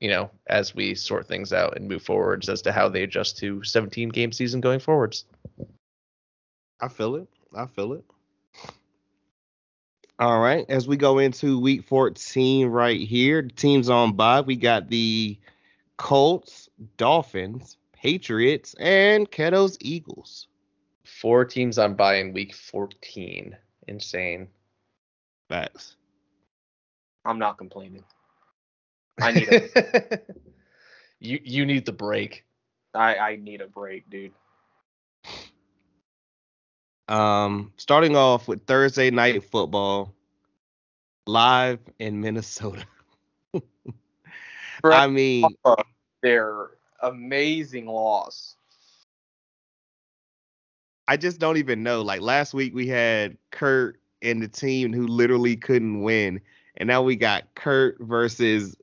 you 0.00 0.10
know, 0.10 0.30
as 0.48 0.74
we 0.74 0.94
sort 0.96 1.28
things 1.28 1.52
out 1.52 1.76
and 1.76 1.88
move 1.88 2.02
forwards 2.02 2.48
as 2.48 2.60
to 2.62 2.72
how 2.72 2.88
they 2.88 3.04
adjust 3.04 3.38
to 3.38 3.62
17 3.62 4.08
game 4.08 4.32
season 4.32 4.60
going 4.60 4.80
forwards. 4.80 5.24
I 6.80 6.88
feel 6.88 7.14
it. 7.14 7.28
I 7.54 7.66
feel 7.66 7.92
it. 7.92 8.04
All 10.18 10.40
right, 10.40 10.64
as 10.70 10.88
we 10.88 10.96
go 10.96 11.18
into 11.18 11.60
week 11.60 11.84
14 11.84 12.68
right 12.68 13.00
here, 13.00 13.42
the 13.42 13.50
teams 13.50 13.90
on 13.90 14.14
bye, 14.14 14.40
we 14.40 14.56
got 14.56 14.88
the 14.88 15.38
Colts, 15.98 16.70
Dolphins, 16.96 17.76
Patriots, 17.92 18.74
and 18.78 19.30
Keto's 19.30 19.76
Eagles. 19.80 20.48
Four 21.04 21.44
teams 21.44 21.78
on 21.78 21.94
bye 21.94 22.16
in 22.16 22.32
week 22.32 22.54
14. 22.54 23.56
Insane. 23.88 24.48
Facts. 25.50 25.96
I'm 27.26 27.38
not 27.38 27.58
complaining. 27.58 28.04
I 29.20 29.32
need 29.32 29.48
a, 29.48 30.18
you 31.20 31.40
you 31.42 31.66
need 31.66 31.84
the 31.84 31.92
break. 31.92 32.44
I, 32.94 33.16
I 33.16 33.36
need 33.36 33.60
a 33.60 33.66
break, 33.66 34.08
dude. 34.08 34.32
Um, 37.08 37.72
starting 37.76 38.16
off 38.16 38.48
with 38.48 38.66
Thursday 38.66 39.10
night 39.10 39.44
football, 39.44 40.14
live 41.26 41.78
in 41.98 42.20
Minnesota. 42.20 42.84
I 44.84 45.06
mean, 45.06 45.46
their 46.22 46.70
amazing 47.00 47.86
loss. 47.86 48.56
I 51.08 51.16
just 51.16 51.38
don't 51.38 51.56
even 51.56 51.82
know. 51.82 52.02
Like 52.02 52.20
last 52.20 52.54
week, 52.54 52.74
we 52.74 52.88
had 52.88 53.36
Kurt 53.50 54.00
and 54.22 54.42
the 54.42 54.48
team 54.48 54.92
who 54.92 55.06
literally 55.06 55.56
couldn't 55.56 56.02
win, 56.02 56.40
and 56.76 56.86
now 56.88 57.02
we 57.02 57.14
got 57.14 57.54
Kurt 57.54 57.98
versus 58.00 58.76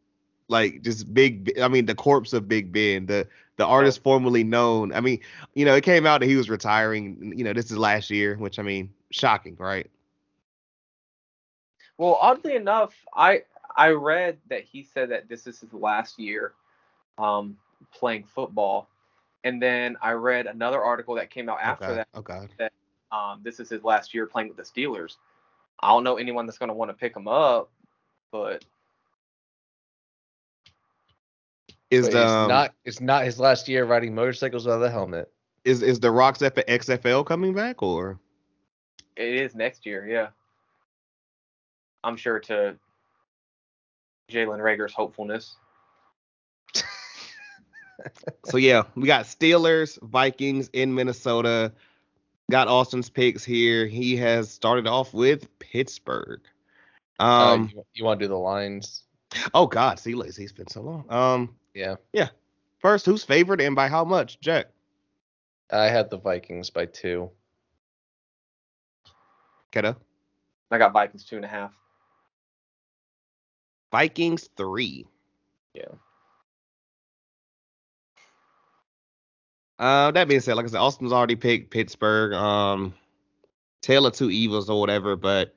like 0.47 0.81
just 0.81 1.13
big. 1.13 1.59
I 1.59 1.67
mean, 1.67 1.85
the 1.85 1.95
corpse 1.95 2.31
of 2.31 2.47
Big 2.47 2.71
Ben, 2.71 3.05
the 3.05 3.27
the 3.57 3.65
artist 3.65 4.01
formerly 4.03 4.43
known. 4.43 4.93
I 4.93 5.01
mean, 5.01 5.19
you 5.53 5.65
know, 5.65 5.75
it 5.75 5.83
came 5.83 6.05
out 6.05 6.21
that 6.21 6.27
he 6.27 6.35
was 6.35 6.49
retiring. 6.49 7.33
You 7.37 7.43
know, 7.43 7.53
this 7.53 7.71
is 7.71 7.77
last 7.77 8.09
year, 8.09 8.35
which 8.35 8.59
I 8.59 8.63
mean, 8.63 8.89
shocking, 9.11 9.55
right? 9.59 9.89
Well, 11.97 12.17
oddly 12.21 12.55
enough, 12.55 12.95
I 13.15 13.43
I 13.75 13.89
read 13.89 14.37
that 14.49 14.63
he 14.63 14.83
said 14.83 15.11
that 15.11 15.29
this 15.29 15.47
is 15.47 15.59
his 15.59 15.73
last 15.73 16.19
year 16.19 16.53
um, 17.17 17.57
playing 17.93 18.23
football, 18.23 18.89
and 19.43 19.61
then 19.61 19.97
I 20.01 20.11
read 20.13 20.47
another 20.47 20.81
article 20.81 21.15
that 21.15 21.29
came 21.29 21.49
out 21.49 21.59
after 21.61 21.85
okay. 21.85 21.95
that 21.95 22.07
Okay. 22.15 22.47
that 22.57 22.73
um, 23.11 23.41
this 23.43 23.59
is 23.59 23.69
his 23.69 23.83
last 23.83 24.13
year 24.13 24.25
playing 24.25 24.49
with 24.49 24.57
the 24.57 24.63
Steelers. 24.63 25.17
I 25.81 25.89
don't 25.89 26.03
know 26.03 26.15
anyone 26.17 26.45
that's 26.45 26.57
going 26.57 26.69
to 26.69 26.73
want 26.73 26.89
to 26.89 26.95
pick 26.95 27.15
him 27.15 27.27
up, 27.27 27.69
but 28.31 28.65
Is 31.93 32.09
the 32.09 32.21
it's 32.21 32.31
um, 32.31 32.47
not 32.49 32.73
it's 32.85 33.01
not 33.01 33.23
his 33.25 33.39
last 33.39 33.67
year 33.67 33.85
riding 33.85 34.15
motorcycles 34.15 34.65
without 34.65 34.81
a 34.83 34.89
helmet. 34.89 35.31
is 35.65 35.81
is 35.81 35.99
the 35.99 36.11
Rocks 36.11 36.41
F- 36.41 36.55
XFL 36.55 37.25
coming 37.25 37.53
back 37.53 37.81
or? 37.83 38.19
it 39.15 39.35
is 39.35 39.53
next 39.53 39.85
year. 39.85 40.07
Yeah, 40.07 40.29
I'm 42.03 42.17
sure 42.17 42.39
to 42.41 42.75
Jalen 44.31 44.59
Reagor's 44.59 44.93
hopefulness. 44.93 45.55
So 48.45 48.57
yeah, 48.57 48.83
we 48.95 49.07
got 49.07 49.25
Steelers, 49.25 50.01
Vikings 50.01 50.69
in 50.73 50.93
Minnesota. 50.93 51.71
Got 52.51 52.67
Austin's 52.67 53.09
picks 53.09 53.45
here. 53.45 53.85
He 53.85 54.17
has 54.17 54.51
started 54.51 54.87
off 54.87 55.13
with 55.13 55.47
Pittsburgh. 55.59 56.41
Uh, 57.19 57.23
Um. 57.53 57.69
you, 57.73 57.85
you 57.93 58.03
want 58.03 58.19
to 58.19 58.25
do 58.25 58.29
the 58.29 58.37
lines? 58.37 59.03
oh 59.53 59.67
God, 59.67 59.99
see, 59.99 60.15
lazy. 60.15 60.41
He's 60.41 60.51
been 60.51 60.67
so 60.67 60.81
long. 60.81 61.05
Um. 61.09 61.55
Yeah. 61.73 61.95
Yeah. 62.11 62.29
First, 62.79 63.05
who's 63.05 63.23
favored 63.23 63.61
and 63.61 63.75
by 63.75 63.87
how 63.87 64.03
much? 64.03 64.39
Jack. 64.41 64.67
I 65.71 65.85
had 65.85 66.09
the 66.09 66.17
Vikings 66.17 66.69
by 66.69 66.85
two. 66.85 67.31
Keto. 69.71 69.95
I 70.69 70.77
got 70.77 70.93
Vikings 70.93 71.23
two 71.25 71.37
and 71.37 71.45
a 71.45 71.47
half. 71.47 71.71
Vikings 73.91 74.49
three. 74.57 75.07
Yeah. 75.73 75.85
Uh, 79.79 80.11
that 80.11 80.27
being 80.27 80.39
said, 80.39 80.55
like 80.55 80.65
I 80.65 80.69
said, 80.69 80.79
Austin's 80.79 81.11
already 81.11 81.35
picked 81.35 81.71
Pittsburgh. 81.71 82.33
Um, 82.33 82.93
Tale 83.81 84.05
of 84.05 84.13
Two 84.13 84.29
Evils 84.31 84.69
or 84.69 84.79
whatever, 84.79 85.15
but 85.15 85.53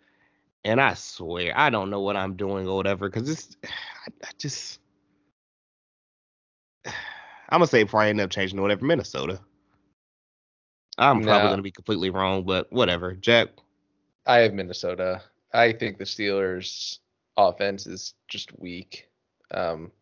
and 0.64 0.80
I 0.80 0.94
swear 0.94 1.52
I 1.56 1.70
don't 1.70 1.90
know 1.90 2.01
what 2.01 2.16
I'm 2.16 2.34
doing 2.34 2.66
or 2.66 2.76
whatever 2.76 3.09
because 3.09 3.26
this, 3.26 3.56
I, 3.64 4.10
I 4.24 4.30
just, 4.38 4.80
I'm 6.86 7.58
gonna 7.58 7.66
say 7.66 7.84
probably 7.84 8.10
end 8.10 8.20
up 8.20 8.30
changing 8.30 8.56
to 8.56 8.62
whatever 8.62 8.84
Minnesota. 8.84 9.40
I'm 10.98 11.22
probably 11.22 11.50
gonna 11.50 11.62
be 11.62 11.70
completely 11.70 12.10
wrong, 12.10 12.44
but 12.44 12.72
whatever. 12.72 13.14
Jack, 13.14 13.48
I 14.26 14.38
have 14.38 14.54
Minnesota. 14.54 15.22
I 15.52 15.72
think 15.72 15.98
the 15.98 16.04
Steelers 16.04 16.98
offense 17.36 17.86
is 17.86 18.14
just 18.28 18.58
weak. 18.58 19.08
Um, 19.52 19.92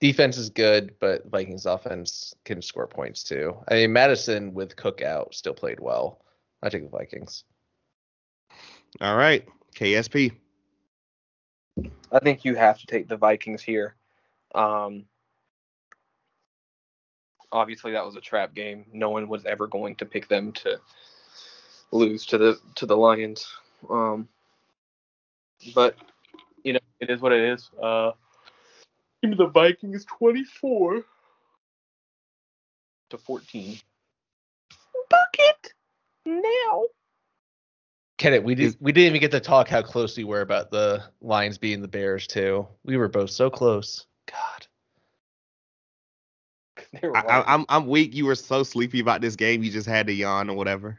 defense 0.00 0.36
is 0.38 0.50
good, 0.50 0.94
but 1.00 1.30
Vikings 1.30 1.66
offense 1.66 2.34
can 2.44 2.62
score 2.62 2.86
points 2.86 3.22
too. 3.22 3.56
I 3.68 3.74
mean, 3.74 3.92
Mattison 3.92 4.54
with 4.54 4.76
Cook 4.76 5.02
out 5.02 5.34
still 5.34 5.54
played 5.54 5.80
well. 5.80 6.24
I 6.62 6.68
take 6.68 6.82
the 6.82 6.96
Vikings. 6.96 7.44
all 9.00 9.16
right, 9.16 9.46
KSP. 9.76 10.32
I 12.10 12.18
think 12.20 12.44
you 12.44 12.56
have 12.56 12.78
to 12.80 12.86
take 12.86 13.06
the 13.06 13.16
Vikings 13.16 13.62
here. 13.62 13.94
Um, 14.54 15.04
obviously, 17.52 17.92
that 17.92 18.04
was 18.04 18.16
a 18.16 18.20
trap 18.20 18.54
game. 18.54 18.84
No 18.92 19.10
one 19.10 19.28
was 19.28 19.44
ever 19.46 19.66
going 19.66 19.96
to 19.96 20.04
pick 20.04 20.28
them 20.28 20.52
to 20.52 20.78
lose 21.90 22.26
to 22.26 22.38
the 22.38 22.58
to 22.76 22.86
the 22.86 22.96
Lions. 22.96 23.46
Um, 23.88 24.28
but 25.74 25.96
you 26.62 26.74
know, 26.74 26.80
it 27.00 27.10
is 27.10 27.20
what 27.20 27.32
it 27.32 27.40
is. 27.40 27.70
Uh, 27.80 28.12
give 29.22 29.30
me 29.30 29.36
the 29.36 29.46
Vikings 29.46 30.04
twenty-four 30.04 31.02
to 33.10 33.18
fourteen. 33.18 33.78
Bucket 35.10 35.72
now. 36.26 36.84
Kenneth, 38.18 38.44
we 38.44 38.54
did 38.54 38.76
we 38.80 38.92
didn't 38.92 39.08
even 39.08 39.20
get 39.20 39.30
to 39.30 39.40
talk 39.40 39.68
how 39.68 39.80
close 39.80 40.16
we 40.16 40.24
were 40.24 40.42
about 40.42 40.70
the 40.70 41.02
Lions 41.22 41.56
being 41.56 41.80
the 41.80 41.88
Bears 41.88 42.26
too. 42.26 42.66
We 42.84 42.96
were 42.96 43.08
both 43.08 43.30
so 43.30 43.48
close. 43.48 44.06
God. 44.26 44.66
They 47.00 47.06
were 47.06 47.16
I, 47.16 47.20
right. 47.20 47.44
I, 47.46 47.54
I'm 47.54 47.66
I'm 47.68 47.86
weak. 47.86 48.14
You 48.14 48.24
were 48.24 48.34
so 48.34 48.62
sleepy 48.62 49.00
about 49.00 49.20
this 49.20 49.36
game, 49.36 49.62
you 49.62 49.70
just 49.70 49.86
had 49.86 50.06
to 50.06 50.12
yawn 50.12 50.48
or 50.48 50.56
whatever. 50.56 50.98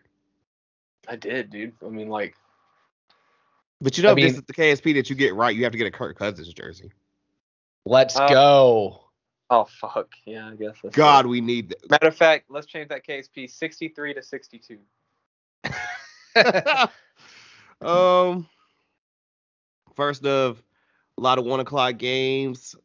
I 1.08 1.16
did, 1.16 1.50
dude. 1.50 1.74
I 1.84 1.90
mean, 1.90 2.10
like, 2.10 2.36
But 3.82 3.98
you 3.98 4.04
know, 4.04 4.10
I 4.10 4.14
if 4.14 4.18
this 4.18 4.34
is 4.36 4.44
the 4.44 4.54
KSP 4.54 4.94
that 4.96 5.10
you 5.10 5.16
get 5.16 5.34
right, 5.34 5.56
you 5.56 5.64
have 5.64 5.72
to 5.72 5.78
get 5.80 5.88
a 5.88 5.92
Kirk 5.92 6.16
Cousins 6.18 6.54
jersey. 6.54 6.92
Let's 7.86 8.16
Uh, 8.16 8.28
go. 8.28 9.06
oh 9.50 9.66
fuck, 9.66 10.10
yeah, 10.26 10.50
I 10.50 10.56
guess. 10.56 10.76
That's 10.84 10.96
God, 10.96 11.26
it. 11.26 11.30
we 11.30 11.42
need 11.42 11.70
that. 11.70 11.90
Matter 11.90 12.08
of 12.10 12.16
fact, 12.16 12.46
let's 12.52 12.68
change 12.68 12.90
that 12.90 13.04
KSP 13.08 13.50
sixty-three 13.50 14.14
to 14.14 14.22
sixty-two. 14.22 14.78
um, 17.82 18.48
first 19.96 20.24
of 20.26 20.62
a 21.18 21.22
lot 21.22 21.40
of 21.40 21.46
one 21.46 21.60
o'clock 21.60 21.98
games. 21.98 22.76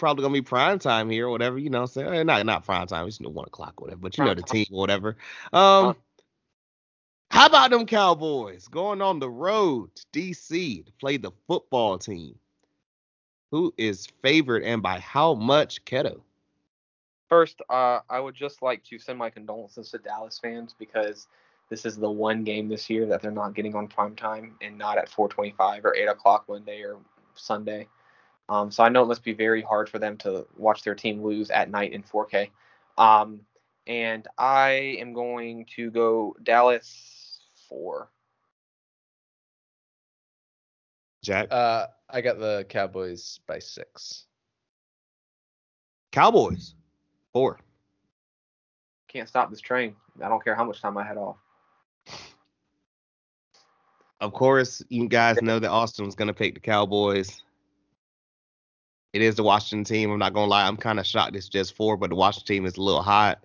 Probably 0.00 0.22
gonna 0.22 0.32
be 0.32 0.40
prime 0.40 0.78
time 0.78 1.10
here 1.10 1.26
or 1.26 1.30
whatever, 1.30 1.58
you 1.58 1.68
know. 1.68 1.84
Say 1.84 2.02
eh, 2.02 2.22
not 2.22 2.46
not 2.46 2.64
prime 2.64 2.86
time, 2.86 3.06
it's 3.06 3.20
no 3.20 3.28
one 3.28 3.44
o'clock 3.44 3.74
or 3.76 3.84
whatever, 3.84 4.00
but 4.00 4.16
you 4.16 4.24
know 4.24 4.32
the 4.32 4.42
Prime 4.42 4.64
team 4.64 4.66
or 4.72 4.80
whatever. 4.80 5.18
Um, 5.52 5.94
how 7.30 7.44
about 7.44 7.70
them 7.70 7.84
Cowboys 7.84 8.66
going 8.66 9.02
on 9.02 9.18
the 9.18 9.28
road 9.28 9.90
to 9.94 10.06
DC 10.18 10.86
to 10.86 10.92
play 10.92 11.18
the 11.18 11.32
football 11.46 11.98
team? 11.98 12.38
Who 13.50 13.74
is 13.76 14.08
favored 14.22 14.62
and 14.62 14.80
by 14.80 15.00
how 15.00 15.34
much? 15.34 15.84
Keto. 15.84 16.22
First, 17.28 17.60
uh, 17.68 17.98
I 18.08 18.20
would 18.20 18.34
just 18.34 18.62
like 18.62 18.82
to 18.84 18.98
send 18.98 19.18
my 19.18 19.28
condolences 19.28 19.90
to 19.90 19.98
Dallas 19.98 20.38
fans 20.38 20.74
because 20.78 21.28
this 21.68 21.84
is 21.84 21.98
the 21.98 22.10
one 22.10 22.42
game 22.42 22.70
this 22.70 22.88
year 22.88 23.04
that 23.04 23.20
they're 23.20 23.30
not 23.30 23.52
getting 23.52 23.74
on 23.74 23.86
prime 23.86 24.16
time 24.16 24.56
and 24.62 24.78
not 24.78 24.96
at 24.96 25.10
4:25 25.10 25.84
or 25.84 25.94
8 25.94 26.06
o'clock 26.06 26.46
Monday 26.48 26.80
or 26.84 26.96
Sunday. 27.34 27.86
Um, 28.50 28.72
so 28.72 28.82
I 28.82 28.88
know 28.88 29.04
it 29.04 29.06
must 29.06 29.22
be 29.22 29.32
very 29.32 29.62
hard 29.62 29.88
for 29.88 30.00
them 30.00 30.16
to 30.18 30.44
watch 30.56 30.82
their 30.82 30.96
team 30.96 31.22
lose 31.22 31.50
at 31.50 31.70
night 31.70 31.92
in 31.92 32.02
4K. 32.02 32.50
Um, 32.98 33.42
and 33.86 34.26
I 34.36 34.96
am 34.98 35.14
going 35.14 35.66
to 35.76 35.90
go 35.92 36.36
Dallas 36.42 37.40
four. 37.68 38.10
Jack. 41.22 41.46
Uh, 41.52 41.86
I 42.08 42.20
got 42.20 42.40
the 42.40 42.66
Cowboys 42.68 43.38
by 43.46 43.60
six. 43.60 44.24
Cowboys. 46.10 46.74
Four. 47.32 47.60
Can't 49.06 49.28
stop 49.28 49.50
this 49.50 49.60
train. 49.60 49.94
I 50.24 50.28
don't 50.28 50.42
care 50.42 50.56
how 50.56 50.64
much 50.64 50.82
time 50.82 50.98
I 50.98 51.04
had 51.04 51.16
off. 51.16 51.36
Of 54.20 54.32
course, 54.32 54.82
you 54.88 55.08
guys 55.08 55.40
know 55.40 55.60
that 55.60 55.70
Austin 55.70 56.04
was 56.04 56.16
gonna 56.16 56.34
pick 56.34 56.54
the 56.54 56.60
Cowboys. 56.60 57.42
It 59.12 59.22
is 59.22 59.34
the 59.34 59.42
Washington 59.42 59.84
team. 59.84 60.10
I'm 60.10 60.18
not 60.18 60.34
gonna 60.34 60.50
lie. 60.50 60.66
I'm 60.66 60.76
kind 60.76 61.00
of 61.00 61.06
shocked 61.06 61.36
it's 61.36 61.48
just 61.48 61.76
four, 61.76 61.96
but 61.96 62.10
the 62.10 62.16
Washington 62.16 62.54
team 62.54 62.66
is 62.66 62.76
a 62.76 62.82
little 62.82 63.02
hot. 63.02 63.42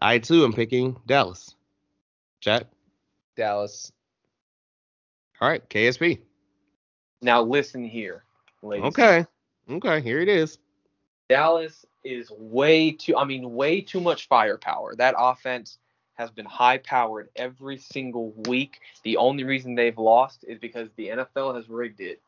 I 0.00 0.18
too 0.18 0.44
am 0.44 0.52
picking 0.52 0.96
Dallas. 1.06 1.54
Jack. 2.40 2.64
Dallas. 3.36 3.92
All 5.40 5.48
right, 5.48 5.68
KSP. 5.68 6.20
Now 7.20 7.42
listen 7.42 7.84
here, 7.84 8.24
ladies. 8.62 8.86
Okay. 8.86 9.26
Okay, 9.70 10.00
here 10.00 10.20
it 10.20 10.28
is. 10.28 10.58
Dallas 11.28 11.84
is 12.04 12.30
way 12.30 12.90
too. 12.90 13.16
I 13.16 13.24
mean, 13.24 13.52
way 13.52 13.80
too 13.80 14.00
much 14.00 14.28
firepower. 14.28 14.94
That 14.96 15.14
offense 15.18 15.78
has 16.14 16.30
been 16.30 16.46
high 16.46 16.78
powered 16.78 17.28
every 17.36 17.78
single 17.78 18.32
week. 18.46 18.80
The 19.04 19.18
only 19.18 19.44
reason 19.44 19.74
they've 19.74 19.98
lost 19.98 20.44
is 20.48 20.58
because 20.58 20.88
the 20.96 21.08
NFL 21.08 21.54
has 21.54 21.68
rigged 21.68 22.00
it. 22.00 22.20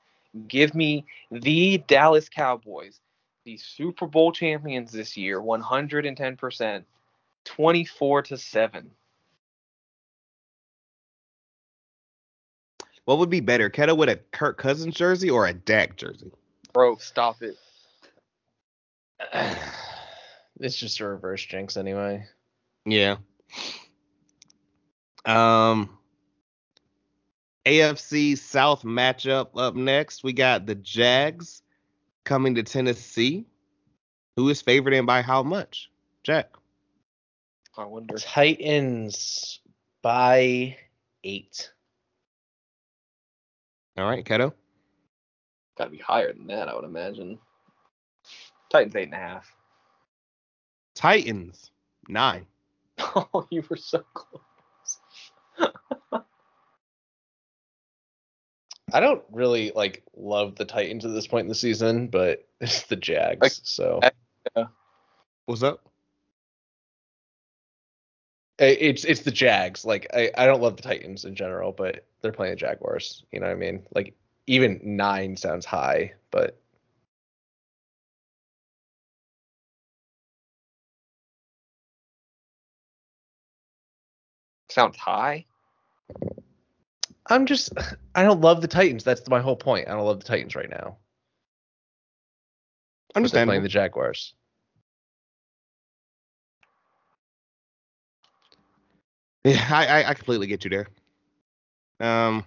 Give 0.47 0.74
me 0.74 1.07
the 1.31 1.78
Dallas 1.78 2.28
Cowboys, 2.28 3.01
the 3.44 3.57
Super 3.57 4.07
Bowl 4.07 4.32
champions 4.32 4.93
this 4.93 5.16
year, 5.16 5.40
110%, 5.40 6.85
24 7.44 8.23
to 8.23 8.36
7. 8.36 8.90
What 13.07 13.19
would 13.19 13.31
be 13.31 13.40
better, 13.40 13.69
Kettle 13.69 13.97
with 13.97 14.09
a 14.09 14.16
Kirk 14.31 14.57
Cousins 14.57 14.94
jersey 14.94 15.31
or 15.31 15.47
a 15.47 15.52
Dak 15.52 15.97
jersey? 15.97 16.31
Bro, 16.73 16.97
stop 16.97 17.43
it. 17.43 17.57
it's 20.61 20.77
just 20.77 21.01
a 21.01 21.07
reverse 21.07 21.44
jinx 21.44 21.77
anyway. 21.77 22.24
Yeah. 22.85 23.16
Um 25.24 25.98
AFC 27.66 28.39
South 28.39 28.82
matchup 28.82 29.49
up 29.57 29.74
next. 29.74 30.24
We 30.24 30.32
got 30.32 30.66
the 30.66 30.74
Jags 30.74 31.62
coming 32.24 32.55
to 32.55 32.62
Tennessee. 32.62 33.47
Who 34.37 34.49
is 34.49 34.62
favored 34.62 34.95
in 34.95 35.07
by 35.07 35.23
how 35.23 35.43
much? 35.43 35.91
Jack. 36.23 36.55
I 37.77 37.85
wonder. 37.85 38.16
Titans 38.16 39.61
by 40.03 40.77
eight. 41.24 41.70
All 43.97 44.09
right, 44.09 44.24
Keto. 44.24 44.53
Got 45.77 45.85
to 45.85 45.91
be 45.91 45.99
higher 45.99 46.32
than 46.32 46.47
that, 46.47 46.69
I 46.69 46.74
would 46.74 46.85
imagine. 46.85 47.39
Titans 48.70 48.97
eight 48.97 49.05
and 49.05 49.15
a 49.15 49.19
half. 49.19 49.53
Titans 50.95 51.70
nine. 52.09 52.47
Oh, 53.16 53.47
you 53.51 53.65
were 53.69 53.77
so 53.77 54.05
close. 54.15 54.43
I 58.93 59.01
don't 59.01 59.23
really 59.31 59.73
like 59.75 60.03
love 60.17 60.57
the 60.57 60.65
Titans 60.65 61.05
at 61.05 61.12
this 61.12 61.27
point 61.27 61.45
in 61.45 61.49
the 61.49 61.55
season, 61.55 62.09
but 62.09 62.47
it's 62.61 62.83
the 62.83 62.97
Jags. 62.97 63.41
Like, 63.41 63.53
so 63.62 64.01
yeah. 64.57 64.67
what's 65.47 65.62
up? 65.62 65.87
It's 68.59 69.05
it's 69.05 69.23
the 69.23 69.31
Jags. 69.31 69.85
Like 69.87 70.07
I, 70.12 70.31
I 70.37 70.47
don't 70.47 70.61
love 70.61 70.77
the 70.77 70.83
Titans 70.83 71.25
in 71.25 71.35
general, 71.35 71.73
but 71.73 72.05
they're 72.21 72.33
playing 72.33 72.53
the 72.53 72.57
Jaguars. 72.57 73.25
You 73.33 73.41
know 73.41 73.47
what 73.47 73.53
I 73.53 73.57
mean? 73.57 73.83
Like 73.95 74.15
even 74.47 74.81
nine 74.83 75.37
sounds 75.37 75.65
high, 75.65 76.12
but 76.31 76.61
sounds 84.69 84.97
high. 84.97 85.47
I'm 87.31 87.47
just 87.47 87.70
I 88.15 88.23
don't 88.23 88.40
love 88.40 88.61
the 88.61 88.69
Titans. 88.69 89.05
That's 89.05 89.27
my 89.28 89.40
whole 89.40 89.57
point. 89.57 89.89
I 89.89 89.93
don't 89.93 90.05
love 90.05 90.20
the 90.20 90.27
Titans 90.27 90.55
right 90.55 90.69
now. 90.69 90.98
Understand 93.15 93.48
playing 93.48 93.62
the 93.62 93.69
Jaguars. 93.69 94.35
Yeah, 99.44 99.66
I, 99.70 100.05
I 100.05 100.15
completely 100.15 100.47
get 100.47 100.65
you 100.65 100.70
there. 100.70 100.89
Um, 101.98 102.44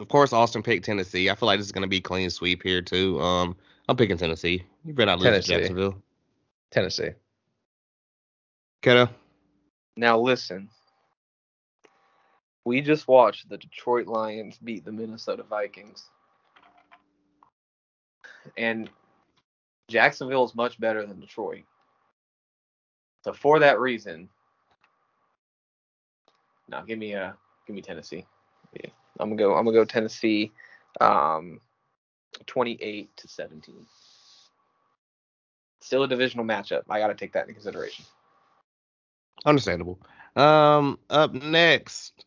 of 0.00 0.08
course, 0.08 0.32
Austin 0.32 0.62
picked 0.62 0.84
Tennessee. 0.84 1.30
I 1.30 1.34
feel 1.34 1.46
like 1.46 1.58
this 1.58 1.66
is 1.66 1.72
gonna 1.72 1.86
be 1.86 2.00
clean 2.00 2.30
sweep 2.30 2.62
here 2.62 2.82
too. 2.82 3.20
Um, 3.20 3.56
I'm 3.88 3.96
picking 3.96 4.16
Tennessee. 4.16 4.64
You 4.84 4.94
better 4.94 5.06
not 5.06 5.20
lose 5.20 5.44
to 5.44 5.52
Jacksonville. 5.52 6.02
Tennessee. 6.70 7.10
Keto. 8.82 9.08
Now 9.96 10.18
listen. 10.18 10.68
We 12.64 12.80
just 12.80 13.08
watched 13.08 13.48
the 13.48 13.58
Detroit 13.58 14.06
Lions 14.06 14.58
beat 14.62 14.84
the 14.84 14.92
Minnesota 14.92 15.42
Vikings. 15.42 16.08
And 18.56 18.88
Jacksonville 19.88 20.44
is 20.44 20.54
much 20.54 20.78
better 20.78 21.04
than 21.06 21.20
Detroit. 21.20 21.64
So 23.24 23.32
for 23.32 23.58
that 23.60 23.78
reason, 23.80 24.28
now 26.68 26.82
give 26.82 26.98
me 26.98 27.12
a 27.12 27.24
uh, 27.24 27.32
give 27.66 27.76
me 27.76 27.82
Tennessee. 27.82 28.26
Yeah, 28.74 28.90
I'm 29.20 29.28
gonna 29.28 29.38
go. 29.38 29.54
I'm 29.54 29.64
gonna 29.64 29.76
go 29.76 29.84
Tennessee, 29.84 30.50
um, 31.00 31.60
28 32.46 33.16
to 33.16 33.28
17. 33.28 33.86
Still 35.80 36.04
a 36.04 36.08
divisional 36.08 36.44
matchup. 36.44 36.82
I 36.88 36.98
got 36.98 37.08
to 37.08 37.14
take 37.14 37.32
that 37.32 37.42
into 37.42 37.54
consideration. 37.54 38.04
Understandable. 39.44 39.98
Um, 40.36 40.98
up 41.10 41.34
next, 41.34 42.24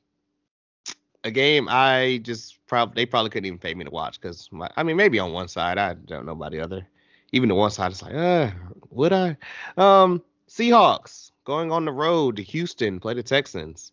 a 1.26 1.31
game 1.31 1.68
I 1.69 2.22
just 2.23 2.65
probably 2.68 2.93
they 3.02 3.06
probably 3.06 3.31
couldn't 3.31 3.47
even 3.47 3.60
pay 3.60 3.73
me 3.73 3.84
to 3.84 3.91
watch 3.91 4.22
because 4.22 4.47
I 4.77 4.84
mean 4.84 4.95
maybe 4.95 5.19
on 5.19 5.34
one 5.34 5.47
side 5.47 5.77
I 5.77 5.95
don't 5.95 6.26
know 6.26 6.31
about 6.31 6.52
the 6.52 6.61
other. 6.61 6.88
Even 7.31 7.49
the 7.49 7.56
one 7.56 7.72
side 7.72 7.91
is 7.91 8.02
like, 8.02 8.14
uh, 8.14 8.52
would 8.91 9.11
I? 9.11 9.35
Um, 9.76 10.23
Seahawks 10.47 11.31
going 11.43 11.72
on 11.72 11.84
the 11.84 11.91
road 11.91 12.38
to 12.38 12.43
Houston 12.43 12.99
play 12.99 13.15
the 13.15 13.23
Texans. 13.23 13.91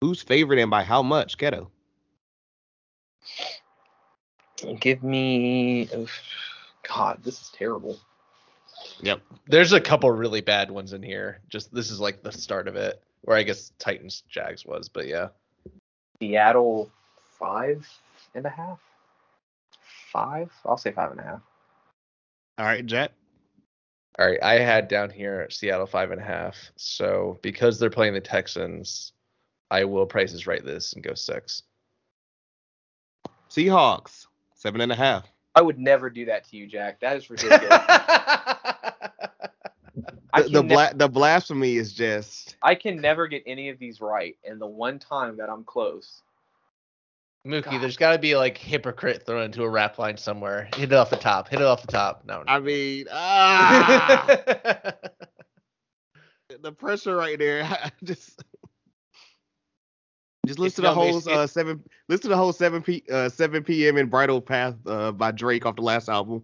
Who's 0.00 0.22
favored 0.22 0.58
and 0.58 0.70
by 0.70 0.84
how 0.84 1.02
much? 1.02 1.36
Keto. 1.36 1.68
Give 4.80 5.02
me. 5.02 5.88
God, 6.88 7.18
this 7.22 7.42
is 7.42 7.50
terrible. 7.50 7.98
Yep. 9.00 9.20
There's 9.46 9.72
a 9.72 9.80
couple 9.80 10.10
really 10.10 10.40
bad 10.40 10.70
ones 10.70 10.92
in 10.92 11.02
here. 11.02 11.40
Just 11.48 11.74
this 11.74 11.90
is 11.90 12.00
like 12.00 12.22
the 12.22 12.32
start 12.32 12.68
of 12.68 12.76
it. 12.76 13.02
Or 13.24 13.36
I 13.36 13.42
guess 13.42 13.72
Titans 13.78 14.22
Jags 14.28 14.64
was, 14.64 14.88
but 14.88 15.06
yeah. 15.06 15.28
Seattle 16.22 16.88
five 17.36 17.84
and 18.36 18.46
a 18.46 18.48
half. 18.48 18.78
Five? 20.12 20.52
I'll 20.64 20.76
say 20.76 20.92
five 20.92 21.10
and 21.10 21.18
a 21.18 21.24
half. 21.24 21.40
All 22.58 22.64
right, 22.64 22.86
Jet. 22.86 23.12
All 24.20 24.26
right, 24.26 24.38
I 24.40 24.60
had 24.60 24.86
down 24.86 25.10
here 25.10 25.48
Seattle 25.50 25.86
five 25.86 26.12
and 26.12 26.20
a 26.20 26.24
half. 26.24 26.56
So 26.76 27.40
because 27.42 27.80
they're 27.80 27.90
playing 27.90 28.14
the 28.14 28.20
Texans, 28.20 29.14
I 29.68 29.82
will 29.82 30.06
prices 30.06 30.46
right 30.46 30.64
this 30.64 30.92
and 30.92 31.02
go 31.02 31.14
six. 31.14 31.64
Seahawks 33.50 34.26
seven 34.54 34.80
and 34.80 34.92
a 34.92 34.96
half. 34.96 35.26
I 35.56 35.62
would 35.62 35.80
never 35.80 36.08
do 36.08 36.24
that 36.26 36.48
to 36.50 36.56
you, 36.56 36.68
Jack. 36.68 37.00
That 37.00 37.16
is 37.16 37.30
ridiculous. 37.30 37.66
the 40.36 40.48
the, 40.48 40.62
bla- 40.62 40.92
the 40.94 41.08
blasphemy 41.08 41.76
is 41.76 41.92
just. 41.92 42.56
I 42.62 42.74
can 42.74 43.00
never 43.00 43.26
get 43.26 43.42
any 43.46 43.68
of 43.68 43.78
these 43.78 44.00
right, 44.00 44.36
and 44.44 44.60
the 44.60 44.66
one 44.66 44.98
time 44.98 45.36
that 45.36 45.50
I'm 45.50 45.64
close. 45.64 46.22
Mookie, 47.46 47.64
God. 47.64 47.82
there's 47.82 47.96
got 47.96 48.12
to 48.12 48.18
be 48.18 48.36
like 48.36 48.56
hypocrite 48.56 49.26
thrown 49.26 49.42
into 49.42 49.64
a 49.64 49.68
rap 49.68 49.98
line 49.98 50.16
somewhere. 50.16 50.68
Hit 50.76 50.92
it 50.92 50.94
off 50.94 51.10
the 51.10 51.16
top. 51.16 51.48
Hit 51.48 51.60
it 51.60 51.66
off 51.66 51.82
the 51.82 51.88
top. 51.88 52.22
No. 52.24 52.38
no. 52.38 52.44
I 52.46 52.60
mean, 52.60 53.06
ah, 53.10 54.26
the 56.60 56.72
pressure 56.72 57.16
right 57.16 57.38
there. 57.38 57.68
just. 58.04 58.42
Just 60.44 60.58
listen 60.58 60.82
to 60.82 60.90
the 60.90 60.94
whole 60.94 61.22
uh, 61.30 61.46
seven. 61.46 61.80
Listen 62.08 62.22
to 62.22 62.28
the 62.30 62.36
whole 62.36 62.52
seven 62.52 62.82
p 62.82 63.04
uh, 63.12 63.28
seven 63.28 63.62
p.m. 63.62 63.96
in 63.96 64.08
Bridle 64.08 64.40
Path 64.40 64.74
uh, 64.86 65.12
by 65.12 65.30
Drake 65.30 65.64
off 65.66 65.76
the 65.76 65.82
last 65.82 66.08
album 66.08 66.42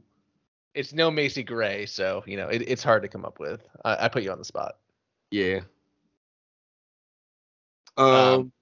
it's 0.75 0.93
no 0.93 1.11
Macy 1.11 1.43
Gray, 1.43 1.87
so 1.87 2.23
you 2.27 2.37
know 2.37 2.49
it, 2.49 2.63
it's 2.67 2.83
hard 2.83 3.03
to 3.03 3.09
come 3.09 3.25
up 3.25 3.39
with. 3.41 3.63
I, 3.85 4.05
I, 4.07 4.09
put 4.09 4.23
you 4.23 4.31
on 4.31 4.39
the 4.39 4.45
spot. 4.45 4.77
Yeah. 5.31 5.61
Um, 7.97 8.07
um 8.07 8.53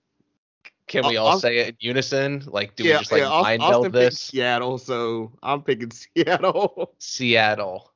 can 0.86 1.06
we 1.06 1.16
all 1.16 1.28
I'll, 1.28 1.40
say 1.40 1.58
it 1.58 1.68
in 1.68 1.76
unison? 1.80 2.44
Like, 2.46 2.76
do 2.76 2.84
yeah, 2.84 2.94
we 2.94 2.98
just 3.00 3.12
like 3.12 3.22
yeah, 3.22 3.28
mind 3.28 3.60
meld 3.60 3.92
this? 3.92 4.18
Seattle, 4.20 4.78
so 4.78 5.32
I'm 5.42 5.62
picking 5.62 5.90
Seattle. 6.16 6.94
Seattle. 6.98 7.92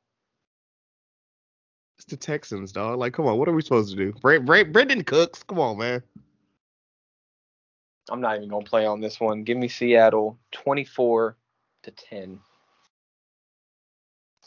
It's 1.99 2.07
the 2.07 2.17
Texans, 2.17 2.73
dog. 2.73 2.99
Like, 2.99 3.13
come 3.13 3.27
on, 3.27 3.39
what 3.39 3.49
are 3.49 3.53
we 3.53 3.63
supposed 3.63 3.91
to 3.91 3.97
do? 3.97 4.13
Brent, 4.21 4.45
Brent, 4.45 4.73
Brandin 4.73 5.07
Cooks, 5.07 5.43
come 5.43 5.61
on, 5.61 5.79
man. 5.79 6.03
I'm 8.11 8.21
not 8.21 8.37
even 8.37 8.49
gonna 8.49 8.65
play 8.65 8.87
on 8.87 9.01
this 9.01 9.21
one. 9.21 9.45
Give 9.45 9.57
me 9.57 9.69
Seattle, 9.69 10.39
24 10.51 11.37
to 11.85 11.91
10. 11.93 12.41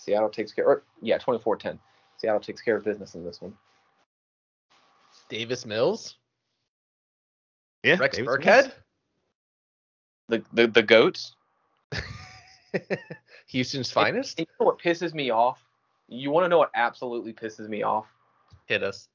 Seattle 0.03 0.29
takes 0.29 0.51
care. 0.51 0.65
Or, 0.65 0.83
yeah, 1.01 1.17
24-10. 1.17 1.79
Seattle 2.17 2.41
takes 2.41 2.61
care 2.61 2.75
of 2.75 2.83
business 2.83 3.15
in 3.15 3.23
this 3.23 3.41
one. 3.41 3.53
Davis 5.29 5.65
Mills. 5.65 6.17
Yeah. 7.83 7.97
Rex 7.97 8.17
Davis 8.17 8.35
Burkhead. 8.35 8.63
Mills. 8.63 8.73
The 10.29 10.43
the 10.53 10.67
the 10.67 10.83
goats. 10.83 11.35
Houston's 13.47 13.91
finest. 13.91 14.39
you 14.39 14.45
know 14.59 14.65
what 14.65 14.79
pisses 14.79 15.13
me 15.13 15.31
off? 15.31 15.59
You 16.07 16.31
want 16.31 16.45
to 16.45 16.49
know 16.49 16.57
what 16.57 16.71
absolutely 16.75 17.33
pisses 17.33 17.67
me 17.67 17.83
off? 17.83 18.05
Hit 18.65 18.83
us. 18.83 19.09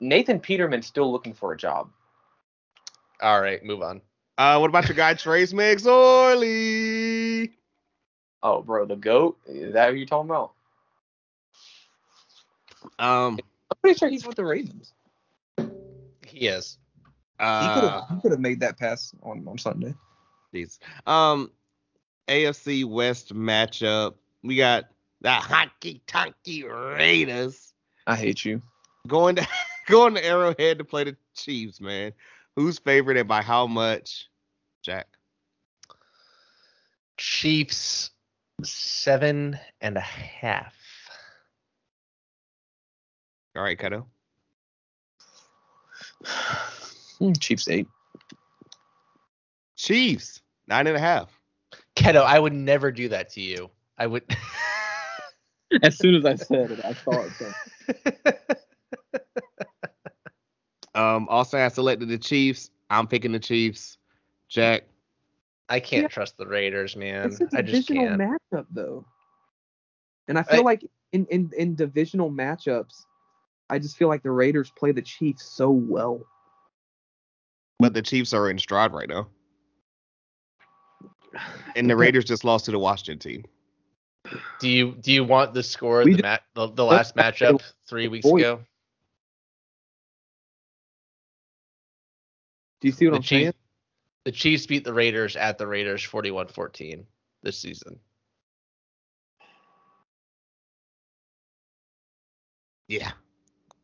Nathan 0.00 0.40
Peterman's 0.40 0.86
still 0.86 1.10
looking 1.10 1.34
for 1.34 1.52
a 1.52 1.56
job. 1.56 1.90
All 3.22 3.40
right, 3.40 3.64
move 3.64 3.82
on. 3.82 4.00
Uh, 4.36 4.58
what 4.58 4.70
about 4.70 4.88
your 4.88 4.96
guy 4.96 5.14
Trace 5.14 5.52
McSorley? 5.52 7.52
Oh, 8.42 8.62
bro, 8.62 8.86
the 8.86 8.96
goat? 8.96 9.38
Is 9.46 9.72
that 9.74 9.90
who 9.90 9.96
you're 9.96 10.06
talking 10.06 10.30
about? 10.30 10.52
Um, 12.98 13.38
I'm 13.70 13.76
pretty 13.82 13.98
sure 13.98 14.08
he's 14.08 14.26
with 14.26 14.36
the 14.36 14.44
Ravens. 14.44 14.92
He 16.26 16.46
is. 16.46 16.78
he 17.38 17.44
could 17.44 17.44
uh, 17.44 18.00
have 18.00 18.04
he 18.10 18.20
could 18.20 18.30
have 18.32 18.40
made 18.40 18.60
that 18.60 18.78
pass 18.78 19.14
on 19.22 19.46
on 19.48 19.58
Sunday. 19.58 19.94
Jeez. 20.54 20.78
Um, 21.06 21.50
AFC 22.28 22.84
West 22.84 23.34
matchup. 23.34 24.14
We 24.42 24.56
got 24.56 24.84
the 25.20 25.30
honky 25.30 26.00
tonky 26.06 26.64
Raiders 26.64 27.72
I 28.06 28.16
hate 28.16 28.44
you. 28.44 28.62
going 29.06 29.36
to 29.36 29.46
going 29.86 30.14
to 30.14 30.24
Arrowhead 30.24 30.78
to 30.78 30.84
play 30.84 31.04
the 31.04 31.16
Chiefs. 31.34 31.80
Man, 31.80 32.12
who's 32.56 32.78
favorite 32.78 33.16
and 33.16 33.28
by 33.28 33.42
how 33.42 33.66
much? 33.66 34.28
Jack. 34.82 35.08
Chiefs 37.16 38.10
seven 38.62 39.58
and 39.80 39.96
a 39.96 40.00
half. 40.00 40.74
All 43.56 43.62
right, 43.62 43.78
Kato. 43.78 44.06
Hmm, 47.18 47.32
Chiefs 47.32 47.68
eight. 47.68 47.86
Chiefs 49.76 50.40
nine 50.66 50.86
and 50.86 50.96
a 50.96 51.00
half. 51.00 51.38
Keto, 51.96 52.22
I 52.24 52.38
would 52.38 52.52
never 52.52 52.92
do 52.92 53.08
that 53.08 53.30
to 53.30 53.40
you. 53.40 53.70
I 53.96 54.06
would. 54.06 54.22
As 55.82 55.98
soon 55.98 56.14
as 56.14 56.24
I 56.24 56.36
said 56.36 56.70
it, 56.70 56.84
I 56.84 56.94
saw 56.94 57.24
it. 57.24 58.38
Um, 60.98 61.28
Austin 61.30 61.60
has 61.60 61.74
selected 61.74 62.08
the 62.08 62.18
Chiefs. 62.18 62.70
I'm 62.90 63.06
picking 63.06 63.30
the 63.30 63.38
Chiefs. 63.38 63.98
Jack. 64.48 64.82
I 65.68 65.80
can't 65.80 66.02
Yeah. 66.04 66.08
trust 66.08 66.36
the 66.38 66.46
Raiders, 66.46 66.96
man. 66.96 67.26
It's 67.26 67.40
a 67.40 67.44
I 67.54 67.62
just 67.62 67.88
divisional 67.88 68.16
can't. 68.16 68.20
matchup 68.52 68.66
though, 68.70 69.04
and 70.26 70.38
I 70.38 70.42
feel 70.42 70.60
I- 70.60 70.62
like 70.64 70.84
in, 71.12 71.26
in 71.26 71.50
in 71.56 71.74
divisional 71.74 72.30
matchups, 72.30 72.94
I 73.70 73.78
just 73.78 73.96
feel 73.96 74.08
like 74.08 74.22
the 74.22 74.30
Raiders 74.30 74.70
play 74.70 74.92
the 74.92 75.02
Chiefs 75.02 75.44
so 75.56 75.70
well. 75.70 76.20
But 77.78 77.94
the 77.94 78.02
Chiefs 78.02 78.32
are 78.32 78.50
in 78.50 78.58
stride 78.58 78.92
right 78.92 79.08
now. 79.08 79.28
And 81.76 81.88
the 81.88 81.96
Raiders 82.04 82.24
just 82.24 82.44
lost 82.44 82.64
to 82.66 82.70
the 82.70 82.78
Washington 82.78 83.18
team. 83.18 83.44
Do 84.58 84.68
you 84.68 84.92
do 84.92 85.12
you 85.12 85.24
want 85.24 85.54
the 85.54 85.62
score 85.62 86.00
of 86.00 86.06
the, 86.06 86.14
do- 86.14 86.22
mat, 86.22 86.42
the 86.54 86.66
the 86.68 86.84
last 86.84 87.14
matchup 87.14 87.62
three 87.86 88.08
weeks 88.08 88.26
Boy. 88.26 88.38
ago? 88.38 88.60
Do 92.80 92.88
you 92.88 92.92
see 92.92 93.06
what 93.06 93.12
The 93.12 93.16
I'm 93.18 93.22
saying? 93.24 93.52
Chiefs, 94.30 94.42
the 94.42 94.48
Chiefs 94.50 94.66
beat 94.66 94.84
the 94.84 94.92
Raiders 94.92 95.36
at 95.36 95.58
the 95.58 95.66
Raiders 95.66 96.06
41-14 96.06 97.04
this 97.42 97.58
season. 97.58 97.98
Yeah. 102.88 103.12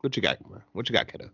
What 0.01 0.17
you 0.17 0.23
got? 0.23 0.39
What 0.73 0.89
you 0.89 0.93
got, 0.93 1.09
kiddo? 1.09 1.31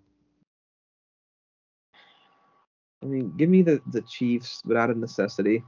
I 3.02 3.06
mean, 3.06 3.32
give 3.36 3.48
me 3.48 3.62
the 3.62 3.80
the 3.90 4.02
Chiefs, 4.02 4.60
but 4.64 4.76
out 4.76 4.90
of 4.90 4.96
necessity. 4.96 5.64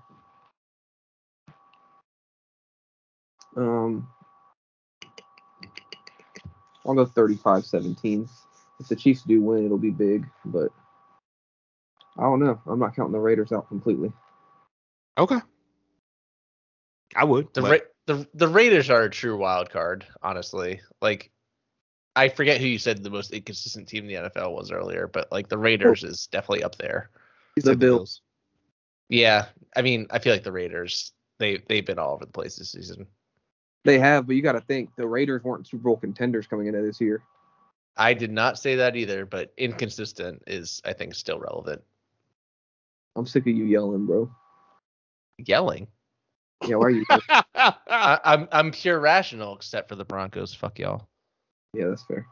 Um, 3.57 4.09
I'll 6.87 6.95
go 6.95 7.07
35-17. 7.07 8.29
If 8.81 8.89
the 8.89 8.97
Chiefs 8.97 9.23
do 9.23 9.41
win, 9.41 9.65
it'll 9.65 9.79
be 9.79 9.91
big, 9.91 10.27
but 10.45 10.71
I 12.19 12.23
don't 12.23 12.41
know. 12.41 12.61
I'm 12.67 12.79
not 12.79 12.95
counting 12.95 13.13
the 13.13 13.19
Raiders 13.19 13.53
out 13.53 13.69
completely. 13.69 14.13
Okay. 15.19 15.39
I 17.15 17.25
would. 17.25 17.53
The 17.55 17.63
Ra- 17.63 17.79
the 18.07 18.27
the 18.35 18.49
Raiders 18.49 18.91
are 18.91 19.03
a 19.03 19.11
true 19.11 19.37
wild 19.37 19.71
card, 19.71 20.07
honestly. 20.23 20.81
Like 21.01 21.31
I 22.17 22.29
forget 22.29 22.61
who 22.61 22.67
you 22.67 22.79
said 22.79 23.03
the 23.03 23.11
most 23.11 23.33
inconsistent 23.33 23.89
team 23.89 24.05
in 24.05 24.09
the 24.09 24.31
NFL 24.31 24.55
was 24.55 24.71
earlier, 24.71 25.07
but 25.07 25.31
like 25.31 25.49
the 25.49 25.59
Raiders 25.59 26.05
oh. 26.05 26.09
is 26.09 26.27
definitely 26.27 26.65
up 26.65 26.77
there. 26.77 27.11
You 27.57 27.63
the 27.63 27.71
said 27.71 27.79
Bills. 27.79 28.23
Yeah, 29.09 29.47
I 29.77 29.83
mean, 29.83 30.07
I 30.11 30.19
feel 30.19 30.33
like 30.33 30.45
the 30.45 30.53
Raiders 30.53 31.13
they 31.39 31.63
they've 31.69 31.85
been 31.85 31.99
all 31.99 32.15
over 32.15 32.25
the 32.25 32.33
place 32.33 32.57
this 32.57 32.73
season. 32.73 33.07
They 33.85 33.99
have, 33.99 34.27
but 34.27 34.37
you 34.37 34.43
got 34.43 34.53
to 34.53 34.61
think 34.61 34.91
the 34.97 35.09
Raiders 35.09 35.43
weren't 35.43 35.67
Super 35.67 35.83
Bowl 35.83 35.97
contenders 35.97 36.47
coming 36.47 36.69
into 36.69 36.83
this 36.83 37.01
year. 37.01 37.23
I 37.97 38.15
did 38.15 38.31
not 38.31 38.59
say 38.59 38.77
that 38.77 38.97
either, 38.97 39.27
but 39.27 39.53
inconsistent 39.57 40.43
is 40.47 40.81
I 40.85 40.93
think 40.93 41.15
still 41.15 41.39
relevant. 41.39 41.83
I'm 43.17 43.27
sick 43.27 43.43
of 43.43 43.49
you 43.55 43.65
yelling, 43.65 44.07
bro. 44.07 44.31
Yelling. 45.39 45.87
Yeah, 46.67 46.77
why 46.77 46.87
are 46.87 46.91
you? 46.91 47.05
I, 47.55 48.19
I'm 48.25 48.49
I'm 48.53 48.71
pure 48.71 49.01
rational, 49.01 49.55
except 49.57 49.89
for 49.89 49.97
the 49.97 50.05
Broncos. 50.05 50.55
Fuck 50.55 50.79
y'all. 50.79 51.09
yeah, 51.75 51.89
that's 51.89 52.05
fair. 52.05 52.27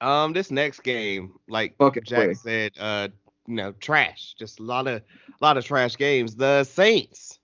um, 0.00 0.32
this 0.32 0.50
next 0.50 0.80
game, 0.82 1.34
like 1.48 1.76
Fuck 1.76 1.96
it, 1.98 2.04
Jack 2.04 2.24
play. 2.24 2.34
said, 2.34 2.72
uh, 2.80 3.08
you 3.46 3.54
know, 3.54 3.72
trash. 3.72 4.34
Just 4.38 4.60
a 4.60 4.62
lot 4.62 4.86
of, 4.86 5.02
a 5.02 5.44
lot 5.44 5.56
of 5.58 5.64
trash 5.64 5.96
games. 5.96 6.34
The 6.36 6.64
Saints 6.64 7.38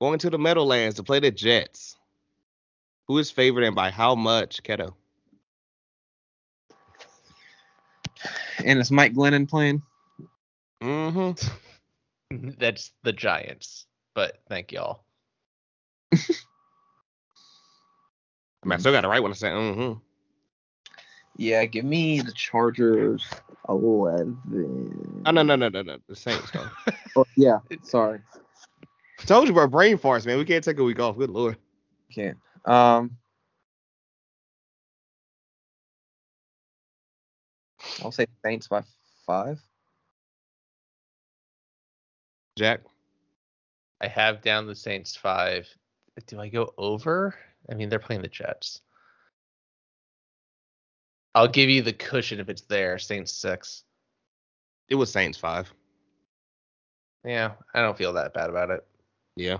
going 0.00 0.18
to 0.18 0.30
the 0.30 0.38
Meadowlands 0.38 0.96
to 0.96 1.02
play 1.04 1.20
the 1.20 1.30
Jets. 1.30 1.96
Who 3.06 3.18
is 3.18 3.30
favored 3.30 3.62
and 3.64 3.74
by 3.76 3.90
how 3.90 4.14
much, 4.16 4.62
Keto? 4.62 4.94
And 8.64 8.78
it's 8.78 8.90
Mike 8.90 9.14
Glennon 9.14 9.48
playing. 9.48 9.82
Mm-hmm. 10.82 11.48
That's 12.30 12.92
the 13.02 13.12
Giants. 13.12 13.86
But 14.14 14.38
thank 14.48 14.72
y'all. 14.72 15.04
I 16.12 16.16
mean, 18.64 18.72
I 18.72 18.76
still 18.78 18.92
got 18.92 19.04
it 19.04 19.08
right 19.08 19.22
when 19.22 19.32
I 19.32 19.34
said, 19.34 19.52
mm-hmm. 19.52 19.98
Yeah, 21.36 21.64
give 21.64 21.84
me 21.84 22.20
the 22.20 22.32
Chargers 22.32 23.26
11. 23.68 25.22
Oh, 25.24 25.30
no, 25.30 25.42
no, 25.42 25.56
no, 25.56 25.68
no, 25.68 25.82
no. 25.82 25.98
The 26.08 26.16
Saints, 26.16 26.50
though. 26.50 26.68
Oh, 27.16 27.24
yeah, 27.36 27.58
sorry. 27.82 28.20
Told 29.26 29.48
you, 29.48 29.54
bro. 29.54 29.66
Brain 29.66 29.98
farts, 29.98 30.26
man. 30.26 30.38
We 30.38 30.44
can't 30.44 30.62
take 30.62 30.78
a 30.78 30.84
week 30.84 31.00
off. 31.00 31.18
Good 31.18 31.30
lord. 31.30 31.56
Can't. 32.14 32.38
Um, 32.64 33.16
I'll 38.02 38.12
say 38.12 38.26
Saints 38.44 38.68
by 38.68 38.82
five. 39.26 39.60
Jack. 42.60 42.82
I 44.02 44.06
have 44.08 44.42
down 44.42 44.66
the 44.66 44.74
Saints 44.74 45.16
five. 45.16 45.66
Do 46.26 46.38
I 46.38 46.50
go 46.50 46.74
over? 46.76 47.34
I 47.70 47.74
mean, 47.74 47.88
they're 47.88 47.98
playing 47.98 48.20
the 48.20 48.28
Jets. 48.28 48.82
I'll 51.34 51.48
give 51.48 51.70
you 51.70 51.80
the 51.80 51.94
cushion 51.94 52.38
if 52.38 52.50
it's 52.50 52.60
there. 52.60 52.98
Saints 52.98 53.32
six. 53.32 53.84
It 54.90 54.96
was 54.96 55.10
Saints 55.10 55.38
five. 55.38 55.72
Yeah, 57.24 57.52
I 57.72 57.80
don't 57.80 57.96
feel 57.96 58.12
that 58.12 58.34
bad 58.34 58.50
about 58.50 58.68
it. 58.68 58.86
Yeah. 59.36 59.56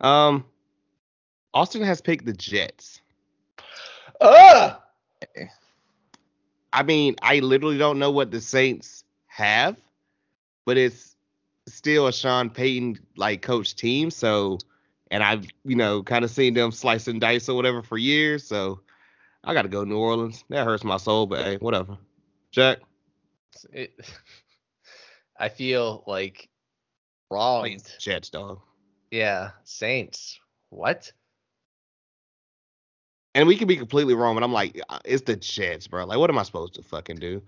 Um, 0.00 0.46
Austin 1.52 1.82
has 1.82 2.00
picked 2.00 2.24
the 2.24 2.32
Jets. 2.32 3.02
Ugh! 4.22 4.78
I 6.72 6.82
mean, 6.84 7.16
I 7.20 7.40
literally 7.40 7.76
don't 7.76 7.98
know 7.98 8.12
what 8.12 8.30
the 8.30 8.40
Saints 8.40 9.04
have, 9.26 9.76
but 10.64 10.78
it's 10.78 11.13
still 11.66 12.06
a 12.06 12.12
Sean 12.12 12.50
Payton 12.50 12.98
like 13.16 13.42
coach 13.42 13.74
team. 13.74 14.10
So, 14.10 14.58
and 15.10 15.22
I've 15.22 15.46
you 15.64 15.76
know 15.76 16.02
kind 16.02 16.24
of 16.24 16.30
seen 16.30 16.54
them 16.54 16.70
slice 16.72 17.08
and 17.08 17.20
dice 17.20 17.48
or 17.48 17.56
whatever 17.56 17.82
for 17.82 17.98
years. 17.98 18.46
So, 18.46 18.80
I 19.42 19.54
got 19.54 19.62
to 19.62 19.68
go 19.68 19.84
New 19.84 19.98
Orleans. 19.98 20.44
That 20.48 20.64
hurts 20.64 20.84
my 20.84 20.96
soul, 20.96 21.26
but 21.26 21.44
hey, 21.44 21.56
whatever. 21.56 21.98
Jack. 22.50 22.78
It, 23.72 23.92
I 25.38 25.48
feel 25.48 26.04
like 26.06 26.48
wrong. 27.30 27.78
Jets, 27.98 28.30
dog. 28.30 28.60
Yeah, 29.10 29.50
Saints. 29.64 30.38
What? 30.70 31.12
And 33.34 33.48
we 33.48 33.56
could 33.56 33.68
be 33.68 33.76
completely 33.76 34.14
wrong, 34.14 34.34
but 34.34 34.44
I'm 34.44 34.52
like, 34.52 34.80
uh, 34.88 35.00
it's 35.04 35.22
the 35.22 35.36
Jets, 35.36 35.88
bro. 35.88 36.04
Like, 36.04 36.18
what 36.18 36.30
am 36.30 36.38
I 36.38 36.44
supposed 36.44 36.74
to 36.74 36.82
fucking 36.82 37.16
do? 37.16 37.42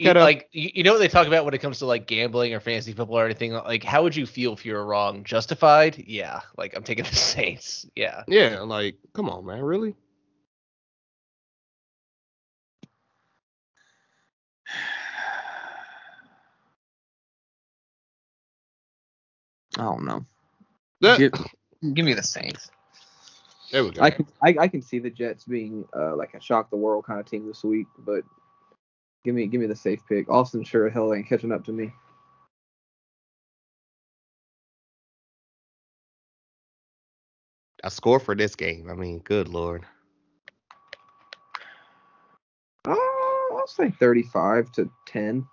You, 0.00 0.06
Cut 0.06 0.16
up. 0.16 0.22
like 0.24 0.48
you, 0.52 0.70
you 0.76 0.82
know 0.82 0.92
what 0.92 0.98
they 0.98 1.08
talk 1.08 1.26
about 1.26 1.44
when 1.44 1.52
it 1.52 1.58
comes 1.58 1.80
to 1.80 1.84
like 1.86 2.06
gambling 2.06 2.54
or 2.54 2.60
fantasy 2.60 2.94
football 2.94 3.18
or 3.18 3.26
anything 3.26 3.52
like 3.52 3.84
how 3.84 4.02
would 4.02 4.16
you 4.16 4.24
feel 4.24 4.54
if 4.54 4.64
you 4.64 4.72
were 4.72 4.86
wrong 4.86 5.24
justified 5.24 6.02
yeah 6.06 6.40
like 6.56 6.74
i'm 6.74 6.82
taking 6.82 7.04
the 7.04 7.14
saints 7.14 7.84
yeah 7.94 8.22
Yeah, 8.26 8.60
like, 8.60 8.96
come 9.12 9.28
on, 9.28 9.44
man, 9.44 9.60
really? 9.60 9.94
I 19.78 19.82
don't 19.82 20.04
know. 20.04 20.24
That- 21.00 21.18
Give, 21.18 21.32
give 21.94 22.04
me 22.04 22.14
the 22.14 22.22
Saints. 22.22 22.70
there 23.70 23.84
we 23.84 23.90
go. 23.90 24.02
I 24.02 24.10
can 24.10 24.26
I, 24.42 24.56
I 24.60 24.68
can 24.68 24.82
see 24.82 24.98
the 24.98 25.10
Jets 25.10 25.44
being 25.44 25.84
uh, 25.96 26.16
like 26.16 26.34
a 26.34 26.40
shock 26.40 26.70
the 26.70 26.76
world 26.76 27.04
kind 27.04 27.20
of 27.20 27.26
team 27.26 27.46
this 27.46 27.62
week, 27.64 27.86
but 27.98 28.24
give 29.24 29.34
me 29.34 29.46
give 29.46 29.60
me 29.60 29.66
the 29.66 29.76
safe 29.76 30.00
pick. 30.08 30.28
Austin 30.28 30.64
sure 30.64 30.88
hell 30.88 31.14
ain't 31.14 31.28
catching 31.28 31.52
up 31.52 31.64
to 31.64 31.72
me. 31.72 31.92
a 37.84 37.90
score 37.90 38.20
for 38.20 38.34
this 38.34 38.54
game. 38.54 38.88
I 38.90 38.94
mean, 38.94 39.20
good 39.20 39.48
lord. 39.48 39.84
Oh, 42.86 43.56
I'll 43.58 43.66
say 43.66 43.90
35 43.90 44.72
to 44.72 44.90
10. 45.06 45.46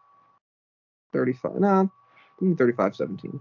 35. 1.14 1.56
No, 1.56 1.90
nah, 2.42 2.56
35 2.56 2.96
17. 2.96 3.40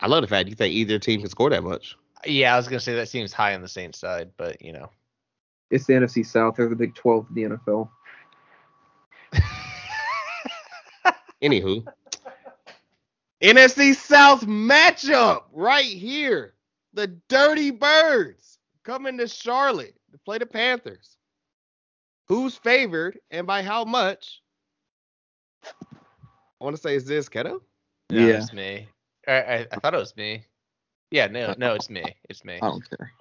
I 0.00 0.06
love 0.06 0.22
the 0.22 0.28
fact 0.28 0.48
you 0.48 0.54
think 0.54 0.74
either 0.74 0.98
team 0.98 1.20
can 1.20 1.30
score 1.30 1.50
that 1.50 1.62
much. 1.62 1.96
Yeah, 2.26 2.54
I 2.54 2.56
was 2.56 2.68
gonna 2.68 2.80
say 2.80 2.94
that 2.94 3.08
seems 3.08 3.32
high 3.32 3.54
on 3.54 3.62
the 3.62 3.68
Saints 3.68 3.98
side, 3.98 4.30
but 4.36 4.60
you 4.62 4.72
know. 4.72 4.90
It's 5.70 5.86
the 5.86 5.94
NFC 5.94 6.24
South. 6.24 6.56
They're 6.56 6.68
the 6.68 6.76
Big 6.76 6.94
12 6.94 7.28
of 7.28 7.34
the 7.34 7.42
NFL. 7.42 7.88
Anywho, 11.44 11.86
NFC 13.42 13.94
South 13.94 14.46
matchup 14.46 15.42
right 15.52 15.84
here. 15.84 16.54
The 16.94 17.08
Dirty 17.28 17.70
Birds 17.70 18.58
coming 18.82 19.18
to 19.18 19.28
Charlotte 19.28 19.94
to 20.12 20.18
play 20.18 20.38
the 20.38 20.46
Panthers. 20.46 21.18
Who's 22.28 22.56
favored 22.56 23.18
and 23.30 23.46
by 23.46 23.62
how 23.62 23.84
much? 23.84 24.40
I 25.64 26.64
want 26.64 26.76
to 26.76 26.80
say, 26.80 26.94
is 26.94 27.04
this 27.04 27.28
Keto? 27.28 27.60
No, 28.10 28.26
yeah, 28.26 28.38
it's 28.38 28.52
me. 28.54 28.88
I, 29.28 29.32
I, 29.32 29.66
I, 29.70 29.76
thought 29.80 29.94
it 29.94 29.98
was 29.98 30.16
me. 30.16 30.46
Yeah, 31.10 31.26
no, 31.26 31.54
no, 31.58 31.74
it's 31.74 31.90
me. 31.90 32.04
It's 32.30 32.44
me. 32.44 32.54
I 32.62 32.66
don't 32.66 32.88
care. 32.88 33.12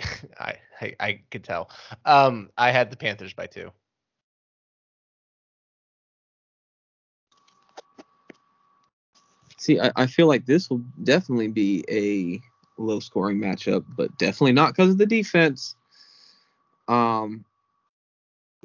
I, 0.40 0.54
I 0.80 0.94
I 0.98 1.20
could 1.30 1.44
tell. 1.44 1.70
Um, 2.04 2.50
I 2.58 2.72
had 2.72 2.90
the 2.90 2.96
Panthers 2.96 3.34
by 3.34 3.46
two. 3.46 3.70
See, 9.58 9.80
I, 9.80 9.90
I 9.96 10.06
feel 10.06 10.28
like 10.28 10.46
this 10.46 10.70
will 10.70 10.82
definitely 11.02 11.48
be 11.48 11.84
a 11.90 12.40
low 12.80 13.00
scoring 13.00 13.38
matchup, 13.38 13.84
but 13.96 14.16
definitely 14.16 14.52
not 14.52 14.74
because 14.74 14.90
of 14.90 14.98
the 14.98 15.06
defense. 15.06 15.74
Um, 16.86 17.44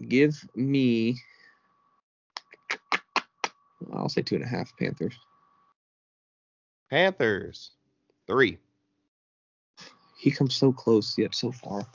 give 0.07 0.35
me, 0.55 1.17
I'll 3.91 4.07
say 4.07 4.21
two 4.21 4.35
and 4.35 4.43
a 4.43 4.47
half 4.47 4.75
Panthers. 4.77 5.15
Panthers, 6.89 7.71
three. 8.27 8.59
He 10.15 10.29
comes 10.29 10.55
so 10.55 10.71
close 10.71 11.17
yet 11.17 11.33
so 11.33 11.51
far. 11.51 11.85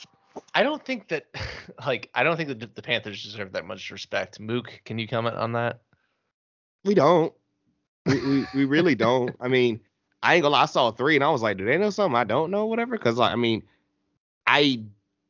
I 0.54 0.62
don't 0.64 0.84
think 0.84 1.08
that, 1.08 1.26
like, 1.86 2.10
I 2.14 2.24
don't 2.24 2.36
think 2.36 2.48
that 2.48 2.74
the 2.74 2.82
Panthers 2.82 3.22
deserve 3.22 3.52
that 3.52 3.64
much 3.64 3.90
respect. 3.92 4.40
Mook, 4.40 4.80
can 4.84 4.98
you 4.98 5.06
comment 5.06 5.36
on 5.36 5.52
that? 5.52 5.82
We 6.84 6.94
don't. 6.94 7.32
We, 8.08 8.20
we, 8.20 8.46
we 8.54 8.64
really 8.64 8.94
don't. 8.94 9.34
I 9.40 9.48
mean, 9.48 9.80
I 10.22 10.34
ain't 10.34 10.42
gonna 10.42 10.52
lie, 10.52 10.62
I 10.62 10.66
saw 10.66 10.90
three 10.90 11.14
and 11.14 11.24
I 11.24 11.30
was 11.30 11.42
like, 11.42 11.56
do 11.56 11.64
they 11.64 11.78
know 11.78 11.90
something 11.90 12.16
I 12.16 12.24
don't 12.24 12.50
know? 12.50 12.66
Whatever. 12.66 12.96
Because 12.96 13.16
like, 13.16 13.32
I 13.32 13.36
mean, 13.36 13.62
I 14.46 14.82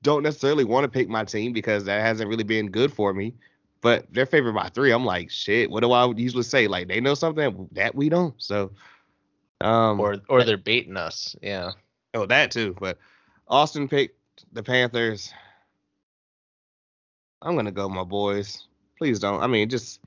don't 0.03 0.23
necessarily 0.23 0.65
want 0.65 0.85
to 0.85 0.89
pick 0.89 1.09
my 1.09 1.25
team 1.25 1.53
because 1.53 1.85
that 1.85 2.01
hasn't 2.01 2.29
really 2.29 2.45
been 2.45 2.71
good 2.71 2.93
for 2.93 3.13
me. 3.13 3.35
But 3.81 4.07
they're 4.13 4.27
favored 4.27 4.55
by 4.55 4.69
three. 4.69 4.91
I'm 4.91 5.05
like, 5.05 5.31
shit. 5.31 5.71
What 5.71 5.83
do 5.83 5.93
I 5.93 6.11
usually 6.13 6.43
say? 6.43 6.67
Like 6.67 6.89
they 6.89 7.01
know 7.01 7.15
something 7.15 7.69
that 7.73 7.95
we 7.95 8.09
don't. 8.09 8.35
So, 8.39 8.73
um, 9.61 10.01
or 10.01 10.17
or 10.29 10.43
they're 10.43 10.57
baiting 10.57 10.97
us. 10.97 11.37
Yeah. 11.43 11.73
Oh, 12.15 12.27
that 12.27 12.51
too. 12.51 12.77
But 12.81 12.99
Austin 13.47 13.89
picked 13.89 14.17
the 14.53 14.63
Panthers. 14.63 15.33
I'm 17.41 17.55
gonna 17.55 17.71
go, 17.71 17.89
my 17.89 18.03
boys. 18.03 18.67
Please 18.99 19.21
don't. 19.21 19.41
I 19.41 19.47
mean, 19.47 19.69
just 19.69 20.01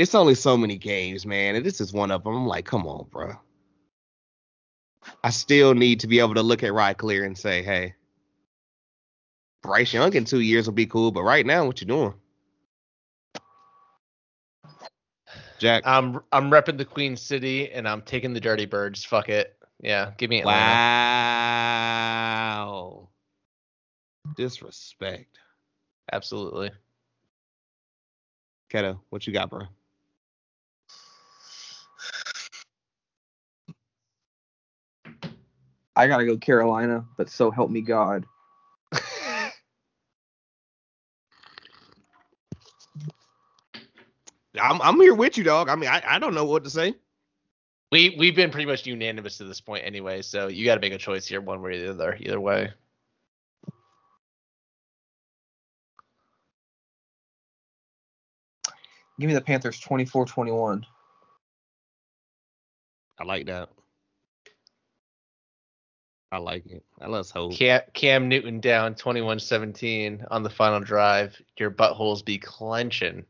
it's 0.00 0.14
only 0.14 0.34
so 0.34 0.56
many 0.56 0.78
games, 0.78 1.26
man, 1.26 1.56
and 1.56 1.64
this 1.64 1.78
is 1.78 1.92
one 1.92 2.10
of 2.10 2.24
them. 2.24 2.34
I'm 2.34 2.46
like, 2.46 2.64
come 2.64 2.86
on, 2.86 3.06
bro. 3.10 3.34
I 5.22 5.28
still 5.28 5.74
need 5.74 6.00
to 6.00 6.06
be 6.06 6.20
able 6.20 6.36
to 6.36 6.42
look 6.42 6.62
at 6.62 6.72
Rod 6.72 6.96
Clear 6.96 7.24
and 7.24 7.36
say, 7.36 7.62
hey, 7.62 7.94
Bryce 9.62 9.92
Young 9.92 10.14
in 10.14 10.24
two 10.24 10.40
years 10.40 10.66
will 10.66 10.72
be 10.72 10.86
cool, 10.86 11.10
but 11.10 11.22
right 11.22 11.44
now, 11.44 11.66
what 11.66 11.82
you 11.82 11.86
doing? 11.86 12.14
Jack. 15.58 15.82
I'm 15.84 16.22
I'm 16.32 16.50
repping 16.50 16.78
the 16.78 16.86
Queen 16.86 17.14
City 17.14 17.70
and 17.70 17.86
I'm 17.86 18.00
taking 18.00 18.32
the 18.32 18.40
Dirty 18.40 18.64
Birds. 18.64 19.04
Fuck 19.04 19.28
it. 19.28 19.54
Yeah, 19.82 20.12
give 20.16 20.30
me 20.30 20.40
Atlanta. 20.40 20.76
Wow. 22.56 23.10
Disrespect. 24.34 25.38
Absolutely. 26.10 26.70
Keto, 28.72 28.98
what 29.10 29.26
you 29.26 29.34
got, 29.34 29.50
bro? 29.50 29.66
I 36.00 36.06
gotta 36.06 36.24
go 36.24 36.38
Carolina, 36.38 37.04
but 37.18 37.28
so 37.28 37.50
help 37.50 37.70
me 37.70 37.82
God. 37.82 38.24
I'm 44.58 44.80
I'm 44.80 44.98
here 44.98 45.14
with 45.14 45.36
you, 45.36 45.44
dog. 45.44 45.68
I 45.68 45.76
mean, 45.76 45.90
I, 45.90 46.02
I 46.06 46.18
don't 46.18 46.34
know 46.34 46.46
what 46.46 46.64
to 46.64 46.70
say. 46.70 46.94
We 47.92 48.16
we've 48.18 48.34
been 48.34 48.50
pretty 48.50 48.64
much 48.64 48.86
unanimous 48.86 49.36
to 49.38 49.44
this 49.44 49.60
point 49.60 49.84
anyway, 49.84 50.22
so 50.22 50.46
you 50.48 50.64
got 50.64 50.76
to 50.76 50.80
make 50.80 50.94
a 50.94 50.98
choice 50.98 51.26
here, 51.26 51.42
one 51.42 51.60
way 51.60 51.72
or 51.72 51.82
the 51.82 51.90
other. 51.90 52.16
Either 52.18 52.40
way. 52.40 52.72
Give 59.18 59.28
me 59.28 59.34
the 59.34 59.42
Panthers 59.42 59.78
24-21. 59.82 60.82
I 63.18 63.24
like 63.24 63.44
that. 63.46 63.68
I 66.32 66.38
like 66.38 66.66
it. 66.66 66.84
Let's 67.04 67.30
hope. 67.30 67.54
Cam, 67.54 67.80
Cam 67.92 68.28
Newton 68.28 68.60
down 68.60 68.94
21-17 68.94 70.26
on 70.30 70.42
the 70.44 70.50
final 70.50 70.80
drive. 70.80 71.40
Your 71.58 71.72
buttholes 71.72 72.24
be 72.24 72.38
clenching. 72.38 73.24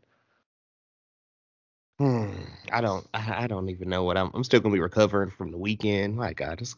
Hmm. 1.98 2.30
I 2.72 2.80
don't. 2.80 3.06
I, 3.12 3.46
don't 3.46 3.68
even 3.68 3.88
know 3.88 4.04
what 4.04 4.16
I'm. 4.16 4.30
I'm 4.32 4.44
still 4.44 4.60
gonna 4.60 4.72
be 4.72 4.80
recovering 4.80 5.30
from 5.30 5.50
the 5.50 5.58
weekend. 5.58 6.16
My 6.16 6.32
God. 6.32 6.58
Just, 6.58 6.76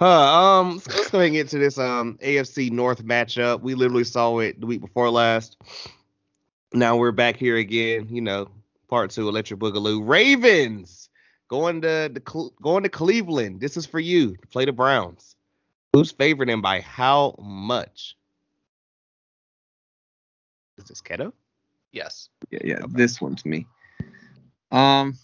uh, 0.00 0.04
um. 0.04 0.82
Let's 0.86 1.10
go 1.10 1.18
ahead 1.18 1.28
and 1.28 1.34
get 1.34 1.48
to 1.48 1.58
this 1.58 1.78
um 1.78 2.18
AFC 2.22 2.70
North 2.70 3.02
matchup. 3.02 3.62
We 3.62 3.74
literally 3.74 4.04
saw 4.04 4.38
it 4.40 4.60
the 4.60 4.66
week 4.66 4.82
before 4.82 5.08
last. 5.08 5.56
Now 6.74 6.96
we're 6.96 7.12
back 7.12 7.36
here 7.36 7.56
again. 7.56 8.08
You 8.10 8.20
know, 8.20 8.50
part 8.88 9.12
two, 9.12 9.28
Electric 9.30 9.60
Boogaloo. 9.60 10.06
Ravens 10.06 11.08
going 11.48 11.80
to 11.82 12.10
the 12.12 12.50
going 12.60 12.82
to 12.82 12.90
Cleveland. 12.90 13.60
This 13.62 13.78
is 13.78 13.86
for 13.86 14.00
you 14.00 14.36
to 14.36 14.46
play 14.48 14.66
the 14.66 14.72
Browns. 14.72 15.33
Who's 15.94 16.10
favored 16.10 16.50
and 16.50 16.60
by 16.60 16.80
how 16.80 17.36
much? 17.38 18.16
Is 20.76 20.86
this 20.86 21.00
Keto? 21.00 21.32
Yes. 21.92 22.30
Yeah, 22.50 22.58
yeah. 22.64 22.74
Okay. 22.78 22.92
This 22.96 23.20
one's 23.20 23.46
me. 23.46 23.64
Um, 24.72 25.16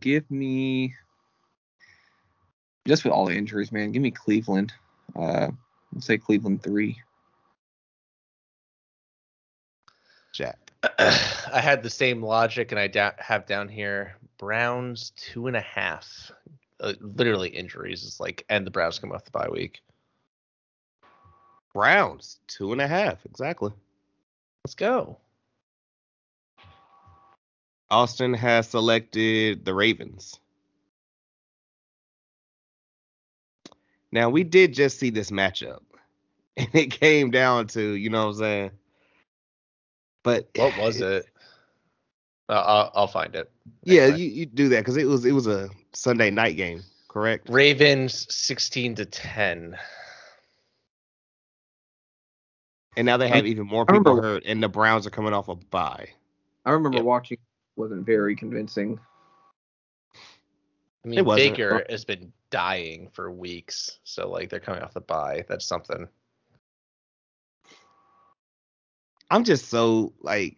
give 0.00 0.28
me 0.28 0.96
just 2.84 3.04
with 3.04 3.12
all 3.12 3.26
the 3.26 3.36
injuries, 3.36 3.70
man. 3.70 3.92
Give 3.92 4.02
me 4.02 4.10
Cleveland. 4.10 4.72
Uh, 5.14 5.52
let's 5.94 6.06
say 6.06 6.18
Cleveland 6.18 6.64
three. 6.64 7.00
Jack. 10.32 10.72
I 10.98 11.60
had 11.60 11.84
the 11.84 11.90
same 11.90 12.24
logic, 12.24 12.72
and 12.72 12.80
I 12.80 12.88
da- 12.88 13.12
have 13.18 13.46
down 13.46 13.68
here 13.68 14.16
Browns 14.36 15.12
two 15.14 15.46
and 15.46 15.56
a 15.56 15.60
half. 15.60 16.32
Uh, 16.80 16.94
literally 17.00 17.50
injuries 17.50 18.02
is 18.02 18.18
like, 18.18 18.44
and 18.48 18.66
the 18.66 18.72
Browns 18.72 18.98
come 18.98 19.12
off 19.12 19.24
the 19.24 19.30
bye 19.30 19.48
week. 19.48 19.80
Browns 21.74 22.38
two 22.46 22.72
and 22.72 22.80
a 22.80 22.88
half, 22.88 23.24
exactly. 23.26 23.72
Let's 24.64 24.74
go. 24.74 25.18
Austin 27.90 28.34
has 28.34 28.68
selected 28.68 29.64
the 29.64 29.74
Ravens. 29.74 30.38
Now 34.12 34.30
we 34.30 34.44
did 34.44 34.74
just 34.74 34.98
see 34.98 35.10
this 35.10 35.30
matchup, 35.30 35.80
and 36.56 36.68
it 36.74 36.90
came 36.90 37.30
down 37.30 37.66
to 37.68 37.80
you 37.80 38.10
know 38.10 38.26
what 38.26 38.32
I'm 38.32 38.38
saying. 38.38 38.70
But 40.24 40.48
what 40.56 40.76
was 40.78 41.00
it? 41.00 41.26
I'll, 42.48 42.90
I'll 42.94 43.06
find 43.06 43.34
it. 43.34 43.50
Yeah, 43.84 44.06
you, 44.06 44.28
you 44.28 44.46
do 44.46 44.68
that 44.70 44.80
because 44.80 44.96
it 44.96 45.06
was 45.06 45.24
it 45.24 45.32
was 45.32 45.46
a 45.46 45.68
Sunday 45.92 46.30
night 46.30 46.56
game, 46.56 46.82
correct? 47.08 47.48
Ravens 47.50 48.26
sixteen 48.34 48.94
to 48.96 49.04
ten. 49.04 49.76
And 52.96 53.06
now 53.06 53.16
they 53.16 53.28
have 53.28 53.46
even 53.46 53.66
more 53.66 53.86
people 53.86 54.20
hurt, 54.20 54.42
and 54.44 54.62
the 54.62 54.68
Browns 54.68 55.06
are 55.06 55.10
coming 55.10 55.32
off 55.32 55.48
a 55.48 55.54
bye. 55.54 56.08
I 56.64 56.72
remember 56.72 56.98
yep. 56.98 57.04
watching 57.04 57.38
wasn't 57.76 58.04
very 58.04 58.34
convincing. 58.34 58.98
I 61.04 61.08
mean, 61.08 61.24
Baker 61.24 61.86
has 61.88 62.04
been 62.04 62.32
dying 62.50 63.08
for 63.12 63.30
weeks, 63.30 63.98
so 64.04 64.28
like 64.28 64.50
they're 64.50 64.60
coming 64.60 64.82
off 64.82 64.94
the 64.94 65.00
bye. 65.00 65.44
That's 65.48 65.64
something. 65.64 66.08
I'm 69.30 69.44
just 69.44 69.68
so 69.68 70.12
like 70.20 70.56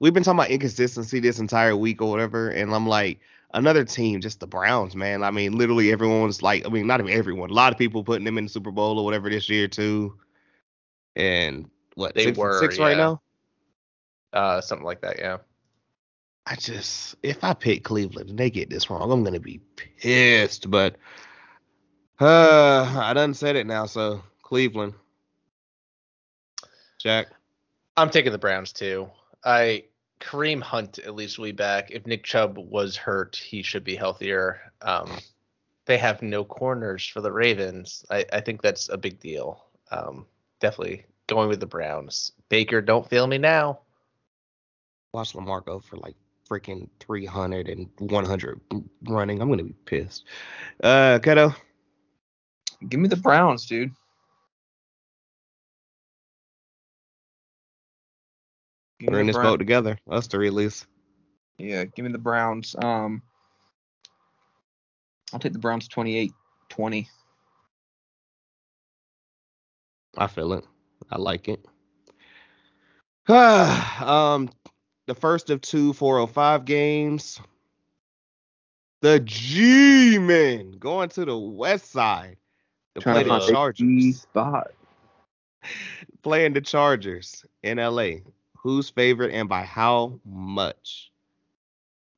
we've 0.00 0.12
been 0.12 0.22
talking 0.22 0.38
about 0.38 0.50
inconsistency 0.50 1.20
this 1.20 1.38
entire 1.38 1.76
week 1.76 2.02
or 2.02 2.10
whatever, 2.10 2.50
and 2.50 2.74
I'm 2.74 2.86
like 2.86 3.20
another 3.54 3.84
team, 3.84 4.20
just 4.20 4.40
the 4.40 4.46
Browns, 4.46 4.94
man. 4.94 5.22
I 5.22 5.30
mean, 5.30 5.56
literally 5.56 5.92
everyone's 5.92 6.42
like, 6.42 6.66
I 6.66 6.68
mean, 6.68 6.86
not 6.86 7.00
even 7.00 7.12
everyone, 7.12 7.50
a 7.50 7.54
lot 7.54 7.72
of 7.72 7.78
people 7.78 8.04
putting 8.04 8.24
them 8.24 8.36
in 8.36 8.44
the 8.44 8.50
Super 8.50 8.70
Bowl 8.70 8.98
or 8.98 9.04
whatever 9.04 9.30
this 9.30 9.48
year 9.48 9.68
too. 9.68 10.18
And 11.16 11.70
what 11.94 12.14
they 12.14 12.24
six, 12.24 12.38
were 12.38 12.60
six 12.60 12.78
yeah. 12.78 12.84
right 12.84 12.96
now. 12.96 13.20
Uh, 14.32 14.60
something 14.60 14.84
like 14.84 15.00
that. 15.02 15.18
Yeah. 15.18 15.38
I 16.46 16.56
just 16.56 17.16
if 17.22 17.42
I 17.42 17.54
pick 17.54 17.84
Cleveland 17.84 18.30
and 18.30 18.38
they 18.38 18.50
get 18.50 18.68
this 18.68 18.90
wrong, 18.90 19.10
I'm 19.10 19.24
gonna 19.24 19.40
be 19.40 19.60
pissed. 19.76 20.70
But 20.70 20.96
uh, 22.20 23.00
I 23.00 23.12
done 23.14 23.34
said 23.34 23.56
it 23.56 23.66
now, 23.66 23.86
so 23.86 24.22
Cleveland. 24.42 24.94
Jack. 26.98 27.28
I'm 27.96 28.10
taking 28.10 28.32
the 28.32 28.38
Browns 28.38 28.72
too. 28.72 29.08
I 29.44 29.84
Kareem 30.20 30.60
Hunt 30.60 30.98
at 30.98 31.14
least 31.14 31.38
will 31.38 31.46
be 31.46 31.52
back. 31.52 31.90
If 31.90 32.06
Nick 32.06 32.24
Chubb 32.24 32.58
was 32.58 32.96
hurt, 32.96 33.36
he 33.36 33.62
should 33.62 33.84
be 33.84 33.96
healthier. 33.96 34.60
Um, 34.82 35.10
they 35.86 35.98
have 35.98 36.22
no 36.22 36.44
corners 36.44 37.06
for 37.06 37.20
the 37.20 37.32
Ravens. 37.32 38.04
I, 38.10 38.24
I 38.32 38.40
think 38.40 38.62
that's 38.62 38.88
a 38.88 38.96
big 38.96 39.20
deal. 39.20 39.64
Um, 39.90 40.26
definitely 40.64 41.04
going 41.26 41.50
with 41.50 41.60
the 41.60 41.66
Browns. 41.66 42.32
Baker, 42.48 42.80
don't 42.80 43.06
fail 43.10 43.26
me 43.26 43.36
now. 43.36 43.80
Watch 45.12 45.34
Lamar 45.34 45.60
go 45.60 45.78
for 45.78 45.98
like 45.98 46.14
freaking 46.48 46.88
300 47.00 47.68
and 47.68 47.90
100 47.98 48.60
running. 49.02 49.42
I'm 49.42 49.50
gonna 49.50 49.64
be 49.64 49.74
pissed. 49.84 50.24
Uh, 50.82 51.18
Keto. 51.20 51.54
Give 52.88 52.98
me 52.98 53.08
the 53.08 53.16
Browns, 53.16 53.66
dude. 53.66 53.90
Give 59.00 59.10
We're 59.10 59.20
in 59.20 59.26
this 59.26 59.36
Browns. 59.36 59.48
boat 59.50 59.56
together. 59.58 59.98
Us 60.08 60.28
three 60.28 60.46
at 60.46 60.54
least. 60.54 60.86
Yeah, 61.58 61.84
give 61.84 62.06
me 62.06 62.12
the 62.12 62.16
Browns. 62.18 62.74
Um, 62.82 63.20
I'll 65.34 65.40
take 65.40 65.52
the 65.52 65.58
Browns 65.58 65.88
28 65.88 66.32
20. 66.70 67.08
I 70.16 70.26
feel 70.26 70.52
it. 70.52 70.64
I 71.10 71.18
like 71.18 71.48
it. 71.48 71.64
um, 73.28 74.50
the 75.06 75.14
first 75.14 75.50
of 75.50 75.60
two 75.60 75.92
405 75.92 76.64
games. 76.64 77.40
The 79.00 79.20
G 79.20 80.18
Men 80.18 80.72
going 80.78 81.10
to 81.10 81.24
the 81.24 81.36
west 81.36 81.90
side 81.90 82.38
to 82.94 83.00
Trying 83.00 83.26
play 83.26 83.38
to 83.38 83.46
the 83.46 83.52
Chargers. 83.52 84.20
Spot. 84.22 84.70
Playing 86.22 86.54
the 86.54 86.60
Chargers 86.60 87.44
in 87.62 87.78
LA. 87.78 88.20
Who's 88.56 88.88
favorite 88.88 89.34
and 89.34 89.48
by 89.48 89.62
how 89.62 90.20
much? 90.24 91.10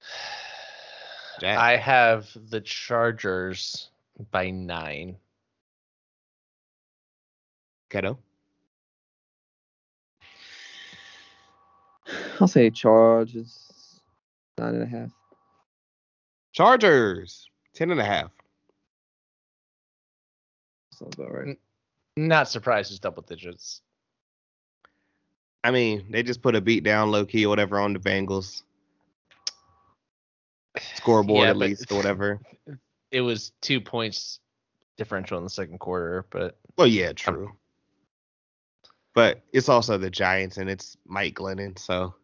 Jack. 1.41 1.59
I 1.59 1.77
have 1.77 2.29
the 2.51 2.61
Chargers 2.61 3.91
by 4.31 4.51
nine. 4.51 5.17
Keto. 7.91 8.19
I'll 12.41 12.49
say 12.49 12.71
Chargers 12.71 14.01
nine 14.59 14.75
and 14.75 14.83
a 14.83 14.87
half. 14.87 15.11
Chargers 16.53 17.49
ten 17.75 17.91
and 17.91 18.01
a 18.01 18.05
half. 18.05 18.31
Sounds 20.93 21.15
about 21.15 21.33
right. 21.33 21.59
Not 22.17 22.49
surprised 22.49 22.91
it's 22.91 23.01
double 23.01 23.23
digits. 23.23 23.83
I 25.63 25.71
mean, 25.71 26.07
they 26.11 26.23
just 26.23 26.43
put 26.43 26.55
a 26.55 26.61
beat 26.61 26.85
down 26.85 27.11
low 27.11 27.27
key 27.27 27.45
or 27.45 27.49
whatever 27.49 27.79
on 27.81 27.93
the 27.93 27.99
Bengals. 27.99 28.63
Scoreboard 30.95 31.45
yeah, 31.45 31.51
at 31.51 31.57
least 31.57 31.91
or 31.91 31.97
whatever. 31.97 32.41
It 33.13 33.21
was 33.21 33.53
two 33.63 33.81
points 33.81 34.41
differential 34.97 35.39
in 35.39 35.45
the 35.45 35.49
second 35.49 35.79
quarter, 35.79 36.27
but 36.29 36.59
well, 36.77 36.89
yeah, 36.89 37.13
true. 37.13 37.47
I'm, 37.47 37.57
but 39.17 39.41
it's 39.55 39.71
also 39.71 39.97
the 39.97 40.11
Giants 40.11 40.59
and 40.59 40.69
it's 40.69 40.95
Mike 41.07 41.37
Glennon, 41.37 41.79
so 41.79 42.15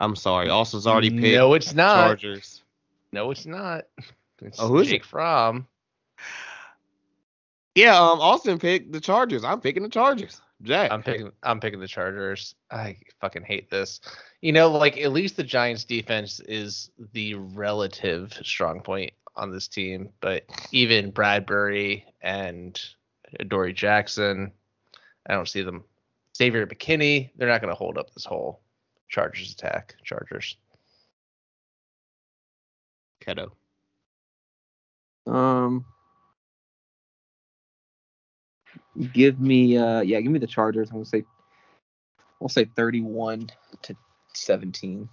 I'm 0.00 0.16
sorry. 0.16 0.50
Austin's 0.50 0.84
already 0.84 1.08
picked. 1.08 1.36
No, 1.36 1.54
it's 1.54 1.72
not. 1.72 2.08
Chargers. 2.08 2.64
No, 3.12 3.30
it's 3.30 3.46
not. 3.46 3.84
It's 4.42 4.60
oh, 4.60 4.68
who's 4.68 4.88
Jake 4.88 5.00
it? 5.00 5.06
Fromm. 5.06 5.66
Yeah, 7.74 7.98
um, 7.98 8.20
Austin 8.20 8.58
picked 8.58 8.92
the 8.92 9.00
Chargers. 9.00 9.44
I'm 9.44 9.62
picking 9.62 9.82
the 9.82 9.88
Chargers. 9.88 10.42
Jack. 10.60 10.92
I'm 10.92 11.02
picking. 11.02 11.32
I'm 11.42 11.58
picking 11.58 11.80
the 11.80 11.88
Chargers. 11.88 12.54
I 12.70 12.98
fucking 13.22 13.44
hate 13.44 13.70
this. 13.70 13.98
You 14.42 14.52
know, 14.52 14.70
like 14.70 14.98
at 14.98 15.12
least 15.12 15.38
the 15.38 15.42
Giants' 15.42 15.84
defense 15.84 16.40
is 16.40 16.90
the 17.14 17.32
relative 17.32 18.38
strong 18.42 18.82
point 18.82 19.14
on 19.36 19.50
this 19.50 19.68
team, 19.68 20.10
but 20.20 20.44
even 20.70 21.12
Bradberry 21.12 22.02
and 22.20 22.78
Dory 23.48 23.72
Jackson, 23.72 24.52
I 25.26 25.32
don't 25.32 25.48
see 25.48 25.62
them. 25.62 25.82
Xavier 26.36 26.66
McKinney, 26.66 27.30
they're 27.36 27.48
not 27.48 27.60
going 27.60 27.72
to 27.72 27.78
hold 27.78 27.96
up 27.96 28.12
this 28.12 28.24
whole 28.24 28.60
Chargers 29.08 29.52
attack. 29.52 29.96
Chargers. 30.04 30.56
Keto. 33.24 33.50
Um, 35.26 35.84
give 39.12 39.40
me 39.40 39.76
uh 39.76 40.00
yeah, 40.00 40.20
give 40.20 40.30
me 40.30 40.38
the 40.38 40.46
Chargers. 40.46 40.90
I'm 40.90 40.96
gonna 40.96 41.04
say 41.04 41.24
we'll 42.38 42.48
say 42.48 42.64
31 42.64 43.50
to 43.82 43.96
17. 44.34 45.08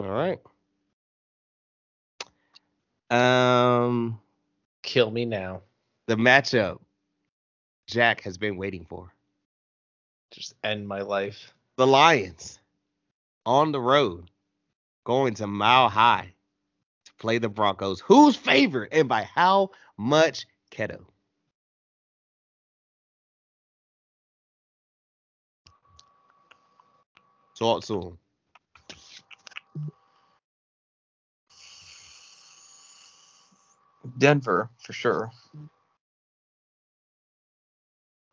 All 0.00 0.10
right. 0.10 0.38
Um, 3.10 4.20
kill 4.82 5.10
me 5.10 5.24
now. 5.24 5.62
The 6.06 6.16
matchup 6.16 6.80
Jack 7.86 8.22
has 8.22 8.38
been 8.38 8.56
waiting 8.56 8.86
for. 8.88 9.12
Just 10.30 10.54
end 10.64 10.88
my 10.88 11.02
life. 11.02 11.52
The 11.76 11.86
Lions 11.86 12.58
on 13.46 13.72
the 13.72 13.80
road 13.80 14.30
going 15.04 15.34
to 15.34 15.46
Mile 15.46 15.88
High 15.88 16.34
to 17.04 17.12
play 17.14 17.38
the 17.38 17.48
Broncos. 17.48 18.00
Who's 18.00 18.36
favorite 18.36 18.92
and 18.92 19.08
by 19.08 19.24
how 19.24 19.70
much 19.96 20.46
keto? 20.70 21.04
Talk 27.58 27.84
to 27.84 28.00
him. 28.00 28.18
Denver 34.18 34.70
for 34.78 34.92
sure. 34.92 35.30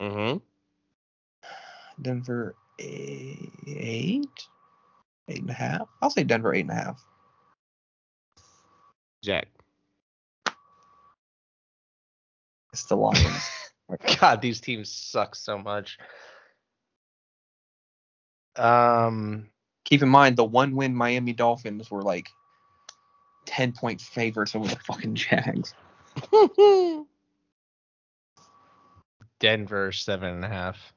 Mm-hmm. 0.02 0.38
Denver 2.02 2.56
eight, 2.80 3.52
eight 5.28 5.42
and 5.42 5.50
a 5.50 5.54
half. 5.54 5.88
I'll 6.02 6.10
say 6.10 6.24
Denver 6.24 6.54
eight 6.56 6.62
and 6.62 6.72
a 6.72 6.76
half. 6.76 7.06
Jack. 9.24 9.48
It's 12.74 12.86
the 12.86 12.96
Lions. 12.96 13.50
God, 14.20 14.42
these 14.42 14.60
teams 14.60 14.90
suck 14.90 15.36
so 15.36 15.58
much. 15.58 16.00
Um, 18.56 19.50
keep 19.86 20.02
in 20.02 20.10
mind 20.10 20.36
the 20.38 20.44
one 20.44 20.76
win 20.76 20.96
Miami 20.96 21.34
Dolphins 21.34 21.92
were 21.92 22.02
like 22.02 22.30
ten 23.46 23.72
point 23.72 24.02
favorites 24.02 24.56
over 24.56 24.68
the 24.68 24.78
fucking 24.78 25.16
Jags. 25.16 25.76
Denver 29.42 29.92
seven 29.92 30.36
and 30.36 30.46
a 30.46 30.48
half. 30.48 30.94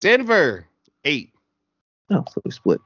Denver 0.00 0.66
eight. 1.04 1.32
Oh, 2.10 2.24
so 2.32 2.40
we 2.42 2.50
split. 2.50 2.80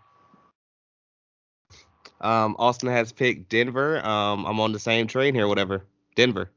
Um, 2.20 2.56
Austin 2.58 2.88
has 2.88 3.12
picked 3.12 3.48
Denver. 3.48 4.04
Um, 4.04 4.44
I'm 4.46 4.58
on 4.58 4.72
the 4.72 4.80
same 4.80 5.06
train 5.06 5.32
here, 5.34 5.46
whatever. 5.46 5.84
Denver. 6.16 6.50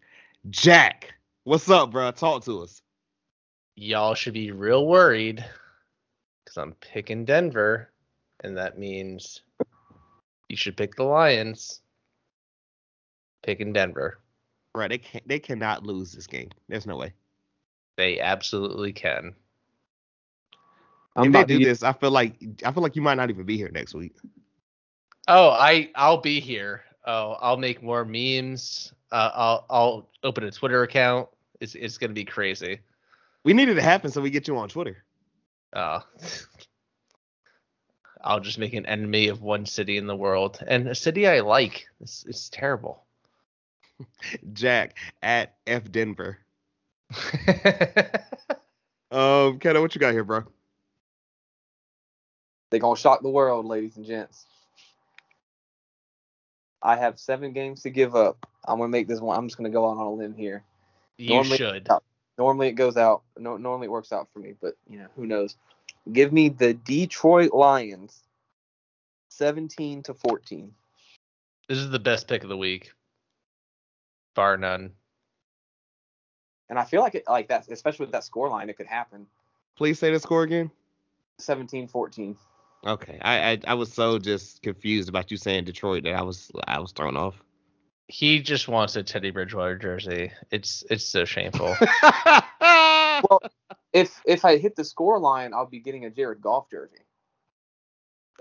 Jack, 0.50 1.14
what's 1.44 1.70
up, 1.70 1.92
bro? 1.92 2.10
Talk 2.12 2.44
to 2.46 2.64
us. 2.64 2.82
Y'all 3.76 4.16
should 4.16 4.34
be 4.34 4.52
real 4.52 4.88
worried 4.88 5.46
because 6.44 6.58
I'm 6.58 6.74
picking 6.82 7.24
Denver, 7.24 7.92
and 8.44 8.58
that 8.58 8.80
means 8.80 9.42
you 10.50 10.58
should 10.58 10.76
pick 10.76 10.96
the 10.96 11.04
Lions. 11.04 11.82
Picking 13.44 13.74
Denver. 13.74 14.20
Right, 14.74 14.90
they 14.90 14.98
can 14.98 15.22
they 15.28 15.40
cannot 15.40 15.86
lose 15.86 16.12
this 16.12 16.26
game. 16.26 16.50
There's 16.68 16.88
no 16.88 16.98
way. 16.98 17.14
They 17.98 18.20
absolutely 18.20 18.94
can. 18.94 19.34
I'm 21.16 21.26
if 21.26 21.48
they 21.48 21.58
do 21.58 21.66
this, 21.66 21.82
I 21.82 21.94
feel 21.94 22.12
like 22.12 22.36
I 22.64 22.72
feel 22.72 22.84
like 22.84 22.96
you 22.96 23.02
might 23.02 23.16
not 23.16 23.32
even 23.32 23.46
be 23.46 23.58
here 23.58 23.70
next 23.70 23.96
week. 23.96 24.16
Oh, 25.28 25.50
I 25.50 25.90
I'll 25.96 26.22
be 26.22 26.40
here. 26.40 26.84
Oh, 27.06 27.38
I'll 27.42 27.58
make 27.58 27.82
more 27.82 28.06
memes. 28.06 28.94
Uh, 29.12 29.32
I'll 29.34 29.66
I'll 29.70 30.10
open 30.24 30.44
a 30.44 30.52
Twitter 30.52 30.84
account. 30.84 31.28
It's 31.60 31.74
it's 31.74 31.98
gonna 31.98 32.14
be 32.14 32.24
crazy. 32.24 32.80
We 33.44 33.54
need 33.54 33.70
it 33.70 33.76
to 33.76 33.82
happen 33.82 34.12
so 34.12 34.22
we 34.22 34.30
get 34.30 34.48
you 34.48 34.58
on 34.58 34.70
Twitter. 34.70 35.04
Oh. 35.74 36.04
I'll 38.22 38.40
just 38.40 38.60
make 38.60 38.74
an 38.74 38.86
enemy 38.86 39.30
of 39.30 39.42
one 39.42 39.66
city 39.66 39.98
in 39.98 40.06
the 40.06 40.16
world 40.16 40.62
and 40.68 40.88
a 40.88 40.96
city 40.96 41.28
I 41.28 41.40
like. 41.40 41.88
It's 42.02 42.26
it's 42.28 42.50
terrible. 42.50 43.06
Jack 44.54 44.98
at 45.24 45.56
F 45.66 45.92
Denver. 45.92 46.38
Um, 49.12 49.60
Kenna, 49.60 49.82
what 49.82 49.96
you 49.96 50.02
got 50.02 50.14
here, 50.14 50.24
bro? 50.24 50.44
They 52.70 52.80
gonna 52.80 52.98
shock 52.98 53.22
the 53.22 53.30
world, 53.30 53.66
ladies 53.66 53.96
and 53.96 54.06
gents. 54.06 54.46
I 56.82 56.98
have 56.98 57.18
seven 57.18 57.54
games 57.54 57.82
to 57.84 57.90
give 57.90 58.16
up. 58.16 58.46
I'm 58.68 58.78
gonna 58.78 58.90
make 58.90 59.08
this 59.08 59.22
one. 59.22 59.38
I'm 59.38 59.48
just 59.48 59.58
gonna 59.58 59.70
go 59.70 59.90
out 59.90 59.98
on 59.98 60.08
a 60.08 60.14
limb 60.14 60.36
here. 60.36 60.64
You 61.18 61.30
normally, 61.30 61.58
should. 61.58 61.88
Normally 62.38 62.68
it 62.68 62.74
goes 62.74 62.98
out. 62.98 63.24
No, 63.38 63.58
normally 63.58 63.86
it 63.86 63.92
works 63.92 64.12
out 64.12 64.28
for 64.34 64.40
me, 64.40 64.54
but 64.62 64.76
you 64.90 65.00
know 65.00 65.08
who 65.16 65.26
knows. 65.26 65.56
Give 66.12 66.34
me 66.34 66.50
the 66.50 66.74
Detroit 66.74 67.54
Lions, 67.54 68.24
17 69.30 70.04
to 70.04 70.14
14. 70.14 70.74
This 71.70 71.78
is 71.78 71.90
the 71.90 72.00
best 72.00 72.28
pick 72.28 72.44
of 72.44 72.50
the 72.50 72.58
week, 72.58 72.92
bar 74.36 74.58
none. 74.58 74.92
And 76.70 76.78
I 76.78 76.84
feel 76.84 77.02
like 77.02 77.16
it, 77.16 77.24
like 77.28 77.48
that, 77.48 77.68
especially 77.70 78.06
with 78.06 78.14
that 78.14 78.24
score 78.24 78.50
line, 78.50 78.70
it 78.70 78.78
could 78.78 78.88
happen. 78.88 79.26
Please 79.76 80.00
say 80.00 80.12
the 80.12 80.20
score 80.20 80.44
again. 80.44 80.72
17-14. 81.40 82.36
Okay, 82.86 83.18
I, 83.22 83.52
I 83.52 83.60
I 83.68 83.74
was 83.74 83.92
so 83.92 84.20
just 84.20 84.62
confused 84.62 85.10
about 85.10 85.32
you 85.32 85.38
saying 85.38 85.66
Detroit 85.66 86.04
that 86.04 86.14
I 86.14 86.22
was 86.22 86.52
I 86.68 86.80
was 86.80 86.92
thrown 86.92 87.18
off. 87.18 87.36
He 88.08 88.40
just 88.40 88.68
wants 88.68 88.96
a 88.96 89.04
Teddy 89.04 89.32
Bridgewater 89.32 89.78
jersey. 89.78 90.32
It's 90.52 90.84
it's 90.90 91.04
so 91.04 91.26
shameful. 91.26 91.76
well, 92.62 93.42
if 93.94 94.22
if 94.26 94.46
I 94.46 94.58
hit 94.58 94.76
the 94.76 94.86
score 94.86 95.20
line, 95.20 95.54
I'll 95.54 95.66
be 95.66 95.80
getting 95.80 96.06
a 96.06 96.10
Jared 96.10 96.40
Goff 96.40 96.70
jersey. 96.70 97.00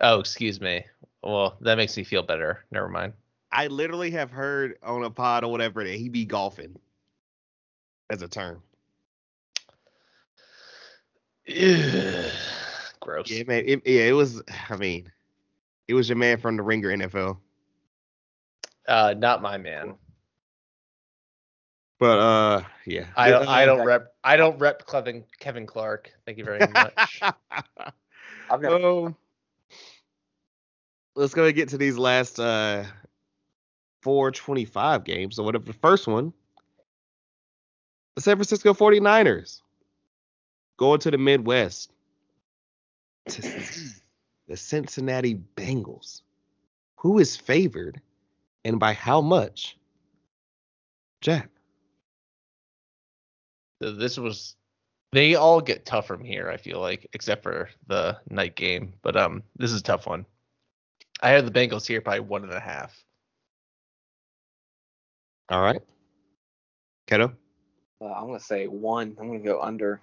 Oh, 0.01 0.21
excuse 0.21 0.61
me. 0.61 0.85
Well, 1.23 1.57
that 1.63 1.77
makes 1.77 1.97
me 1.97 2.05
feel 2.05 2.23
better. 2.23 2.65
Never 2.71 2.89
mind. 2.89 3.15
I 3.51 3.69
literally 3.69 4.11
have 4.11 4.31
heard 4.31 4.79
on 4.83 5.03
a 5.03 5.11
pod 5.11 5.45
or 5.45 5.51
whatever 5.51 5.83
that 5.83 5.95
he 5.95 6.09
be 6.11 6.27
golfing 6.27 6.79
as 8.11 8.23
a 8.23 8.29
term. 8.29 8.63
Gross. 13.01 13.31
Yeah, 13.31 13.45
man. 13.47 13.65
It, 13.67 13.83
yeah, 13.87 14.03
it 14.03 14.13
was. 14.13 14.43
I 14.69 14.77
mean, 14.77 15.11
it 15.87 15.95
was 15.95 16.09
your 16.09 16.17
man 16.17 16.39
from 16.39 16.57
the 16.57 16.63
Ringer 16.63 16.89
NFL. 16.89 17.39
Uh, 18.89 19.15
not 19.17 19.43
my 19.43 19.57
man. 19.59 19.95
But 21.99 22.19
uh, 22.19 22.63
yeah. 22.85 23.07
I 23.17 23.31
don't. 23.31 23.49
I 23.49 23.65
don't 23.65 23.87
rep. 23.87 24.15
I 24.25 24.37
don't 24.37 24.59
rep 24.59 24.87
Kevin 24.87 25.25
Kevin 25.39 25.67
Clark. 25.67 26.13
Thank 26.27 26.39
you 26.39 26.45
very 26.45 26.59
much. 26.75 27.21
I've 28.51 28.61
got. 28.61 28.83
Um, 28.83 29.17
let's 31.15 31.33
go 31.33 31.45
and 31.45 31.55
get 31.55 31.71
to 31.71 31.79
these 31.79 31.97
last 31.97 32.39
uh 32.39 32.85
425 34.03 35.05
games. 35.05 35.37
So 35.37 35.43
whatever 35.43 35.65
the 35.65 35.73
first 35.73 36.07
one, 36.07 36.33
the 38.17 38.23
San 38.23 38.37
Francisco 38.37 38.73
49ers 38.75 39.61
going 40.79 40.99
to 41.01 41.11
the 41.11 41.19
Midwest 41.19 41.93
to 43.29 43.43
the 44.49 44.57
Cincinnati 44.57 45.39
Bengals. 45.57 46.23
Who 46.97 47.19
is 47.19 47.37
favored 47.37 48.01
and 48.65 48.81
by 48.81 48.95
how 48.95 49.21
much? 49.21 49.77
Jack. 51.21 51.51
This 53.81 54.19
was 54.19 54.57
they 55.13 55.35
all 55.35 55.61
get 55.61 55.87
tough 55.87 56.07
from 56.07 56.25
here, 56.25 56.51
I 56.51 56.57
feel 56.57 56.81
like, 56.81 57.07
except 57.13 57.43
for 57.43 57.69
the 57.87 58.19
night 58.31 58.57
game. 58.57 58.95
But 59.03 59.17
um 59.17 59.43
this 59.57 59.73
is 59.73 59.81
a 59.81 59.85
tough 59.85 60.07
one. 60.07 60.25
I 61.21 61.31
have 61.31 61.45
the 61.45 61.51
Bengals 61.51 61.87
here 61.87 62.01
by 62.01 62.21
one 62.21 62.43
and 62.45 62.53
a 62.53 62.61
half. 62.61 63.05
All 65.51 65.63
right. 65.63 65.83
Keto? 67.07 67.35
Uh, 68.01 68.13
I'm 68.13 68.27
gonna 68.27 68.41
say 68.41 68.67
one. 68.67 69.17
I'm 69.19 69.29
gonna 69.29 69.39
go 69.39 69.61
under. 69.61 70.01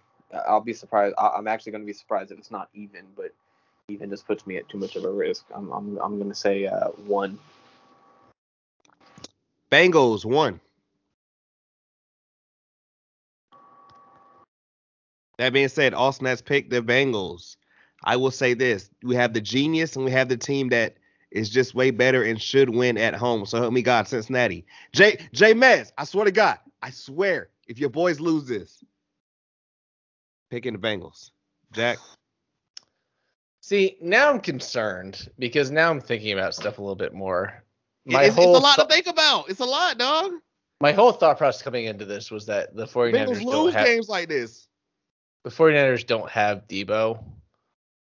I'll 0.47 0.61
be 0.61 0.73
surprised. 0.73 1.15
I, 1.17 1.37
am 1.37 1.47
actually 1.47 1.73
gonna 1.73 1.83
be 1.85 1.93
surprised 1.93 2.31
if 2.31 2.39
it's 2.39 2.51
not 2.51 2.69
even, 2.73 3.05
but 3.15 3.33
even 3.87 4.09
just 4.09 4.25
puts 4.25 4.47
me 4.47 4.57
at 4.57 4.67
too 4.67 4.77
much 4.79 4.95
of 4.95 5.03
a 5.05 5.11
risk. 5.11 5.45
I'm 5.53 5.71
I'm 5.71 5.97
I'm 5.99 6.17
gonna 6.17 6.33
say 6.33 6.65
uh, 6.65 6.87
one. 7.05 7.37
Bengals 9.71 10.25
one. 10.25 10.59
That 15.37 15.53
being 15.53 15.67
said, 15.67 15.93
Austin 15.93 16.27
has 16.27 16.41
picked 16.41 16.69
the 16.69 16.81
Bengals. 16.81 17.57
I 18.03 18.15
will 18.15 18.31
say 18.31 18.53
this: 18.55 18.89
we 19.03 19.15
have 19.15 19.33
the 19.33 19.41
genius 19.41 19.95
and 19.95 20.05
we 20.05 20.11
have 20.11 20.29
the 20.29 20.37
team 20.37 20.69
that 20.69 20.97
is 21.31 21.49
just 21.49 21.75
way 21.75 21.91
better 21.91 22.23
and 22.23 22.41
should 22.41 22.69
win 22.69 22.97
at 22.97 23.13
home. 23.13 23.45
So 23.45 23.59
help 23.59 23.73
me 23.73 23.81
God, 23.83 24.07
Cincinnati. 24.07 24.65
J 24.93 25.17
J 25.31 25.53
Mez, 25.53 25.91
I 25.97 26.05
swear 26.05 26.25
to 26.25 26.31
God, 26.31 26.57
I 26.83 26.89
swear, 26.89 27.47
if 27.65 27.79
your 27.79 27.89
boys 27.89 28.19
lose 28.19 28.45
this, 28.45 28.83
picking 30.51 30.73
the 30.73 30.79
Bengals. 30.79 31.31
Jack. 31.71 31.97
See, 33.61 33.95
now 34.01 34.29
I'm 34.29 34.41
concerned 34.41 35.29
because 35.39 35.71
now 35.71 35.89
I'm 35.89 36.01
thinking 36.01 36.33
about 36.33 36.53
stuff 36.53 36.79
a 36.79 36.81
little 36.81 36.97
bit 36.97 37.13
more. 37.13 37.63
My 38.05 38.25
it's, 38.25 38.35
whole 38.35 38.57
it's 38.57 38.59
a 38.59 38.63
lot 38.63 38.75
th- 38.75 38.87
to 38.89 38.93
think 38.93 39.07
about. 39.07 39.49
It's 39.49 39.61
a 39.61 39.65
lot, 39.65 39.97
dog. 39.97 40.33
My 40.81 40.91
whole 40.91 41.13
thought 41.13 41.37
process 41.37 41.61
coming 41.61 41.85
into 41.85 42.03
this 42.03 42.29
was 42.29 42.45
that 42.47 42.75
the 42.75 42.85
49ers 42.85 43.13
Bengals 43.13 43.29
lose 43.29 43.45
don't 43.45 43.73
have, 43.73 43.85
games 43.85 44.09
like 44.09 44.27
this. 44.27 44.67
The 45.45 45.49
49ers 45.49 46.05
don't 46.05 46.29
have 46.29 46.67
Deebo, 46.67 47.23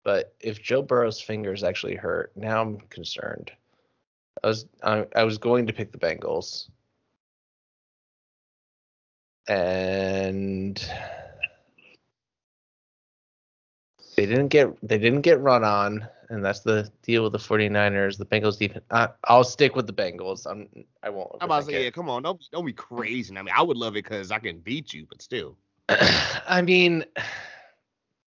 But 0.04 0.34
if 0.40 0.60
Joe 0.60 0.82
Burrow's 0.82 1.22
fingers 1.22 1.64
actually 1.64 1.96
hurt, 1.96 2.32
now 2.36 2.60
I'm 2.60 2.80
concerned. 2.90 3.52
I 4.44 4.48
was 4.48 4.66
I, 4.82 5.06
I 5.16 5.24
was 5.24 5.38
going 5.38 5.68
to 5.68 5.74
pick 5.74 5.92
the 5.92 6.00
Bengals, 6.00 6.70
and 9.48 10.78
they 14.16 14.26
didn't 14.26 14.50
get 14.50 14.76
they 14.88 14.98
didn't 14.98 15.22
get 15.22 15.40
run 15.40 15.64
on, 15.64 16.08
and 16.30 16.44
that's 16.44 16.62
the 16.62 16.92
deal 17.04 17.24
with 17.24 17.34
the 17.34 17.40
49ers. 17.40 18.18
The 18.18 18.26
Bengals 18.26 18.58
defense. 18.58 18.86
I, 18.92 19.10
will 19.30 19.44
stick 19.44 19.76
with 19.76 19.88
the 19.88 19.94
Bengals. 19.94 20.46
I'm 20.50 20.68
I 21.04 21.10
won't. 21.10 21.36
I'm 21.42 21.46
about 21.46 21.62
to 21.62 21.66
say, 21.66 21.84
yeah, 21.84 21.90
come 21.90 22.10
on, 22.10 22.24
don't 22.24 22.44
don't 22.52 22.66
be 22.66 22.74
crazy. 22.74 23.36
I 23.38 23.42
mean, 23.42 23.54
I 23.56 23.62
would 23.62 23.78
love 23.78 23.94
it 23.94 24.04
because 24.04 24.32
I 24.32 24.40
can 24.40 24.60
beat 24.60 24.94
you, 24.94 25.06
but 25.10 25.22
still. 25.22 25.58
I 25.90 26.62
mean 26.62 27.06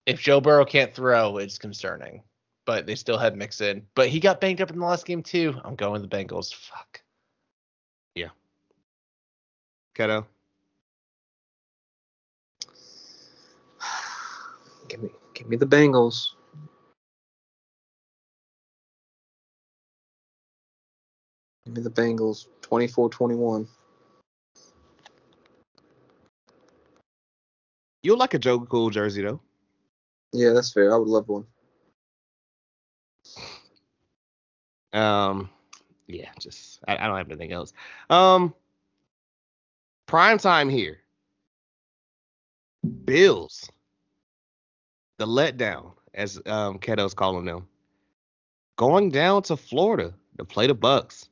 if 0.07 0.21
Joe 0.21 0.41
Burrow 0.41 0.65
can't 0.65 0.95
throw, 0.95 1.39
it's 1.39 1.59
concerning. 1.59 2.23
But 2.67 2.87
they 2.87 2.95
still 2.95 3.19
had 3.19 3.37
Mixon. 3.37 3.87
But 3.95 4.09
he 4.09 4.21
got 4.21 4.41
banged 4.41 4.61
up 4.61 4.71
in 4.71 4.79
the 4.79 4.85
last 4.85 5.05
game 5.05 5.23
too. 5.23 5.55
I'm 5.65 5.75
going 5.75 6.01
with 6.01 6.11
the 6.11 6.17
Bengals. 6.17 6.55
Fuck. 6.55 7.03
Yeah. 8.15 8.29
Keto. 9.95 10.25
Give 14.95 15.03
me 15.03 15.11
give 15.35 15.49
me 15.49 15.57
the 15.57 15.67
Bengals. 15.67 16.35
Give 21.67 21.75
me 21.75 21.83
the 21.83 21.91
Bengals 21.91 22.47
24-21. 22.63 23.67
You 28.05 28.15
like 28.15 28.35
a 28.35 28.39
Joe 28.39 28.61
Cool 28.61 28.91
jersey 28.91 29.23
though. 29.23 29.41
Yeah, 30.33 30.51
that's 30.51 30.73
fair. 30.73 30.95
I 30.95 30.97
would 30.97 31.09
love 31.09 31.29
one. 31.29 31.45
Um, 34.93 35.51
yeah, 36.07 36.31
just 36.39 36.79
I, 36.87 36.97
I 36.99 37.09
don't 37.09 37.17
have 37.17 37.29
anything 37.29 37.51
else. 37.51 37.73
Um, 38.11 38.55
prime 40.07 40.39
time 40.39 40.69
here. 40.69 40.99
Bills. 43.05 43.69
The 45.19 45.27
letdown, 45.27 45.93
as 46.13 46.41
um 46.47 46.79
Keto's 46.79 47.15
calling 47.15 47.45
them, 47.45 47.69
going 48.77 49.11
down 49.11 49.43
to 49.45 49.57
Florida 49.57 50.15
to 50.39 50.45
play 50.45 50.67
the 50.67 50.75
Bucs. 50.75 51.29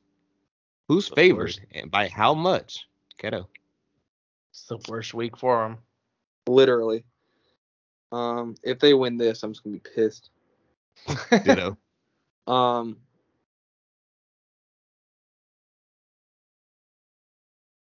Who's 0.87 1.07
favored 1.07 1.59
and 1.71 1.89
by 1.89 2.09
how 2.09 2.33
much? 2.33 2.87
Keto. 3.21 3.47
It's 4.51 4.65
the 4.65 4.79
worst 4.89 5.13
week 5.13 5.37
for 5.37 5.63
them. 5.63 5.77
Literally. 6.47 7.05
Um, 8.11 8.55
if 8.63 8.79
they 8.79 8.93
win 8.93 9.17
this, 9.17 9.41
I'm 9.43 9.53
just 9.53 9.63
gonna 9.63 9.77
be 9.77 9.89
pissed. 9.95 10.29
Ditto. 11.43 11.77
um, 12.47 12.97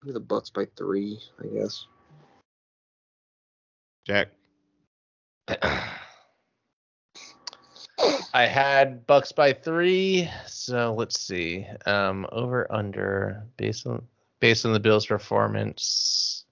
the 0.02 0.20
Bucs 0.20 0.52
by 0.52 0.66
three, 0.76 1.18
I 1.40 1.46
guess. 1.46 1.86
Jack. 4.06 4.28
I 8.34 8.46
had 8.46 9.06
Bucs 9.06 9.34
by 9.34 9.52
three, 9.52 10.28
so 10.46 10.94
let's 10.96 11.20
see. 11.20 11.66
Um, 11.86 12.26
over 12.32 12.70
under 12.72 13.44
based 13.56 13.86
on 13.86 14.02
based 14.40 14.66
on 14.66 14.72
the 14.72 14.80
Bills' 14.80 15.06
performance, 15.06 16.44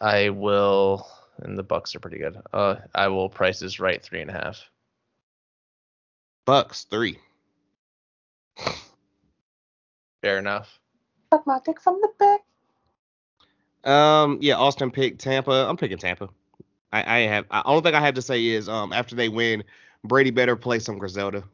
I 0.00 0.28
will 0.30 1.08
and 1.38 1.58
the 1.58 1.64
Bucs 1.64 1.94
are 1.94 2.00
pretty 2.00 2.18
good. 2.18 2.36
Uh, 2.52 2.76
I 2.94 3.08
will 3.08 3.28
price 3.28 3.62
is 3.62 3.80
right 3.80 4.02
three 4.02 4.20
and 4.20 4.30
a 4.30 4.34
half. 4.34 4.70
Bucks 6.44 6.84
three. 6.84 7.18
Fair 10.22 10.38
enough. 10.38 10.78
Suck 11.32 11.46
my 11.46 11.58
dick 11.64 11.80
from 11.80 12.00
the 12.02 12.10
back. 12.18 12.40
Um, 13.90 14.38
yeah, 14.40 14.56
Austin 14.56 14.90
picked 14.90 15.20
Tampa. 15.20 15.66
I'm 15.68 15.76
picking 15.76 15.98
Tampa. 15.98 16.28
I, 16.92 17.18
I 17.18 17.18
have. 17.20 17.46
I 17.50 17.62
only 17.64 17.82
thing 17.82 17.94
I 17.94 18.00
have 18.00 18.14
to 18.14 18.22
say 18.22 18.46
is, 18.46 18.68
um, 18.68 18.92
after 18.92 19.14
they 19.14 19.28
win, 19.28 19.64
Brady 20.04 20.30
better 20.30 20.56
play 20.56 20.78
some 20.78 20.98
Griselda. 20.98 21.44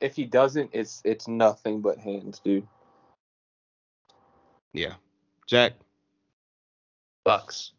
If 0.00 0.16
he 0.16 0.24
doesn't, 0.24 0.70
it's 0.72 1.00
it's 1.04 1.26
nothing 1.26 1.80
but 1.80 1.98
hands, 1.98 2.40
dude. 2.40 2.66
Yeah, 4.72 4.94
Jack 5.46 5.72
Bucs. 7.26 7.70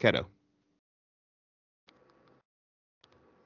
Keto. 0.00 0.26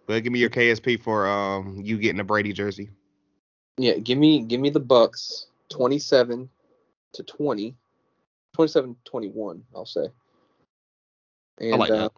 Well, 0.09 0.21
give 0.21 0.33
me 0.33 0.39
your 0.39 0.51
KSP 0.51 1.03
for 1.03 1.27
um 1.27 1.81
you 1.83 1.99
getting 1.99 2.21
a 2.21 2.25
Brady 2.25 2.53
jersey. 2.53 2.91
Yeah, 3.77 3.99
give 3.99 4.17
me 4.17 4.43
give 4.43 4.61
me 4.61 4.71
the 4.71 4.81
Bucs 4.81 5.47
27 5.69 6.49
to 7.15 7.23
20. 7.23 7.77
27 8.55 8.97
21, 9.05 9.63
I'll 9.75 9.85
say. 9.85 10.07
And 11.59 11.75
I 11.75 11.77
like 11.77 11.91
uh, 11.91 11.97
that. 11.97 12.13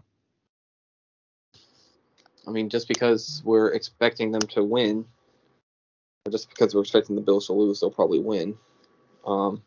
I 2.46 2.50
mean, 2.50 2.68
just 2.70 2.88
because 2.88 3.42
we're 3.44 3.72
expecting 3.72 4.32
them 4.32 4.40
to 4.40 4.64
win, 4.64 5.04
or 6.26 6.32
just 6.32 6.48
because 6.48 6.74
we're 6.74 6.80
expecting 6.80 7.14
the 7.14 7.22
Bills 7.22 7.46
to 7.46 7.52
lose, 7.52 7.80
they'll 7.80 7.90
probably 7.90 8.20
win. 8.20 8.56
Um, 9.26 9.62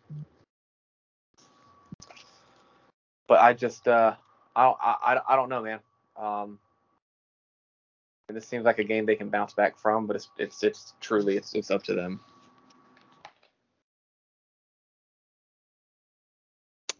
but 3.28 3.40
I 3.40 3.54
just, 3.54 3.88
uh, 3.88 4.16
I, 4.56 4.64
don't- 4.64 4.78
I, 4.82 4.96
I, 5.04 5.34
I 5.34 5.36
don't 5.36 5.50
know, 5.50 5.62
man. 5.62 5.80
Um, 6.18 6.60
and 8.28 8.36
this 8.38 8.48
seems 8.48 8.66
like 8.66 8.80
a 8.80 8.84
game 8.84 9.06
they 9.06 9.16
can 9.16 9.30
bounce 9.30 9.54
back 9.54 9.78
from, 9.78 10.08
but 10.08 10.16
it's, 10.16 10.30
it's, 10.38 10.64
it's 10.64 10.94
truly, 11.02 11.38
it's, 11.38 11.54
it's 11.54 11.70
up 11.70 11.84
to 11.84 11.94
them. 11.94 12.20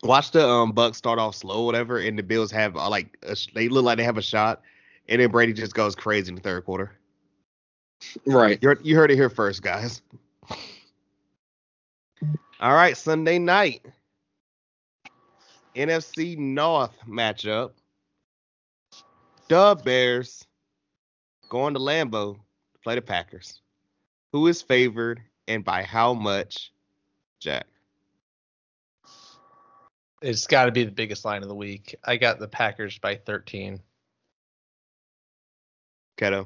Watch 0.04 0.32
the 0.32 0.48
um 0.48 0.74
Bucs 0.74 0.96
start 0.96 1.20
off 1.20 1.36
slow, 1.36 1.64
whatever, 1.64 2.00
and 2.00 2.18
the 2.18 2.24
Bills 2.24 2.52
have 2.52 2.76
uh, 2.76 2.90
like 2.90 3.18
a, 3.24 3.36
they 3.54 3.70
look 3.70 3.86
like 3.86 3.98
they 3.98 4.04
have 4.04 4.18
a 4.18 4.22
shot, 4.22 4.62
and 5.08 5.22
then 5.22 5.30
Brady 5.30 5.54
just 5.54 5.76
goes 5.76 5.96
crazy 5.96 6.30
in 6.30 6.36
the 6.36 6.42
third 6.42 6.66
quarter. 6.66 6.92
Right. 8.26 8.58
You 8.62 8.70
heard, 8.70 8.80
you 8.84 8.96
heard 8.96 9.12
it 9.12 9.16
here 9.16 9.30
first, 9.30 9.62
guys. 9.62 10.02
All 12.60 12.74
right, 12.74 12.98
Sunday 12.98 13.40
night. 13.40 13.86
NFC 15.76 16.38
North 16.38 16.92
matchup. 17.08 17.72
The 19.48 19.80
Bears 19.84 20.46
going 21.50 21.74
to 21.74 21.80
Lambeau 21.80 22.36
to 22.36 22.80
play 22.84 22.96
the 22.96 23.02
Packers. 23.02 23.62
Who 24.32 24.48
is 24.48 24.62
favored 24.62 25.22
and 25.48 25.64
by 25.64 25.84
how 25.84 26.14
much? 26.14 26.72
Jack. 27.40 27.66
It's 30.22 30.46
got 30.46 30.66
to 30.66 30.72
be 30.72 30.84
the 30.84 30.92
biggest 30.92 31.26
line 31.26 31.42
of 31.42 31.48
the 31.48 31.56
week. 31.56 31.96
I 32.04 32.18
got 32.18 32.40
the 32.40 32.48
Packers 32.48 33.00
by 33.00 33.16
13. 33.16 33.82
Keto. 36.18 36.46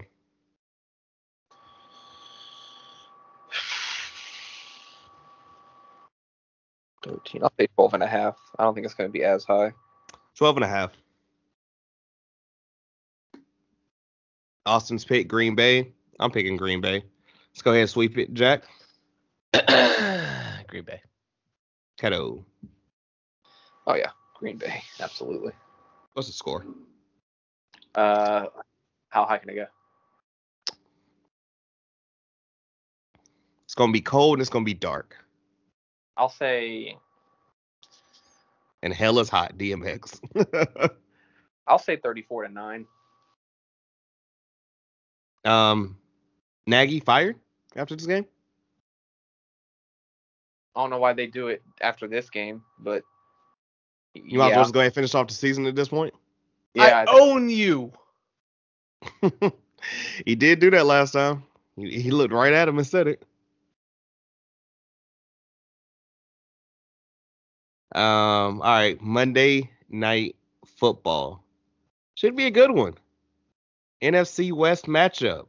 Thirteen. 7.03 7.43
I'll 7.43 7.53
say 7.59 7.67
12 7.75 7.93
and 7.93 8.03
a 8.03 8.07
half. 8.07 8.35
I 8.57 8.63
don't 8.63 8.73
think 8.73 8.85
it's 8.85 8.95
going 8.95 9.09
to 9.09 9.11
be 9.11 9.23
as 9.23 9.43
high. 9.43 9.73
12 10.37 10.57
and 10.57 10.65
a 10.65 10.67
half. 10.67 10.91
Austin's 14.65 15.05
pick 15.05 15.27
Green 15.27 15.53
Bay. 15.53 15.91
I'm 16.19 16.31
picking 16.31 16.57
Green 16.57 16.81
Bay. 16.81 17.03
Let's 17.51 17.61
go 17.61 17.71
ahead 17.71 17.81
and 17.81 17.89
sweep 17.89 18.17
it, 18.17 18.33
Jack. 18.33 18.63
Green 20.67 20.83
Bay. 20.83 21.01
Keto. 21.99 22.43
Oh 23.87 23.95
yeah, 23.95 24.11
Green 24.35 24.57
Bay, 24.57 24.83
absolutely. 24.99 25.53
What's 26.13 26.27
the 26.27 26.33
score? 26.33 26.65
Uh, 27.95 28.47
how 29.09 29.25
high 29.25 29.37
can 29.37 29.49
it 29.49 29.55
go? 29.55 29.65
It's 33.65 33.75
gonna 33.75 33.91
be 33.91 34.01
cold 34.01 34.35
and 34.35 34.41
it's 34.41 34.49
gonna 34.49 34.65
be 34.65 34.73
dark. 34.73 35.17
I'll 36.17 36.29
say 36.29 36.97
And 38.81 38.93
hell 38.93 39.19
is 39.19 39.29
hot, 39.29 39.57
DMX. 39.57 40.19
I'll 41.67 41.79
say 41.79 41.97
34 41.97 42.43
to 42.47 42.49
nine. 42.53 42.87
um 45.45 45.97
Nagy 46.67 46.99
fired 46.99 47.37
after 47.75 47.95
this 47.95 48.05
game? 48.05 48.25
I 50.75 50.81
don't 50.81 50.89
know 50.89 50.97
why 50.99 51.13
they 51.13 51.27
do 51.27 51.47
it 51.47 51.61
after 51.81 52.07
this 52.07 52.29
game, 52.29 52.63
but 52.79 53.03
You 54.15 54.39
might 54.39 54.51
as 54.51 54.55
well 54.55 54.63
just 54.63 54.73
go 54.73 54.79
ahead 54.79 54.87
and 54.87 54.95
finish 54.95 55.15
off 55.15 55.27
the 55.27 55.33
season 55.33 55.65
at 55.65 55.75
this 55.75 55.89
point. 55.89 56.13
yeah, 56.73 57.03
I 57.07 57.19
own 57.19 57.49
you. 57.49 57.91
he 60.25 60.35
did 60.35 60.59
do 60.59 60.71
that 60.71 60.85
last 60.85 61.11
time. 61.11 61.43
He, 61.75 62.01
he 62.01 62.11
looked 62.11 62.33
right 62.33 62.53
at 62.53 62.67
him 62.67 62.77
and 62.77 62.87
said 62.87 63.07
it. 63.07 63.23
Um, 67.93 68.61
all 68.61 68.73
right, 68.73 69.01
Monday 69.01 69.69
night 69.89 70.35
football. 70.65 71.43
Should 72.15 72.35
be 72.35 72.45
a 72.45 72.51
good 72.51 72.71
one. 72.71 72.95
NFC 74.01 74.51
West 74.51 74.85
matchup. 74.85 75.47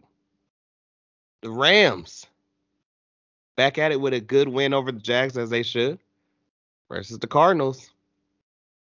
The 1.42 1.50
Rams 1.50 2.26
back 3.56 3.78
at 3.78 3.92
it 3.92 4.00
with 4.00 4.12
a 4.12 4.20
good 4.20 4.48
win 4.48 4.74
over 4.74 4.92
the 4.92 5.00
Jags 5.00 5.36
as 5.36 5.50
they 5.50 5.62
should 5.62 5.98
versus 6.88 7.18
the 7.18 7.26
Cardinals 7.26 7.90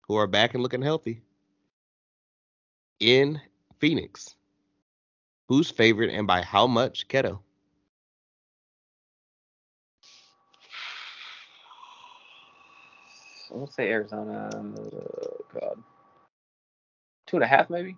who 0.09 0.15
are 0.15 0.27
back 0.27 0.55
and 0.55 0.63
looking 0.63 0.81
healthy 0.81 1.21
in 2.99 3.39
Phoenix. 3.77 4.35
Who's 5.47 5.69
favored 5.69 6.09
and 6.09 6.27
by 6.27 6.41
how 6.41 6.67
much? 6.67 7.07
Keto. 7.07 7.39
I'm 13.51 13.59
gonna 13.59 13.71
say 13.71 13.89
Arizona. 13.89 14.49
Oh, 14.53 15.37
God, 15.53 15.83
two 17.27 17.37
and 17.37 17.43
a 17.43 17.47
half 17.47 17.69
maybe. 17.69 17.95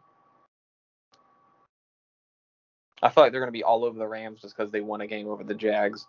I 3.02 3.10
feel 3.10 3.24
like 3.24 3.32
they're 3.32 3.42
gonna 3.42 3.52
be 3.52 3.64
all 3.64 3.86
over 3.86 3.98
the 3.98 4.08
Rams 4.08 4.42
just 4.42 4.56
because 4.56 4.72
they 4.72 4.82
won 4.82 5.02
a 5.02 5.08
game 5.08 5.28
over 5.28 5.44
the 5.44 5.56
Jags. 5.56 6.08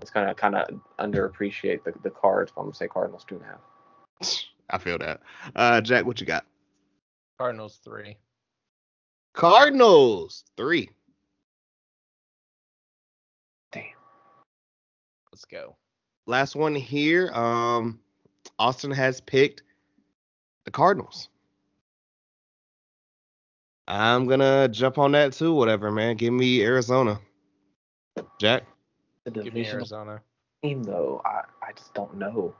It's 0.00 0.10
kind 0.10 0.30
of 0.30 0.36
kind 0.36 0.54
of 0.54 0.80
underappreciate 1.00 1.82
the 1.82 1.92
the 2.02 2.10
Cards. 2.10 2.52
But 2.54 2.60
I'm 2.62 2.66
gonna 2.68 2.76
say 2.76 2.88
Cardinals 2.88 3.24
two 3.26 3.36
and 3.36 3.44
a 3.44 3.48
half. 3.48 4.44
I 4.70 4.78
feel 4.78 4.98
that. 4.98 5.20
Uh, 5.56 5.80
Jack, 5.80 6.04
what 6.04 6.20
you 6.20 6.26
got? 6.26 6.44
Cardinals 7.38 7.80
three. 7.84 8.16
Cardinals 9.34 10.44
three. 10.56 10.90
Damn. 13.72 13.84
Let's 15.32 15.44
go. 15.44 15.76
Last 16.26 16.56
one 16.56 16.74
here. 16.74 17.30
Um, 17.32 18.00
Austin 18.58 18.90
has 18.90 19.20
picked 19.20 19.62
the 20.64 20.70
Cardinals. 20.70 21.28
I'm 23.86 24.26
gonna 24.26 24.68
jump 24.68 24.98
on 24.98 25.12
that 25.12 25.32
too. 25.32 25.54
Whatever, 25.54 25.90
man. 25.90 26.16
Give 26.16 26.32
me 26.34 26.62
Arizona. 26.62 27.18
Jack. 28.38 28.64
The 29.24 29.30
Give 29.30 29.54
me 29.54 29.66
Arizona. 29.66 30.20
team 30.62 30.82
though, 30.82 31.22
I 31.24 31.42
I 31.66 31.72
just 31.72 31.94
don't 31.94 32.14
know. 32.16 32.54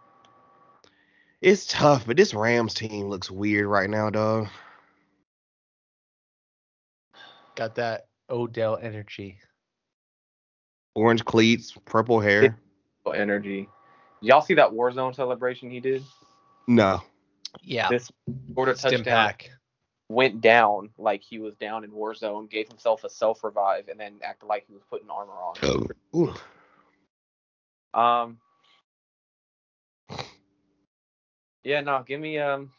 It's 1.41 1.67
tough, 1.67 2.07
but 2.07 2.17
this 2.17 2.35
Rams 2.35 2.75
team 2.75 3.09
looks 3.09 3.31
weird 3.31 3.67
right 3.67 3.89
now, 3.89 4.11
dog. 4.11 4.49
Got 7.55 7.77
that 7.77 8.07
Odell 8.29 8.79
energy. 8.81 9.39
Orange 10.95 11.25
cleats, 11.25 11.75
purple 11.85 12.21
hair. 12.21 12.59
Energy. 13.15 13.69
Y'all 14.21 14.43
see 14.43 14.55
that 14.55 14.71
Warzone 14.71 15.15
celebration 15.15 15.71
he 15.71 15.81
did? 15.81 16.03
No. 16.67 17.03
Yeah. 17.63 17.89
This 17.89 18.11
scored 18.51 18.69
a 18.69 18.75
touchdown. 18.75 19.05
pack. 19.05 19.51
went 20.11 20.41
down 20.41 20.91
like 20.99 21.23
he 21.23 21.39
was 21.39 21.55
down 21.57 21.85
in 21.85 21.91
Warzone, 21.91 22.51
gave 22.51 22.69
himself 22.69 23.05
a 23.05 23.09
self 23.09 23.43
revive, 23.45 23.89
and 23.89 23.99
then 23.99 24.17
acted 24.23 24.47
like 24.47 24.67
he 24.67 24.75
was 24.75 24.83
putting 24.91 25.09
armor 25.09 25.33
on. 25.33 25.89
Ooh. 26.15 26.35
Um. 27.99 28.39
Yeah, 31.69 31.83
no, 31.83 32.03
give 32.07 32.19
me 32.19 32.39
um. 32.39 32.71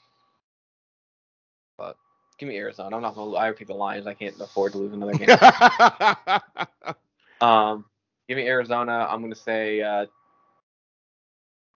But 1.77 1.95
give 2.39 2.49
me 2.49 2.57
Arizona. 2.57 2.95
I'm 2.95 3.03
not 3.03 3.13
gonna. 3.13 3.37
I 3.37 3.51
pick 3.51 3.67
the 3.67 3.75
Lions. 3.75 4.07
I 4.07 4.15
can't 4.15 4.33
afford 4.41 4.71
to 4.71 4.79
lose 4.79 4.93
another 4.93 5.13
game. 5.13 5.29
um, 7.41 7.85
give 8.27 8.37
me 8.37 8.47
Arizona. 8.47 9.05
I'm 9.07 9.21
gonna 9.21 9.35
say 9.35 9.81
uh, 9.81 10.07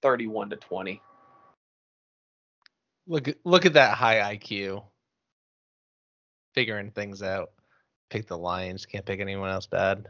31 0.01 0.49
to 0.49 0.55
20. 0.55 0.99
Look 3.07 3.27
at 3.27 3.35
look 3.45 3.67
at 3.67 3.73
that 3.73 3.95
high 3.95 4.35
IQ. 4.37 4.83
Figuring 6.55 6.89
things 6.89 7.21
out. 7.21 7.51
Pick 8.09 8.27
the 8.27 8.37
Lions. 8.37 8.87
Can't 8.87 9.05
pick 9.05 9.19
anyone 9.19 9.51
else 9.51 9.67
bad. 9.67 10.07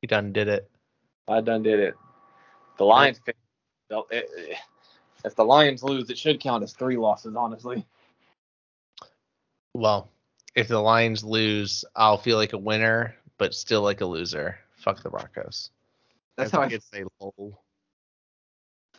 He 0.00 0.06
done 0.06 0.32
did 0.32 0.48
it. 0.48 0.70
I 1.28 1.42
done 1.42 1.62
did 1.62 1.80
it. 1.80 1.94
The 2.78 2.84
Lions. 2.84 3.20
it- 3.26 3.36
it- 4.10 4.58
If 5.24 5.34
the 5.34 5.44
Lions 5.44 5.82
lose, 5.82 6.10
it 6.10 6.18
should 6.18 6.40
count 6.40 6.62
as 6.62 6.72
three 6.72 6.96
losses. 6.96 7.34
Honestly. 7.36 7.84
Well, 9.74 10.08
if 10.54 10.68
the 10.68 10.78
Lions 10.78 11.22
lose, 11.24 11.84
I'll 11.94 12.18
feel 12.18 12.36
like 12.36 12.52
a 12.52 12.58
winner, 12.58 13.14
but 13.38 13.54
still 13.54 13.82
like 13.82 14.00
a 14.00 14.06
loser. 14.06 14.58
Fuck 14.76 15.02
the 15.02 15.10
Broncos. 15.10 15.70
That's 16.36 16.48
As 16.48 16.52
how 16.52 16.60
the 16.60 16.66
I 16.66 16.68
kids 16.70 16.86
say 16.92 17.04
lol. 17.20 17.60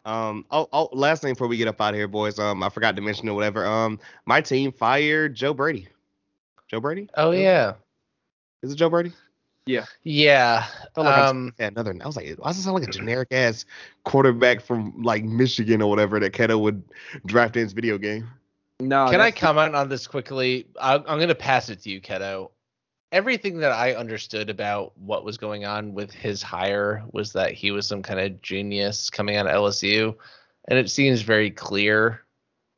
Um. 0.06 0.46
Oh. 0.52 0.68
Oh. 0.72 0.90
Last 0.94 1.22
thing 1.22 1.34
before 1.34 1.48
we 1.48 1.58
get 1.58 1.68
up 1.68 1.82
out 1.82 1.94
of 1.94 1.96
here, 1.98 2.08
boys. 2.08 2.40
Um. 2.40 2.64
I 2.64 2.70
forgot 2.70 2.96
to 2.96 3.02
mention 3.02 3.28
or 3.30 3.36
whatever. 3.36 3.66
Um. 3.66 4.00
My 4.26 4.42
team 4.42 4.72
fired 4.72 5.36
Joe 5.36 5.54
Brady. 5.54 5.88
Joe 6.68 6.80
Brady. 6.80 7.10
Oh 7.16 7.32
yeah, 7.32 7.74
Is 8.62 8.72
it 8.74 8.76
Joe 8.76 8.90
Brady? 8.90 9.14
Yeah. 9.68 9.86
Yeah. 10.04 10.66
like 10.96 11.06
I 11.08 11.28
Um, 11.28 11.54
had 11.60 11.74
another. 11.74 11.96
I 12.02 12.06
was 12.08 12.16
like, 12.16 12.36
why 12.38 12.48
does 12.50 12.60
it 12.60 12.64
sound 12.64 12.76
like 12.80 12.88
a 12.88 12.92
generic 12.92 13.28
ass 13.32 13.66
quarterback 14.06 14.62
from 14.62 15.02
like 15.04 15.24
Michigan 15.24 15.82
or 15.82 15.90
whatever 15.90 16.20
that 16.20 16.34
Keto 16.34 16.60
would 16.60 16.84
draft 17.26 17.56
in 17.56 17.64
his 17.64 17.74
video 17.74 17.98
game? 17.98 18.28
no. 18.80 19.06
Can 19.10 19.16
I 19.22 19.26
that's- 19.32 19.40
comment 19.42 19.76
on 19.76 19.90
this 19.90 20.08
quickly? 20.08 20.68
I'm, 20.80 21.02
I'm 21.08 21.18
going 21.18 21.30
to 21.30 21.36
pass 21.36 21.70
it 21.70 21.82
to 21.82 21.90
you, 21.90 22.00
Keto. 22.02 22.52
Everything 23.12 23.60
that 23.60 23.72
I 23.72 23.94
understood 23.96 24.50
about 24.50 24.98
what 24.98 25.24
was 25.24 25.38
going 25.38 25.64
on 25.66 25.94
with 25.94 26.12
his 26.12 26.44
hire 26.44 27.04
was 27.14 27.32
that 27.34 27.54
he 27.54 27.72
was 27.72 27.88
some 27.88 28.04
kind 28.04 28.20
of 28.20 28.42
genius 28.42 29.10
coming 29.10 29.38
out 29.38 29.48
of 29.48 29.54
LSU, 29.54 30.14
and 30.68 30.78
it 30.78 30.90
seems 30.90 31.22
very 31.22 31.50
clear 31.50 32.22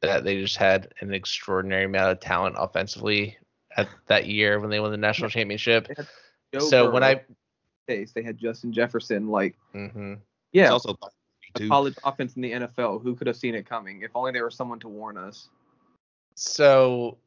that 0.01 0.23
they 0.23 0.39
just 0.39 0.55
had 0.55 0.93
an 1.01 1.13
extraordinary 1.15 1.85
amount 1.85 2.11
of 2.11 2.19
talent 2.19 2.55
offensively 2.59 3.37
at 3.75 3.89
that 4.07 4.27
year 4.27 4.59
when 4.59 4.69
they 4.69 4.79
won 4.79 4.91
the 4.91 4.97
national 4.97 5.31
championship. 5.31 5.87
Joe 6.53 6.59
So 6.59 6.91
when 6.91 7.03
I, 7.03 7.21
case, 7.87 8.11
they 8.11 8.23
had 8.23 8.37
Justin 8.37 8.71
Jefferson. 8.71 9.27
Like, 9.27 9.55
mm-hmm. 9.73 10.15
yeah, 10.53 10.63
It's 10.65 10.85
also 10.85 10.97
a 11.55 11.67
college 11.67 11.95
offense 12.03 12.35
in 12.35 12.41
the 12.41 12.51
NFL. 12.51 13.01
Who 13.03 13.15
could 13.15 13.27
have 13.27 13.37
seen 13.37 13.55
it 13.55 13.67
coming? 13.67 14.01
If 14.01 14.11
only 14.15 14.31
there 14.31 14.45
was 14.45 14.55
someone 14.55 14.79
to 14.79 14.87
warn 14.87 15.17
us. 15.17 15.49
So 16.35 17.17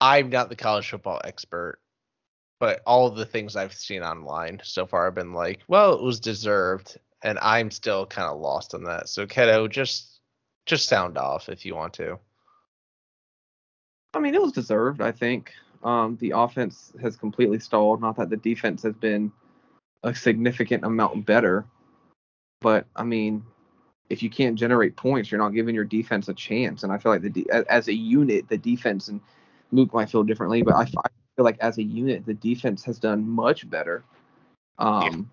I'm 0.00 0.28
not 0.28 0.48
the 0.48 0.56
college 0.56 0.90
football 0.90 1.20
expert, 1.24 1.78
but 2.60 2.82
all 2.86 3.06
of 3.06 3.16
the 3.16 3.24
things 3.24 3.56
I've 3.56 3.72
seen 3.72 4.02
online 4.02 4.60
so 4.62 4.86
far 4.86 5.06
have 5.06 5.14
been 5.14 5.32
like, 5.32 5.60
well, 5.68 5.94
it 5.94 6.02
was 6.02 6.20
deserved, 6.20 6.98
and 7.22 7.38
I'm 7.40 7.70
still 7.70 8.04
kind 8.04 8.28
of 8.28 8.40
lost 8.40 8.74
on 8.74 8.84
that. 8.84 9.08
So 9.08 9.26
Keto, 9.26 9.70
just 9.70 10.20
just 10.66 10.88
sound 10.88 11.16
off 11.16 11.48
if 11.48 11.64
you 11.64 11.74
want 11.74 11.94
to. 11.94 12.18
I 14.12 14.18
mean, 14.18 14.34
it 14.34 14.42
was 14.42 14.52
deserved. 14.52 15.00
I 15.00 15.12
think 15.12 15.52
um, 15.82 16.16
the 16.20 16.32
offense 16.34 16.92
has 17.00 17.16
completely 17.16 17.58
stalled. 17.58 18.00
Not 18.00 18.16
that 18.16 18.30
the 18.30 18.36
defense 18.36 18.82
has 18.82 18.94
been 18.94 19.32
a 20.02 20.14
significant 20.14 20.84
amount 20.84 21.26
better, 21.26 21.64
but 22.60 22.86
I 22.94 23.02
mean, 23.04 23.44
if 24.08 24.22
you 24.22 24.30
can't 24.30 24.56
generate 24.56 24.96
points, 24.96 25.30
you're 25.30 25.40
not 25.40 25.54
giving 25.54 25.74
your 25.74 25.84
defense 25.84 26.28
a 26.28 26.34
chance. 26.34 26.82
And 26.82 26.92
I 26.92 26.98
feel 26.98 27.12
like 27.12 27.22
the 27.22 27.30
de- 27.30 27.50
as 27.70 27.88
a 27.88 27.94
unit, 27.94 28.48
the 28.48 28.58
defense 28.58 29.08
and 29.08 29.20
Luke 29.72 29.92
might 29.92 30.10
feel 30.10 30.22
differently, 30.22 30.62
but 30.62 30.76
I, 30.76 30.82
f- 30.82 30.94
I 31.04 31.08
feel 31.34 31.44
like 31.44 31.58
as 31.60 31.78
a 31.78 31.82
unit, 31.82 32.24
the 32.24 32.34
defense 32.34 32.84
has 32.84 32.98
done 32.98 33.28
much 33.28 33.68
better 33.68 34.04
um, 34.78 35.30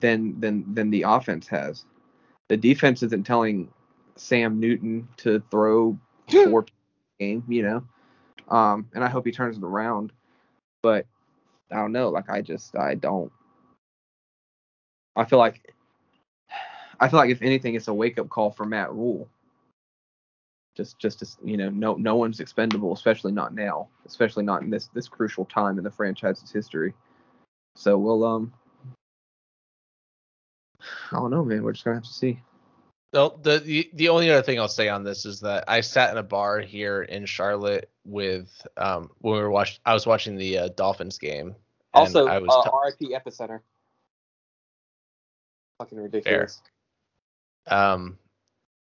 than 0.00 0.38
than 0.40 0.74
than 0.74 0.90
the 0.90 1.02
offense 1.02 1.48
has. 1.48 1.86
The 2.48 2.56
defense 2.56 3.02
isn't 3.02 3.24
telling 3.24 3.70
Cam 4.28 4.60
Newton 4.60 5.08
to 5.18 5.42
throw 5.50 5.98
four 6.28 6.66
game, 7.18 7.44
you 7.48 7.62
know. 7.62 7.84
Um, 8.48 8.88
and 8.94 9.02
I 9.02 9.08
hope 9.08 9.26
he 9.26 9.32
turns 9.32 9.56
it 9.56 9.64
around. 9.64 10.12
But 10.82 11.06
I 11.70 11.76
don't 11.76 11.92
know. 11.92 12.08
Like 12.08 12.28
I 12.30 12.40
just 12.40 12.76
I 12.76 12.94
don't. 12.94 13.32
I 15.16 15.24
feel 15.24 15.38
like 15.38 15.74
I 17.00 17.08
feel 17.08 17.18
like 17.18 17.30
if 17.30 17.42
anything, 17.42 17.74
it's 17.74 17.88
a 17.88 17.94
wake 17.94 18.18
up 18.18 18.28
call 18.28 18.50
for 18.50 18.64
Matt 18.64 18.92
Rhule. 18.92 19.28
Just 20.76 20.98
just 20.98 21.20
to, 21.20 21.26
you 21.44 21.56
know, 21.56 21.70
no 21.70 21.94
no 21.94 22.16
one's 22.16 22.40
expendable, 22.40 22.92
especially 22.92 23.32
not 23.32 23.54
now, 23.54 23.88
especially 24.06 24.44
not 24.44 24.62
in 24.62 24.70
this 24.70 24.88
this 24.88 25.08
crucial 25.08 25.44
time 25.44 25.78
in 25.78 25.84
the 25.84 25.90
franchise's 25.90 26.50
history. 26.50 26.94
So 27.76 27.96
we'll 27.98 28.24
um. 28.24 28.52
I 31.12 31.16
don't 31.16 31.30
know, 31.30 31.44
man. 31.44 31.62
We're 31.62 31.72
just 31.72 31.84
gonna 31.84 31.96
have 31.96 32.04
to 32.04 32.12
see. 32.12 32.40
Well, 33.14 33.38
the, 33.40 33.60
the 33.60 33.90
the 33.94 34.08
only 34.08 34.28
other 34.28 34.42
thing 34.42 34.58
I'll 34.58 34.66
say 34.66 34.88
on 34.88 35.04
this 35.04 35.24
is 35.24 35.38
that 35.40 35.64
I 35.68 35.82
sat 35.82 36.10
in 36.10 36.18
a 36.18 36.22
bar 36.22 36.58
here 36.58 37.02
in 37.02 37.26
Charlotte 37.26 37.88
with 38.04 38.50
um 38.76 39.08
when 39.20 39.34
we 39.34 39.40
were 39.40 39.52
watching 39.52 39.78
I 39.86 39.94
was 39.94 40.04
watching 40.04 40.36
the 40.36 40.58
uh, 40.58 40.68
Dolphins 40.76 41.18
game. 41.18 41.54
Also, 41.94 42.26
I 42.26 42.40
was 42.40 42.50
uh, 42.50 42.62
t- 42.98 43.06
RIP 43.12 43.24
Epicenter. 43.24 43.60
Fucking 45.78 45.96
ridiculous. 45.96 46.60
Um, 47.68 48.18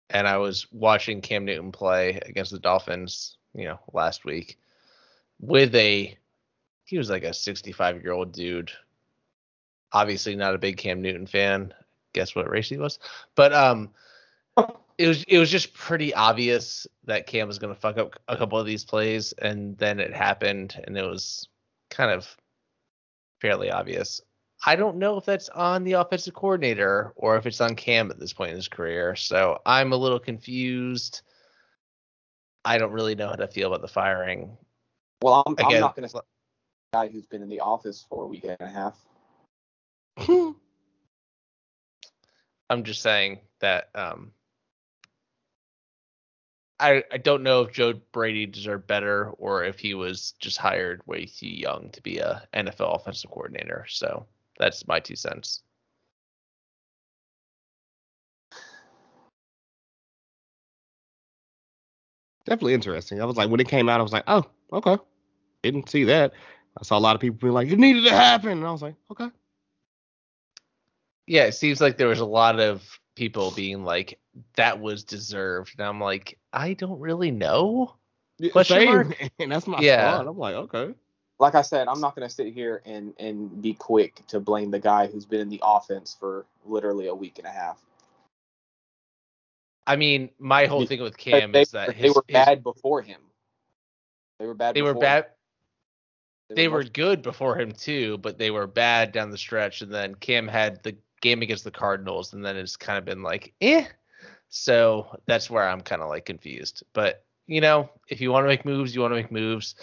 and 0.09 0.29
I 0.29 0.37
was 0.37 0.69
watching 0.71 1.21
Cam 1.21 1.45
Newton 1.45 1.73
play 1.73 2.21
against 2.25 2.53
the 2.53 2.61
Dolphins, 2.61 3.39
you 3.55 3.65
know, 3.65 3.81
last 3.93 4.25
week 4.25 4.57
with 5.41 5.75
a 5.75 6.17
he 6.85 6.97
was 6.97 7.11
like 7.11 7.25
a 7.25 7.35
65 7.35 8.03
year 8.03 8.13
old 8.13 8.33
dude. 8.33 8.71
Obviously 9.91 10.37
not 10.37 10.55
a 10.55 10.59
big 10.59 10.77
Cam 10.77 11.03
Newton 11.03 11.27
fan. 11.27 11.75
Guess 12.13 12.37
what 12.37 12.49
race 12.49 12.69
he 12.69 12.79
was? 12.79 13.01
But 13.35 13.53
um 13.53 13.91
it 14.99 15.09
was 15.09 15.25
it 15.25 15.39
was 15.39 15.51
just 15.51 15.75
pretty 15.75 16.15
obvious 16.15 16.87
that 17.05 17.27
Cam 17.27 17.49
was 17.49 17.59
going 17.59 17.75
to 17.75 17.81
fuck 17.81 17.99
up 17.99 18.19
a 18.29 18.37
couple 18.37 18.59
of 18.59 18.67
these 18.67 18.85
plays 18.85 19.33
and 19.33 19.77
then 19.79 19.99
it 19.99 20.15
happened 20.15 20.81
and 20.85 20.97
it 20.97 21.05
was 21.05 21.49
kind 21.91 22.11
of 22.11 22.37
fairly 23.41 23.71
obvious. 23.71 24.21
I 24.65 24.77
don't 24.77 24.99
know 24.99 25.17
if 25.17 25.25
that's 25.25 25.49
on 25.49 25.83
the 25.83 25.95
offensive 25.95 26.35
coordinator 26.35 27.13
or 27.17 27.37
if 27.37 27.47
it's 27.47 27.61
on 27.61 27.75
Cam 27.75 28.11
at 28.11 28.21
this 28.21 28.33
point 28.33 28.51
in 28.51 28.57
his 28.57 28.69
career. 28.69 29.17
So 29.17 29.59
I'm 29.67 29.93
a 29.93 29.97
little 29.97 30.21
confused. 30.21 31.23
I 32.65 32.79
don't 32.79 32.93
really 32.93 33.17
know 33.17 33.27
how 33.27 33.35
to 33.35 33.49
feel 33.49 33.67
about 33.69 33.83
the 33.83 33.89
firing. 33.89 34.57
Well, 35.21 35.43
I'm, 35.47 35.57
I'm 35.59 35.81
not 35.81 35.97
going 35.97 36.09
to 36.09 36.23
guy 36.93 37.09
who's 37.09 37.27
been 37.27 37.43
in 37.43 37.49
the 37.49 37.61
office 37.61 38.07
for 38.09 38.25
a 38.25 38.27
week 38.27 38.45
and 38.45 38.57
a 38.61 38.69
half. 38.69 38.97
I'm 42.71 42.85
just 42.85 43.03
saying 43.03 43.41
that 43.61 43.89
um, 43.95 44.31
I 46.83 47.05
I 47.13 47.19
don't 47.19 47.43
know 47.43 47.63
if 47.63 47.73
Joe 47.73 47.95
Brady 48.13 48.47
deserved 48.47 48.87
better 48.87 49.31
or 49.39 49.65
if 49.65 49.79
he 49.79 49.95
was 49.95 50.33
just 50.41 50.59
hired 50.59 51.01
way 51.07 51.27
too 51.27 51.49
young 51.49 51.91
to 51.91 52.03
be 52.03 52.19
a 52.19 52.47
NFL 52.55 52.97
offensive 52.97 53.31
coordinator. 53.31 53.87
So 53.89 54.27
that's 54.59 54.87
my 54.87 55.01
two 55.01 55.17
cents. 55.17 55.63
Definitely 62.45 62.75
interesting. 62.75 63.23
I 63.23 63.25
was 63.25 63.37
like, 63.37 63.49
when 63.51 63.61
it 63.61 63.69
came 63.69 63.89
out, 63.89 64.01
I 64.01 64.03
was 64.03 64.13
like, 64.13 64.25
oh, 64.27 64.45
okay. 64.73 64.99
Didn't 65.63 65.89
see 65.89 66.05
that. 66.05 66.33
I 66.79 66.83
saw 66.83 66.99
a 66.99 67.01
lot 67.01 67.15
of 67.15 67.21
people 67.21 67.39
being 67.41 67.53
like, 67.53 67.69
it 67.69 67.79
needed 67.79 68.05
to 68.05 68.11
happen. 68.11 68.51
And 68.51 68.67
I 68.67 68.73
was 68.73 68.83
like, 68.83 68.97
okay. 69.13 69.31
Yeah, 71.29 71.45
it 71.45 71.53
seems 71.53 71.81
like 71.81 71.99
there 71.99 72.09
was 72.09 72.19
a 72.19 72.27
lot 72.27 72.59
of 72.59 72.83
people 73.15 73.51
being 73.51 73.85
like 73.85 74.19
that 74.57 74.81
was 74.81 75.05
deserved, 75.05 75.75
and 75.79 75.87
I'm 75.87 76.01
like, 76.01 76.39
I 76.53 76.75
don't 76.75 77.01
really 77.01 77.31
know. 77.31 77.95
Question 78.53 78.79
Same. 78.79 78.87
mark? 78.89 79.31
And 79.39 79.53
that's 79.53 79.67
my 79.67 79.79
Yeah. 79.81 80.15
squad. 80.15 80.27
I'm 80.31 80.39
like, 80.39 80.55
okay. 80.55 80.95
Like 81.39 81.55
I 81.55 81.63
said, 81.63 81.89
I'm 81.89 82.01
not 82.01 82.15
going 82.15 82.27
to 82.29 82.33
sit 82.35 82.53
here 82.53 82.83
and, 82.87 83.15
and 83.19 83.61
be 83.61 83.75
quick 83.75 84.23
to 84.29 84.39
blame 84.41 84.71
the 84.71 84.79
guy 84.79 85.07
who's 85.09 85.25
been 85.25 85.41
in 85.41 85.49
the 85.49 85.61
offense 85.63 86.17
for 86.19 86.47
literally 86.65 87.09
a 87.09 87.15
week 87.15 87.39
and 87.39 87.47
a 87.47 87.51
half. 87.51 87.81
I 89.87 89.97
mean, 89.97 90.31
my 90.39 90.67
whole 90.67 90.87
thing 90.87 91.03
with 91.03 91.17
Cam 91.17 91.53
they, 91.53 91.63
is 91.63 91.73
that 91.73 91.89
they 91.89 91.95
his, 91.95 92.15
were 92.15 92.25
his- 92.29 92.35
bad 92.35 92.63
before 92.63 93.03
him. 93.03 93.21
They 94.39 94.47
were 94.47 94.55
bad. 94.55 94.75
they 94.75 94.83
were 94.83 94.95
bad. 94.95 95.25
him. 96.49 96.57
They 96.57 96.69
were 96.69 96.83
much- 96.83 96.93
good 96.93 97.23
before 97.23 97.59
him 97.59 97.73
too, 97.73 98.19
but 98.19 98.39
they 98.39 98.51
were 98.51 98.67
bad 98.67 99.13
down 99.13 99.31
the 99.31 99.39
stretch. 99.39 99.83
And 99.83 99.93
then 99.93 100.15
Cam 100.15 100.47
had 100.49 100.83
the 100.83 100.97
game 101.23 101.41
against 101.41 101.65
the 101.65 101.71
Cardinals, 101.71 102.35
and 102.35 102.45
then 102.45 102.57
it's 102.57 102.77
kind 102.77 102.99
of 102.99 103.07
been 103.07 103.23
like, 103.23 103.55
eh. 103.63 103.87
So 104.51 105.19
that's 105.27 105.49
where 105.49 105.67
I'm 105.67 105.81
kind 105.81 106.03
of 106.03 106.11
like 106.11 106.27
confused. 106.27 106.83
But 106.93 107.25
you 107.47 107.63
know, 107.63 107.89
if 108.09 108.21
you 108.21 108.31
want 108.31 108.45
to 108.45 108.49
make 108.49 108.67
moves, 108.67 108.95
you 108.95 109.01
want 109.01 109.13
to 109.13 109.17
make 109.17 109.33
moves. 109.33 109.75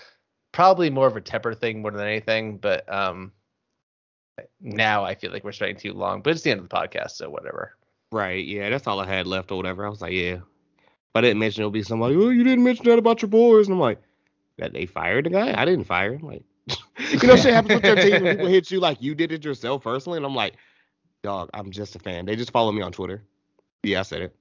Probably 0.52 0.90
more 0.90 1.08
of 1.08 1.16
a 1.16 1.22
temper 1.22 1.54
thing 1.54 1.82
more 1.82 1.92
than 1.92 2.06
anything. 2.06 2.58
But 2.58 2.92
um, 2.92 3.32
now 4.62 5.04
I 5.04 5.16
feel 5.16 5.32
like 5.32 5.44
we're 5.44 5.52
spending 5.52 5.78
too 5.78 5.94
long. 5.94 6.22
But 6.22 6.32
it's 6.32 6.42
the 6.42 6.52
end 6.52 6.62
of 6.62 6.70
the 6.70 6.76
podcast, 6.76 7.12
so 7.12 7.30
whatever. 7.30 7.76
Right. 8.12 8.46
Yeah. 8.46 8.70
That's 8.70 8.88
all 8.88 9.00
I 9.00 9.08
had 9.08 9.28
left 9.28 9.52
or 9.52 9.58
whatever. 9.58 9.86
I 9.86 9.90
was 9.90 10.02
like, 10.02 10.14
yeah. 10.14 10.38
But 11.14 11.24
I 11.24 11.28
didn't 11.28 11.40
mention 11.40 11.62
it'll 11.62 11.72
be 11.72 11.84
somebody, 11.84 12.16
oh, 12.16 12.30
you 12.30 12.44
didn't 12.44 12.64
mention 12.64 12.86
that 12.86 13.00
about 13.00 13.22
your 13.22 13.30
boys. 13.30 13.68
And 13.68 13.74
I'm 13.74 13.80
like, 13.80 14.00
that 14.58 14.74
they 14.74 14.86
fired 14.86 15.26
the 15.26 15.30
guy? 15.32 15.60
I 15.60 15.66
didn't 15.66 15.86
fire 15.86 16.14
him. 16.14 16.22
Like, 16.22 16.44
you 17.10 17.28
know, 17.28 17.36
shit 17.36 17.54
happens 17.54 17.76
with 17.76 17.86
your 17.86 17.96
team 17.96 18.24
when 18.24 18.36
people 18.36 18.48
hit 18.48 18.72
you 18.72 18.80
like 18.80 19.02
you 19.02 19.16
did 19.16 19.32
it 19.32 19.44
yourself 19.44 19.84
personally. 19.84 20.18
And 20.18 20.26
I'm 20.26 20.36
like, 20.36 20.56
dog, 21.24 21.50
I'm 21.54 21.72
just 21.72 21.96
a 21.96 22.00
fan. 22.00 22.26
They 22.26 22.36
just 22.36 22.52
follow 22.52 22.72
me 22.72 22.82
on 22.82 22.92
Twitter. 22.92 23.22
Yeah, 23.84 24.00
I 24.00 24.04
said 24.04 24.22
it. 24.24 24.36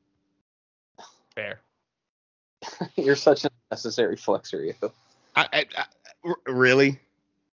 Fair. 1.35 1.61
You're 2.97 3.17
such 3.17 3.45
a 3.45 3.51
necessary 3.71 4.17
flexor, 4.17 4.65
you. 4.65 4.75
I, 5.37 5.49
I, 5.53 5.67
I, 5.77 5.85
r- 6.25 6.53
really? 6.53 6.99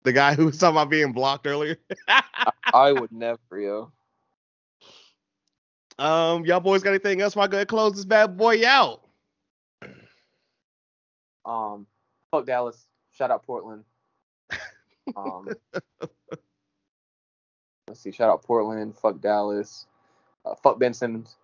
The 0.04 0.14
guy 0.14 0.36
who 0.36 0.46
was 0.46 0.58
talking 0.58 0.76
about 0.76 0.90
being 0.90 1.12
blocked 1.12 1.48
earlier? 1.48 1.78
I 2.74 2.92
would 2.92 3.12
never, 3.12 3.40
yo. 3.60 3.92
um, 6.00 6.46
y'all 6.46 6.60
boys 6.60 6.84
got 6.84 6.92
anything 6.92 7.22
else? 7.22 7.36
While 7.36 7.46
I 7.46 7.48
go 7.48 7.58
ahead 7.58 7.62
and 7.62 7.70
close 7.70 7.96
this 7.96 8.06
bad 8.06 8.38
boy 8.38 8.66
out. 8.66 9.02
Um, 11.46 11.88
fuck 12.32 12.46
Dallas. 12.46 12.86
Shout 13.12 13.32
out 13.32 13.44
Portland. 13.44 13.84
Um, 15.16 15.50
let's 17.94 18.02
see. 18.02 18.12
Shout 18.12 18.30
out 18.32 18.42
Portland. 18.42 18.98
Fuck 18.98 19.22
Dallas. 19.22 19.86
Uh, 20.44 20.56
fuck 20.56 20.80
Ben 20.80 20.96
Simmons. 20.96 21.36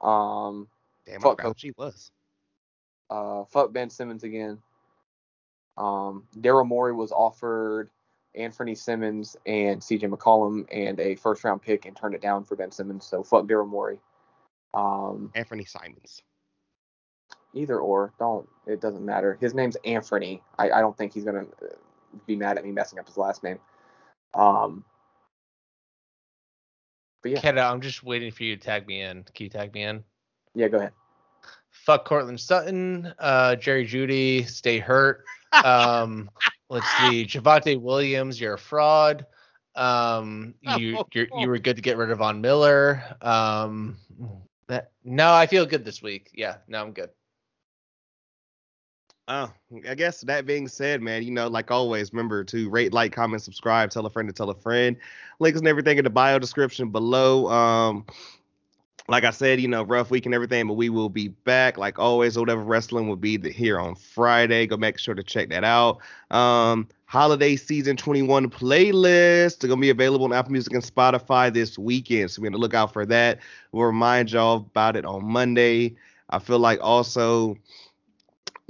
Um, 0.00 0.66
Damn, 1.04 1.20
Fuck 1.20 1.36
forgot 1.42 1.60
she 1.60 1.72
was. 1.76 2.10
uh, 3.10 3.44
fuck 3.44 3.70
Ben 3.70 3.90
Simmons 3.90 4.24
again. 4.24 4.58
Um, 5.76 6.24
Daryl 6.38 6.66
Morey 6.66 6.94
was 6.94 7.12
offered 7.12 7.90
Anthony 8.34 8.74
Simmons 8.74 9.36
and 9.44 9.80
CJ 9.82 10.04
McCollum 10.04 10.64
and 10.72 10.98
a 10.98 11.14
first 11.16 11.44
round 11.44 11.60
pick 11.60 11.84
and 11.84 11.94
turned 11.94 12.14
it 12.14 12.22
down 12.22 12.42
for 12.44 12.56
Ben 12.56 12.70
Simmons. 12.70 13.04
So 13.04 13.22
fuck 13.22 13.44
Daryl 13.44 13.68
Morey. 13.68 13.98
Um, 14.72 15.30
Anthony 15.34 15.66
Simons. 15.66 16.22
either 17.52 17.78
or, 17.78 18.14
don't. 18.18 18.48
It 18.66 18.80
doesn't 18.80 19.04
matter. 19.04 19.36
His 19.42 19.52
name's 19.52 19.76
Anthony. 19.84 20.42
I, 20.58 20.70
I 20.70 20.80
don't 20.80 20.96
think 20.96 21.12
he's 21.12 21.24
gonna 21.24 21.44
be 22.26 22.34
mad 22.36 22.56
at 22.56 22.64
me 22.64 22.72
messing 22.72 22.98
up 22.98 23.06
his 23.06 23.18
last 23.18 23.42
name. 23.42 23.58
Um, 24.32 24.84
but 27.22 27.32
yeah, 27.32 27.40
Keto, 27.40 27.70
I'm 27.70 27.80
just 27.80 28.02
waiting 28.02 28.30
for 28.30 28.44
you 28.44 28.56
to 28.56 28.62
tag 28.62 28.86
me 28.86 29.02
in. 29.02 29.24
Can 29.34 29.44
you 29.44 29.50
tag 29.50 29.72
me 29.74 29.82
in? 29.84 30.04
yeah, 30.54 30.68
go 30.68 30.78
ahead. 30.78 30.92
Fuck 31.70 32.04
Courtland 32.04 32.40
Sutton, 32.40 33.12
uh, 33.18 33.56
Jerry 33.56 33.86
Jeudy, 33.86 34.46
stay 34.48 34.78
hurt. 34.78 35.24
Um, 35.64 36.30
let's 36.68 36.88
see, 36.98 37.24
Javonte 37.24 37.80
Williams, 37.80 38.40
you're 38.40 38.54
a 38.54 38.58
fraud. 38.58 39.26
Um, 39.76 40.54
you 40.60 41.04
you're, 41.12 41.28
you 41.38 41.48
were 41.48 41.58
good 41.58 41.76
to 41.76 41.82
get 41.82 41.96
rid 41.96 42.10
of 42.10 42.18
Von 42.18 42.40
Miller. 42.40 43.02
Um, 43.22 43.96
that 44.66 44.90
no, 45.04 45.32
I 45.32 45.46
feel 45.46 45.64
good 45.64 45.84
this 45.84 46.02
week. 46.02 46.30
Yeah, 46.34 46.56
no, 46.66 46.80
I'm 46.80 46.92
good. 46.92 47.10
Oh, 49.32 49.48
I 49.88 49.94
guess 49.94 50.22
that 50.22 50.44
being 50.44 50.66
said, 50.66 51.00
man, 51.00 51.22
you 51.22 51.30
know, 51.30 51.46
like 51.46 51.70
always, 51.70 52.12
remember 52.12 52.42
to 52.42 52.68
rate, 52.68 52.92
like, 52.92 53.12
comment, 53.12 53.40
subscribe, 53.42 53.88
tell 53.88 54.04
a 54.04 54.10
friend 54.10 54.28
to 54.28 54.32
tell 54.32 54.50
a 54.50 54.56
friend. 54.56 54.96
Links 55.38 55.60
and 55.60 55.68
everything 55.68 55.98
in 55.98 56.04
the 56.04 56.10
bio 56.10 56.40
description 56.40 56.90
below. 56.90 57.46
Um, 57.46 58.06
like 59.06 59.22
I 59.22 59.30
said, 59.30 59.60
you 59.60 59.68
know, 59.68 59.84
rough 59.84 60.10
week 60.10 60.26
and 60.26 60.34
everything, 60.34 60.66
but 60.66 60.74
we 60.74 60.88
will 60.88 61.08
be 61.08 61.28
back 61.28 61.78
like 61.78 62.00
always. 62.00 62.36
Whatever 62.36 62.62
wrestling 62.62 63.08
will 63.08 63.14
be 63.14 63.38
here 63.52 63.78
on 63.78 63.94
Friday. 63.94 64.66
Go 64.66 64.76
make 64.76 64.98
sure 64.98 65.14
to 65.14 65.22
check 65.22 65.48
that 65.50 65.62
out. 65.62 65.98
Um, 66.32 66.88
holiday 67.04 67.54
season 67.54 67.96
21 67.96 68.50
playlist 68.50 69.62
are 69.62 69.68
gonna 69.68 69.80
be 69.80 69.90
available 69.90 70.24
on 70.24 70.32
Apple 70.32 70.50
Music 70.50 70.72
and 70.72 70.82
Spotify 70.82 71.54
this 71.54 71.78
weekend, 71.78 72.32
so 72.32 72.42
be 72.42 72.48
on 72.48 72.52
the 72.52 72.58
lookout 72.58 72.92
for 72.92 73.06
that. 73.06 73.38
We'll 73.70 73.86
remind 73.86 74.32
y'all 74.32 74.56
about 74.56 74.96
it 74.96 75.04
on 75.04 75.24
Monday. 75.24 75.94
I 76.30 76.40
feel 76.40 76.58
like 76.58 76.80
also 76.82 77.56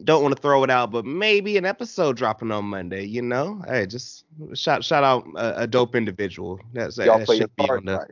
don't 0.04 0.22
want 0.22 0.34
to 0.34 0.40
throw 0.40 0.64
it 0.64 0.70
out, 0.70 0.90
but 0.90 1.04
maybe 1.04 1.56
an 1.56 1.64
episode 1.64 2.16
dropping 2.16 2.50
on 2.50 2.64
Monday. 2.64 3.04
You 3.04 3.22
know, 3.22 3.62
hey, 3.68 3.86
just 3.86 4.24
shout 4.54 4.84
shout 4.84 5.04
out 5.04 5.26
a, 5.36 5.62
a 5.62 5.66
dope 5.66 5.94
individual. 5.94 6.60
That's 6.72 6.96
Y'all 6.98 7.18
that 7.18 7.26
play 7.26 7.36
your 7.36 7.44
should 7.44 7.56
be 7.56 7.70
on 7.70 7.84
the 7.84 7.98
right. 7.98 8.10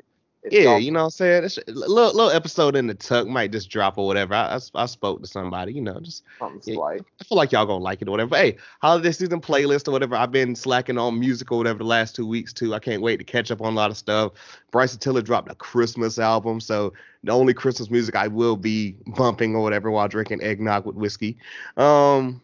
Yeah, 0.50 0.62
y'all- 0.62 0.78
you 0.78 0.90
know 0.90 1.00
what 1.00 1.04
I'm 1.06 1.10
saying? 1.10 1.44
It's 1.44 1.58
a 1.58 1.70
little, 1.72 2.12
little 2.12 2.30
episode 2.30 2.76
in 2.76 2.86
the 2.86 2.94
tuck 2.94 3.26
might 3.26 3.52
just 3.52 3.70
drop 3.70 3.98
or 3.98 4.06
whatever. 4.06 4.34
I, 4.34 4.56
I, 4.56 4.82
I 4.82 4.86
spoke 4.86 5.20
to 5.22 5.26
somebody, 5.26 5.72
you 5.72 5.80
know, 5.80 5.98
just 6.00 6.24
something 6.38 6.60
yeah. 6.64 6.74
slight. 6.74 7.02
I 7.20 7.24
feel 7.24 7.36
like 7.36 7.52
y'all 7.52 7.66
gonna 7.66 7.82
like 7.82 8.02
it 8.02 8.08
or 8.08 8.10
whatever. 8.12 8.30
But 8.30 8.40
hey, 8.40 8.56
holiday 8.80 9.12
season 9.12 9.40
playlist 9.40 9.88
or 9.88 9.92
whatever. 9.92 10.16
I've 10.16 10.32
been 10.32 10.54
slacking 10.54 10.98
on 10.98 11.18
music 11.18 11.50
or 11.52 11.58
whatever 11.58 11.78
the 11.78 11.84
last 11.84 12.16
two 12.16 12.26
weeks 12.26 12.52
too. 12.52 12.74
I 12.74 12.78
can't 12.78 13.02
wait 13.02 13.18
to 13.18 13.24
catch 13.24 13.50
up 13.50 13.60
on 13.60 13.72
a 13.72 13.76
lot 13.76 13.90
of 13.90 13.96
stuff. 13.96 14.32
Bryson 14.70 14.98
Tiller 14.98 15.22
dropped 15.22 15.50
a 15.50 15.54
Christmas 15.54 16.18
album, 16.18 16.60
so 16.60 16.92
the 17.24 17.32
only 17.32 17.54
Christmas 17.54 17.90
music 17.90 18.16
I 18.16 18.28
will 18.28 18.56
be 18.56 18.96
bumping 19.06 19.54
or 19.54 19.62
whatever 19.62 19.90
while 19.90 20.08
drinking 20.08 20.42
eggnog 20.42 20.86
with 20.86 20.96
whiskey. 20.96 21.36
Um, 21.76 22.40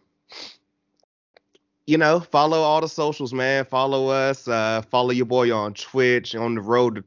you 1.87 1.97
know, 1.97 2.19
follow 2.19 2.57
all 2.57 2.81
the 2.81 2.89
socials, 2.89 3.33
man. 3.33 3.65
Follow 3.65 4.07
us. 4.07 4.47
Uh, 4.47 4.81
follow 4.89 5.11
your 5.11 5.27
boy 5.27 5.55
on 5.55 5.73
Twitch 5.73 6.35
on 6.35 6.55
the 6.55 6.61
road 6.61 6.95
to 6.95 7.01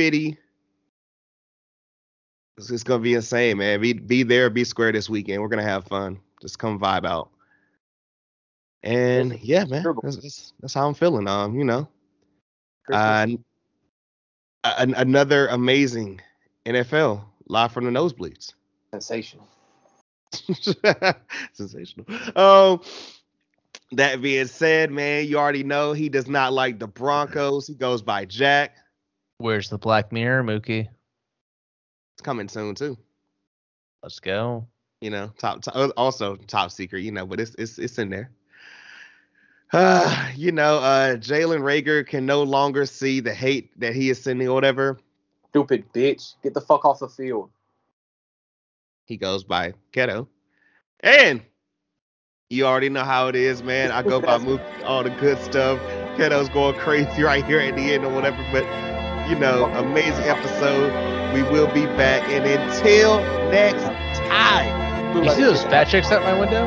350. 0.00 0.38
It's, 2.56 2.70
it's 2.70 2.82
gonna 2.82 3.02
be 3.02 3.14
insane, 3.14 3.58
man. 3.58 3.80
Be 3.80 3.92
be 3.92 4.22
there, 4.22 4.48
be 4.50 4.64
square 4.64 4.92
this 4.92 5.10
weekend. 5.10 5.42
We're 5.42 5.48
gonna 5.48 5.62
have 5.62 5.84
fun. 5.86 6.18
Just 6.40 6.58
come 6.58 6.78
vibe 6.78 7.06
out. 7.06 7.30
And 8.82 9.38
yeah, 9.40 9.64
man, 9.64 9.84
that's, 10.02 10.16
that's, 10.16 10.52
that's 10.60 10.74
how 10.74 10.88
I'm 10.88 10.94
feeling. 10.94 11.28
Um, 11.28 11.54
you 11.54 11.64
know, 11.64 11.86
uh, 12.90 13.26
an, 14.64 14.94
another 14.94 15.48
amazing 15.48 16.20
NFL 16.64 17.22
live 17.48 17.72
from 17.72 17.84
the 17.84 17.90
nosebleeds. 17.90 18.54
sensational. 18.92 19.46
Sensational. 21.52 22.06
Um, 22.36 22.80
that 23.92 24.22
being 24.22 24.46
said, 24.46 24.92
man, 24.92 25.26
you 25.26 25.36
already 25.36 25.64
know 25.64 25.92
he 25.92 26.08
does 26.08 26.28
not 26.28 26.52
like 26.52 26.78
the 26.78 26.86
Broncos. 26.86 27.66
He 27.66 27.74
goes 27.74 28.00
by 28.00 28.24
Jack. 28.24 28.76
Where's 29.40 29.70
the 29.70 29.78
Black 29.78 30.12
Mirror, 30.12 30.44
Mookie? 30.44 30.86
It's 32.14 32.22
coming 32.22 32.46
soon 32.46 32.74
too. 32.74 32.98
Let's 34.02 34.20
go. 34.20 34.66
You 35.00 35.08
know, 35.08 35.32
top, 35.38 35.62
top 35.62 35.92
also 35.96 36.36
top 36.36 36.70
secret. 36.70 37.00
You 37.00 37.10
know, 37.10 37.24
but 37.24 37.40
it's 37.40 37.54
it's 37.54 37.78
it's 37.78 37.98
in 37.98 38.10
there. 38.10 38.30
Uh, 39.72 40.28
you 40.36 40.52
know, 40.52 40.76
uh, 40.76 41.16
Jalen 41.16 41.62
Reagor 41.62 42.06
can 42.06 42.26
no 42.26 42.42
longer 42.42 42.84
see 42.84 43.20
the 43.20 43.32
hate 43.32 43.70
that 43.80 43.94
he 43.94 44.10
is 44.10 44.22
sending 44.22 44.46
or 44.46 44.52
whatever. 44.52 44.98
Stupid 45.48 45.90
bitch. 45.94 46.34
Get 46.42 46.52
the 46.52 46.60
fuck 46.60 46.84
off 46.84 46.98
the 46.98 47.08
field. 47.08 47.50
He 49.06 49.16
goes 49.16 49.42
by 49.42 49.72
Keto. 49.94 50.26
And 51.00 51.40
you 52.50 52.66
already 52.66 52.90
know 52.90 53.04
how 53.04 53.28
it 53.28 53.36
is, 53.36 53.62
man. 53.62 53.90
I 53.90 54.02
go 54.02 54.20
by 54.20 54.36
Mook, 54.44 54.60
all 54.84 55.02
the 55.02 55.10
good 55.10 55.38
stuff. 55.38 55.80
Keto's 56.18 56.50
going 56.50 56.78
crazy 56.78 57.22
right 57.22 57.44
here 57.44 57.60
at 57.60 57.74
the 57.74 57.94
end 57.94 58.04
or 58.04 58.12
whatever. 58.12 58.46
But, 58.52 58.89
you 59.30 59.38
know, 59.38 59.66
amazing 59.66 60.24
episode. 60.24 60.92
We 61.32 61.44
will 61.44 61.72
be 61.72 61.86
back. 61.86 62.28
And 62.28 62.44
until 62.44 63.20
next 63.50 63.84
time. 64.28 65.24
You 65.24 65.30
see 65.30 65.42
those 65.42 65.62
fat 65.62 65.84
chicks 65.84 66.10
out 66.10 66.22
my 66.22 66.38
window? 66.38 66.66